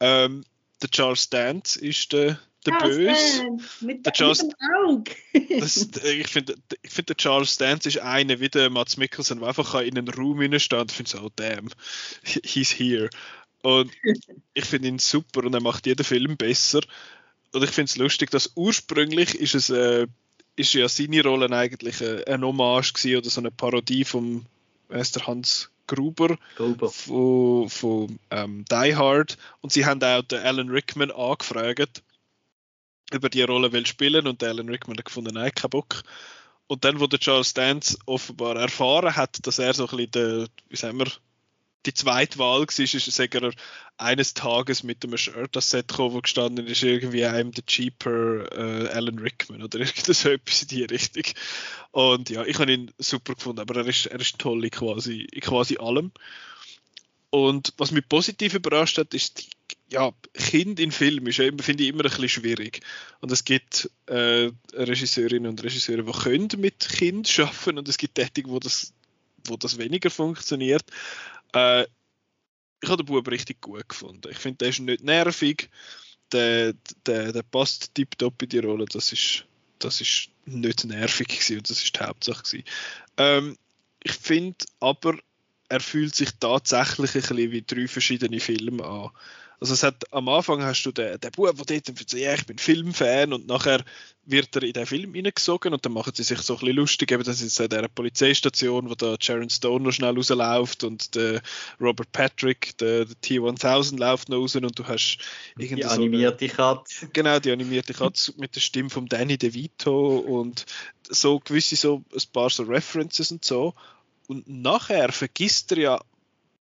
Ähm, 0.00 0.42
der 0.82 0.88
Charles 0.90 1.28
Dance 1.28 1.78
ist 1.78 2.10
der, 2.14 2.38
der 2.64 2.78
Charles 2.78 2.96
Böse. 2.96 3.06
Dance, 3.44 3.84
Mit, 3.84 4.06
Der 4.06 4.10
mit 4.10 4.14
Charles- 4.16 4.38
dem 4.38 4.52
Auge. 4.86 5.12
Das, 5.60 5.76
ich 6.04 6.28
finde, 6.28 6.54
ich 6.80 6.90
find, 6.90 7.08
der 7.10 7.16
Charles 7.16 7.58
Dance 7.58 7.86
ist 7.88 7.98
einer 7.98 8.40
wie 8.40 8.48
der 8.48 8.70
Mats 8.70 8.96
Mikkelsen, 8.96 9.40
der 9.40 9.48
einfach 9.48 9.74
in 9.82 9.98
einen 9.98 10.08
Raum 10.08 10.40
hineinsteht 10.40 10.80
und 10.80 10.92
finde 10.92 11.10
so, 11.10 11.18
oh 11.20 11.30
damn, 11.36 11.68
he's 12.24 12.70
here. 12.70 13.10
Und 13.62 13.90
ich 14.54 14.64
finde 14.64 14.88
ihn 14.88 14.98
super 14.98 15.44
und 15.44 15.54
er 15.54 15.60
macht 15.60 15.86
jeden 15.86 16.04
Film 16.04 16.36
besser. 16.36 16.80
Und 17.52 17.62
ich 17.62 17.70
finde 17.70 17.90
es 17.90 17.96
lustig, 17.96 18.30
dass 18.30 18.52
ursprünglich 18.54 19.34
ist 19.34 19.54
es 19.54 19.70
äh, 19.70 20.06
ist 20.56 20.74
ja 20.74 20.88
seine 20.88 21.22
Rolle 21.22 21.50
eigentlich 21.56 22.00
äh, 22.00 22.24
eine 22.24 22.46
Hommage 22.46 22.92
gewesen 22.92 23.16
oder 23.18 23.30
so 23.30 23.40
eine 23.40 23.50
Parodie 23.50 24.04
vom 24.04 24.46
der 24.88 25.26
Hans 25.26 25.70
Gruber 25.86 26.36
Gruber. 26.56 26.88
von, 26.88 27.68
von 27.68 28.18
ähm, 28.30 28.64
Die 28.70 28.96
Hard 28.96 29.36
und 29.60 29.72
sie 29.72 29.86
haben 29.86 30.02
auch 30.02 30.22
den 30.22 30.40
Alan 30.40 30.68
Rickman 30.68 31.10
angefragt, 31.10 32.02
ob 33.12 33.24
er 33.24 33.30
die 33.30 33.42
Rolle 33.42 33.72
will 33.72 33.86
spielen 33.86 34.26
und 34.26 34.42
der 34.42 34.50
Alan 34.50 34.68
Rickman 34.68 34.98
hat 34.98 35.04
gefunden, 35.04 35.34
nein, 35.34 35.52
kein 35.54 35.70
Bock. 35.70 36.02
Und 36.68 36.84
dann, 36.84 37.00
wo 37.00 37.08
der 37.08 37.18
Charles 37.18 37.54
Dance 37.54 37.98
offenbar 38.06 38.54
erfahren 38.56 39.16
hat, 39.16 39.44
dass 39.44 39.58
er 39.58 39.74
so 39.74 39.88
ein 39.88 39.96
bisschen 39.96 40.10
der, 40.12 40.46
wie 40.68 40.76
sagen 40.76 40.98
wir, 40.98 41.10
die 41.86 41.94
zweite 41.94 42.38
Wahl 42.38 42.60
war, 42.60 42.78
ist, 42.78 42.94
er 43.34 43.52
eines 43.96 44.34
Tages 44.34 44.82
mit 44.82 45.04
einem 45.04 45.16
Shirt 45.16 45.54
das 45.56 45.70
Set 45.70 45.98
wo 45.98 46.20
gestanden 46.20 46.66
ist, 46.66 46.82
irgendwie 46.82 47.24
einem 47.24 47.52
der 47.52 47.64
cheaper 47.66 48.50
äh, 48.52 48.88
Alan 48.88 49.18
Rickman 49.18 49.62
oder 49.62 49.78
irgend 49.80 50.06
so 50.06 50.30
etwas 50.30 50.62
in 50.62 50.68
die 50.68 50.84
Richtung. 50.84 51.24
Und 51.90 52.30
ja, 52.30 52.44
ich 52.44 52.58
habe 52.58 52.72
ihn 52.72 52.90
super 52.98 53.34
gefunden, 53.34 53.60
aber 53.60 53.76
er 53.76 53.86
ist, 53.86 54.06
er 54.06 54.20
ist 54.20 54.38
toll 54.38 54.64
in 54.64 54.70
quasi, 54.70 55.26
quasi 55.40 55.78
allem. 55.78 56.12
Und 57.30 57.72
was 57.78 57.92
mich 57.92 58.08
positiv 58.08 58.54
überrascht 58.54 58.98
hat, 58.98 59.14
ist, 59.14 59.48
ja, 59.88 60.12
Kind 60.34 60.80
in 60.80 60.92
Film 60.92 61.26
ist 61.28 61.36
finde 61.36 61.84
ich, 61.84 61.88
immer 61.88 62.04
ein 62.04 62.10
bisschen 62.10 62.28
schwierig. 62.28 62.80
Und 63.20 63.30
es 63.32 63.44
gibt 63.44 63.90
äh, 64.06 64.50
Regisseurinnen 64.72 65.50
und 65.50 65.62
Regisseure, 65.62 66.02
die 66.02 66.12
können 66.12 66.48
mit 66.58 66.88
Kind 66.88 67.38
arbeiten 67.38 67.78
und 67.78 67.88
es 67.88 67.98
gibt 67.98 68.16
Tätig, 68.16 68.46
wo 68.48 68.58
das, 68.58 68.92
wo 69.46 69.56
das 69.56 69.78
weniger 69.78 70.10
funktioniert. 70.10 70.84
Äh, 71.54 71.86
ich 72.82 72.88
habe 72.88 73.04
den 73.04 73.06
Bub 73.06 73.28
richtig 73.28 73.60
gut 73.60 73.88
gefunden. 73.88 74.30
Ich 74.30 74.38
finde, 74.38 74.58
der 74.58 74.68
ist 74.68 74.80
nicht 74.80 75.04
nervig. 75.04 75.70
Der, 76.32 76.74
der, 77.06 77.32
der 77.32 77.42
passt 77.42 77.94
tiptop 77.94 78.42
in 78.42 78.48
die 78.48 78.58
Rolle. 78.58 78.86
Das 78.86 79.12
ist, 79.12 79.44
das 79.78 80.00
ist 80.00 80.30
nicht 80.46 80.84
nervig 80.84 81.28
gewesen 81.28 81.58
und 81.58 81.70
das 81.70 81.82
ist 81.82 81.96
die 81.96 82.00
Hauptsache. 82.00 82.64
Ähm, 83.16 83.56
ich 84.02 84.12
finde 84.12 84.64
aber, 84.78 85.18
er 85.70 85.80
fühlt 85.80 86.14
sich 86.14 86.30
tatsächlich 86.38 87.14
ein 87.14 87.20
bisschen 87.20 87.52
wie 87.52 87.62
drei 87.62 87.86
verschiedene 87.86 88.40
Filme 88.40 88.84
an. 88.84 89.10
Also 89.60 89.74
es 89.74 89.82
hat, 89.82 90.10
am 90.10 90.26
Anfang 90.30 90.62
hast 90.62 90.82
du 90.84 90.90
den, 90.90 91.20
den 91.20 91.30
Bub, 91.32 91.54
der 91.66 91.80
dort 91.80 91.98
sagt, 91.98 92.12
ja, 92.14 92.32
ich 92.32 92.46
bin 92.46 92.56
Filmfan 92.56 93.34
und 93.34 93.46
nachher 93.46 93.84
wird 94.24 94.56
er 94.56 94.62
in 94.62 94.72
den 94.72 94.86
Film 94.86 95.12
hineingesogen 95.12 95.74
und 95.74 95.84
dann 95.84 95.92
machen 95.92 96.12
sie 96.14 96.22
sich 96.22 96.40
so 96.40 96.54
ein 96.54 96.60
bisschen 96.60 96.76
lustig, 96.76 97.12
eben 97.12 97.22
das 97.22 97.42
ist 97.42 97.60
in 97.60 97.68
der 97.68 97.86
Polizeistation, 97.88 98.88
wo 98.88 98.94
da 98.94 99.16
Sharon 99.20 99.50
Stone 99.50 99.84
noch 99.84 99.92
schnell 99.92 100.14
rausläuft 100.14 100.82
und 100.82 101.14
der 101.14 101.42
Robert 101.78 102.10
Patrick, 102.10 102.76
der, 102.78 103.04
der 103.04 103.20
T-1000 103.20 103.98
läuft 103.98 104.30
noch 104.30 104.38
raus 104.38 104.56
und 104.56 104.78
du 104.78 104.88
hast 104.88 105.18
irgendwie 105.58 105.82
Die 105.82 105.84
animierte 105.84 106.48
so 106.48 106.54
Katze. 106.54 107.08
Genau, 107.12 107.38
die 107.38 107.52
animierte 107.52 107.92
Katze 107.92 108.32
mit 108.38 108.56
der 108.56 108.60
Stimme 108.60 108.88
von 108.88 109.06
Danny 109.06 109.36
DeVito 109.36 110.16
und 110.20 110.64
so 111.10 111.38
gewisse 111.38 111.76
so 111.76 112.02
ein 112.14 112.22
paar 112.32 112.48
so 112.48 112.62
References 112.62 113.30
und 113.30 113.44
so 113.44 113.74
und 114.30 114.46
nachher 114.48 115.10
vergisst 115.10 115.72
er 115.72 115.78
ja 115.78 116.00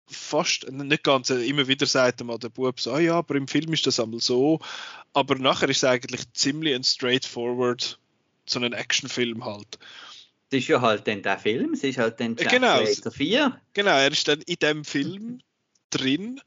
fast, 0.06 0.72
nicht 0.72 1.04
ganz, 1.04 1.28
immer 1.28 1.68
wieder 1.68 1.84
sagt 1.84 2.24
mal 2.24 2.38
der 2.38 2.48
Bub 2.48 2.80
so, 2.80 2.92
ah 2.92 2.98
ja, 2.98 3.16
aber 3.16 3.34
im 3.34 3.46
Film 3.46 3.74
ist 3.74 3.86
das 3.86 4.00
einmal 4.00 4.20
so, 4.20 4.58
aber 5.12 5.34
nachher 5.34 5.68
ist 5.68 5.76
es 5.78 5.84
eigentlich 5.84 6.32
ziemlich 6.32 6.74
ein 6.74 6.82
straightforward, 6.82 7.98
so 8.46 8.58
ein 8.58 8.72
Actionfilm 8.72 9.44
halt. 9.44 9.78
Das 10.48 10.60
ist 10.60 10.68
ja 10.68 10.80
halt 10.80 11.06
dann 11.06 11.20
der 11.20 11.38
Film, 11.38 11.74
es 11.74 11.84
ist 11.84 11.98
halt 11.98 12.18
dann 12.20 12.36
Jack 12.36 12.48
genau, 12.48 12.82
4. 12.86 13.60
Genau, 13.74 13.90
er 13.90 14.12
ist 14.12 14.26
dann 14.26 14.40
in 14.40 14.56
dem 14.62 14.82
Film 14.86 15.40
drin 15.90 16.40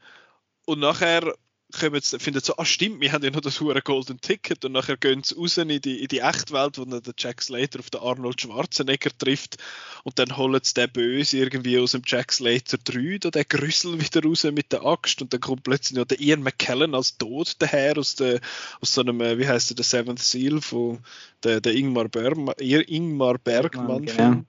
und 0.65 0.79
nachher 0.79 1.35
kommen 1.71 2.01
finden 2.01 2.41
so, 2.41 2.55
ah 2.57 2.65
stimmt, 2.65 3.01
wir 3.01 3.11
haben 3.11 3.23
ja 3.23 3.31
noch 3.31 3.41
das 3.41 3.59
hure 3.59 3.81
Golden 3.81 4.21
Ticket 4.21 4.63
und 4.65 4.73
nachher 4.73 4.97
gehen 4.97 5.23
sie 5.23 5.35
raus 5.35 5.57
in 5.57 5.69
die, 5.69 6.01
in 6.01 6.07
die 6.07 6.19
Echtwelt, 6.19 6.77
wo 6.77 6.85
dann 6.85 7.01
der 7.01 7.13
Jack 7.17 7.41
Slater 7.41 7.79
auf 7.79 7.89
den 7.89 8.01
Arnold 8.01 8.41
Schwarzenegger 8.41 9.11
trifft 9.17 9.57
und 10.03 10.19
dann 10.19 10.37
holen 10.37 10.61
sie 10.63 10.73
den 10.73 10.91
Böse 10.91 11.37
irgendwie 11.37 11.79
aus 11.79 11.91
dem 11.91 12.03
Jack 12.05 12.31
Slater 12.31 12.77
3, 12.77 13.17
da 13.19 13.31
den 13.31 13.45
Grüssel 13.47 13.99
wieder 13.99 14.23
raus 14.23 14.43
mit 14.43 14.71
der 14.71 14.85
Axt 14.85 15.21
und 15.21 15.33
dann 15.33 15.41
kommt 15.41 15.63
plötzlich 15.63 15.97
noch 15.97 16.05
der 16.05 16.19
Ian 16.19 16.43
McKellen 16.43 16.95
als 16.95 17.17
Tod 17.17 17.55
daher 17.59 17.97
aus, 17.97 18.15
der, 18.15 18.39
aus 18.81 18.93
so 18.93 19.01
einem, 19.01 19.21
äh, 19.21 19.37
wie 19.37 19.47
heißt 19.47 19.69
der, 19.69 19.75
der 19.75 19.85
Seventh 19.85 20.19
Seal 20.19 20.61
von 20.61 20.99
der, 21.43 21.61
der 21.61 21.73
Ingmar, 21.73 22.07
Bergman, 22.07 22.55
Ingmar 22.59 23.37
Bergmann 23.37 24.05
genau. 24.05 24.43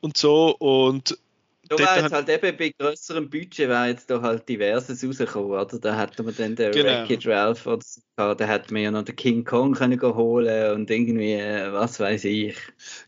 und 0.00 0.16
so 0.16 0.56
und 0.56 1.18
da 1.76 1.84
wäre 1.84 2.00
jetzt 2.02 2.12
halt 2.12 2.28
eben 2.28 2.56
bei 2.56 2.74
größerem 2.78 3.28
Budget 3.28 3.68
wäre 3.68 3.88
jetzt 3.88 4.10
da 4.10 4.20
halt 4.20 4.48
diverses 4.48 5.04
rausgekommen, 5.04 5.50
oder? 5.50 5.78
Da 5.78 5.98
hätte 5.98 6.22
man 6.22 6.34
dann 6.36 6.56
den 6.56 6.72
genau. 6.72 6.88
Wreckage 6.88 7.26
Ralph 7.28 7.66
oder 7.66 7.82
so, 7.84 8.00
da 8.16 8.44
hätte 8.44 8.72
man 8.72 8.82
ja 8.82 8.90
noch 8.90 9.04
den 9.04 9.16
King 9.16 9.44
Kong 9.44 9.74
können 9.74 10.00
holen 10.00 10.74
und 10.74 10.90
irgendwie, 10.90 11.34
äh, 11.34 11.72
was 11.72 12.00
weiß 12.00 12.24
ich. 12.24 12.56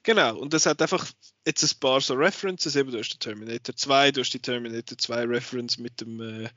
Genau, 0.03 0.37
und 0.37 0.53
das 0.53 0.67
hat 0.67 0.81
einfach 0.83 1.07
jetzt 1.47 1.63
ein 1.63 1.81
paar 1.81 2.01
so 2.01 2.15
References, 2.15 2.77
eben 2.77 2.91
du 2.91 2.99
hast 2.99 3.11
den 3.11 3.21
Terminator 3.21 3.77
2, 3.77 4.13
du 4.13 4.21
hast 4.21 4.31
die 4.31 4.41
Terminator 4.41 4.99
2 4.99 5.25
Reference 5.25 5.79
mit 5.79 6.01
dem 6.01 6.21
äh, 6.21 6.49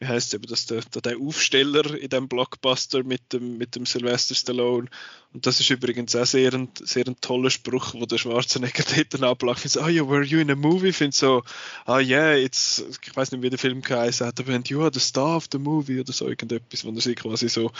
wie 0.00 0.06
heißt 0.06 0.32
eben 0.34 0.46
das 0.46 0.66
der, 0.66 0.82
der 0.82 1.18
Aufsteller 1.18 1.94
in 1.96 2.08
dem 2.08 2.28
Blockbuster 2.28 3.02
mit 3.02 3.32
dem 3.32 3.58
mit 3.58 3.74
dem 3.74 3.84
Sylvester 3.84 4.34
Stallone. 4.34 4.88
Und 5.32 5.46
das 5.46 5.58
ist 5.58 5.70
übrigens 5.70 6.14
auch 6.14 6.24
sehr 6.24 6.54
ein, 6.54 6.68
sehr 6.80 7.06
ein 7.06 7.20
toller 7.20 7.50
Spruch 7.50 7.94
wo 7.94 8.06
der 8.06 8.18
Schwarzenegger 8.18 8.84
dort 9.10 9.22
ablacht. 9.22 9.64
Und 9.64 9.70
so 9.70 9.80
oh 9.80 9.88
yeah 9.88 10.08
were 10.08 10.24
you 10.24 10.38
in 10.38 10.50
a 10.50 10.54
movie? 10.54 10.92
Finde 10.92 11.16
so 11.16 11.42
ah 11.84 11.96
oh, 11.96 11.98
yeah 11.98 12.34
it's 12.34 12.84
ich 13.04 13.16
weiß 13.16 13.32
nicht 13.32 13.42
wie 13.42 13.50
der 13.50 13.58
Film 13.58 13.82
geheißen 13.82 14.26
hat 14.26 14.38
aber 14.38 14.60
you 14.66 14.82
are 14.82 14.92
the 14.92 15.00
star 15.00 15.36
of 15.36 15.48
the 15.50 15.58
movie 15.58 16.00
oder 16.00 16.12
so 16.12 16.28
irgendetwas 16.28 16.84
wo 16.84 16.90
er 16.90 17.00
sich 17.00 17.16
quasi 17.16 17.48
so 17.48 17.72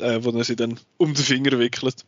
äh, 0.00 0.22
wo 0.22 0.30
er 0.30 0.44
sie 0.44 0.56
dann 0.56 0.78
um 0.96 1.12
den 1.12 1.24
Finger 1.24 1.58
wickelt. 1.58 2.04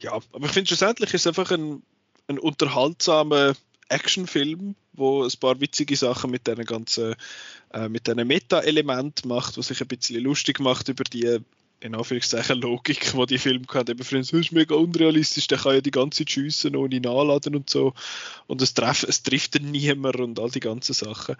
Ja 0.00 0.12
aber 0.12 0.46
ich 0.46 0.52
finde 0.52 0.68
schlussendlich 0.68 1.12
ist 1.12 1.26
es 1.26 1.26
einfach 1.26 1.50
ein 1.50 1.82
ein 2.28 2.38
unterhaltsamer 2.38 3.54
Actionfilm, 3.90 4.74
wo 4.92 5.24
ein 5.24 5.30
paar 5.40 5.60
witzige 5.60 5.96
Sachen 5.96 6.30
mit 6.30 6.46
diesen 6.46 6.64
ganzen, 6.64 7.14
äh, 7.72 7.88
mit 7.88 8.06
Meta-Elementen 8.24 9.28
macht, 9.28 9.58
was 9.58 9.68
sich 9.68 9.80
ein 9.80 9.88
bisschen 9.88 10.22
lustig 10.22 10.60
macht 10.60 10.88
über 10.88 11.04
die 11.04 11.40
in 11.80 11.94
Anführungszeichen 11.94 12.60
Logik, 12.60 13.12
die 13.14 13.26
die 13.26 13.38
Film 13.38 13.64
hat. 13.68 13.88
Eben 13.88 14.04
für 14.04 14.18
uns 14.18 14.32
ist 14.32 14.52
mega 14.52 14.74
unrealistisch, 14.74 15.46
der 15.46 15.58
kann 15.58 15.74
ja 15.74 15.80
die 15.80 15.90
ganze 15.90 16.18
Zeit 16.18 16.30
schiessen 16.30 16.76
ohne 16.76 17.00
nachladen 17.00 17.56
und 17.56 17.70
so. 17.70 17.94
Und 18.46 18.60
es, 18.62 18.74
treff, 18.74 19.02
es 19.02 19.22
trifft 19.22 19.54
dann 19.54 19.70
niemand 19.70 20.16
und 20.16 20.38
all 20.38 20.50
die 20.50 20.60
ganzen 20.60 20.92
Sachen. 20.92 21.36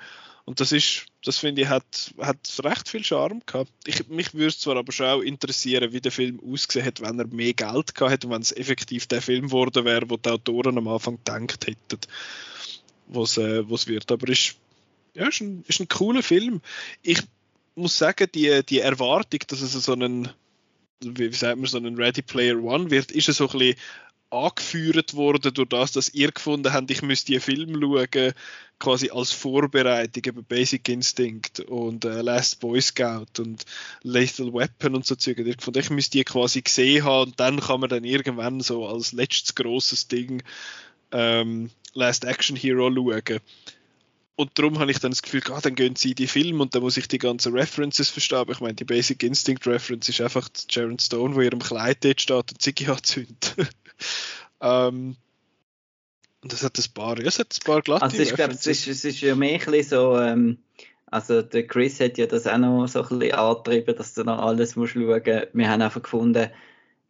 Und 0.46 0.60
das 0.60 0.72
ist, 0.72 1.06
das 1.22 1.38
finde 1.38 1.62
ich, 1.62 1.68
hat, 1.68 2.14
hat 2.18 2.38
recht 2.64 2.88
viel 2.88 3.04
Charme 3.04 3.42
gehabt. 3.44 3.70
Ich, 3.86 4.08
mich 4.08 4.34
würde 4.34 4.56
zwar 4.56 4.76
aber 4.76 4.90
schon 4.92 5.06
auch 5.06 5.20
interessieren, 5.20 5.92
wie 5.92 6.00
der 6.00 6.10
Film 6.10 6.40
ausgesehen 6.40 6.84
hätte, 6.84 7.04
wenn 7.04 7.18
er 7.18 7.26
mehr 7.26 7.52
Geld 7.52 7.94
gehabt 7.94 8.12
hätte 8.12 8.26
und 8.26 8.32
wenn 8.32 8.42
es 8.42 8.56
effektiv 8.56 9.06
der 9.06 9.20
Film 9.20 9.46
geworden 9.46 9.84
wäre, 9.84 10.08
wo 10.08 10.16
die 10.16 10.30
Autoren 10.30 10.78
am 10.78 10.88
Anfang 10.88 11.18
gedacht 11.18 11.66
hätten, 11.66 12.00
was 13.08 13.36
äh, 13.36 13.60
es 13.60 13.86
wird. 13.86 14.10
Aber 14.10 14.28
ist, 14.28 14.56
ja, 15.14 15.28
ist 15.28 15.42
ein, 15.42 15.64
ist 15.68 15.80
ein 15.80 15.88
cooler 15.88 16.22
Film. 16.22 16.62
Ich 17.02 17.20
muss 17.74 17.97
sagen, 17.97 18.28
die, 18.34 18.62
die 18.64 18.80
Erwartung, 18.80 19.40
dass 19.48 19.60
es 19.60 19.72
so 19.72 19.92
einen, 19.92 20.28
wie 21.02 21.32
sagt 21.32 21.59
man, 21.59 21.66
so 21.66 21.78
einen 21.78 21.97
Ready 21.97 22.22
Player 22.22 22.62
One 22.62 22.90
wird, 22.90 23.12
ist 23.12 23.26
so 23.26 23.48
ein 23.48 23.59
bisschen 23.59 23.76
angeführt 24.30 25.14
worden 25.14 25.52
durch 25.52 25.68
das, 25.68 25.92
dass 25.92 26.14
ihr 26.14 26.30
gefunden 26.30 26.72
habt, 26.72 26.90
ich 26.90 27.02
müsste 27.02 27.32
die 27.32 27.40
Film 27.40 27.80
schauen, 27.80 28.32
quasi 28.78 29.10
als 29.10 29.32
Vorbereitung 29.32 30.22
über 30.24 30.42
Basic 30.42 30.88
Instinct 30.88 31.60
und 31.60 32.05
äh, 32.05 32.22
Last 32.22 32.60
Boy 32.60 32.80
Scout 32.80 33.26
und 33.38 33.64
Lethal 34.02 34.52
Weapon 34.55 34.94
und 34.94 35.05
so 35.05 35.16
Zeug. 35.16 35.38
Ihr 35.38 35.56
gefunden, 35.56 35.80
ich 35.80 35.90
müsste 35.90 36.18
die 36.18 36.24
quasi 36.24 36.62
gesehen 36.62 37.05
haben 37.05 37.30
und 37.30 37.40
dann 37.40 37.60
kann 37.60 37.80
man 37.80 37.90
dann 37.90 38.05
irgendwann 38.05 38.60
so 38.60 38.86
als 38.86 39.12
letztes 39.12 39.55
großes 39.56 40.09
Ding 40.09 40.42
ähm, 41.12 41.70
Last 41.92 42.24
Action 42.24 42.56
Hero 42.56 42.90
schauen. 42.90 43.40
Und 44.40 44.58
darum 44.58 44.78
habe 44.78 44.90
ich 44.90 44.98
dann 44.98 45.10
das 45.10 45.20
Gefühl, 45.20 45.42
ah, 45.50 45.60
dann 45.60 45.74
gehen 45.74 45.96
sie 45.96 46.10
in 46.10 46.14
die 46.14 46.26
Film 46.26 46.62
und 46.62 46.74
dann 46.74 46.80
muss 46.80 46.96
ich 46.96 47.08
die 47.08 47.18
ganzen 47.18 47.52
References 47.52 48.08
verstehen. 48.08 48.38
Aber 48.38 48.52
ich 48.52 48.60
meine, 48.60 48.72
die 48.72 48.86
Basic 48.86 49.22
Instinct 49.22 49.66
Reference 49.66 50.08
ist 50.08 50.22
einfach 50.22 50.48
Sharon 50.70 50.98
Stone, 50.98 51.34
wo 51.34 51.42
ihrem 51.42 51.58
Kleid 51.58 52.02
dort 52.02 52.22
steht 52.22 52.50
und 52.50 52.62
Ziggy 52.62 52.86
anzündet. 52.88 53.54
ähm, 54.62 55.16
und 56.42 56.52
das 56.54 56.62
hat 56.62 56.78
ein 56.78 56.84
paar, 56.94 57.20
ja, 57.20 57.26
es 57.26 57.38
hat 57.38 57.54
ein 57.54 57.64
paar 57.66 57.82
glatte 57.82 58.02
Also 58.02 58.16
ich 58.16 58.32
glaube, 58.32 58.54
es 58.54 58.66
ist, 58.66 58.86
es 58.86 59.04
ist 59.04 59.20
ja 59.20 59.34
mehr 59.34 59.60
ein 59.60 59.82
so, 59.82 60.18
ähm, 60.18 60.56
also 61.04 61.42
der 61.42 61.66
Chris 61.66 62.00
hat 62.00 62.16
ja 62.16 62.24
das 62.24 62.46
auch 62.46 62.56
noch 62.56 62.86
so 62.86 63.02
ein 63.02 63.18
bisschen 63.18 63.34
angetrieben, 63.34 63.94
dass 63.94 64.14
du 64.14 64.24
noch 64.24 64.38
alles 64.38 64.74
musst 64.74 64.94
schauen. 64.94 65.22
Wir 65.52 65.68
haben 65.68 65.82
einfach 65.82 66.02
gefunden, 66.02 66.48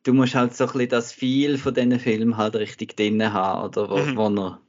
du 0.02 0.14
musst 0.14 0.34
halt 0.34 0.56
so 0.56 0.64
ein 0.64 0.72
bisschen 0.72 0.88
das 0.88 1.12
viel 1.12 1.58
von 1.58 1.74
diesen 1.74 2.00
Filmen 2.00 2.36
halt 2.36 2.56
richtig 2.56 2.96
drin 2.96 3.32
haben, 3.32 3.68
oder 3.68 3.88
wo, 3.88 3.98
mhm. 3.98 4.16
wo, 4.16 4.28
er, 4.30 4.60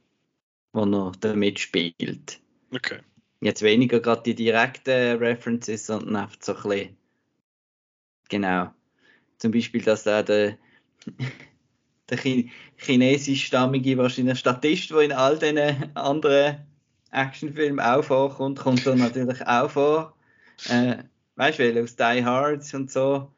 wo 0.72 0.84
er 0.84 1.12
damit 1.18 1.58
spielt. 1.58 2.38
Okay. 2.72 3.00
Jetzt 3.40 3.62
weniger 3.62 4.00
gerade 4.00 4.22
die 4.22 4.34
direkten 4.34 5.18
References, 5.18 5.86
sondern 5.86 6.16
einfach 6.16 6.36
so 6.40 6.54
ein 6.54 6.62
bisschen, 6.62 6.96
genau. 8.28 8.72
Zum 9.38 9.50
Beispiel, 9.50 9.82
dass 9.82 10.04
da 10.04 10.22
der, 10.22 10.56
der 12.10 12.18
chinesischstammige 12.76 13.98
wahrscheinlich 13.98 14.38
Statist, 14.38 14.90
der 14.90 15.00
in 15.00 15.12
all 15.12 15.38
diesen 15.38 15.94
anderen 15.96 16.64
Actionfilmen 17.10 17.80
auch 17.80 18.04
vorkommt, 18.04 18.60
kommt 18.60 18.86
dann 18.86 18.98
natürlich 18.98 19.44
auch 19.46 19.70
vor. 19.70 20.16
Äh, 20.68 20.98
weißt 21.36 21.58
du, 21.58 21.82
aus 21.82 21.96
Die 21.96 22.24
Hard 22.24 22.74
und 22.74 22.90
so 22.90 23.32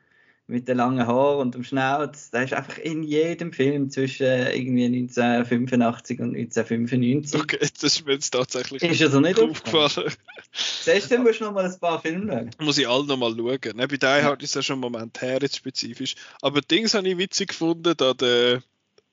mit 0.46 0.68
den 0.68 0.76
langen 0.76 1.06
Haaren 1.06 1.38
und 1.38 1.54
dem 1.54 1.64
Schnauz, 1.64 2.30
der 2.30 2.44
ist 2.44 2.52
einfach 2.52 2.76
in 2.76 3.02
jedem 3.02 3.52
Film 3.52 3.88
zwischen 3.90 4.26
irgendwie 4.26 4.84
1985 4.84 6.20
und 6.20 6.36
1995. 6.36 7.40
Okay, 7.40 7.58
das 7.60 7.82
ist 7.82 8.06
mir 8.06 8.12
jetzt 8.12 8.30
tatsächlich 8.30 8.82
ist 8.82 9.02
also 9.02 9.20
nicht 9.20 9.40
aufgefallen. 9.40 10.12
Siehst 10.52 11.10
du, 11.10 11.18
musst 11.18 11.40
du 11.40 11.44
noch 11.44 11.52
mal 11.52 11.64
ein 11.64 11.80
paar 11.80 12.00
Filme 12.00 12.30
schauen. 12.30 12.50
Muss 12.66 12.78
ich 12.78 12.86
alle 12.86 13.06
noch 13.06 13.16
mal 13.16 13.34
schauen. 13.34 13.76
Ne, 13.76 13.88
bei 13.88 13.96
Die 13.96 14.06
Hard 14.06 14.42
ist 14.42 14.54
ja 14.54 14.62
schon 14.62 14.76
ein 14.78 14.80
Moment 14.80 15.20
her, 15.22 15.38
jetzt 15.40 15.56
spezifisch. 15.56 16.14
Aber 16.42 16.60
Dings 16.60 16.92
habe 16.92 17.08
ich 17.08 17.16
witzig 17.16 17.48
gefunden, 17.48 17.94
da 17.96 18.12
der, 18.12 18.62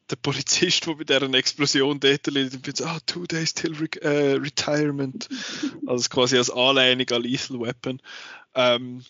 der 0.09 0.15
Polizist, 0.21 0.85
der 0.85 0.95
bei 0.95 1.03
dieser 1.05 1.33
Explosion 1.33 1.99
dort 1.99 2.27
liegt, 2.27 2.81
ah, 2.81 2.99
two 3.05 3.25
days 3.25 3.53
till 3.53 3.73
re 3.75 3.87
äh, 4.01 4.33
retirement. 4.33 5.29
Also 5.87 6.09
quasi 6.09 6.37
als 6.37 6.49
Anlehnung 6.49 7.09
an 7.09 7.23
Lethal 7.23 7.61
Weapon. 7.61 8.01
Ähm, 8.53 9.05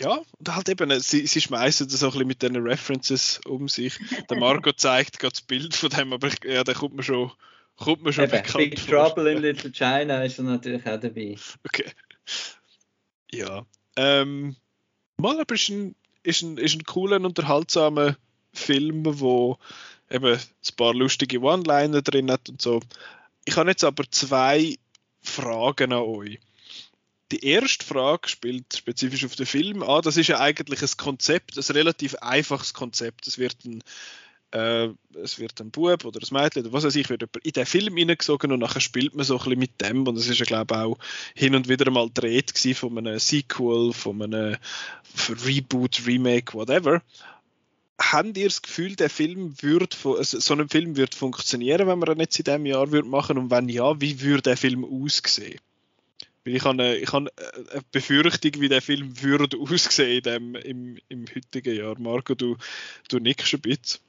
ja, 0.00 0.20
und 0.38 0.54
halt 0.54 0.68
eben, 0.68 1.00
sie, 1.00 1.26
sie 1.26 1.40
schmeißen 1.40 1.88
das 1.88 2.02
auch 2.02 2.14
ein 2.14 2.26
bisschen 2.26 2.28
mit 2.28 2.42
diesen 2.42 2.56
References 2.56 3.40
um 3.46 3.68
sich. 3.68 3.98
Der 4.28 4.36
Marco 4.36 4.72
zeigt 4.76 5.18
gerade 5.18 5.32
das 5.32 5.42
Bild 5.42 5.74
von 5.74 5.90
dem, 5.90 6.12
aber 6.12 6.30
ja, 6.44 6.64
da 6.64 6.74
kommt 6.74 6.94
man 6.94 7.04
schon, 7.04 7.32
kommt 7.76 8.02
man 8.02 8.12
schon 8.12 8.24
Eben, 8.24 8.42
Big 8.56 8.78
vor. 8.78 9.08
Trouble 9.08 9.32
in 9.32 9.42
Little 9.42 9.70
China 9.70 10.22
ist 10.24 10.38
er 10.38 10.44
natürlich 10.44 10.86
auch 10.86 11.00
dabei. 11.00 11.36
Okay. 11.64 11.90
Ja. 13.30 13.66
Ähm, 13.96 14.56
mal, 15.16 15.40
aber 15.40 15.54
ist 15.54 15.68
ein, 15.68 15.94
ist 16.22 16.42
ein, 16.42 16.58
ist 16.58 16.74
ein 16.74 16.84
cooler 16.84 17.16
und 17.16 17.26
unterhaltsamer 17.26 18.16
Film, 18.52 19.02
wo 19.20 19.58
eben 20.10 20.34
ein 20.34 20.76
paar 20.76 20.94
lustige 20.94 21.40
One-Liner 21.40 22.02
drin 22.02 22.30
hat 22.30 22.48
und 22.48 22.62
so. 22.62 22.80
Ich 23.44 23.56
habe 23.56 23.70
jetzt 23.70 23.84
aber 23.84 24.04
zwei 24.10 24.76
Fragen 25.20 25.92
an 25.92 26.02
euch. 26.02 26.38
Die 27.30 27.44
erste 27.44 27.84
Frage 27.84 28.28
spielt 28.28 28.74
spezifisch 28.74 29.24
auf 29.24 29.36
den 29.36 29.46
Film 29.46 29.82
an. 29.82 30.02
Das 30.02 30.16
ist 30.16 30.28
ja 30.28 30.40
eigentlich 30.40 30.82
ein 30.82 30.96
Konzept, 30.96 31.56
ein 31.56 31.74
relativ 31.74 32.14
einfaches 32.16 32.72
Konzept. 32.72 33.26
Es 33.26 33.36
wird 33.36 33.56
ein, 33.64 33.82
äh, 34.52 34.88
es 35.22 35.38
wird 35.38 35.60
ein 35.60 35.70
Bub 35.70 36.04
oder 36.06 36.20
ein 36.20 36.32
Mädchen 36.32 36.64
oder 36.64 36.72
was 36.72 36.84
weiß 36.84 36.96
ich, 36.96 37.10
wird 37.10 37.22
in 37.42 37.52
den 37.52 37.66
Film 37.66 37.96
hineingesogen 37.96 38.50
und 38.50 38.60
nachher 38.60 38.80
spielt 38.80 39.14
man 39.14 39.26
so 39.26 39.34
ein 39.34 39.44
bisschen 39.44 39.58
mit 39.58 39.80
dem. 39.80 40.06
Und 40.06 40.16
es 40.16 40.28
ist 40.28 40.38
ja, 40.38 40.46
glaube 40.46 40.74
ich, 40.74 40.80
auch 40.80 40.98
hin 41.34 41.54
und 41.54 41.68
wieder 41.68 41.90
mal 41.90 42.06
gedreht 42.06 42.52
von 42.74 42.96
einem 42.96 43.18
Sequel, 43.18 43.92
von 43.92 44.22
einem 44.22 44.56
Reboot, 45.44 46.06
Remake, 46.06 46.54
whatever 46.54 47.02
habt 48.00 48.36
ihr 48.36 48.44
das 48.44 48.62
Gefühl, 48.62 48.94
der 48.96 49.10
Film 49.10 49.54
würde, 49.60 49.96
also 50.04 50.38
so 50.38 50.54
ein 50.54 50.68
Film 50.68 50.96
würde 50.96 51.16
funktionieren, 51.16 51.86
wenn 51.86 51.98
man 51.98 52.10
ihn 52.12 52.20
jetzt 52.20 52.38
in 52.38 52.44
diesem 52.44 52.66
Jahr 52.66 52.90
würde 52.90 53.08
machen? 53.08 53.38
Und 53.38 53.50
wenn 53.50 53.68
ja, 53.68 54.00
wie 54.00 54.20
würde 54.20 54.42
der 54.42 54.56
Film 54.56 54.84
aussehen? 54.84 55.58
Weil 56.44 56.56
ich 56.56 56.64
habe 56.64 56.82
eine, 56.82 56.96
ich 56.96 57.12
habe 57.12 57.30
eine 57.72 57.82
Befürchtung, 57.92 58.52
wie 58.60 58.68
der 58.68 58.82
Film 58.82 59.22
würde 59.22 59.56
aussehen 59.60 60.22
dem, 60.22 60.54
im, 60.54 60.98
im 61.08 61.26
heutigen 61.34 61.76
Jahr. 61.76 61.98
Marco, 61.98 62.34
du, 62.34 62.56
du 63.08 63.18
nickst 63.18 63.54
ein 63.54 63.60
bisschen. 63.60 64.00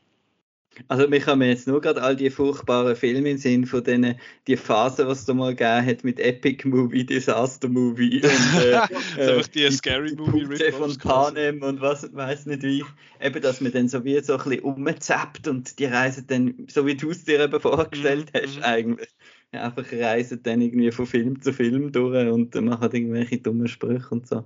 Also 0.88 1.08
mich 1.08 1.26
haben 1.26 1.42
jetzt 1.42 1.68
nur 1.68 1.82
gerade 1.82 2.02
all 2.02 2.16
die 2.16 2.30
furchtbaren 2.30 2.96
Filme 2.96 3.32
im 3.32 3.38
Sinn 3.38 3.66
von 3.66 3.84
denen, 3.84 4.20
die 4.48 4.56
Phase, 4.56 5.08
was 5.08 5.26
da 5.26 5.34
mal 5.34 5.56
gegeben 5.56 5.86
hat 5.86 6.04
mit 6.04 6.20
Epic 6.20 6.68
Movie, 6.68 7.06
Disaster 7.06 7.68
Movie 7.68 8.22
und 8.24 8.64
äh, 9.18 9.38
äh, 9.38 9.44
die, 9.54 9.68
die 9.68 9.72
Scary 9.72 10.16
Movie 10.16 10.46
Putze 10.46 10.72
von 10.72 10.98
Panem 10.98 11.62
und 11.64 11.82
was 11.82 12.14
weiß 12.14 12.46
nicht 12.46 12.64
wie. 12.64 12.86
Eben, 13.22 13.42
dass 13.42 13.60
man 13.60 13.74
dann 13.74 13.90
so 13.90 14.06
wie 14.06 14.20
so 14.22 14.38
ein 14.38 14.44
bisschen 14.44 14.64
umzappt 14.64 15.48
und 15.48 15.78
die 15.78 15.86
reisen 15.86 16.26
dann, 16.28 16.68
so 16.70 16.86
wie 16.86 16.96
du 16.96 17.10
es 17.10 17.26
dir 17.26 17.42
eben 17.42 17.60
vorgestellt 17.60 18.34
mhm. 18.34 18.40
hast 18.42 18.58
mhm. 18.58 18.64
eigentlich. 18.64 19.10
Ja, 19.54 19.64
einfach 19.64 19.92
reisen 19.92 20.44
dann 20.44 20.62
irgendwie 20.62 20.92
von 20.92 21.06
Film 21.06 21.42
zu 21.42 21.54
Film 21.54 21.92
durch 21.92 22.28
und 22.30 22.56
machen 22.56 22.92
irgendwelche 22.92 23.40
dummen 23.40 23.68
Sprüche 23.68 24.10
und 24.10 24.28
so. 24.28 24.46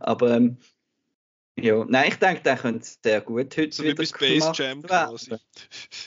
Aber 0.00 0.36
ähm, 0.36 0.58
ja, 1.56 1.84
nein, 1.88 2.08
ich 2.08 2.16
denke, 2.16 2.42
der 2.42 2.56
könnte 2.56 2.86
sehr 3.02 3.20
gut 3.20 3.56
heute 3.56 3.72
so 3.72 3.82
wieder 3.82 3.92
wie 3.92 3.96
bei 3.96 4.04
Space 4.06 4.58
Jam 4.58 4.82
quasi. 4.82 5.36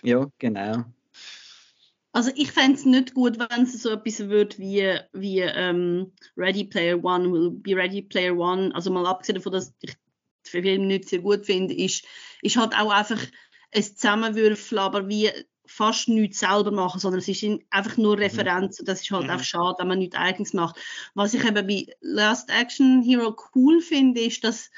Ja, 0.04 0.30
genau. 0.40 0.86
Also 2.12 2.32
ich 2.36 2.52
fände 2.52 2.78
es 2.78 2.86
nicht 2.86 3.14
gut, 3.14 3.38
wenn 3.38 3.64
es 3.64 3.82
so 3.82 3.92
etwas 3.92 4.28
wird 4.28 4.58
wie, 4.58 4.98
wie 5.14 5.40
ähm, 5.40 6.12
Ready 6.36 6.64
Player 6.64 7.04
One, 7.04 7.32
will 7.32 7.52
be 7.52 7.76
Ready 7.76 8.02
Player 8.02 8.36
One, 8.36 8.74
also 8.74 8.92
mal 8.92 9.06
abgesehen 9.06 9.36
davon, 9.36 9.54
dass 9.54 9.74
ich 9.82 9.94
den 9.94 10.64
Film 10.64 10.88
nicht 10.88 11.10
sehr 11.10 11.20
gut 11.20 11.46
finde, 11.46 11.76
ist, 11.76 12.06
ist 12.42 12.58
halt 12.58 12.74
auch 12.74 12.92
einfach 12.92 13.22
ein 13.72 13.84
Zusammenwürfeln, 13.84 14.80
aber 14.80 15.08
wie 15.08 15.30
fast 15.68 16.08
nichts 16.08 16.40
selber 16.40 16.72
machen, 16.72 17.00
sondern 17.00 17.20
es 17.20 17.28
ist 17.28 17.46
einfach 17.70 17.98
nur 17.98 18.16
mhm. 18.16 18.24
Referenz. 18.24 18.78
Das 18.84 19.02
ist 19.02 19.12
halt 19.12 19.26
mhm. 19.26 19.30
einfach 19.30 19.46
schade, 19.46 19.76
wenn 19.80 19.88
man 19.88 20.00
nichts 20.00 20.16
eigenes 20.16 20.54
macht. 20.54 20.78
Was 21.14 21.34
ich 21.34 21.46
eben 21.46 21.68
bei 21.68 21.86
Last 22.02 22.50
Action 22.50 23.02
Hero 23.04 23.36
cool 23.56 23.82
finde, 23.82 24.22
ist, 24.22 24.44
dass 24.44 24.70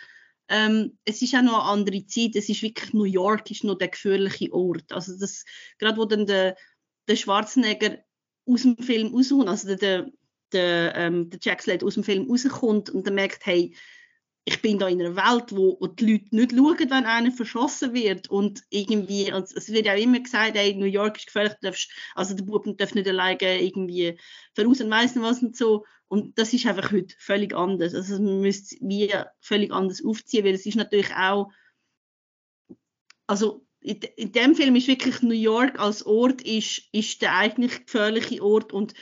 ähm, 0.50 0.98
es 1.06 1.22
ist 1.22 1.36
auch 1.36 1.44
noch 1.44 1.64
eine 1.64 1.72
andere 1.72 2.06
Zeit. 2.08 2.36
Es 2.36 2.50
ist 2.50 2.64
wirklich 2.64 2.94
New 2.94 3.04
York, 3.04 3.50
ist 3.52 3.64
noch 3.64 3.78
der 3.78 3.90
gefährliche 3.90 4.52
Ort. 4.52 4.92
Also 4.92 5.18
das, 5.18 5.46
gerade 5.78 5.98
wo 5.98 6.06
dann 6.06 6.26
der, 6.26 6.58
der 7.08 7.16
Schwarzenegger 7.16 8.00
aus 8.46 8.64
dem 8.64 8.78
Film 8.78 9.14
rauskommt, 9.14 9.48
also 9.48 9.68
der, 9.68 9.78
der, 9.78 10.12
der, 10.52 10.96
ähm, 10.96 11.30
der 11.30 11.40
Jack 11.42 11.62
Slade 11.62 11.86
aus 11.86 11.94
dem 11.94 12.04
Film 12.04 12.28
rauskommt 12.30 12.90
und 12.90 13.06
dann 13.06 13.14
merkt, 13.14 13.46
hey, 13.46 13.76
ich 14.50 14.64
bin 14.64 14.80
da 14.80 14.88
in 14.88 15.00
einer 15.00 15.16
Welt, 15.16 15.52
wo, 15.52 15.78
wo 15.80 15.86
die 15.86 16.12
Leute 16.12 16.36
nicht 16.36 16.52
schauen, 16.54 16.90
wenn 16.90 17.06
einer 17.06 17.32
verschossen 17.32 17.94
wird. 17.94 18.30
Und 18.32 18.64
irgendwie, 18.72 19.32
und 19.32 19.44
es 19.44 19.72
wird 19.72 19.86
ja 19.86 19.94
immer 19.94 20.20
gesagt, 20.20 20.56
hey, 20.56 20.74
New 20.74 20.88
York 20.88 21.18
ist 21.18 21.28
gefährlich, 21.28 21.54
darfst, 21.62 21.92
also 22.16 22.34
der 22.36 22.44
Buben 22.44 22.76
darf 22.76 22.96
nicht 22.96 23.08
alleine 23.08 23.62
irgendwie 23.62 24.18
voraus 24.56 24.82
und 24.82 24.90
weiss 24.90 25.16
was 25.18 25.44
und 25.44 25.56
so. 25.56 25.86
Und 26.08 26.40
das 26.40 26.52
ist 26.54 26.66
einfach 26.66 26.92
heute 26.92 27.14
völlig 27.20 27.56
anders, 27.56 27.94
also 27.94 28.16
man 28.16 28.42
müsste 28.42 28.78
wie 28.82 29.14
völlig 29.40 29.72
anders 29.72 30.04
aufziehen, 30.04 30.44
weil 30.44 30.56
es 30.56 30.66
ist 30.66 30.76
natürlich 30.76 31.14
auch, 31.14 31.52
also 33.28 33.64
in, 33.82 34.00
in 34.16 34.32
dem 34.32 34.56
Film 34.56 34.76
ist 34.76 34.88
wirklich 34.88 35.22
New 35.22 35.36
York 35.36 35.80
als 35.80 36.04
Ort 36.04 36.42
ist, 36.42 36.82
ist 36.92 37.22
der 37.22 37.36
eigentlich 37.36 37.86
gefährliche 37.86 38.44
Ort. 38.44 38.74
Und 38.74 38.96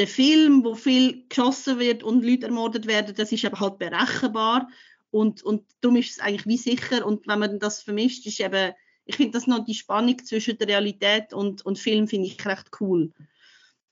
der 0.00 0.08
Film, 0.08 0.64
wo 0.64 0.74
viel 0.74 1.26
geschossen 1.28 1.78
wird 1.78 2.02
und 2.02 2.24
Leute 2.24 2.46
ermordet 2.46 2.86
werden, 2.86 3.14
das 3.14 3.32
ist 3.32 3.44
aber 3.44 3.60
halt 3.60 3.78
berechenbar. 3.78 4.68
Und, 5.10 5.42
und 5.42 5.66
darum 5.82 5.96
ist 5.96 6.12
es 6.12 6.20
eigentlich 6.20 6.46
wie 6.46 6.56
sicher. 6.56 7.04
Und 7.04 7.28
wenn 7.28 7.38
man 7.38 7.58
das 7.58 7.82
vermischt, 7.82 8.24
ist 8.24 8.40
eben, 8.40 8.72
ich 9.04 9.16
finde 9.16 9.32
das 9.32 9.46
noch 9.46 9.62
die 9.62 9.74
Spannung 9.74 10.24
zwischen 10.24 10.56
der 10.56 10.68
Realität 10.68 11.34
und, 11.34 11.66
und 11.66 11.78
Film 11.78 12.08
finde 12.08 12.28
ich 12.28 12.46
recht 12.46 12.70
cool. 12.80 13.12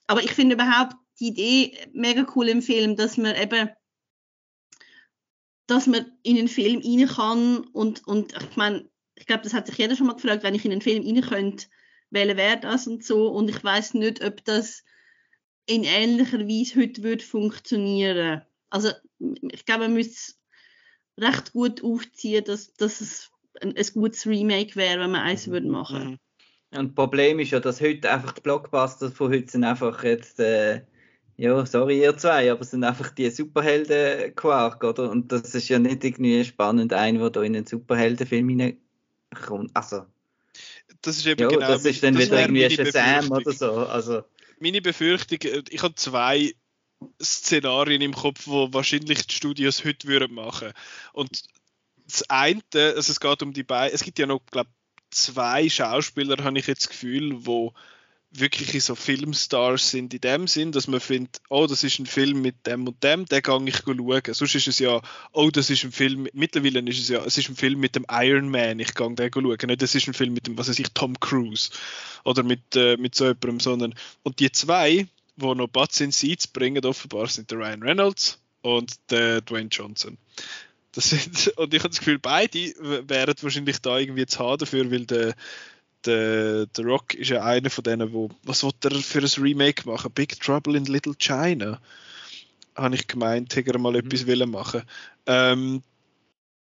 Aber 0.07 0.23
ich 0.23 0.31
finde 0.31 0.55
überhaupt 0.55 0.97
die 1.21 1.29
Idee 1.29 1.77
mega 1.93 2.27
cool 2.35 2.49
im 2.49 2.63
Film, 2.63 2.97
dass 2.97 3.19
man 3.19 3.37
eben 3.37 3.69
dass 5.67 5.87
man 5.87 6.11
in 6.23 6.39
einen 6.39 6.49
Film 6.49 6.81
rein 6.83 7.07
kann 7.07 7.59
und, 7.59 8.09
und 8.09 8.33
ich 8.33 8.57
meine, 8.57 8.89
ich 9.17 9.27
glaube, 9.27 9.43
das 9.43 9.53
hat 9.53 9.67
sich 9.67 9.77
jeder 9.77 9.97
schon 9.97 10.07
mal 10.07 10.15
gefragt, 10.15 10.43
wenn 10.43 10.55
ich 10.55 10.65
in 10.65 10.73
einen 10.73 10.81
Film 10.81 11.05
rein 11.05 11.21
könnte, 11.21 11.67
wählen 12.09 12.39
wäre 12.39 12.59
das 12.59 12.87
und 12.87 13.05
so. 13.05 13.29
Und 13.29 13.51
ich 13.51 13.63
weiß 13.63 13.93
nicht, 13.93 14.25
ob 14.25 14.43
das 14.47 14.83
in 15.69 15.85
ähnlicher 15.85 16.41
Weise 16.41 16.81
heute 16.81 17.03
würde 17.03 17.23
funktionieren. 17.23 18.43
Also 18.71 18.91
ich 19.21 19.65
glaube, 19.67 19.85
man 19.85 19.95
müsste 19.95 20.35
recht 21.19 21.53
gut 21.53 21.85
aufziehen, 21.85 22.45
dass, 22.45 22.73
dass 22.75 23.01
es 23.01 23.31
ein, 23.61 23.77
ein 23.77 23.87
gutes 23.93 24.27
Remake 24.27 24.77
wäre, 24.77 25.01
wenn 25.01 25.11
man 25.11 25.23
eins 25.23 25.47
mhm. 25.47 25.53
würde 25.53 25.69
machen. 25.69 26.05
Mhm. 26.05 26.19
Und 26.79 26.89
das 26.89 26.95
Problem 26.95 27.39
ist 27.39 27.51
ja, 27.51 27.61
dass 27.61 27.81
heute 27.81 28.11
einfach 28.11 28.33
die 28.33 28.41
Blockbuster 28.41 29.11
von 29.11 29.33
heute 29.33 29.51
sind 29.51 29.65
einfach 29.65 30.05
jetzt, 30.05 30.39
äh, 30.41 30.83
ja, 31.37 31.65
sorry 31.65 32.01
ihr 32.01 32.17
zwei, 32.17 32.51
aber 32.51 32.61
es 32.63 32.71
sind 32.71 32.85
einfach 32.85 33.11
die 33.11 33.31
Superhelden-Quark, 33.31 34.85
oder? 34.85 35.11
Und 35.11 35.33
das 35.33 35.55
ist 35.55 35.69
ja 35.69 35.79
nicht 35.79 36.05
irgendwie 36.05 36.45
spannend, 36.45 36.93
ein, 36.93 37.19
der 37.19 37.31
da 37.31 37.43
in 37.43 37.57
einen 37.57 37.67
Superheldenfilm 37.67 38.49
hineinkommt. 38.49 39.71
Also, 39.75 40.05
das 41.01 41.19
ist 41.19 41.27
eben 41.27 41.41
ja, 41.41 41.49
genau 41.49 41.69
das 41.69 41.85
ist 41.85 42.03
dann 42.03 42.19
wieder 42.19 42.41
irgendwie 42.41 42.69
Shazam 42.69 43.31
oder 43.31 43.53
so. 43.53 43.73
Also, 43.73 44.25
meine 44.61 44.83
Befürchtung, 44.83 45.39
äh, 45.43 45.63
ich 45.71 45.83
habe 45.83 45.95
zwei 45.95 46.55
Szenarien 47.23 48.03
im 48.03 48.15
Kopf, 48.15 48.47
wo 48.47 48.73
wahrscheinlich 48.73 49.27
die 49.27 49.35
Studios 49.35 49.85
heute 49.85 50.09
würden 50.09 50.35
machen. 50.35 50.73
Und 51.13 51.45
das 52.07 52.29
eine, 52.29 52.63
also 52.75 53.13
es 53.13 53.21
geht 53.21 53.43
um 53.43 53.53
die 53.53 53.63
beiden, 53.63 53.95
es 53.95 54.03
gibt 54.03 54.19
ja 54.19 54.27
noch, 54.27 54.45
glaube 54.51 54.71
zwei 55.11 55.69
Schauspieler, 55.69 56.43
habe 56.45 56.59
ich 56.59 56.67
jetzt 56.67 56.85
das 56.85 56.91
Gefühl, 56.91 57.47
wo 57.47 57.73
wirklich 58.31 58.85
so 58.85 58.95
Filmstars 58.95 59.91
sind 59.91 60.13
in 60.13 60.21
dem 60.21 60.47
Sinn, 60.47 60.73
dass 60.73 60.87
man 60.87 61.01
findet, 61.01 61.41
oh, 61.49 61.67
das 61.67 61.83
ist 61.83 61.99
ein 61.99 62.07
Film 62.07 62.43
mit 62.43 62.67
dem 62.67 62.87
und 62.87 63.03
dem, 63.03 63.25
den 63.25 63.43
kann 63.43 63.67
ich 63.67 63.79
schauen. 63.79 64.23
Sonst 64.33 64.55
ist 64.55 64.69
es 64.69 64.79
ja, 64.79 65.01
oh, 65.33 65.51
das 65.51 65.71
ist 65.71 65.85
ein 65.85 65.93
Film, 65.93 66.29
mittlerweile 66.33 66.81
ist 66.81 66.99
es 66.99 67.09
ja, 67.09 67.25
es 67.25 67.39
ist 67.39 67.49
ein 67.49 67.57
Film 67.57 67.81
mit 67.81 67.97
dem 67.97 68.05
Iron 68.11 68.51
Man, 68.51 68.81
ich 68.81 68.95
kann 68.95 69.17
den 69.17 69.31
schauen. 69.33 69.57
Nicht, 69.67 69.83
das 69.83 69.95
ist 69.95 70.07
ein 70.09 70.15
Film 70.15 70.35
mit 70.35 70.47
dem, 70.47 70.59
was 70.59 70.69
weiß 70.69 70.79
ich, 70.79 70.89
Tom 70.93 71.19
Cruise 71.21 71.71
oder 72.25 72.43
mit, 72.43 72.77
äh, 72.77 72.97
mit 72.99 73.15
so 73.15 73.25
jemandem, 73.25 73.61
sondern, 73.61 73.95
und 74.23 74.41
die 74.41 74.53
zwei, 74.53 75.07
die 75.37 75.55
noch 75.55 75.69
Butts 75.69 76.01
in 76.01 76.13
Seats 76.13 76.47
bringen, 76.47 76.85
offenbar 76.85 77.29
sind 77.29 77.51
der 77.51 77.59
Ryan 77.59 77.83
Reynolds 77.83 78.39
und 78.63 78.95
der 79.11 79.41
Dwayne 79.41 79.71
Johnson. 79.71 80.19
Das 80.93 81.11
sind, 81.11 81.49
und 81.57 81.73
ich 81.73 81.81
habe 81.81 81.91
das 81.91 81.99
Gefühl, 81.99 82.19
beide 82.19 82.59
wären 83.09 83.35
wahrscheinlich 83.41 83.79
da 83.79 83.99
irgendwie 83.99 84.27
zu 84.27 84.39
haben 84.39 84.59
dafür, 84.59 84.91
weil 84.91 85.07
der 85.07 85.35
der, 86.09 86.67
der 86.67 86.85
Rock 86.85 87.15
ist 87.15 87.31
ja 87.31 87.45
einer 87.45 87.71
von 87.71 87.85
denen, 87.85 88.13
wo 88.13 88.31
was 88.43 88.65
wird 88.65 88.85
er 88.85 88.91
für 88.93 89.21
ein 89.21 89.43
Remake 89.43 89.89
machen? 89.89 90.11
Big 90.13 90.41
Trouble 90.41 90.77
in 90.77 90.85
Little 90.85 91.15
China. 91.19 91.81
Habe 92.75 92.95
ich 92.95 93.07
gemeint, 93.07 93.55
hätte 93.55 93.73
er 93.73 93.79
mal 93.79 93.93
mhm. 93.93 93.99
etwas 93.99 94.27
wollen 94.27 94.51
machen. 94.51 94.83
Ähm, 95.27 95.83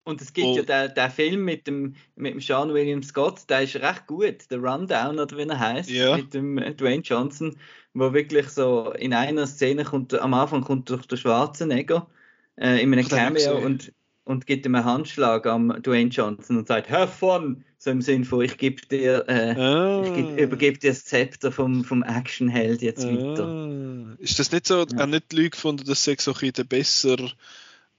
und 0.03 0.21
es 0.21 0.33
gibt 0.33 0.47
oh. 0.47 0.55
ja 0.55 0.63
den, 0.63 0.93
den 0.93 1.11
Film 1.11 1.45
mit 1.45 1.67
dem, 1.67 1.95
mit 2.15 2.33
dem 2.33 2.41
Sean 2.41 2.73
William 2.73 3.01
Scott, 3.01 3.49
der 3.49 3.63
ist 3.63 3.75
recht 3.75 4.05
gut, 4.07 4.49
der 4.51 4.59
Rundown 4.59 5.19
oder 5.19 5.37
wie 5.37 5.47
er 5.47 5.59
heißt, 5.59 5.89
ja. 5.89 6.15
mit 6.15 6.33
dem 6.33 6.57
Dwayne 6.77 7.01
Johnson, 7.01 7.57
wo 7.93 8.13
wirklich 8.13 8.49
so 8.49 8.91
in 8.91 9.13
einer 9.13 9.47
Szene 9.47 9.83
kommt, 9.83 10.13
am 10.13 10.33
Anfang 10.33 10.61
kommt 10.61 10.89
durch 10.89 11.07
den 11.07 11.17
Schwarzenegger 11.17 12.07
äh, 12.55 12.81
in 12.81 12.93
einem 12.93 13.07
Cameo 13.07 13.57
und 13.57 13.91
und 14.25 14.45
gibt 14.45 14.65
ihm 14.65 14.75
einen 14.75 14.85
Handschlag 14.85 15.45
am 15.45 15.81
Dwayne 15.81 16.09
Johnson 16.09 16.57
und 16.57 16.67
sagt, 16.67 16.89
have 16.89 17.11
fun! 17.13 17.63
So 17.77 17.91
im 17.91 18.01
Sinn 18.01 18.25
von, 18.25 18.41
ich 18.41 18.57
gebe 18.57 18.81
dir, 18.87 19.23
äh, 19.29 19.55
Ah. 19.57 20.01
ich 20.03 20.13
geb, 20.13 20.39
übergebe 20.39 20.77
dir 20.79 20.89
das 20.89 21.05
Zepter 21.05 21.51
vom, 21.51 21.83
vom 21.83 22.03
Actionheld 22.03 22.81
jetzt 22.81 23.05
Ah. 23.05 23.09
weiter. 23.11 24.17
Ist 24.19 24.39
das 24.39 24.51
nicht 24.51 24.65
so, 24.67 24.79
Ja. 24.79 25.03
auch 25.03 25.05
nicht 25.05 25.31
die 25.31 25.35
Leute 25.37 25.49
gefunden, 25.51 25.85
dass 25.85 26.07
es 26.07 26.23
so 26.23 26.31
ein 26.31 26.33
bisschen 26.39 26.53
der 26.53 26.63
besser, 26.63 27.17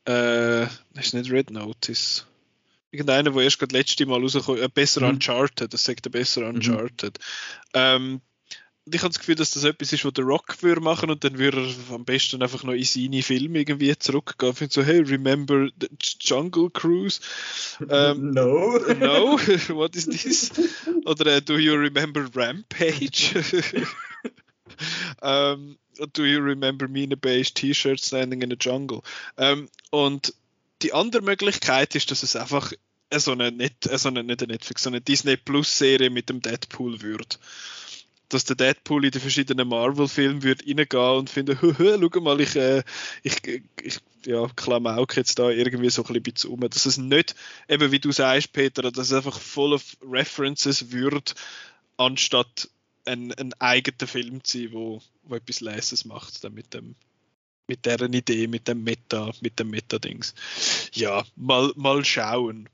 äh, 0.04 0.66
das 0.94 1.06
ist 1.06 1.14
nicht 1.14 1.30
Red 1.30 1.50
Notice. 1.50 2.26
Irgendeiner, 2.90 3.30
der 3.30 3.42
erst 3.42 3.58
gerade 3.58 3.76
letzte 3.76 4.06
Mal 4.06 4.20
rausgekommen 4.20 4.62
äh, 4.62 4.68
besser 4.68 5.02
Mhm. 5.02 5.08
Uncharted, 5.14 5.72
das 5.72 5.84
sagt 5.84 6.04
der 6.04 6.10
besser 6.10 6.40
Mhm. 6.42 6.56
Uncharted. 6.56 7.18
Ähm, 7.74 8.14
und 8.14 8.22
ich 8.88 9.02
habe 9.02 9.08
das 9.08 9.18
Gefühl, 9.18 9.34
dass 9.34 9.50
das 9.50 9.64
etwas 9.64 9.92
ist, 9.92 10.04
was 10.04 10.12
der 10.12 10.24
Rock 10.24 10.62
würde 10.62 10.80
machen 10.80 11.10
und 11.10 11.24
dann 11.24 11.38
würde 11.38 11.66
er 11.88 11.94
am 11.94 12.04
besten 12.04 12.42
einfach 12.42 12.62
noch 12.62 12.72
in 12.72 12.84
seine 12.84 13.22
Filme 13.22 13.58
irgendwie 13.58 13.96
zurückgehen. 13.98 14.52
Ich 14.52 14.58
finde 14.58 14.74
so, 14.74 14.82
hey, 14.82 15.00
remember 15.00 15.68
the 15.80 15.88
Jungle 16.20 16.70
Cruise? 16.70 17.20
Ähm, 17.88 18.30
no. 18.32 18.78
no, 18.78 19.38
what 19.74 19.96
is 19.96 20.06
this? 20.06 20.52
Oder 21.04 21.36
äh, 21.36 21.42
do 21.42 21.58
you 21.58 21.74
remember 21.74 22.28
Rampage? 22.34 23.42
ähm, 25.22 25.78
do 26.12 26.24
you 26.24 26.40
remember 26.40 26.86
me 26.86 27.02
in 27.02 27.12
a 27.12 27.16
beige 27.16 27.52
T-shirt 27.54 28.00
standing 28.00 28.42
in 28.42 28.52
a 28.52 28.56
jungle? 28.58 29.02
Ähm, 29.36 29.68
und 29.90 30.32
die 30.82 30.92
andere 30.92 31.22
Möglichkeit 31.22 31.96
ist, 31.96 32.12
dass 32.12 32.22
es 32.22 32.36
einfach 32.36 32.72
so 33.12 33.32
eine, 33.32 33.50
Net, 33.50 33.72
so 33.82 34.08
eine, 34.08 34.22
nicht 34.22 34.42
eine 34.42 34.52
Netflix, 34.52 34.84
so 34.84 34.90
eine 34.90 35.00
Disney 35.00 35.36
Plus 35.36 35.76
Serie 35.76 36.10
mit 36.10 36.28
dem 36.28 36.40
Deadpool 36.40 37.02
wird. 37.02 37.40
Dass 38.28 38.44
der 38.44 38.56
Deadpool 38.56 39.04
in 39.04 39.10
die 39.12 39.20
verschiedenen 39.20 39.68
Marvel-Filme 39.68 40.42
wird 40.42 40.66
reingehen 40.66 41.18
und 41.18 41.30
finden, 41.30 41.58
schau 42.12 42.20
mal, 42.20 42.40
ich, 42.40 42.56
äh, 42.56 42.82
ich, 43.22 43.36
ich 43.82 43.98
ja, 44.24 44.48
Klamauk 44.56 45.16
jetzt 45.16 45.38
da 45.38 45.50
irgendwie 45.50 45.90
so 45.90 46.04
ein 46.04 46.22
bisschen 46.22 46.50
um. 46.50 46.60
Dass 46.60 46.86
es 46.86 46.98
nicht, 46.98 47.34
eben 47.68 47.92
wie 47.92 48.00
du 48.00 48.10
sagst, 48.12 48.52
Peter, 48.52 48.82
dass 48.90 49.06
es 49.06 49.12
einfach 49.12 49.38
voll 49.38 49.72
of 49.72 49.96
References 50.02 50.90
wird, 50.90 51.34
anstatt 51.96 52.68
ein, 53.04 53.32
ein 53.34 53.54
eigener 53.60 54.08
Film 54.08 54.42
zu 54.42 54.58
sein, 54.58 54.72
wo, 54.72 55.02
wo 55.22 55.36
etwas 55.36 55.60
Leises 55.60 56.04
macht, 56.04 56.42
dann 56.42 56.54
mit 56.54 56.74
dem 56.74 56.96
mit 57.68 57.84
deren 57.84 58.12
Idee, 58.12 58.46
mit 58.46 58.68
dem 58.68 58.84
Meta, 58.84 59.32
mit 59.40 59.58
dem 59.58 59.70
Meta-Dings. 59.70 60.34
Ja, 60.92 61.24
mal, 61.34 61.72
mal 61.74 62.04
schauen. 62.04 62.68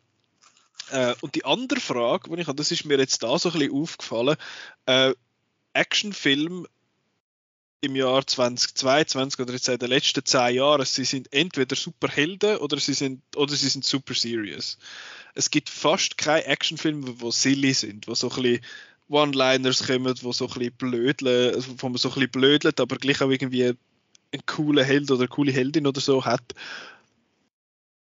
Äh, 0.91 1.15
und 1.23 1.35
die 1.35 1.45
andere 1.45 1.81
Frage, 1.81 2.29
die 2.29 2.41
ich 2.43 2.47
habe, 2.47 2.57
das 2.57 2.71
ist 2.71 2.85
mir 2.85 2.99
jetzt 2.99 3.23
da 3.23 3.39
so 3.39 3.51
ein 3.51 3.59
bisschen 3.59 3.75
aufgefallen, 3.75 4.37
äh, 4.87 5.15
Actionfilm 5.75 6.67
im 7.83 7.97
Jahr 7.97 8.25
2022 8.25 9.41
oder 9.41 9.53
jetzt 9.53 9.69
in 9.69 9.79
den 9.79 9.89
letzten 9.89 10.25
zehn 10.25 10.55
Jahren, 10.55 10.85
sie 10.85 11.05
sind 11.05 11.33
entweder 11.33 11.75
Superhelden 11.75 12.59
oder 12.59 12.79
sie 12.79 12.95
sind 12.95 13.23
oder 13.35 13.55
sie 13.55 13.69
sind 13.69 13.85
super 13.85 14.15
serious. 14.15 14.79
Es 15.35 15.51
gibt 15.51 15.69
fast 15.69 16.17
keine 16.17 16.45
Actionfilme, 16.45 17.15
die 17.15 17.33
silly 17.33 17.75
sind, 17.75 18.07
wo 18.07 18.15
so 18.15 18.31
ein 18.31 18.43
bisschen 18.43 18.65
One-Liners 19.09 19.87
kommen, 19.87 20.15
wo 20.23 20.33
so 20.33 20.49
ein 20.49 20.73
bisschen 20.79 21.75
wo 21.79 21.89
man 21.89 21.99
so 21.99 22.09
ein 22.09 22.15
bisschen 22.15 22.31
blödelt, 22.31 22.81
aber 22.81 22.97
gleich 22.97 23.21
auch 23.21 23.31
irgendwie 23.31 23.65
einen 23.65 24.47
coolen 24.47 24.85
Held 24.85 25.11
oder 25.11 25.23
eine 25.23 25.29
coole 25.29 25.53
Heldin 25.53 25.87
oder 25.87 26.01
so 26.01 26.25
hat. 26.25 26.55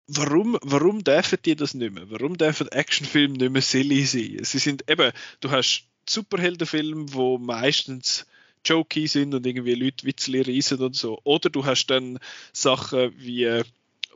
Warum, 0.07 0.57
warum 0.61 1.03
dürfen 1.03 1.39
die 1.43 1.55
das 1.55 1.73
nicht 1.73 1.93
mehr? 1.93 2.09
Warum 2.11 2.37
dürfen 2.37 2.67
Actionfilme 2.67 3.37
nicht 3.37 3.51
mehr 3.51 3.61
silly 3.61 4.05
sein? 4.05 4.43
Sie 4.43 4.59
sind 4.59 4.89
eben, 4.89 5.11
du 5.39 5.49
hast 5.49 5.87
Superheldenfilme, 6.07 7.13
wo 7.13 7.37
meistens 7.37 8.25
jokey 8.65 9.07
sind 9.07 9.33
und 9.33 9.45
irgendwie 9.45 9.75
Leute 9.75 10.05
Witzli 10.05 10.41
reisen 10.41 10.79
und 10.79 10.95
so. 10.95 11.19
Oder 11.23 11.49
du 11.49 11.65
hast 11.65 11.87
dann 11.87 12.19
Sachen 12.53 13.13
wie, 13.17 13.43
äh, 13.43 13.63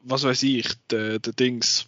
was 0.04 0.24
weiß 0.24 0.44
ich, 0.44 0.68
der 0.90 1.20
Dings, 1.20 1.88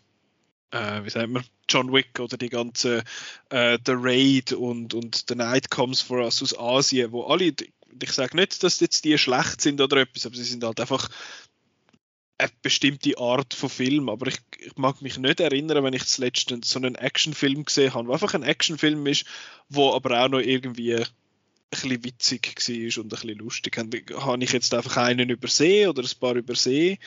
äh, 0.72 1.04
wie 1.04 1.10
sagt 1.10 1.30
man, 1.30 1.44
John 1.70 1.94
Wick 1.94 2.20
oder 2.20 2.38
die 2.38 2.50
ganze 2.50 3.04
äh, 3.50 3.78
The 3.86 3.94
Raid 3.96 4.54
und, 4.54 4.94
und 4.94 5.26
The 5.28 5.36
Night 5.36 5.70
Comes 5.70 6.02
for 6.02 6.20
Us 6.24 6.42
aus 6.42 6.58
Asien, 6.58 7.12
wo 7.12 7.24
alle, 7.24 7.54
ich 8.02 8.12
sage 8.12 8.36
nicht, 8.36 8.64
dass 8.64 8.80
jetzt 8.80 9.06
die 9.06 9.18
schlecht 9.18 9.62
sind 9.62 9.80
oder 9.80 9.98
etwas, 9.98 10.26
aber 10.26 10.36
sie 10.36 10.44
sind 10.44 10.64
halt 10.64 10.80
einfach 10.80 11.10
eine 12.40 12.52
bestimmte 12.62 13.18
Art 13.18 13.54
von 13.54 13.70
Film, 13.70 14.10
aber 14.10 14.28
ich, 14.28 14.38
ich 14.60 14.76
mag 14.78 15.02
mich 15.02 15.18
nicht 15.18 15.40
erinnern, 15.40 15.84
wenn 15.84 15.94
ich 15.94 16.06
zuletzt 16.06 16.54
so 16.64 16.80
einen 16.80 16.96
Actionfilm 16.96 17.66
gesehen 17.66 17.94
habe, 17.94 18.08
wo 18.08 18.14
einfach 18.14 18.34
ein 18.34 18.44
Actionfilm 18.44 19.06
ist, 19.08 19.26
wo 19.68 19.94
aber 19.94 20.24
auch 20.24 20.30
noch 20.30 20.40
irgendwie 20.40 20.96
ein 20.96 21.06
bisschen 21.70 22.04
witzig 22.04 22.56
war 22.56 23.04
und 23.04 23.06
ein 23.06 23.10
bisschen 23.10 23.40
lustig. 23.40 23.78
Habe 23.78 24.44
ich 24.44 24.52
jetzt 24.54 24.74
einfach 24.74 24.98
einen 24.98 25.30
übersehen 25.30 25.90
oder 25.90 26.02
ein 26.02 26.20
paar 26.20 26.36
übersehen? 26.36 26.98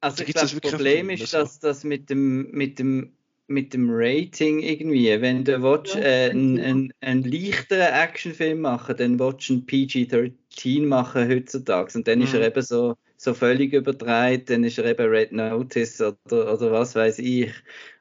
Also 0.00 0.24
ich 0.24 0.34
glaube, 0.34 0.48
das 0.48 0.60
Problem 0.60 1.06
nicht 1.06 1.22
ist, 1.22 1.32
mehr 1.32 1.40
so. 1.40 1.46
dass 1.46 1.60
das 1.60 1.84
mit 1.84 2.10
dem, 2.10 2.50
mit 2.50 2.78
dem, 2.78 3.12
mit 3.46 3.72
dem 3.72 3.88
Rating 3.90 4.58
irgendwie, 4.58 5.20
wenn 5.20 5.44
du 5.44 5.62
willst, 5.62 5.96
äh, 5.96 6.30
einen, 6.30 6.58
einen, 6.58 6.92
einen 7.00 7.22
leichteren 7.24 7.92
Actionfilm 7.92 8.60
machen, 8.60 8.96
dann 8.96 9.18
willst 9.18 9.48
du 9.48 9.54
einen 9.54 9.66
PG-13 9.66 10.86
machen 10.86 11.28
heutzutage 11.28 11.96
und 11.96 12.06
dann 12.06 12.20
ist 12.20 12.34
Mhm. 12.34 12.40
er 12.40 12.46
eben 12.48 12.62
so, 12.62 12.96
so 13.22 13.34
völlig 13.34 13.72
übertreibt, 13.72 14.50
dann 14.50 14.64
ist 14.64 14.78
er 14.78 14.84
eben 14.86 15.08
Red 15.08 15.32
Notice 15.32 16.00
oder, 16.00 16.52
oder 16.54 16.72
was 16.72 16.94
weiß 16.94 17.20
ich. 17.20 17.52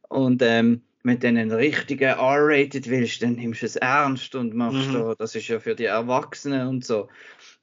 Und 0.10 0.42
ähm, 0.42 0.82
wenn 1.04 1.20
du 1.20 1.28
einen 1.28 1.52
richtigen 1.52 2.10
R-Rated 2.10 2.90
willst, 2.90 3.22
dann 3.22 3.36
nimmst 3.36 3.62
du 3.62 3.66
es 3.68 3.76
ernst 3.76 4.36
und 4.36 4.54
machst 4.56 4.90
Mhm. 4.90 4.94
da, 4.94 5.16
das 5.16 5.36
ist 5.36 5.48
ja 5.48 5.60
für 5.60 5.76
die 5.76 5.86
Erwachsenen 5.86 6.68
und 6.68 6.86
so. 6.86 7.08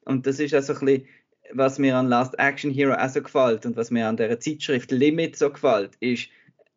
Und 0.04 0.26
das 0.26 0.38
ist 0.40 0.54
also 0.54 0.74
ein 0.74 0.80
bisschen, 0.80 1.08
was 1.52 1.78
mir 1.78 1.96
an 1.96 2.08
Last 2.08 2.38
Action 2.38 2.70
Hero 2.70 2.94
auch 2.94 3.08
so 3.08 3.22
gefällt 3.22 3.66
und 3.66 3.76
was 3.76 3.90
mir 3.90 4.06
an 4.06 4.16
der 4.16 4.38
Zeitschrift 4.38 4.90
Limit 4.92 5.36
so 5.36 5.50
gefällt, 5.50 5.96
ist, 6.00 6.28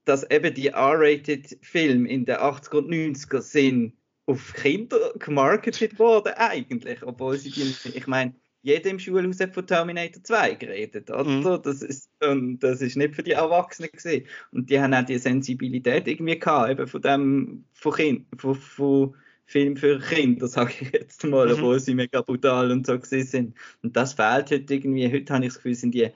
dass 0.05 0.29
eben 0.31 0.53
die 0.53 0.67
R-rated 0.67 1.59
Filme 1.61 2.09
in 2.09 2.25
den 2.25 2.37
80er 2.37 2.77
und 2.77 2.89
90er 2.89 3.41
sind 3.41 3.93
auf 4.25 4.53
Kinder 4.53 5.13
gemarketet 5.19 5.99
worden 5.99 6.33
eigentlich, 6.37 7.03
obwohl 7.03 7.37
sie 7.37 7.51
die, 7.51 7.75
ich 7.93 8.07
meine, 8.07 8.33
jeder 8.63 8.89
im 8.91 8.99
Schulhaus 8.99 9.39
hat 9.39 9.53
von 9.53 9.65
Terminator 9.65 10.23
2 10.23 10.55
geredet, 10.55 11.09
oder? 11.11 11.59
Das 11.59 11.81
ist 11.81 12.09
und 12.23 12.59
das 12.59 12.81
ist 12.81 12.95
nicht 12.95 13.15
für 13.15 13.23
die 13.23 13.31
Erwachsenen 13.31 13.89
gesehen 13.91 14.25
und 14.51 14.69
die 14.69 14.79
haben 14.79 14.93
auch 14.93 15.05
die 15.05 15.17
Sensibilität 15.17 16.07
irgendwie 16.07 16.37
gehabt, 16.39 16.69
eben 16.71 16.87
von 16.87 17.01
dem 17.01 17.65
von, 17.73 17.93
kind, 17.93 18.27
von, 18.37 18.55
von 18.55 19.15
Film 19.47 19.75
für 19.75 19.99
Kinder, 19.99 20.47
sage 20.47 20.73
ich 20.79 20.91
jetzt 20.93 21.25
mal, 21.25 21.47
Mhm. 21.47 21.53
obwohl 21.55 21.79
sie 21.79 21.93
mega 21.95 22.21
brutal 22.21 22.71
und 22.71 22.85
so 22.87 22.97
gesehen 22.99 23.25
sind. 23.27 23.57
Und 23.83 23.97
das 23.97 24.13
fehlt 24.13 24.49
heute 24.51 24.73
irgendwie. 24.73 25.11
Heute 25.11 25.33
habe 25.33 25.43
ich 25.45 25.49
das 25.51 25.57
Gefühl, 25.57 25.75
sind 25.75 25.93
die 25.93 26.09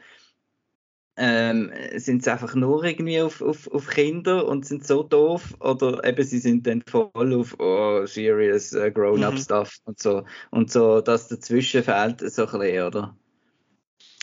ähm, 1.17 1.71
sind 1.97 2.23
sie 2.23 2.31
einfach 2.31 2.55
nur 2.55 2.83
irgendwie 2.83 3.21
auf, 3.21 3.41
auf, 3.41 3.67
auf 3.71 3.87
Kinder 3.87 4.47
und 4.47 4.65
sind 4.65 4.85
so 4.85 5.03
doof 5.03 5.55
oder 5.61 6.03
eben 6.03 6.23
sie 6.25 6.39
sind 6.39 6.67
dann 6.67 6.81
voll 6.87 7.33
auf 7.33 7.55
oh, 7.59 8.05
serious 8.05 8.73
uh, 8.73 8.91
grown-up 8.91 9.33
Mhm. 9.33 9.39
stuff 9.39 9.77
und 9.85 9.99
so 9.99 10.25
und 10.51 10.71
so 10.71 11.01
das 11.01 11.27
dazwischen 11.29 11.83
fehlt 11.83 12.19
so 12.21 12.45
ein 12.47 12.59
bisschen, 12.59 12.83
oder? 12.87 13.17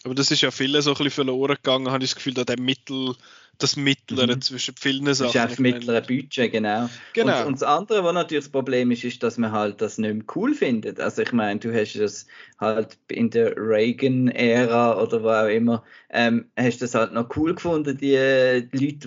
Aber 0.05 0.15
das 0.15 0.31
ist 0.31 0.41
ja 0.41 0.51
viele 0.51 0.83
so 0.83 0.91
ein 0.91 0.95
bisschen 0.95 1.11
verloren 1.11 1.57
gegangen, 1.57 1.91
habe 1.91 2.03
ich 2.03 2.11
das 2.11 2.16
Gefühl, 2.16 2.35
da 2.35 2.45
der 2.45 2.59
Mittel, 2.59 3.15
das 3.59 3.77
Mittlere 3.77 4.35
Mhm. 4.35 4.41
zwischen 4.41 4.74
vielen 4.77 5.05
Das 5.05 5.19
Sachen. 5.19 5.29
ist 5.29 5.53
auf 5.53 5.59
mittleren 5.61 6.05
Budget, 6.07 6.51
genau. 6.51 6.89
Genau. 7.12 7.41
Und, 7.43 7.47
und 7.47 7.53
das 7.55 7.62
andere, 7.62 8.03
was 8.03 8.12
natürlich 8.15 8.45
das 8.45 8.51
Problem 8.53 8.91
ist, 8.91 9.05
ist, 9.05 9.23
dass 9.23 9.39
man 9.39 9.53
halt 9.53 9.81
das 9.81 9.99
nicht 9.99 10.15
mehr 10.15 10.24
cool 10.35 10.55
findet. 10.55 10.99
Also 10.99 11.23
ich 11.23 11.33
meine, 11.33 11.61
du 11.61 11.73
hast 11.73 11.95
das 11.95 12.27
halt 12.59 12.99
in 13.09 13.31
der 13.31 13.55
Reagan-Ära 13.57 15.01
oder 15.01 15.23
wo 15.23 15.29
auch 15.29 15.47
immer, 15.49 15.85
ähm, 16.11 16.51
hast 16.57 16.83
das 16.83 16.95
halt 16.95 17.12
noch 17.12 17.29
cool 17.37 17.55
gefunden, 17.55 17.97
die, 17.97 18.16
Leute, 18.16 18.69
die 18.73 18.99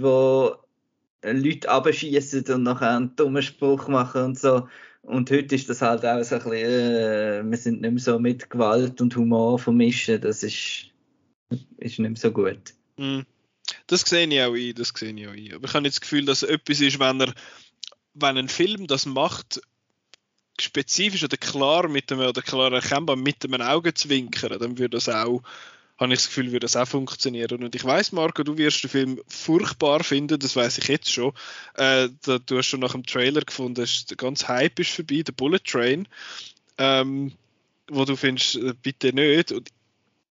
Leute 1.34 1.70
abschießen 1.70 2.46
und 2.54 2.64
nachher 2.64 2.98
einen 2.98 3.16
dummen 3.16 3.42
Spruch 3.42 3.88
machen 3.88 4.24
und 4.24 4.40
so. 4.40 4.68
Und 5.02 5.30
heute 5.30 5.56
ist 5.56 5.70
das 5.70 5.82
halt 5.82 6.04
auch 6.04 6.24
so 6.24 6.36
ein 6.36 6.42
bisschen, 6.42 6.56
äh, 6.56 7.44
wir 7.44 7.58
sind 7.58 7.82
nicht 7.82 7.92
mehr 7.92 8.02
so 8.02 8.20
mit 8.20 8.50
Gewalt 8.50 9.00
und 9.02 9.16
Humor 9.16 9.60
vermischen. 9.60 10.20
Das 10.20 10.42
ist, 10.42 10.88
ist 11.78 12.00
nicht 12.00 12.00
mehr 12.00 12.16
so 12.16 12.32
gut. 12.32 12.74
Mm. 12.98 13.22
Das 13.88 14.02
sehe 14.02 14.28
ich 14.28 14.42
auch 14.42 14.56
ein, 14.56 14.74
das 14.74 14.94
sehe 14.96 15.14
ich 15.14 15.28
auch 15.28 15.32
ein. 15.32 15.54
Aber 15.54 15.66
ich 15.66 15.74
habe 15.74 15.84
nicht 15.84 15.96
das 15.96 16.02
Gefühl, 16.02 16.26
dass 16.26 16.44
etwas 16.44 16.82
ist, 16.82 17.00
wenn 17.00 17.22
er, 17.22 17.34
wenn 18.16 18.38
ein 18.38 18.50
Film 18.50 18.88
das 18.88 19.06
macht, 19.06 19.62
spezifisch 20.60 21.24
oder 21.24 21.38
klar 21.38 21.88
mit 21.88 22.10
dem, 22.10 22.20
oder 22.20 22.42
klar 22.42 22.72
erkennbar 22.72 23.16
mit 23.16 23.44
dem 23.44 23.54
Augenzwinkern, 23.54 24.60
dann 24.60 24.78
würde 24.78 24.98
das 24.98 25.10
auch, 25.10 25.44
habe 25.98 26.14
ich 26.14 26.20
das 26.20 26.28
Gefühl, 26.28 26.52
würde 26.52 26.60
das 26.66 26.76
auch 26.76 26.88
funktionieren. 26.88 27.64
Und 27.64 27.76
ich 27.76 27.84
weiß, 27.84 28.12
Marco, 28.12 28.44
du 28.44 28.58
wirst 28.58 28.84
den 28.84 28.90
Film 28.90 29.22
furchtbar 29.28 30.04
finden, 30.04 30.40
das 30.40 30.56
weiß 30.56 30.78
ich 30.80 30.88
jetzt 30.88 31.12
schon. 31.12 31.32
Äh, 31.76 32.10
da, 32.24 32.40
du 32.40 32.58
hast 32.58 32.68
schon 32.68 32.82
nach 32.82 32.92
dem 32.92 33.06
Trailer 33.06 33.42
gefunden, 33.42 33.76
dass 33.76 34.06
der 34.06 34.18
ganze 34.18 34.48
Hype 34.48 34.80
ist 34.80 34.92
vorbei, 34.92 35.22
der 35.22 35.32
Bullet 35.32 35.60
Train, 35.60 36.08
ähm, 36.78 37.32
wo 37.90 38.04
du 38.04 38.16
findest, 38.16 38.56
äh, 38.56 38.74
bitte 38.82 39.14
nicht. 39.14 39.54
Und 39.54 39.70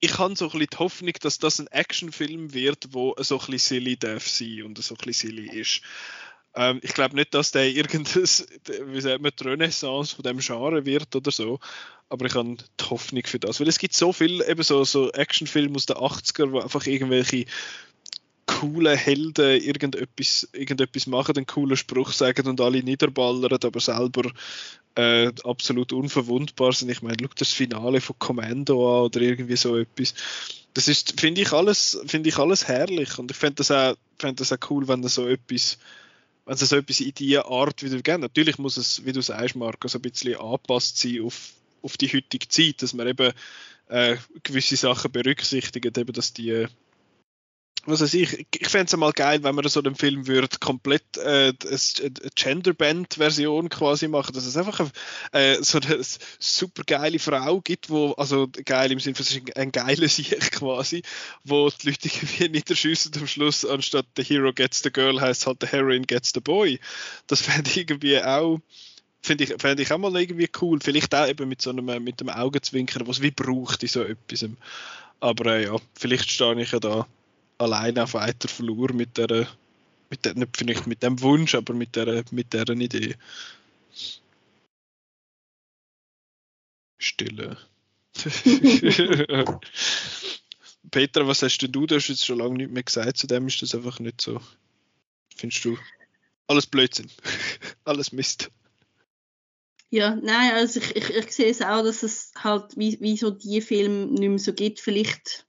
ich 0.00 0.18
habe 0.18 0.36
so 0.36 0.46
ein 0.46 0.50
bisschen 0.50 0.68
die 0.70 0.76
Hoffnung, 0.76 1.14
dass 1.20 1.38
das 1.38 1.58
ein 1.58 1.66
Actionfilm 1.68 2.52
wird, 2.52 2.88
wo 2.90 3.14
so 3.18 3.36
ein 3.36 3.46
bisschen 3.46 3.80
silly 3.80 3.96
darf 3.96 4.28
sein 4.28 4.64
und 4.64 4.76
so 4.82 4.94
ein 4.94 4.98
bisschen 4.98 5.30
silly 5.30 5.48
ist. 5.48 5.80
Ähm, 6.54 6.80
ich 6.82 6.94
glaube 6.94 7.16
nicht, 7.16 7.34
dass 7.34 7.52
der 7.52 7.68
irgendein, 7.68 8.24
wie 8.24 9.00
sagt 9.00 9.20
man, 9.22 9.32
die 9.38 9.44
Renaissance 9.44 10.14
von 10.14 10.22
dem 10.22 10.38
Genre 10.38 10.84
wird 10.86 11.14
oder 11.16 11.30
so, 11.30 11.58
aber 12.08 12.26
ich 12.26 12.34
habe 12.34 12.56
die 12.56 12.84
Hoffnung 12.90 13.22
für 13.24 13.38
das, 13.38 13.60
weil 13.60 13.68
es 13.68 13.78
gibt 13.78 13.94
so 13.94 14.12
viel 14.12 14.42
eben 14.42 14.62
so, 14.62 14.84
so 14.84 15.10
Actionfilme 15.10 15.74
aus 15.76 15.86
den 15.86 15.96
80er, 15.96 16.52
wo 16.52 16.60
einfach 16.60 16.86
irgendwelche 16.86 17.46
coolen 18.46 18.96
Helden 18.96 19.60
irgendetwas, 19.62 20.48
irgendetwas 20.52 21.06
machen, 21.06 21.36
einen 21.36 21.46
coolen 21.46 21.76
Spruch 21.76 22.12
sagen 22.12 22.46
und 22.46 22.60
alle 22.60 22.82
niederballern, 22.82 23.58
aber 23.62 23.80
selber 23.80 24.30
äh, 24.96 25.32
absolut 25.44 25.92
unverwundbar 25.92 26.72
sind. 26.72 26.90
Ich 26.90 27.02
meine, 27.02 27.16
schau 27.20 27.30
das 27.36 27.52
Finale 27.52 28.00
von 28.00 28.18
Commando 28.18 28.98
an 28.98 29.04
oder 29.06 29.20
irgendwie 29.20 29.56
so 29.56 29.76
etwas. 29.76 30.14
Das 30.74 30.86
finde 31.16 31.40
ich 31.40 31.52
alles, 31.52 31.98
ich 32.12 32.38
alles 32.38 32.68
herrlich 32.68 33.18
und 33.18 33.30
ich 33.30 33.36
fände 33.36 33.56
das 33.56 33.70
auch, 33.70 33.96
das 34.18 34.52
auch 34.52 34.70
cool, 34.70 34.88
wenn 34.88 35.02
da 35.02 35.08
so 35.08 35.26
etwas 35.26 35.78
wenn 36.46 36.54
es 36.54 36.60
so 36.60 36.76
etwas 36.76 37.00
in 37.00 37.14
diese 37.14 37.46
Art 37.46 37.82
wieder 37.82 38.00
gibt. 38.00 38.20
Natürlich 38.20 38.58
muss 38.58 38.76
es, 38.76 39.04
wie 39.04 39.12
du 39.12 39.22
sagst, 39.22 39.56
Marco, 39.56 39.88
so 39.88 39.98
ein 39.98 40.02
bisschen 40.02 40.36
angepasst 40.36 40.98
sein 40.98 41.22
auf, 41.22 41.52
auf 41.82 41.96
die 41.96 42.08
heutige 42.08 42.48
Zeit, 42.48 42.82
dass 42.82 42.92
man 42.92 43.08
eben 43.08 43.32
äh, 43.88 44.16
gewisse 44.42 44.76
Sachen 44.76 45.12
berücksichtigt, 45.12 45.96
eben, 45.96 46.12
dass 46.12 46.32
die 46.32 46.66
was 47.86 48.00
weiß 48.00 48.14
ich, 48.14 48.46
ich 48.54 48.68
fände 48.68 48.86
es 48.86 48.96
mal 48.96 49.12
geil, 49.12 49.42
wenn 49.42 49.54
man 49.54 49.68
so 49.68 49.80
einen 49.80 49.94
Film 49.94 50.26
würde 50.26 50.48
komplett 50.60 51.16
äh, 51.16 51.52
eine 51.62 52.30
Genderband-Version 52.34 53.68
quasi 53.68 54.08
machen, 54.08 54.34
dass 54.34 54.46
es 54.46 54.56
einfach 54.56 54.90
äh, 55.32 55.56
so 55.62 55.78
eine 55.78 56.00
super 56.38 56.82
geile 56.86 57.18
Frau 57.18 57.60
gibt, 57.60 57.90
wo, 57.90 58.12
also 58.12 58.48
geil 58.64 58.92
im 58.92 59.00
Sinne 59.00 59.16
von 59.16 59.26
ein 59.56 59.72
geiler 59.72 60.08
Sieg 60.08 60.38
quasi, 60.52 61.02
wo 61.44 61.70
die 61.70 61.90
Leute 61.90 62.08
irgendwie 62.08 62.48
niederschießen 62.48 63.12
am 63.18 63.26
Schluss, 63.26 63.64
anstatt 63.64 64.06
the 64.16 64.24
hero 64.24 64.52
gets 64.52 64.82
the 64.82 64.90
girl, 64.90 65.20
heißt 65.20 65.46
halt 65.46 65.58
the 65.60 65.66
heroine 65.66 66.06
gets 66.06 66.32
the 66.34 66.40
boy. 66.40 66.80
Das 67.26 67.42
fände 67.42 67.70
ich 67.70 67.76
irgendwie 67.78 68.22
auch 68.22 68.60
finde 69.20 69.44
ich, 69.44 69.54
fänd 69.58 69.80
ich 69.80 69.90
auch 69.90 69.96
mal 69.96 70.14
irgendwie 70.16 70.50
cool. 70.60 70.80
Vielleicht 70.82 71.14
auch 71.14 71.26
eben 71.26 71.48
mit 71.48 71.62
so 71.62 71.70
einem, 71.70 72.04
mit 72.04 72.20
dem 72.20 72.28
Augenzwinkern, 72.28 73.06
was 73.06 73.22
wie 73.22 73.30
braucht 73.30 73.82
in 73.82 73.88
so 73.88 74.02
etwas. 74.02 74.44
Aber 75.20 75.56
äh, 75.56 75.64
ja, 75.64 75.76
vielleicht 75.94 76.30
stehe 76.30 76.60
ich 76.60 76.72
ja 76.72 76.78
da 76.78 77.06
alleine 77.58 78.04
auf 78.04 78.14
weiter 78.14 78.48
Flur 78.48 78.92
mit 78.92 79.16
der, 79.18 79.48
mit 80.10 80.24
der, 80.24 80.34
nicht 80.34 80.56
vielleicht 80.56 80.86
mit 80.86 81.02
dem 81.02 81.20
Wunsch, 81.20 81.54
aber 81.54 81.74
mit 81.74 81.96
der, 81.96 82.24
mit 82.30 82.52
der 82.52 82.68
Idee. 82.68 83.16
Stille. 86.98 87.56
Petra, 90.90 91.26
was 91.26 91.42
hast 91.42 91.58
denn 91.58 91.72
du? 91.72 91.86
Du 91.86 91.96
hast 91.96 92.08
jetzt 92.08 92.24
schon 92.24 92.38
lange 92.38 92.56
nicht 92.56 92.70
mehr 92.70 92.82
gesagt, 92.82 93.16
zu 93.16 93.26
dem 93.26 93.48
ist 93.48 93.60
das 93.62 93.74
einfach 93.74 93.98
nicht 93.98 94.20
so. 94.20 94.40
Findest 95.36 95.64
du 95.64 95.76
alles 96.46 96.66
Blödsinn? 96.66 97.10
alles 97.84 98.12
Mist? 98.12 98.50
Ja, 99.90 100.14
nein, 100.16 100.52
also 100.54 100.80
ich, 100.80 100.96
ich, 100.96 101.10
ich 101.10 101.32
sehe 101.32 101.50
es 101.50 101.62
auch, 101.62 101.82
dass 101.82 102.02
es 102.02 102.32
halt 102.36 102.76
wie, 102.76 103.00
wie 103.00 103.16
so 103.16 103.30
die 103.30 103.60
Filme 103.60 104.06
nicht 104.06 104.28
mehr 104.28 104.38
so 104.38 104.52
gibt. 104.52 104.80
Vielleicht 104.80 105.46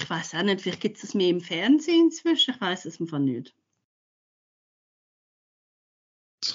ich 0.00 0.08
weiß 0.08 0.34
auch 0.34 0.42
nicht, 0.42 0.60
vielleicht 0.60 0.80
gibt 0.80 0.96
es 0.96 1.02
das 1.02 1.14
mehr 1.14 1.28
im 1.28 1.40
Fernsehen 1.40 2.06
inzwischen, 2.06 2.54
ich 2.54 2.60
weiß 2.60 2.84
es 2.84 3.00
einfach 3.00 3.18
nicht. 3.18 3.54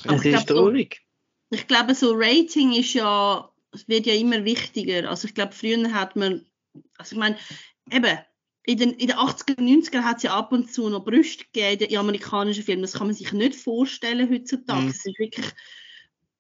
Das 0.04 0.26
ist 0.26 0.48
traurig. 0.48 1.02
So, 1.50 1.58
ich 1.58 1.68
glaube, 1.68 1.94
so 1.94 2.14
Rating 2.16 2.74
ist 2.74 2.94
ja, 2.94 3.52
es 3.72 3.88
wird 3.88 4.06
ja 4.06 4.14
immer 4.14 4.44
wichtiger. 4.46 5.10
Also 5.10 5.28
ich 5.28 5.36
glaube, 5.36 5.52
früher 5.52 5.94
hat 5.94 6.16
man, 6.16 6.46
also 6.98 7.14
ich 7.14 7.20
meine, 7.20 7.38
eben, 7.92 8.18
in 8.66 8.78
den, 8.78 8.92
in 8.92 9.08
den 9.08 9.18
80er, 9.18 9.60
90er 9.60 10.04
hat 10.04 10.18
es 10.18 10.24
ja 10.24 10.38
ab 10.38 10.54
und 10.54 10.72
zu 10.72 10.88
noch 10.90 11.04
Brüste 11.04 11.44
gegeben 11.52 11.92
in 11.92 11.98
amerikanischen 11.98 12.64
Filmen. 12.64 12.82
Das 12.82 12.94
kann 12.94 13.08
man 13.08 13.16
sich 13.16 13.34
nicht 13.34 13.56
vorstellen 13.56 14.30
heutzutage. 14.30 14.88
Es 14.88 15.04
mhm. 15.04 15.12
ist 15.12 15.20
wirklich 15.20 15.46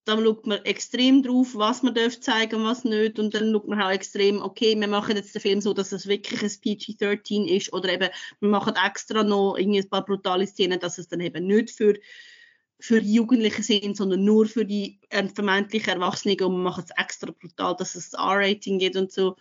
da 0.05 0.17
schaut 0.17 0.45
man 0.45 0.63
extrem 0.65 1.23
drauf, 1.23 1.55
was 1.55 1.81
man 1.81 1.95
darf 1.95 2.19
zeigen 2.19 2.57
und 2.57 2.65
was 2.65 2.83
nicht. 2.83 3.19
Und 3.19 3.33
dann 3.33 3.51
schaut 3.51 3.67
man 3.67 3.81
auch 3.81 3.91
extrem, 3.91 4.41
okay, 4.41 4.77
wir 4.77 4.87
machen 4.87 5.15
jetzt 5.15 5.33
den 5.33 5.41
Film 5.41 5.61
so, 5.61 5.73
dass 5.73 5.91
es 5.91 6.07
wirklich 6.07 6.41
ein 6.41 6.49
PG-13 6.49 7.45
ist. 7.45 7.71
Oder 7.71 7.93
eben, 7.93 8.09
wir 8.39 8.49
machen 8.49 8.73
extra 8.75 9.23
noch 9.23 9.55
irgendwie 9.57 9.79
ein 9.79 9.89
paar 9.89 10.03
brutale 10.03 10.45
Szenen, 10.45 10.79
dass 10.79 10.97
es 10.97 11.07
dann 11.07 11.21
eben 11.21 11.47
nicht 11.47 11.71
für, 11.71 11.93
für 12.79 12.99
Jugendliche 12.99 13.63
sind, 13.63 13.95
sondern 13.95 14.25
nur 14.25 14.45
für 14.45 14.65
die 14.65 14.99
äh, 15.09 15.27
vermeintlich 15.29 15.87
Erwachsenen. 15.87 16.41
Und 16.41 16.51
wir 16.51 16.63
machen 16.63 16.83
es 16.85 17.01
extra 17.01 17.31
brutal, 17.31 17.75
dass 17.77 17.95
es 17.95 18.13
ein 18.13 18.19
R-Rating 18.19 18.79
gibt 18.79 18.97
und 18.97 19.11
so. 19.11 19.37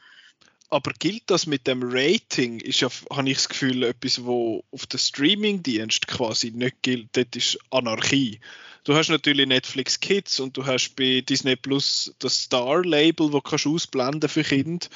Aber 0.72 0.92
gilt 0.98 1.24
das 1.26 1.46
mit 1.46 1.66
dem 1.66 1.82
Rating? 1.82 2.58
Ist 2.60 2.80
ja, 2.80 2.88
habe 3.10 3.28
ich 3.28 3.36
das 3.36 3.50
Gefühl, 3.50 3.82
etwas, 3.82 4.24
wo 4.24 4.64
auf 4.70 4.86
den 4.86 4.98
Streaming-Dienst 4.98 6.06
quasi 6.06 6.50
nicht 6.50 6.80
gilt. 6.80 7.10
Das 7.12 7.26
ist 7.34 7.58
Anarchie. 7.70 8.40
Du 8.84 8.94
hast 8.94 9.10
natürlich 9.10 9.46
Netflix 9.46 10.00
Kids 10.00 10.40
und 10.40 10.56
du 10.56 10.64
hast 10.64 10.96
bei 10.96 11.20
Disney 11.20 11.56
Plus 11.56 12.14
das 12.20 12.44
Star-Label, 12.44 13.34
wo 13.34 13.42
kannst 13.42 13.66
du 13.66 13.74
ausblenden 13.74 14.30
für 14.30 14.44
Kinder. 14.44 14.86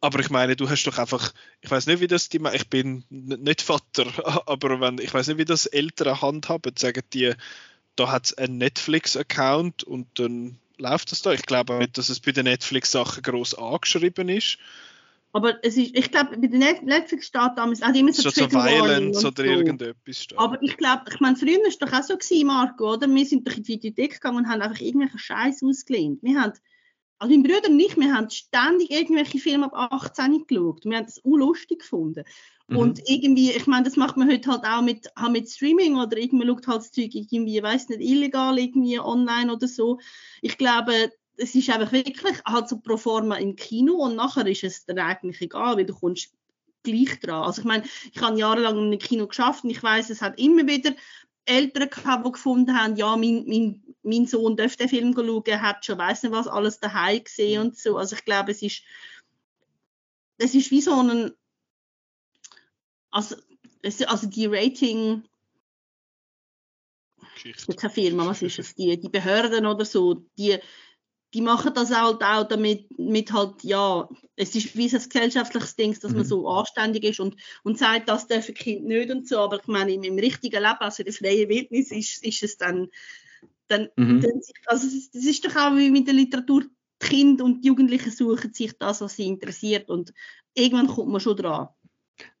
Aber 0.00 0.20
ich 0.20 0.30
meine, 0.30 0.56
du 0.56 0.70
hast 0.70 0.84
doch 0.84 0.96
einfach, 0.96 1.34
ich 1.60 1.70
weiß 1.70 1.86
nicht, 1.86 2.00
wie 2.00 2.06
das 2.06 2.30
die, 2.30 2.40
ich 2.54 2.70
bin 2.70 3.04
nicht 3.10 3.60
Vater, 3.60 4.06
aber 4.48 4.80
wenn, 4.80 4.96
ich 4.96 5.12
weiß 5.12 5.28
nicht, 5.28 5.36
wie 5.36 5.44
das 5.44 5.66
Eltern 5.66 6.22
handhaben, 6.22 6.72
sagen 6.78 7.02
die, 7.12 7.34
da 7.94 8.10
hat 8.10 8.24
es 8.24 8.38
einen 8.38 8.56
Netflix-Account 8.56 9.84
und 9.84 10.06
dann 10.18 10.58
läuft 10.78 11.12
das 11.12 11.20
da. 11.20 11.32
Ich 11.32 11.42
glaube 11.42 11.76
nicht, 11.76 11.98
dass 11.98 12.08
es 12.08 12.20
bei 12.20 12.32
den 12.32 12.44
Netflix-Sachen 12.44 13.22
groß 13.22 13.52
angeschrieben 13.58 14.30
ist. 14.30 14.56
Aber 15.32 15.64
es 15.64 15.76
ist, 15.76 15.96
ich 15.96 16.10
glaube, 16.10 16.36
bei 16.36 16.48
der 16.48 16.58
Netflix 16.82 17.26
steht 17.26 17.52
damals 17.56 17.82
auch 17.82 17.94
immer 17.94 18.12
so 18.12 18.28
so 18.28 18.50
Violence 18.50 19.24
oder 19.24 19.44
so. 19.44 19.48
irgendetwas 19.48 20.16
steht. 20.16 20.38
Aber 20.38 20.60
ich 20.60 20.76
glaube, 20.76 21.04
ich 21.12 21.20
meine, 21.20 21.36
früher 21.36 21.58
war 21.58 21.68
es 21.68 21.78
doch 21.78 21.92
auch 21.92 22.02
so 22.02 22.16
gewesen, 22.16 22.46
Marco, 22.48 22.94
oder? 22.94 23.08
Wir 23.08 23.24
sind 23.24 23.46
durch 23.46 23.62
die 23.62 23.68
Videothek 23.68 24.14
gegangen 24.14 24.38
und 24.38 24.48
haben 24.48 24.60
einfach 24.60 24.80
irgendwelche 24.80 25.18
Scheiß 25.18 25.62
ausgelehnt. 25.62 26.20
Wir 26.22 26.40
haben, 26.40 26.52
also 27.18 27.32
mein 27.32 27.44
Bruder 27.44 27.68
und 27.68 27.78
ich, 27.78 27.96
wir 27.96 28.12
haben 28.12 28.28
ständig 28.28 28.90
irgendwelche 28.90 29.38
Filme 29.38 29.72
ab 29.72 29.92
18 29.92 30.46
geschaut. 30.46 30.84
Wir 30.84 30.96
haben 30.96 31.06
das 31.06 31.20
lustig 31.22 31.80
gefunden. 31.80 32.24
Mhm. 32.66 32.76
Und 32.76 33.08
irgendwie, 33.08 33.52
ich 33.52 33.68
meine, 33.68 33.84
das 33.84 33.96
macht 33.96 34.16
man 34.16 34.28
heute 34.28 34.50
halt 34.50 34.64
auch 34.64 34.82
mit, 34.82 35.08
auch 35.16 35.30
mit 35.30 35.48
Streaming 35.48 35.96
oder 35.96 36.16
irgendwie 36.16 36.46
schaut 36.46 36.66
halt 36.66 36.78
das 36.78 36.90
Zeug 36.90 37.14
irgendwie, 37.14 37.58
ich 37.58 37.62
weiß 37.62 37.88
nicht, 37.90 38.00
illegal 38.00 38.58
irgendwie 38.58 38.98
online 38.98 39.52
oder 39.52 39.68
so. 39.68 40.00
Ich 40.42 40.58
glaube, 40.58 41.12
es 41.40 41.54
ist 41.54 41.70
einfach 41.70 41.92
wirklich 41.92 42.42
halt 42.44 42.68
so 42.68 42.78
pro 42.78 42.96
forma 42.96 43.36
im 43.36 43.56
Kino 43.56 43.94
und 43.94 44.16
nachher 44.16 44.46
ist 44.46 44.64
es 44.64 44.84
dann 44.84 44.98
eigentlich 44.98 45.40
egal, 45.40 45.76
weil 45.76 45.86
du 45.86 45.94
kommst 45.94 46.32
gleich 46.82 47.18
dran. 47.20 47.44
Also 47.44 47.62
ich 47.62 47.66
meine, 47.66 47.84
ich 48.12 48.20
habe 48.20 48.38
jahrelang 48.38 48.76
in 48.76 48.84
einem 48.84 48.98
Kino 48.98 49.26
geschafft 49.26 49.64
und 49.64 49.70
ich 49.70 49.82
weiß, 49.82 50.10
es 50.10 50.22
hat 50.22 50.38
immer 50.38 50.66
wieder 50.66 50.94
Eltern 51.46 51.88
gehabt, 51.88 52.26
die 52.26 52.32
gefunden 52.32 52.78
haben, 52.78 52.96
ja, 52.96 53.16
mein, 53.16 53.44
mein, 53.46 53.82
mein 54.02 54.26
Sohn 54.26 54.56
dürfte 54.56 54.86
den 54.86 54.88
Film 54.88 55.14
schauen, 55.14 55.42
er 55.46 55.62
hat 55.62 55.84
schon 55.84 55.98
weiß 55.98 56.22
nicht 56.22 56.32
was 56.32 56.46
alles 56.46 56.78
daheim 56.78 57.24
gesehen 57.24 57.62
und 57.62 57.76
so. 57.76 57.96
Also 57.96 58.16
ich 58.16 58.24
glaube, 58.24 58.52
es 58.52 58.62
ist 58.62 58.82
es 60.38 60.54
ist 60.54 60.70
wie 60.70 60.80
so 60.80 60.92
ein 60.92 61.32
also, 63.10 63.36
es, 63.82 64.02
also 64.02 64.28
die 64.28 64.46
Rating 64.46 65.24
Geschichte. 67.34 67.74
keine 67.74 67.92
Firma, 67.92 68.26
was 68.26 68.42
ist 68.42 68.58
es? 68.58 68.74
Die, 68.74 68.98
die 69.00 69.08
Behörden 69.08 69.66
oder 69.66 69.84
so, 69.84 70.14
die 70.38 70.58
die 71.32 71.42
machen 71.42 71.72
das 71.74 71.94
halt 71.94 72.22
auch 72.22 72.44
damit, 72.44 72.98
mit 72.98 73.32
halt, 73.32 73.62
ja, 73.62 74.08
es 74.36 74.54
ist 74.54 74.76
wie 74.76 74.88
ein 74.88 75.02
gesellschaftliches 75.02 75.76
Ding, 75.76 75.96
dass 76.00 76.12
man 76.12 76.22
mhm. 76.22 76.28
so 76.28 76.48
anständig 76.48 77.04
ist 77.04 77.20
und, 77.20 77.36
und 77.62 77.78
sagt, 77.78 78.08
das 78.08 78.26
dürfen 78.26 78.54
Kind 78.54 78.84
nicht 78.84 79.10
und 79.10 79.28
so, 79.28 79.38
aber 79.38 79.60
ich 79.60 79.66
meine, 79.66 79.92
im, 79.92 80.02
im 80.02 80.18
richtigen 80.18 80.62
Leben, 80.62 80.78
also 80.80 81.02
in 81.02 81.06
der 81.06 81.14
freien 81.14 81.48
Wildnis, 81.48 81.92
ist, 81.92 82.24
ist 82.24 82.42
es 82.42 82.56
dann, 82.56 82.88
dann, 83.68 83.88
mhm. 83.96 84.20
dann 84.20 84.40
also 84.66 84.86
es, 84.86 85.10
das 85.10 85.24
ist 85.24 85.44
doch 85.44 85.54
auch 85.56 85.76
wie 85.76 85.90
mit 85.90 86.06
der 86.06 86.14
Literatur, 86.14 86.62
die 86.62 87.06
Kinder 87.06 87.44
und 87.44 87.62
die 87.62 87.68
Jugendlichen 87.68 88.10
suchen 88.10 88.52
sich 88.52 88.76
das, 88.78 89.00
was 89.00 89.16
sie 89.16 89.26
interessiert 89.26 89.88
und 89.88 90.12
irgendwann 90.54 90.88
kommt 90.88 91.10
man 91.10 91.20
schon 91.20 91.36
dran. 91.36 91.68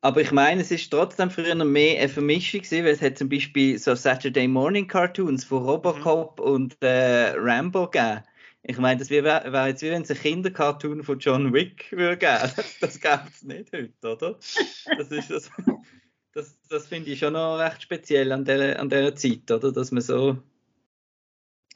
Aber 0.02 0.20
ich 0.20 0.32
meine, 0.32 0.60
es 0.60 0.70
ist 0.70 0.90
trotzdem 0.90 1.30
früher 1.30 1.54
noch 1.54 1.64
mehr 1.64 1.98
eine 1.98 2.08
Vermischung 2.08 2.60
gewesen, 2.60 2.84
weil 2.84 2.92
es 2.92 3.00
hat 3.00 3.16
zum 3.16 3.28
Beispiel 3.28 3.78
so 3.78 3.94
Saturday 3.94 4.46
Morning 4.46 4.86
Cartoons 4.86 5.44
von 5.44 5.62
Robocop 5.62 6.38
mhm. 6.38 6.44
und 6.44 6.82
äh, 6.82 7.32
Rambo 7.36 7.88
gegeben. 7.88 8.22
Ich 8.62 8.78
meine, 8.78 8.98
das 8.98 9.10
wäre 9.10 9.52
wär 9.52 9.68
jetzt 9.68 9.82
wie 9.82 9.90
wenn 9.90 10.02
es 10.02 10.10
ein 10.10 10.18
Kindercartoon 10.18 11.02
von 11.02 11.18
John 11.18 11.52
Wick 11.52 11.90
würde 11.92 12.18
geben. 12.18 12.52
Das, 12.56 12.78
das 12.80 13.00
gäbe 13.00 13.22
es 13.28 13.42
nicht 13.42 13.72
heute, 13.72 13.92
oder? 14.02 14.38
Das 14.96 15.10
ist 15.10 15.30
das. 15.30 15.50
Das, 16.32 16.56
das 16.68 16.86
finde 16.86 17.10
ich 17.10 17.18
schon 17.18 17.32
noch 17.32 17.58
recht 17.58 17.82
speziell 17.82 18.30
an 18.30 18.44
dieser, 18.44 18.78
an 18.78 18.88
dieser 18.88 19.16
Zeit, 19.16 19.50
oder? 19.50 19.72
Dass 19.72 19.90
man 19.90 20.02
so 20.02 20.38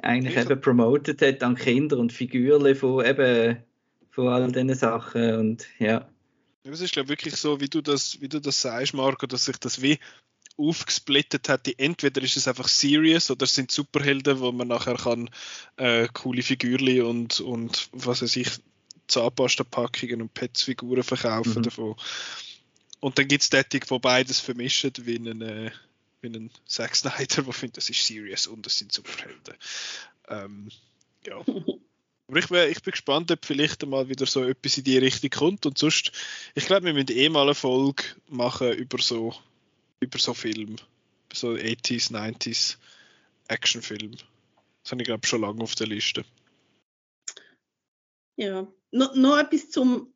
eigentlich 0.00 0.36
eben 0.36 0.60
promotet 0.60 1.22
hat 1.22 1.42
an 1.42 1.56
Kinder 1.56 1.98
und 1.98 2.12
Figuren 2.12 2.74
von 2.74 3.04
eben 3.04 3.62
von 4.10 4.28
all 4.28 4.52
diesen 4.52 4.74
Sachen 4.74 5.34
und 5.34 5.66
ja. 5.78 6.08
Es 6.62 6.80
ist 6.80 6.92
glaube 6.92 7.08
wirklich 7.08 7.34
so, 7.34 7.60
wie 7.60 7.68
du 7.68 7.80
das, 7.80 8.20
wie 8.20 8.28
du 8.28 8.40
das 8.40 8.62
sagst, 8.62 8.94
Marco, 8.94 9.26
dass 9.26 9.46
sich 9.46 9.58
das 9.58 9.82
wie 9.82 9.98
aufgesplittet 10.56 11.48
hat, 11.48 11.68
entweder 11.78 12.22
ist 12.22 12.36
es 12.36 12.48
einfach 12.48 12.68
serious 12.68 13.30
oder 13.30 13.44
es 13.44 13.54
sind 13.54 13.70
Superhelden, 13.70 14.40
wo 14.40 14.52
man 14.52 14.68
nachher 14.68 14.96
kann 14.96 15.30
äh, 15.76 16.08
coole 16.12 16.42
Figürli 16.42 17.00
und, 17.00 17.40
und 17.40 17.88
was 17.92 18.22
weiß 18.22 18.36
ich, 18.36 18.48
Zahnpasta-Packungen 19.08 20.22
und 20.22 20.34
Pets-Figuren 20.34 21.02
verkaufen 21.02 21.58
mhm. 21.58 21.62
davon. 21.62 21.96
Und 23.00 23.18
dann 23.18 23.28
gibt 23.28 23.42
es 23.42 23.50
Tätig, 23.50 23.90
wo 23.90 23.98
beides 23.98 24.40
vermischen, 24.40 24.92
wie 25.02 25.16
einen, 25.16 25.42
äh, 25.42 25.70
wie 26.20 26.28
einen 26.28 26.50
Zack 26.66 26.96
Snyder, 26.96 27.42
der 27.42 27.52
findet, 27.52 27.76
das 27.76 27.90
ist 27.90 28.06
serious 28.06 28.46
und 28.46 28.64
das 28.64 28.78
sind 28.78 28.92
Superhelden. 28.92 29.54
Ähm, 30.28 30.70
ja. 31.26 31.44
Aber 32.26 32.38
ich, 32.38 32.50
wär, 32.50 32.70
ich 32.70 32.82
bin 32.82 32.92
gespannt, 32.92 33.30
ob 33.30 33.44
vielleicht 33.44 33.84
mal 33.84 34.08
wieder 34.08 34.24
so 34.24 34.44
etwas 34.44 34.78
in 34.78 34.84
die 34.84 34.96
Richtung 34.96 35.28
kommt. 35.30 35.66
Und 35.66 35.76
sonst, 35.76 36.12
ich 36.54 36.64
glaube, 36.64 36.86
wir 36.86 36.94
müssen 36.94 37.10
eh 37.10 37.28
mal 37.28 37.42
eine 37.42 37.54
Folge 37.54 38.02
machen 38.28 38.72
über 38.72 38.98
so, 38.98 39.34
über 40.04 40.18
so 40.18 40.34
Filme. 40.34 40.76
So 41.32 41.50
80s, 41.50 42.12
90s 42.12 42.76
Actionfilm. 43.48 44.12
Das 44.82 44.92
habe 44.92 45.02
ich, 45.02 45.06
glaube 45.06 45.26
schon 45.26 45.40
lange 45.40 45.62
auf 45.62 45.74
der 45.74 45.86
Liste. 45.86 46.24
Ja. 48.36 48.66
No, 48.92 49.08
noch 49.14 49.38
etwas 49.38 49.70
zum, 49.70 50.12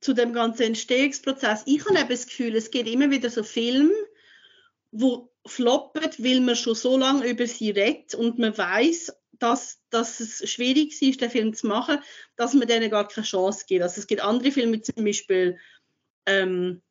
zu 0.00 0.12
dem 0.12 0.32
ganzen 0.32 0.62
Entstehungsprozess. 0.62 1.62
Ich 1.66 1.84
habe 1.84 1.98
eben 1.98 2.08
das 2.08 2.26
Gefühl, 2.26 2.56
es 2.56 2.70
gibt 2.70 2.88
immer 2.88 3.10
wieder 3.10 3.30
so 3.30 3.44
Filme, 3.44 3.94
wo 4.90 5.32
floppen, 5.46 6.10
weil 6.18 6.40
man 6.40 6.56
schon 6.56 6.74
so 6.74 6.96
lange 6.96 7.28
über 7.28 7.46
sie 7.46 7.70
redet 7.70 8.14
und 8.14 8.38
man 8.38 8.56
weiß, 8.56 9.12
dass, 9.38 9.80
dass 9.90 10.18
es 10.20 10.50
schwierig 10.50 11.00
ist, 11.00 11.20
den 11.20 11.30
Film 11.30 11.54
zu 11.54 11.66
machen, 11.66 11.98
dass 12.36 12.54
man 12.54 12.66
denen 12.66 12.90
gar 12.90 13.06
keine 13.06 13.26
Chance 13.26 13.66
gibt. 13.68 13.82
Also 13.82 14.00
es 14.00 14.06
gibt 14.06 14.22
andere 14.22 14.50
Filme, 14.50 14.80
zum 14.80 15.04
Beispiel 15.04 15.58
ähm, 16.24 16.82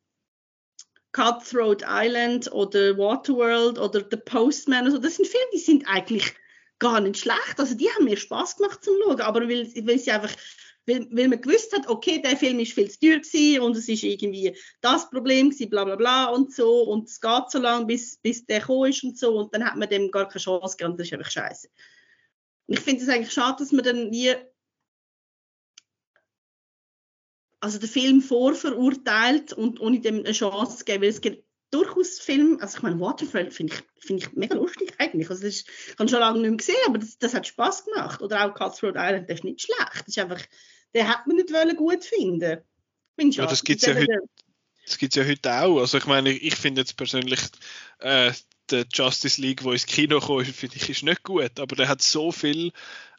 Cutthroat 1.16 1.82
Island 1.86 2.52
oder 2.52 2.98
Waterworld 2.98 3.78
oder 3.78 4.04
The 4.10 4.18
Postman. 4.18 4.84
Also 4.84 4.98
das 4.98 5.16
sind 5.16 5.26
Filme, 5.26 5.46
die 5.54 5.58
sind 5.58 5.88
eigentlich 5.88 6.34
gar 6.78 7.00
nicht 7.00 7.18
schlecht. 7.18 7.58
Also 7.58 7.74
die 7.74 7.88
haben 7.88 8.04
mir 8.04 8.18
Spaß 8.18 8.56
gemacht 8.56 8.84
zum 8.84 8.96
Schauen, 9.02 9.22
aber 9.22 9.40
weil, 9.48 9.66
weil 9.86 9.98
sie 9.98 10.10
einfach 10.10 10.34
weil, 10.84 11.08
weil 11.10 11.28
man 11.28 11.40
gewusst 11.40 11.74
hat, 11.74 11.88
okay, 11.88 12.20
der 12.22 12.36
Film 12.36 12.60
ist 12.60 12.74
viel 12.74 12.90
zu 12.90 13.00
teuer 13.00 13.64
und 13.64 13.76
es 13.76 13.88
ist 13.88 14.04
irgendwie 14.04 14.56
das 14.82 15.10
Problem 15.10 15.50
gewesen, 15.50 15.70
bla 15.70 15.84
bla 15.84 15.96
bla 15.96 16.26
und 16.26 16.54
so 16.54 16.82
und 16.82 17.08
es 17.08 17.20
geht 17.20 17.50
so 17.50 17.58
lange, 17.58 17.86
bis, 17.86 18.18
bis 18.18 18.46
der 18.46 18.60
gekommen 18.60 18.90
ist 18.90 19.02
und 19.02 19.18
so 19.18 19.36
und 19.36 19.52
dann 19.52 19.64
hat 19.64 19.76
man 19.76 19.88
dem 19.88 20.10
gar 20.12 20.28
keine 20.28 20.42
Chance 20.42 20.76
gegeben 20.76 20.96
das 20.96 21.06
ist 21.08 21.12
einfach 21.14 21.30
scheiße. 21.30 21.68
Ich 22.68 22.80
finde 22.80 23.02
es 23.02 23.08
eigentlich 23.08 23.32
schade, 23.32 23.56
dass 23.58 23.72
man 23.72 23.84
dann 23.84 24.12
wie 24.12 24.34
also 27.66 27.80
den 27.80 27.88
Film 27.88 28.22
vorverurteilt 28.22 29.52
und 29.52 29.80
ohne 29.80 29.98
dem 29.98 30.20
eine 30.20 30.30
Chance 30.30 30.78
zu 30.78 30.84
geben, 30.84 31.02
weil 31.02 31.10
es 31.10 31.20
gibt 31.20 31.44
durchaus 31.72 32.20
Filme, 32.20 32.62
also 32.62 32.76
ich 32.76 32.82
meine, 32.84 33.00
Waterfront 33.00 33.52
finde 33.52 33.74
ich, 33.74 34.04
find 34.04 34.22
ich 34.22 34.32
mega 34.34 34.54
lustig 34.54 34.94
eigentlich. 34.98 35.28
Also 35.28 35.42
das 35.42 35.56
ist, 35.56 35.68
ich 35.68 35.98
habe 35.98 36.08
schon 36.08 36.20
lange 36.20 36.38
nicht 36.38 36.48
mehr 36.48 36.56
gesehen, 36.58 36.76
aber 36.86 36.98
das, 36.98 37.18
das 37.18 37.34
hat 37.34 37.44
Spaß 37.44 37.86
gemacht. 37.86 38.22
Oder 38.22 38.46
auch 38.46 38.54
Cutthroat 38.54 38.94
Island, 38.96 39.28
der 39.28 39.34
ist 39.34 39.42
nicht 39.42 39.62
schlecht. 39.62 39.94
Das 39.96 40.06
ist 40.06 40.18
einfach, 40.20 40.40
den 40.94 41.08
hat 41.08 41.26
man 41.26 41.34
nicht 41.34 41.52
wollen 41.52 41.74
gut 41.74 42.04
finden. 42.04 42.60
Ja, 43.18 43.46
das 43.46 43.64
gibt 43.64 43.82
es 43.82 43.88
ja, 43.88 43.96
heute, 43.96 45.18
ja 45.18 45.24
heute 45.24 45.52
auch. 45.52 45.80
Also 45.80 45.98
ich 45.98 46.06
meine, 46.06 46.30
ich 46.30 46.54
finde 46.54 46.82
jetzt 46.82 46.96
persönlich 46.96 47.40
äh, 47.98 48.32
der 48.70 48.86
Justice 48.92 49.40
League, 49.40 49.64
wo 49.64 49.72
ins 49.72 49.86
Kino 49.86 50.20
kommt, 50.20 50.46
finde 50.46 50.76
ich, 50.76 50.88
ist 50.88 51.02
nicht 51.02 51.24
gut. 51.24 51.58
Aber 51.58 51.74
der 51.74 51.88
hat 51.88 52.00
so 52.00 52.30
viel 52.30 52.70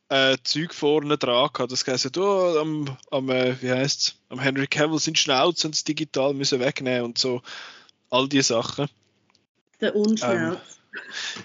äh, 0.09 0.37
Zeug 0.43 0.73
vorne 0.73 1.17
dran 1.17 1.49
gehabt, 1.53 1.71
das 1.71 1.85
heisst, 1.85 2.17
oh, 2.17 2.59
am, 2.59 2.97
am 3.11 3.29
äh, 3.29 3.61
wie 3.61 3.71
heißt's, 3.71 4.15
am 4.29 4.39
Henry 4.39 4.67
Cavill 4.67 4.99
sind 4.99 5.17
Schnauz 5.17 5.63
und 5.65 5.75
das 5.75 5.83
digital 5.83 6.33
müssen 6.33 6.59
wegnehmen 6.59 7.05
und 7.05 7.17
so 7.17 7.41
all 8.09 8.27
die 8.27 8.41
Sachen. 8.41 8.87
Der 9.81 9.95
Unschnauz. 9.95 10.31
Ähm, 10.33 10.57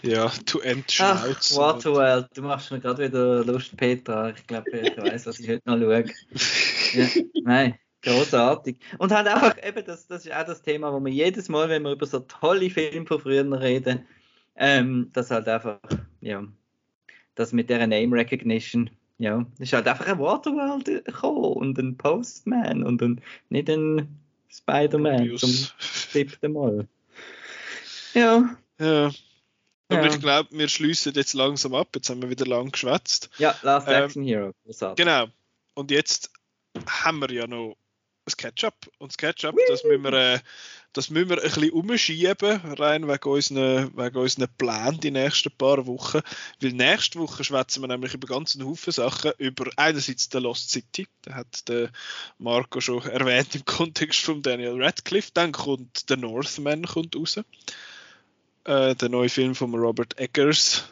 ja, 0.02 0.32
du 0.46 0.60
entschnauz. 0.60 1.52
Ach, 1.52 1.56
Waterworld, 1.56 2.28
du 2.34 2.42
machst 2.42 2.70
mir 2.70 2.80
gerade 2.80 3.04
wieder 3.04 3.44
Lust, 3.44 3.76
Petra. 3.76 4.30
Ich 4.30 4.46
glaube, 4.46 4.70
ich 4.70 4.96
weiß, 4.96 5.26
was 5.26 5.40
ich 5.40 5.48
heute 5.48 5.62
noch 5.66 5.78
schaue. 5.78 6.04
ja, 6.94 7.22
nein, 7.42 7.78
großartig. 8.02 8.78
Und 8.98 9.12
halt 9.12 9.26
einfach, 9.26 9.56
eben, 9.62 9.84
das, 9.84 10.06
das 10.06 10.24
ist 10.24 10.32
auch 10.32 10.44
das 10.44 10.62
Thema, 10.62 10.92
wo 10.92 11.00
wir 11.00 11.12
jedes 11.12 11.48
Mal, 11.48 11.68
wenn 11.68 11.82
wir 11.82 11.92
über 11.92 12.06
so 12.06 12.20
tolle 12.20 12.70
Filme 12.70 13.06
von 13.06 13.20
früher 13.20 13.60
reden, 13.60 14.06
ähm, 14.56 15.10
das 15.12 15.30
halt 15.30 15.48
einfach, 15.48 15.80
ja, 16.20 16.44
das 17.34 17.52
mit 17.52 17.70
der 17.70 17.86
Name 17.86 18.16
Recognition, 18.16 18.90
ja, 19.18 19.46
ist 19.58 19.72
halt 19.72 19.86
einfach 19.86 20.06
ein 20.06 20.18
Waterworld 20.18 21.04
gekommen 21.04 21.44
und 21.44 21.78
ein 21.78 21.96
Postman 21.96 22.82
und 22.82 23.02
ein, 23.02 23.20
nicht 23.48 23.68
ein 23.70 24.18
Spider-Man 24.50 25.36
zum 25.36 25.50
siebten 25.78 26.52
Mal. 26.52 26.88
Ja. 28.14 28.56
Ja. 28.78 29.10
Aber 29.88 30.06
ja. 30.06 30.12
ich 30.12 30.20
glaube, 30.20 30.48
wir 30.52 30.68
schließen 30.68 31.12
jetzt 31.14 31.34
langsam 31.34 31.74
ab. 31.74 31.88
Jetzt 31.94 32.10
haben 32.10 32.22
wir 32.22 32.30
wieder 32.30 32.46
lang 32.46 32.70
geschwätzt. 32.72 33.30
Ja, 33.38 33.54
Last 33.62 33.88
ähm, 33.88 34.04
Action 34.04 34.24
Hero. 34.24 34.52
Genau. 34.96 35.26
Und 35.74 35.90
jetzt 35.90 36.30
haben 36.86 37.20
wir 37.20 37.30
ja 37.30 37.46
noch 37.46 37.76
das 38.24 38.36
Ketchup. 38.36 38.74
Und 38.98 39.12
das 39.12 39.36
das 39.68 39.84
müssen 39.84 40.02
wir, 40.04 40.12
äh, 40.12 40.38
das 40.92 41.10
müssen 41.10 41.30
wir 41.30 41.38
ein 41.38 41.42
bisschen 41.42 41.70
umschieben, 41.70 42.60
rein 42.78 43.08
wegen 43.08 43.28
unseren, 43.28 43.96
wegen 43.96 44.16
unseren 44.16 44.48
Plänen 44.56 45.00
die 45.00 45.10
nächsten 45.10 45.50
paar 45.50 45.86
Wochen. 45.86 46.20
Weil 46.60 46.72
nächste 46.72 47.18
Woche 47.18 47.44
schwätzen 47.44 47.82
wir 47.82 47.88
nämlich 47.88 48.14
über 48.14 48.28
ganz 48.28 48.54
einen 48.54 48.68
Haufen 48.68 48.92
Sachen. 48.92 49.32
Über 49.38 49.70
einerseits 49.76 50.28
The 50.30 50.38
Lost 50.38 50.70
City, 50.70 51.06
da 51.22 51.34
hat 51.34 51.68
der 51.68 51.90
Marco 52.38 52.80
schon 52.80 53.02
erwähnt 53.02 53.54
im 53.54 53.64
Kontext 53.64 54.20
von 54.20 54.42
Daniel 54.42 54.82
Radcliffe. 54.82 55.30
Dann 55.34 55.52
kommt 55.52 56.04
The 56.08 56.16
Northman 56.16 56.84
kommt 56.84 57.16
raus. 57.16 57.40
Äh, 58.64 58.94
der 58.94 59.08
neue 59.08 59.28
Film 59.28 59.54
von 59.56 59.74
Robert 59.74 60.18
Eggers, 60.20 60.84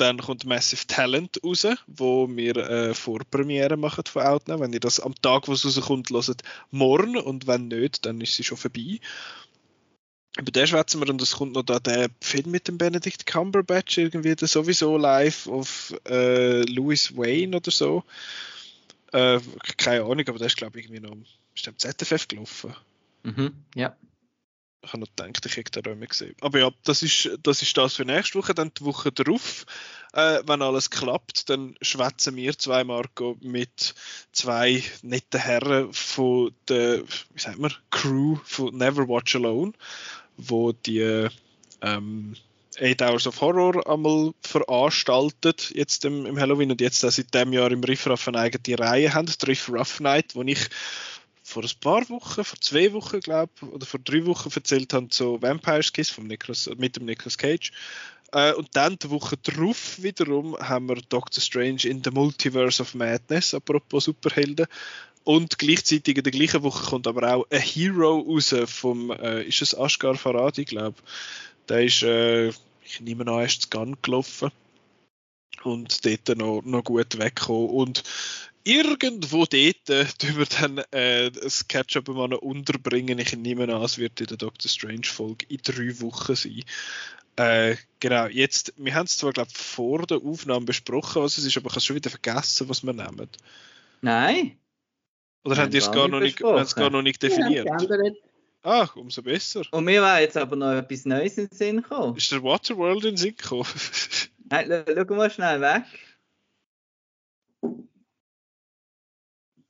dann 0.00 0.18
kommt 0.18 0.44
Massive 0.44 0.86
Talent 0.86 1.40
raus, 1.44 1.66
wo 1.86 2.28
wir 2.28 2.56
äh, 2.56 2.94
Vorpremiere 2.94 3.76
machen 3.76 4.04
von 4.06 4.22
Outnow. 4.22 4.60
Wenn 4.60 4.72
ihr 4.72 4.80
das 4.80 5.00
am 5.00 5.14
Tag, 5.16 5.48
wo 5.48 5.52
es 5.52 5.64
rauskommt, 5.64 6.10
hört, 6.10 6.42
morgen 6.70 7.16
und 7.16 7.46
wenn 7.46 7.68
nicht, 7.68 8.06
dann 8.06 8.20
ist 8.20 8.34
sie 8.34 8.44
schon 8.44 8.56
vorbei. 8.56 9.00
Über 10.38 10.52
den 10.52 10.66
schwätzen 10.66 11.00
wir 11.00 11.08
und 11.10 11.20
es 11.20 11.32
kommt 11.32 11.54
noch 11.54 11.64
da 11.64 11.80
der 11.80 12.10
Film 12.20 12.50
mit 12.50 12.68
dem 12.68 12.78
Benedict 12.78 13.26
Cumberbatch 13.26 13.98
irgendwie, 13.98 14.36
der 14.36 14.48
sowieso 14.48 14.96
live 14.96 15.48
auf 15.48 15.94
äh, 16.08 16.62
Louis 16.62 17.16
Wayne 17.16 17.56
oder 17.56 17.70
so. 17.70 18.04
Äh, 19.12 19.40
keine 19.76 20.04
Ahnung, 20.04 20.28
aber 20.28 20.38
der 20.38 20.46
ist 20.46 20.56
glaube 20.56 20.78
ich 20.78 20.86
irgendwie 20.86 21.00
noch 21.00 21.16
ist 21.54 21.66
der 21.66 21.76
ZFF 21.76 22.28
gelaufen. 22.28 22.74
Mhm, 23.24 23.52
ja 23.74 23.96
ich 24.88 24.92
habe 24.94 25.00
noch 25.00 25.14
gedacht, 25.14 25.44
ich 25.44 25.56
hätte 25.56 25.82
den 25.82 25.98
nicht 25.98 26.10
gesehen. 26.10 26.34
Aber 26.40 26.58
ja, 26.58 26.70
das 26.84 27.02
ist, 27.02 27.30
das 27.42 27.60
ist 27.60 27.76
das 27.76 27.94
für 27.94 28.04
nächste 28.04 28.38
Woche. 28.38 28.54
Dann 28.54 28.72
die 28.78 28.84
Woche 28.84 29.12
darauf, 29.12 29.66
äh, 30.14 30.40
wenn 30.46 30.62
alles 30.62 30.88
klappt, 30.88 31.50
dann 31.50 31.74
schwätzen 31.82 32.36
wir 32.36 32.56
zwei, 32.58 32.84
Marco, 32.84 33.36
mit 33.40 33.94
zwei 34.32 34.82
netten 35.02 35.40
Herren 35.40 35.92
von 35.92 36.54
der, 36.68 37.02
wie 37.02 37.40
sagt 37.40 37.58
man, 37.58 37.74
Crew 37.90 38.38
von 38.44 38.74
Never 38.76 39.06
Watch 39.08 39.36
Alone, 39.36 39.72
wo 40.38 40.72
die 40.72 41.28
ähm, 41.82 42.34
Eight 42.80 43.02
Hours 43.02 43.26
of 43.26 43.40
Horror 43.40 43.86
einmal 43.86 44.32
veranstaltet, 44.40 45.70
jetzt 45.74 46.04
im, 46.06 46.24
im 46.24 46.38
Halloween 46.38 46.70
und 46.70 46.80
jetzt 46.80 47.00
seit 47.00 47.34
dem 47.34 47.52
Jahr 47.52 47.70
im 47.72 47.84
Riff 47.84 48.06
Raff 48.06 48.26
eine 48.28 48.38
eigene 48.38 48.78
Reihe 48.78 49.12
haben, 49.12 49.26
die 49.26 49.46
Riff 49.46 49.68
Rough 49.68 50.00
Night, 50.00 50.34
wo 50.34 50.42
ich 50.42 50.68
vor 51.48 51.62
ein 51.62 51.70
paar 51.80 52.08
Wochen, 52.10 52.44
vor 52.44 52.60
zwei 52.60 52.92
Wochen, 52.92 53.20
glaube 53.20 53.50
ich, 53.56 53.62
oder 53.62 53.86
vor 53.86 54.00
drei 54.00 54.24
Wochen 54.26 54.50
erzählt 54.54 54.92
haben, 54.92 55.08
so 55.10 55.40
Vampires 55.40 55.92
Kiss 55.92 56.10
vom 56.10 56.26
Nicolas, 56.26 56.68
mit 56.76 56.96
dem 56.96 57.06
Nicolas 57.06 57.38
Cage. 57.38 57.72
Äh, 58.32 58.52
und 58.52 58.68
dann 58.74 58.98
die 58.98 59.08
Woche 59.08 59.38
drauf 59.38 60.02
wiederum 60.02 60.56
haben 60.58 60.88
wir 60.88 60.96
Doctor 60.96 61.42
Strange 61.42 61.84
in 61.84 62.02
the 62.04 62.10
Multiverse 62.10 62.82
of 62.82 62.94
Madness, 62.94 63.54
apropos 63.54 64.04
Superhelden. 64.04 64.66
Und 65.24 65.58
gleichzeitig 65.58 66.18
in 66.18 66.22
der 66.22 66.32
gleichen 66.32 66.62
Woche 66.62 66.86
kommt 66.90 67.06
aber 67.06 67.34
auch 67.34 67.46
ein 67.50 67.60
Hero 67.60 68.18
raus 68.20 68.54
vom, 68.66 69.10
äh, 69.10 69.42
ist 69.44 69.62
es 69.62 69.74
Ashgar 69.74 70.16
Faradi, 70.16 70.64
glaube 70.64 70.96
ich. 70.98 71.66
Der 71.68 71.84
ist, 71.84 72.02
äh, 72.02 72.48
ich 72.48 73.00
nehme 73.00 73.26
an, 73.26 73.40
erst 73.40 73.62
zu 73.62 73.68
Gun 73.70 73.96
gelaufen 74.02 74.50
und 75.64 76.04
dort 76.04 76.38
noch, 76.38 76.62
noch 76.62 76.84
gut 76.84 77.18
weggekommen. 77.18 77.70
Und 77.70 78.02
irgendwo 78.64 79.46
dort 79.46 79.90
äh, 79.90 80.04
tun 80.18 80.38
wir 80.38 80.46
dann 80.46 80.78
äh, 80.90 81.30
das 81.30 81.68
Ketchup 81.68 82.08
mal 82.08 82.32
unterbringen. 82.34 83.18
Ich 83.18 83.36
nehme 83.36 83.64
an, 83.64 83.82
es 83.82 83.98
wird 83.98 84.20
in 84.20 84.26
der 84.26 84.36
Doctor 84.36 84.68
Strange 84.68 85.04
Folge 85.04 85.46
in 85.48 85.60
drei 85.62 86.00
Wochen 86.00 86.34
sein. 86.34 86.64
Äh, 87.36 87.76
genau, 88.00 88.26
jetzt, 88.26 88.74
wir 88.76 88.94
haben 88.94 89.06
es 89.06 89.16
zwar, 89.16 89.32
glaube 89.32 89.50
ich, 89.52 89.56
vor 89.56 90.06
der 90.06 90.18
Aufnahme 90.18 90.66
besprochen, 90.66 91.22
was 91.22 91.38
es 91.38 91.44
ist, 91.44 91.56
aber 91.56 91.68
ich 91.68 91.72
habe 91.72 91.80
schon 91.80 91.96
wieder 91.96 92.10
vergessen, 92.10 92.68
was 92.68 92.82
wir 92.82 92.92
nehmen. 92.92 93.28
Nein. 94.00 94.58
Oder 95.44 95.56
haben 95.56 95.70
die 95.70 95.78
es 95.78 95.90
gar, 95.90 96.08
noch 96.08 96.20
nicht, 96.20 96.38
gar 96.38 96.90
noch 96.90 97.02
nicht 97.02 97.22
definiert? 97.22 97.66
Ja, 97.66 97.76
Ach, 98.62 98.96
umso 98.96 99.22
besser. 99.22 99.62
Und 99.70 99.84
mir 99.84 100.02
war 100.02 100.20
jetzt 100.20 100.36
aber 100.36 100.56
noch 100.56 100.72
etwas 100.72 101.04
Neues 101.04 101.38
in 101.38 101.46
den 101.46 101.56
Sinn 101.56 101.76
gekommen. 101.76 102.16
Ist 102.16 102.32
der 102.32 102.42
Waterworld 102.42 103.04
in 103.04 103.10
den 103.12 103.16
Sinn 103.16 103.36
gekommen? 103.36 103.64
Nein, 104.50 104.84
schau 104.86 105.14
mal 105.14 105.30
schnell 105.30 105.60
weg. 105.60 105.84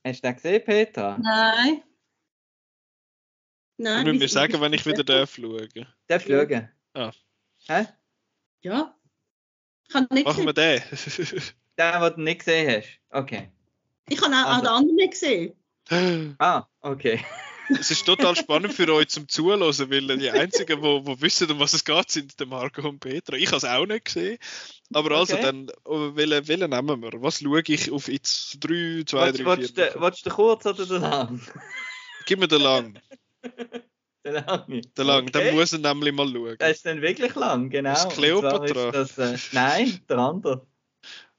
Hast 0.09 0.25
du 0.25 0.29
den 0.29 0.37
gesehen, 0.37 0.65
Petra? 0.65 1.19
Nein. 1.21 1.83
Nein. 3.77 4.07
Du 4.07 4.15
mir 4.15 4.29
sagen, 4.29 4.59
wenn 4.59 4.73
ich 4.73 4.87
wieder 4.87 5.05
darf 5.05 5.35
schauen. 5.35 5.69
Darf 6.07 6.27
ja. 6.27 6.49
schauen? 6.49 6.69
Ah. 6.95 7.13
Hä? 7.67 7.87
Ja. 8.63 8.97
Ich 9.87 9.95
habe 9.95 10.07
nicht 10.15 10.27
Machen 10.27 10.47
wir 10.47 10.55
den. 10.55 10.81
den, 10.91 11.53
den 11.77 12.15
du 12.15 12.21
nicht 12.23 12.39
gesehen 12.39 12.71
hast. 12.71 12.89
Okay. 13.11 13.51
Ich 14.09 14.19
habe 14.23 14.35
auch, 14.35 14.47
also. 14.47 14.61
den 14.63 14.69
anderen 14.69 14.97
nicht 14.97 15.11
gesehen. 15.11 15.55
Ah, 16.39 16.65
okay. 16.81 17.21
es 17.69 17.91
ist 17.91 18.07
total 18.07 18.37
spannend 18.37 18.73
für 18.73 18.93
euch 18.93 19.09
zum 19.09 19.29
Zuhören, 19.29 19.61
weil 19.61 20.19
die 20.19 20.31
einzigen, 20.31 20.83
wo, 20.83 21.05
wo 21.05 21.21
wissen, 21.21 21.51
um 21.51 21.59
was 21.59 21.75
es 21.75 21.85
geht, 21.85 22.11
sind 22.11 22.39
der 22.41 22.47
Marco 22.47 22.89
und 22.89 23.01
Petra. 23.01 23.37
Ich 23.37 23.49
habe 23.49 23.57
es 23.59 23.65
auch 23.65 23.87
nicht 23.87 24.07
gesehen. 24.07 24.39
Aber 24.93 25.17
also 25.17 25.35
Okay. 25.35 25.43
dann, 25.43 25.71
welchen, 26.17 26.49
welchen 26.49 26.71
nehmen 26.71 27.03
wir? 27.03 27.23
Was 27.23 27.41
schaue 27.41 27.63
ich 27.67 27.91
auf 27.93 28.09
jetzt 28.09 28.59
3, 28.61 29.05
2, 29.07 29.33
3, 29.33 29.37
4? 29.37 29.47
Willst 29.47 29.79
du 30.27 30.31
den 30.31 30.33
kurz 30.33 30.67
oder 30.67 30.87
den 30.87 31.03
lang? 31.03 31.41
Gib 32.27 32.39
mir 32.41 32.49
den 32.49 32.63
lang. 32.63 33.01
Den 34.25 34.35
lange. 34.35 34.81
Den 34.81 35.07
lang. 35.07 35.29
Okay. 35.29 35.31
Dann 35.33 35.55
muss 35.55 35.73
er 35.73 35.79
nämlich 35.79 36.13
mal 36.13 36.29
schauen. 36.29 36.57
Das 36.59 36.71
ist 36.73 36.87
dann 36.87 37.01
wirklich 37.01 37.35
lang, 37.35 37.71
genau. 37.71 38.03
Und 38.03 38.13
Cleopatra? 38.13 38.91
Ist 38.91 39.17
das, 39.17 39.19
äh, 39.19 39.39
nein, 39.53 40.01
der 40.09 40.19
andere. 40.19 40.67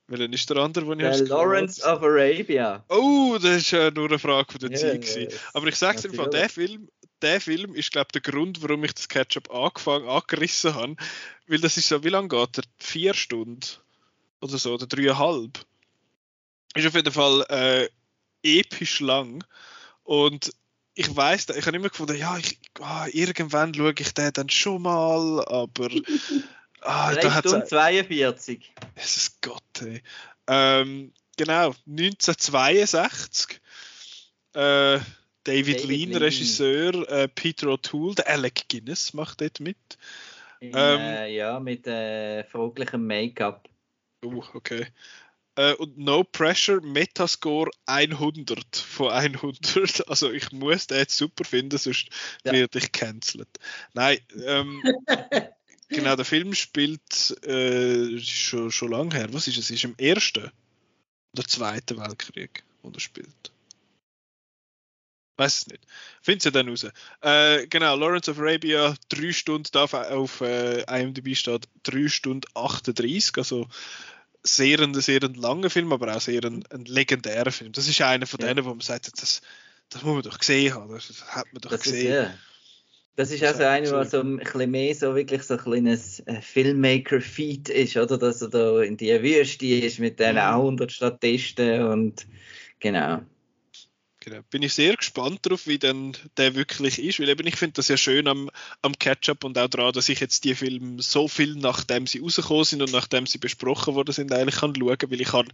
Welchen 0.10 0.34
ist 0.34 0.50
der 0.50 0.58
andere, 0.58 0.86
den 0.86 1.00
ich 1.02 1.06
als 1.06 1.30
Lawrence 1.30 1.84
of 1.84 2.02
Arabia. 2.02 2.84
Oh, 2.90 3.38
das 3.40 3.58
ist 3.58 3.74
äh, 3.74 3.92
nur 3.92 4.08
eine 4.08 4.18
Frage 4.18 4.52
von 4.52 4.60
der 4.60 4.72
Yes, 4.72 4.82
Zeit. 4.82 5.02
gewesen. 5.02 5.40
Aber 5.54 5.68
ich 5.68 5.76
sag's 5.76 6.04
im 6.04 6.14
Fall, 6.14 6.26
natürlich. 6.26 6.42
der 6.42 6.50
Film, 6.50 6.90
der 7.22 7.42
Film 7.42 7.76
ist, 7.76 7.92
glaube 7.92 8.08
ich, 8.14 8.22
der 8.22 8.32
Grund, 8.34 8.62
warum 8.64 8.84
ich 8.84 8.94
das 8.94 9.08
Ketchup 9.08 9.54
angefangen, 9.54 10.08
angerissen 10.08 10.74
habe. 10.74 10.96
Weil 11.48 11.60
das 11.60 11.78
ist 11.78 11.90
so, 11.90 12.04
wie 12.04 12.10
lange 12.10 12.28
geht 12.28 12.58
der? 12.58 12.64
Vier 12.80 13.14
Stunden 13.14 13.60
oder 14.42 14.58
so, 14.58 14.74
oder 14.74 14.88
dreieinhalb. 14.88 15.60
Ist 16.76 16.88
auf 16.88 16.96
jeden 16.96 17.14
Fall 17.14 17.46
äh, 17.50 17.90
episch 18.42 19.00
lang. 19.02 19.44
Und 20.04 20.52
ich 20.96 21.16
weiß, 21.16 21.50
ich 21.56 21.66
habe 21.66 21.78
immer 21.78 21.90
gefunden, 21.90 22.18
ja, 22.18 22.38
ich, 22.38 22.60
ah, 22.80 23.08
irgendwann 23.12 23.74
schaue 23.74 23.94
ich 23.98 24.14
den 24.14 24.34
dann 24.34 24.50
schon 24.50 24.82
mal, 24.82 25.46
aber 25.46 25.90
ah, 26.82 27.14
3 27.14 27.22
da 27.22 27.34
hat's 27.36 27.50
Stunden 27.50 27.68
42. 27.68 28.74
Jesus 28.96 29.38
Gott, 29.42 29.82
ey. 29.82 30.02
Ähm, 30.48 31.14
genau, 31.38 31.74
1962. 31.86 33.60
Äh, 34.54 35.00
David, 35.44 35.80
David 35.80 35.84
Lean, 35.84 36.10
Lean. 36.10 36.24
Regisseur, 36.24 37.10
äh, 37.10 37.28
Peter 37.28 37.68
O'Toole, 37.68 38.16
der 38.16 38.30
Alec 38.30 38.68
Guinness 38.68 39.14
macht 39.14 39.42
dort 39.42 39.60
mit. 39.60 39.78
In, 40.60 40.72
Ähm. 40.74 41.00
äh, 41.00 41.36
ja, 41.36 41.60
mit 41.60 41.88
äh, 41.88 42.44
fraglichem 42.44 43.06
Make-up. 43.06 43.70
Oh, 44.24 44.44
okay. 44.54 44.88
Äh, 45.56 45.74
und 45.76 45.98
No 45.98 46.24
Pressure, 46.24 46.82
Metascore 46.82 47.72
100 47.86 48.76
von 48.76 49.12
100. 49.12 50.04
Also 50.08 50.32
ich 50.32 50.52
muss 50.52 50.88
den 50.88 51.00
jetzt 51.00 51.18
super 51.18 51.44
finden, 51.44 51.78
sonst 51.78 52.10
Ja. 52.44 52.52
werde 52.52 52.78
ich 52.78 52.92
cancelled. 52.92 53.48
Nein, 53.94 54.20
ähm, 54.46 54.82
genau, 55.90 56.16
der 56.16 56.26
Film 56.26 56.54
spielt 56.54 57.38
äh, 57.46 58.16
ist 58.16 58.30
schon, 58.30 58.72
schon 58.72 58.92
lange 58.92 59.16
her. 59.16 59.34
Was 59.34 59.48
ist 59.48 59.58
es? 59.58 59.70
Ist 59.70 59.84
im 59.84 59.96
Ersten 59.98 60.52
oder 61.34 61.48
Zweiten 61.48 61.98
Weltkrieg, 61.98 62.64
wo 62.82 62.90
er 62.90 63.00
spielt. 63.00 63.52
Weiß 65.38 65.60
es 65.60 65.68
nicht. 65.68 65.86
Findet 66.22 66.46
ihr 66.46 66.52
dann 66.52 66.68
raus. 66.68 66.86
Äh, 67.22 67.68
genau, 67.68 67.96
Lawrence 67.96 68.30
of 68.30 68.40
Arabia, 68.40 68.96
3 69.08 69.32
Stunden, 69.32 69.70
da 69.72 69.86
auf, 69.86 70.42
äh, 70.42 70.82
IMDb 71.02 71.34
steht 71.36 71.70
3 71.84 72.10
Stunden 72.10 72.46
38, 72.56 73.38
also 73.38 73.70
sehr 74.44 74.80
ein, 74.82 74.94
sehr 74.96 75.24
ein 75.24 75.36
langer 75.36 75.70
Film, 75.70 75.94
aber 75.94 76.14
auch 76.16 76.22
sehr 76.22 76.44
ein, 76.44 76.66
ein 76.72 76.84
legendärer 76.86 77.52
Film. 77.52 77.72
Das 77.72 77.88
ist 77.88 78.02
einer 78.02 78.28
von 78.28 78.42
Ja. 78.42 78.48
denen, 78.48 78.66
wo 78.66 78.70
man 78.70 78.82
sagt, 78.82 79.10
das, 79.22 79.42
das 79.90 80.02
muss 80.04 80.14
man 80.14 80.24
doch 80.24 80.40
gesehen 80.40 80.74
haben, 80.74 80.92
das 80.94 81.24
hat 81.28 81.52
man 81.54 81.62
doch 81.62 81.70
Das 81.72 81.86
ist, 81.86 81.92
gesehen. 81.94 82.14
ja. 82.14 82.38
Das 83.20 83.32
ist 83.32 83.44
also 83.44 83.64
einer, 83.64 83.90
der 83.90 84.06
so- 84.06 84.22
ein 84.22 84.38
bisschen 84.38 84.72
mehr 84.72 84.96
so 84.96 85.14
wirklich 85.14 85.44
so 85.44 85.56
ein 85.56 85.60
kleines 85.60 86.22
äh, 86.22 86.40
Filmmaker-Feat 86.42 87.68
ist, 87.68 87.98
oder? 87.98 88.18
Dass 88.18 88.42
er 88.42 88.48
da 88.48 88.82
in 88.82 88.96
die 88.96 89.12
Wüste 89.22 89.66
ist 89.66 90.00
mit 90.00 90.20
diesen 90.22 90.36
Mhm. 90.36 90.40
100 90.40 90.90
Statisten 90.90 91.84
und 91.84 92.26
genau. 92.80 93.22
Genau. 94.22 94.40
Bin 94.50 94.64
ich 94.64 94.74
sehr 94.74 94.96
gespannt 94.96 95.46
darauf, 95.46 95.68
wie 95.68 95.78
denn 95.78 96.16
der 96.38 96.56
wirklich 96.56 96.98
ist, 96.98 97.20
weil 97.20 97.28
eben 97.28 97.46
ich 97.46 97.58
finde 97.58 97.74
das 97.74 97.90
ja 97.90 97.98
schön 97.98 98.26
am, 98.26 98.50
am 98.82 98.98
Catch-up 98.98 99.44
und 99.44 99.58
auch 99.58 99.68
daran, 99.68 99.92
dass 99.92 100.08
ich 100.08 100.22
jetzt 100.22 100.46
die 100.46 100.56
Filme 100.56 101.02
so 101.02 101.28
viel 101.28 101.56
nachdem 101.56 102.08
sie 102.08 102.20
rausgekommen 102.20 102.64
sind 102.64 102.82
und 102.82 102.94
nachdem 102.94 103.26
sie 103.26 103.38
besprochen 103.38 103.96
worden 103.96 104.14
sind, 104.14 104.32
eigentlich 104.32 104.62
kann 104.62 104.74
schauen, 104.74 104.98
weil 105.12 105.20
ich 105.22 105.34
habe 105.34 105.50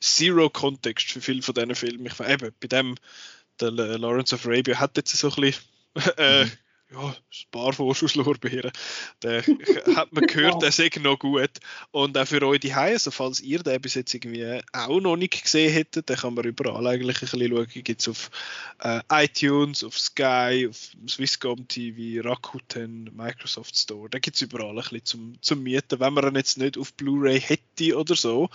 zero 0.00 0.50
Kontext 0.50 1.10
für 1.10 1.20
viele 1.20 1.42
von 1.42 1.54
diesen 1.54 1.74
Filmen. 1.74 2.06
Ich 2.06 2.20
eben 2.20 2.52
bei 2.60 2.68
dem, 2.68 2.94
der 3.60 3.72
Lawrence 3.72 4.36
of 4.36 4.46
Arabia 4.46 4.78
hat 4.78 4.96
jetzt 4.96 5.16
so 5.16 5.32
ein 5.32 5.40
bisschen 5.40 5.64
äh, 6.16 6.46
ja, 6.90 7.08
ein 7.08 7.50
paar 7.50 7.72
Vorschusslorbeeren. 7.72 8.72
Der 9.22 9.42
hat 9.96 10.12
man 10.12 10.26
gehört, 10.26 10.62
der 10.62 10.72
sei 10.72 10.90
noch 11.00 11.18
gut. 11.18 11.50
Und 11.90 12.16
auch 12.16 12.26
für 12.26 12.42
euch 12.46 12.60
die 12.60 12.72
also 12.72 13.10
falls 13.10 13.40
ihr 13.40 13.62
den 13.62 13.80
bis 13.80 13.94
jetzt 13.94 14.14
irgendwie 14.14 14.60
auch 14.72 15.00
noch 15.00 15.16
nicht 15.16 15.42
gesehen 15.42 15.72
hättet, 15.72 16.08
dann 16.08 16.16
kann 16.16 16.34
man 16.34 16.44
überall 16.44 16.86
eigentlich 16.86 17.18
ein 17.18 17.28
bisschen 17.28 17.50
schauen. 17.50 17.66
Gibt 17.84 18.00
es 18.00 18.08
auf 18.08 18.30
äh, 18.82 19.00
iTunes, 19.10 19.84
auf 19.84 19.98
Sky, 19.98 20.66
auf 20.70 20.76
Swisscom 21.06 21.68
TV, 21.68 22.26
Rakuten, 22.26 23.10
Microsoft 23.14 23.76
Store. 23.76 24.08
Da 24.08 24.18
gibt 24.18 24.36
es 24.36 24.42
überall 24.42 24.70
ein 24.70 24.76
bisschen 24.76 25.04
zum, 25.04 25.42
zum 25.42 25.62
Mieten, 25.62 26.00
wenn 26.00 26.14
man 26.14 26.28
ihn 26.28 26.36
jetzt 26.36 26.56
nicht 26.56 26.78
auf 26.78 26.94
Blu-ray 26.94 27.40
hätte 27.40 27.98
oder 27.98 28.16
so. 28.16 28.48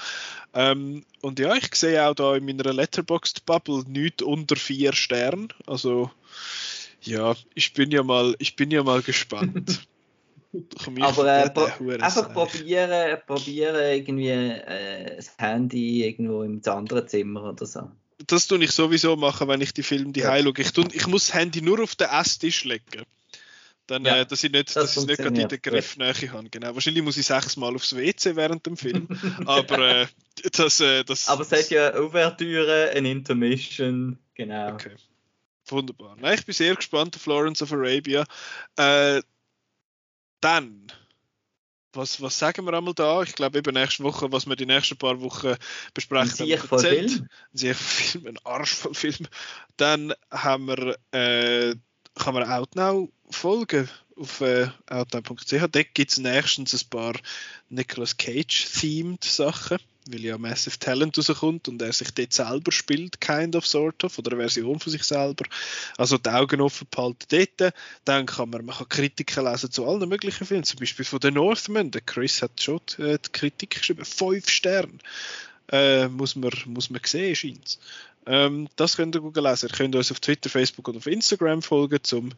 Ähm, 0.56 1.06
und 1.22 1.40
ja, 1.40 1.54
ich 1.56 1.74
sehe 1.76 2.04
auch 2.06 2.16
da 2.16 2.36
in 2.36 2.46
meiner 2.46 2.74
Letterboxd-Bubble 2.74 3.84
nichts 3.88 4.24
unter 4.24 4.56
vier 4.56 4.94
Sternen. 4.94 5.50
Also 5.68 6.10
ja, 7.06 7.36
ich 7.54 7.74
bin 7.74 7.92
ja 7.92 8.04
mal, 8.04 8.36
ich 8.40 8.56
bin 8.56 8.72
ja 8.72 8.84
mal 8.84 9.02
gespannt. 9.02 9.82
Aber 11.02 11.46
äh, 11.46 11.50
pro 11.50 11.90
einfach 11.90 12.32
probieren, 12.32 13.18
probieren 13.26 13.76
irgendwie 13.76 14.30
äh, 14.30 15.16
das 15.16 15.36
Handy 15.40 16.06
irgendwo 16.06 16.44
im 16.44 16.62
anderen 16.66 17.08
Zimmer 17.08 17.44
oder 17.50 17.66
so. 17.66 17.90
Das 18.28 18.48
tue 18.48 18.64
ich 18.64 18.72
sowieso 18.72 19.16
machen, 19.16 19.48
wenn 19.48 19.62
ich 19.62 19.74
die 19.74 19.82
Filme 19.82 20.12
die 20.12 20.20
Ja. 20.20 20.38
schaue. 20.38 20.54
Ich, 20.58 20.72
tue, 20.72 20.86
ich 20.94 21.08
muss 21.08 21.28
das 21.28 21.36
Handy 21.36 21.62
nur 21.62 21.82
auf 21.82 21.96
den 21.96 22.08
Esstisch 22.08 22.66
legen. 22.66 23.04
Dann, 23.88 24.06
Ja, 24.06 24.18
äh, 24.18 24.26
dass 24.26 24.44
ich 24.44 24.52
nicht, 24.52 24.70
das 24.70 24.74
dass 24.76 24.92
ich 24.92 24.98
es 24.98 25.06
nicht 25.08 25.18
gerade 25.18 25.30
in 25.30 25.36
der 25.36 25.50
funktioniert, 25.50 25.98
Griffnähe 25.98 26.32
habe. 26.32 26.50
Genau. 26.50 26.74
Wahrscheinlich 26.74 27.04
muss 27.04 27.18
ich 27.18 27.26
sechsmal 27.26 27.76
aufs 27.76 27.96
WC 27.96 28.36
während 28.36 28.66
dem 28.66 28.78
Film. 28.78 29.08
Aber 29.46 29.80
äh, 29.80 30.08
das, 30.56 30.80
äh, 30.80 31.04
das. 31.04 31.28
Aber 31.28 31.42
es 31.42 31.52
hat 31.52 31.70
ja 31.70 31.96
Ouvertüre, 31.96 32.92
ein 32.96 33.06
Intermission, 33.06 34.20
genau. 34.36 34.74
Okay. 34.74 34.96
Wunderbar. 35.68 36.16
Nein, 36.20 36.36
ich 36.36 36.46
bin 36.46 36.54
sehr 36.54 36.76
gespannt 36.76 37.16
auf 37.16 37.22
Florence 37.22 37.62
of 37.62 37.72
Arabia. 37.72 38.26
Äh, 38.76 39.22
dann, 40.42 40.92
was, 41.94 42.22
was 42.22 42.38
sagen 42.38 42.66
wir 42.66 42.74
einmal 42.74 42.94
da? 42.94 43.22
Ich 43.24 43.34
glaube, 43.34 43.60
eben 43.60 43.74
nächste 43.74 44.04
Woche, 44.04 44.32
was 44.32 44.46
wir 44.46 44.56
die 44.56 44.66
nächsten 44.66 44.98
paar 44.98 45.22
Wochen 45.22 45.56
besprechen, 45.94 46.58
voll 46.58 46.80
erzählt. 46.80 47.12
Film. 47.12 47.30
Ein 47.54 47.74
voll 47.74 47.74
Film, 47.74 48.28
ein 48.28 48.40
Arsch 48.44 48.74
voll 48.74 48.94
Film. 48.94 49.28
Dann 49.78 50.14
haben 50.32 50.68
wir, 50.68 50.98
äh, 51.12 51.76
kann 52.16 52.34
man 52.34 52.44
Outnow 52.44 53.10
folgen 53.30 53.90
auf 54.16 54.42
äh, 54.42 54.68
outnow.ch. 54.88 55.50
Dort 55.50 55.94
gibt 55.94 56.12
es 56.12 56.18
nächstens 56.18 56.74
ein 56.74 56.90
paar 56.90 57.14
Nicolas 57.70 58.18
Cage-themed 58.18 59.24
Sachen, 59.24 59.80
weil 60.08 60.22
ja 60.22 60.38
Massive 60.38 60.78
Talent 60.78 61.18
rauskommt 61.18 61.68
und 61.68 61.82
er 61.82 61.94
sich 61.94 62.12
dort 62.12 62.34
selber 62.34 62.72
spielt, 62.72 63.22
kind 63.22 63.56
of, 63.56 63.66
sort 63.66 64.04
of, 64.04 64.18
oder 64.18 64.34
eine 64.34 64.42
Version 64.42 64.80
von 64.80 64.92
sich 64.92 65.04
selber. 65.04 65.46
Also 65.98 66.18
die 66.18 66.30
Augen 66.30 66.62
offen 66.62 66.88
behalten 66.90 67.26
dort. 67.30 67.74
Dann 68.06 68.26
kann 68.26 68.50
man, 68.50 68.66
man 68.66 68.76
kann 68.76 68.90
Kritiken 68.90 69.46
lesen 69.46 69.72
zu 69.72 69.88
allen 69.88 70.10
möglichen 70.10 70.46
Filmen, 70.46 70.64
zum 70.64 70.80
Beispiel 70.80 71.06
von 71.06 71.20
The 71.22 71.32
Northman. 71.32 71.92
Der 71.92 72.02
Chris 72.02 72.42
hat 72.42 72.62
schon 72.62 72.82
äh, 72.98 73.18
die 73.18 73.32
Kritik 73.32 73.72
geschrieben, 73.72 74.06
fünf 74.06 74.50
Sterne. 74.50 74.98
Äh, 75.72 76.08
muss, 76.10 76.36
man, 76.36 76.52
muss 76.66 76.90
man 76.90 77.02
sehen, 77.06 77.36
scheint 77.36 77.80
ähm, 78.26 78.68
Das 78.76 78.96
könnt 78.96 79.16
ihr 79.16 79.22
gut 79.22 79.36
lesen. 79.36 79.70
Ihr 79.70 79.76
könnt 79.76 79.96
uns 79.96 80.12
auf 80.12 80.20
Twitter, 80.20 80.50
Facebook 80.50 80.88
und 80.88 80.98
auf 80.98 81.08
Instagram 81.08 81.62
folgen, 81.62 82.00
um 82.12 82.30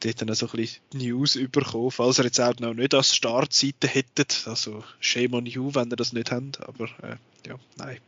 dort 0.00 0.20
dann 0.20 0.34
so 0.34 0.46
ein 0.46 0.52
bisschen 0.52 0.82
News 0.94 1.36
überkommen. 1.36 1.90
Falls 1.90 2.18
ihr 2.18 2.24
jetzt 2.24 2.40
auch 2.40 2.58
noch 2.58 2.74
nicht 2.74 2.94
als 2.94 3.14
Startseite 3.14 3.86
hättet, 3.86 4.42
also 4.46 4.84
shame 5.00 5.34
on 5.34 5.46
you, 5.46 5.74
wenn 5.74 5.90
ihr 5.90 5.96
das 5.96 6.12
nicht 6.12 6.30
habt, 6.30 6.60
aber 6.60 6.84
äh, 7.02 7.16
ja, 7.46 7.58
nein. 7.76 8.00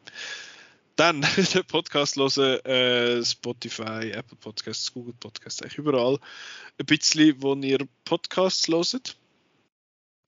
Dann 0.96 1.22
den 1.54 1.64
Podcast 1.64 2.16
hören, 2.16 2.60
äh, 2.66 3.24
Spotify, 3.24 4.10
Apple 4.10 4.36
Podcasts, 4.38 4.92
Google 4.92 5.14
Podcasts, 5.18 5.62
eigentlich 5.62 5.78
überall. 5.78 6.18
Ein 6.78 6.86
bisschen, 6.86 7.40
wo 7.40 7.54
ihr 7.54 7.86
Podcasts 8.04 8.68
hört. 8.68 9.16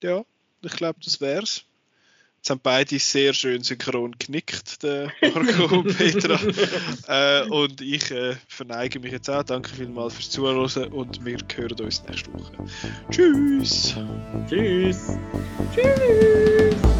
Ja, 0.03 0.25
ich 0.62 0.73
glaube, 0.73 1.01
das 1.05 1.21
wär's. 1.21 1.65
Jetzt 2.45 2.51
haben 2.51 2.61
beide 2.62 2.99
sehr 2.99 3.33
schön 3.33 3.62
synchron 3.62 4.15
genickt, 4.19 4.83
der 4.83 5.11
Marco 5.35 5.77
und 5.77 5.97
Petra. 5.97 6.39
äh, 7.09 7.49
und 7.49 7.81
ich 7.81 8.11
äh, 8.11 8.37
verneige 8.49 9.01
mich 9.01 9.12
jetzt 9.12 9.31
auch. 9.31 9.45
Danke 9.45 9.71
vielmals 9.71 10.12
fürs 10.12 10.29
Zuhören 10.29 10.93
und 10.93 11.25
wir 11.25 11.39
hören 11.57 11.81
uns 11.81 12.05
nächste 12.07 12.31
Woche. 12.35 12.53
Tschüss! 13.11 13.95
Tschüss. 14.47 15.16
Tschüss. 15.75 16.94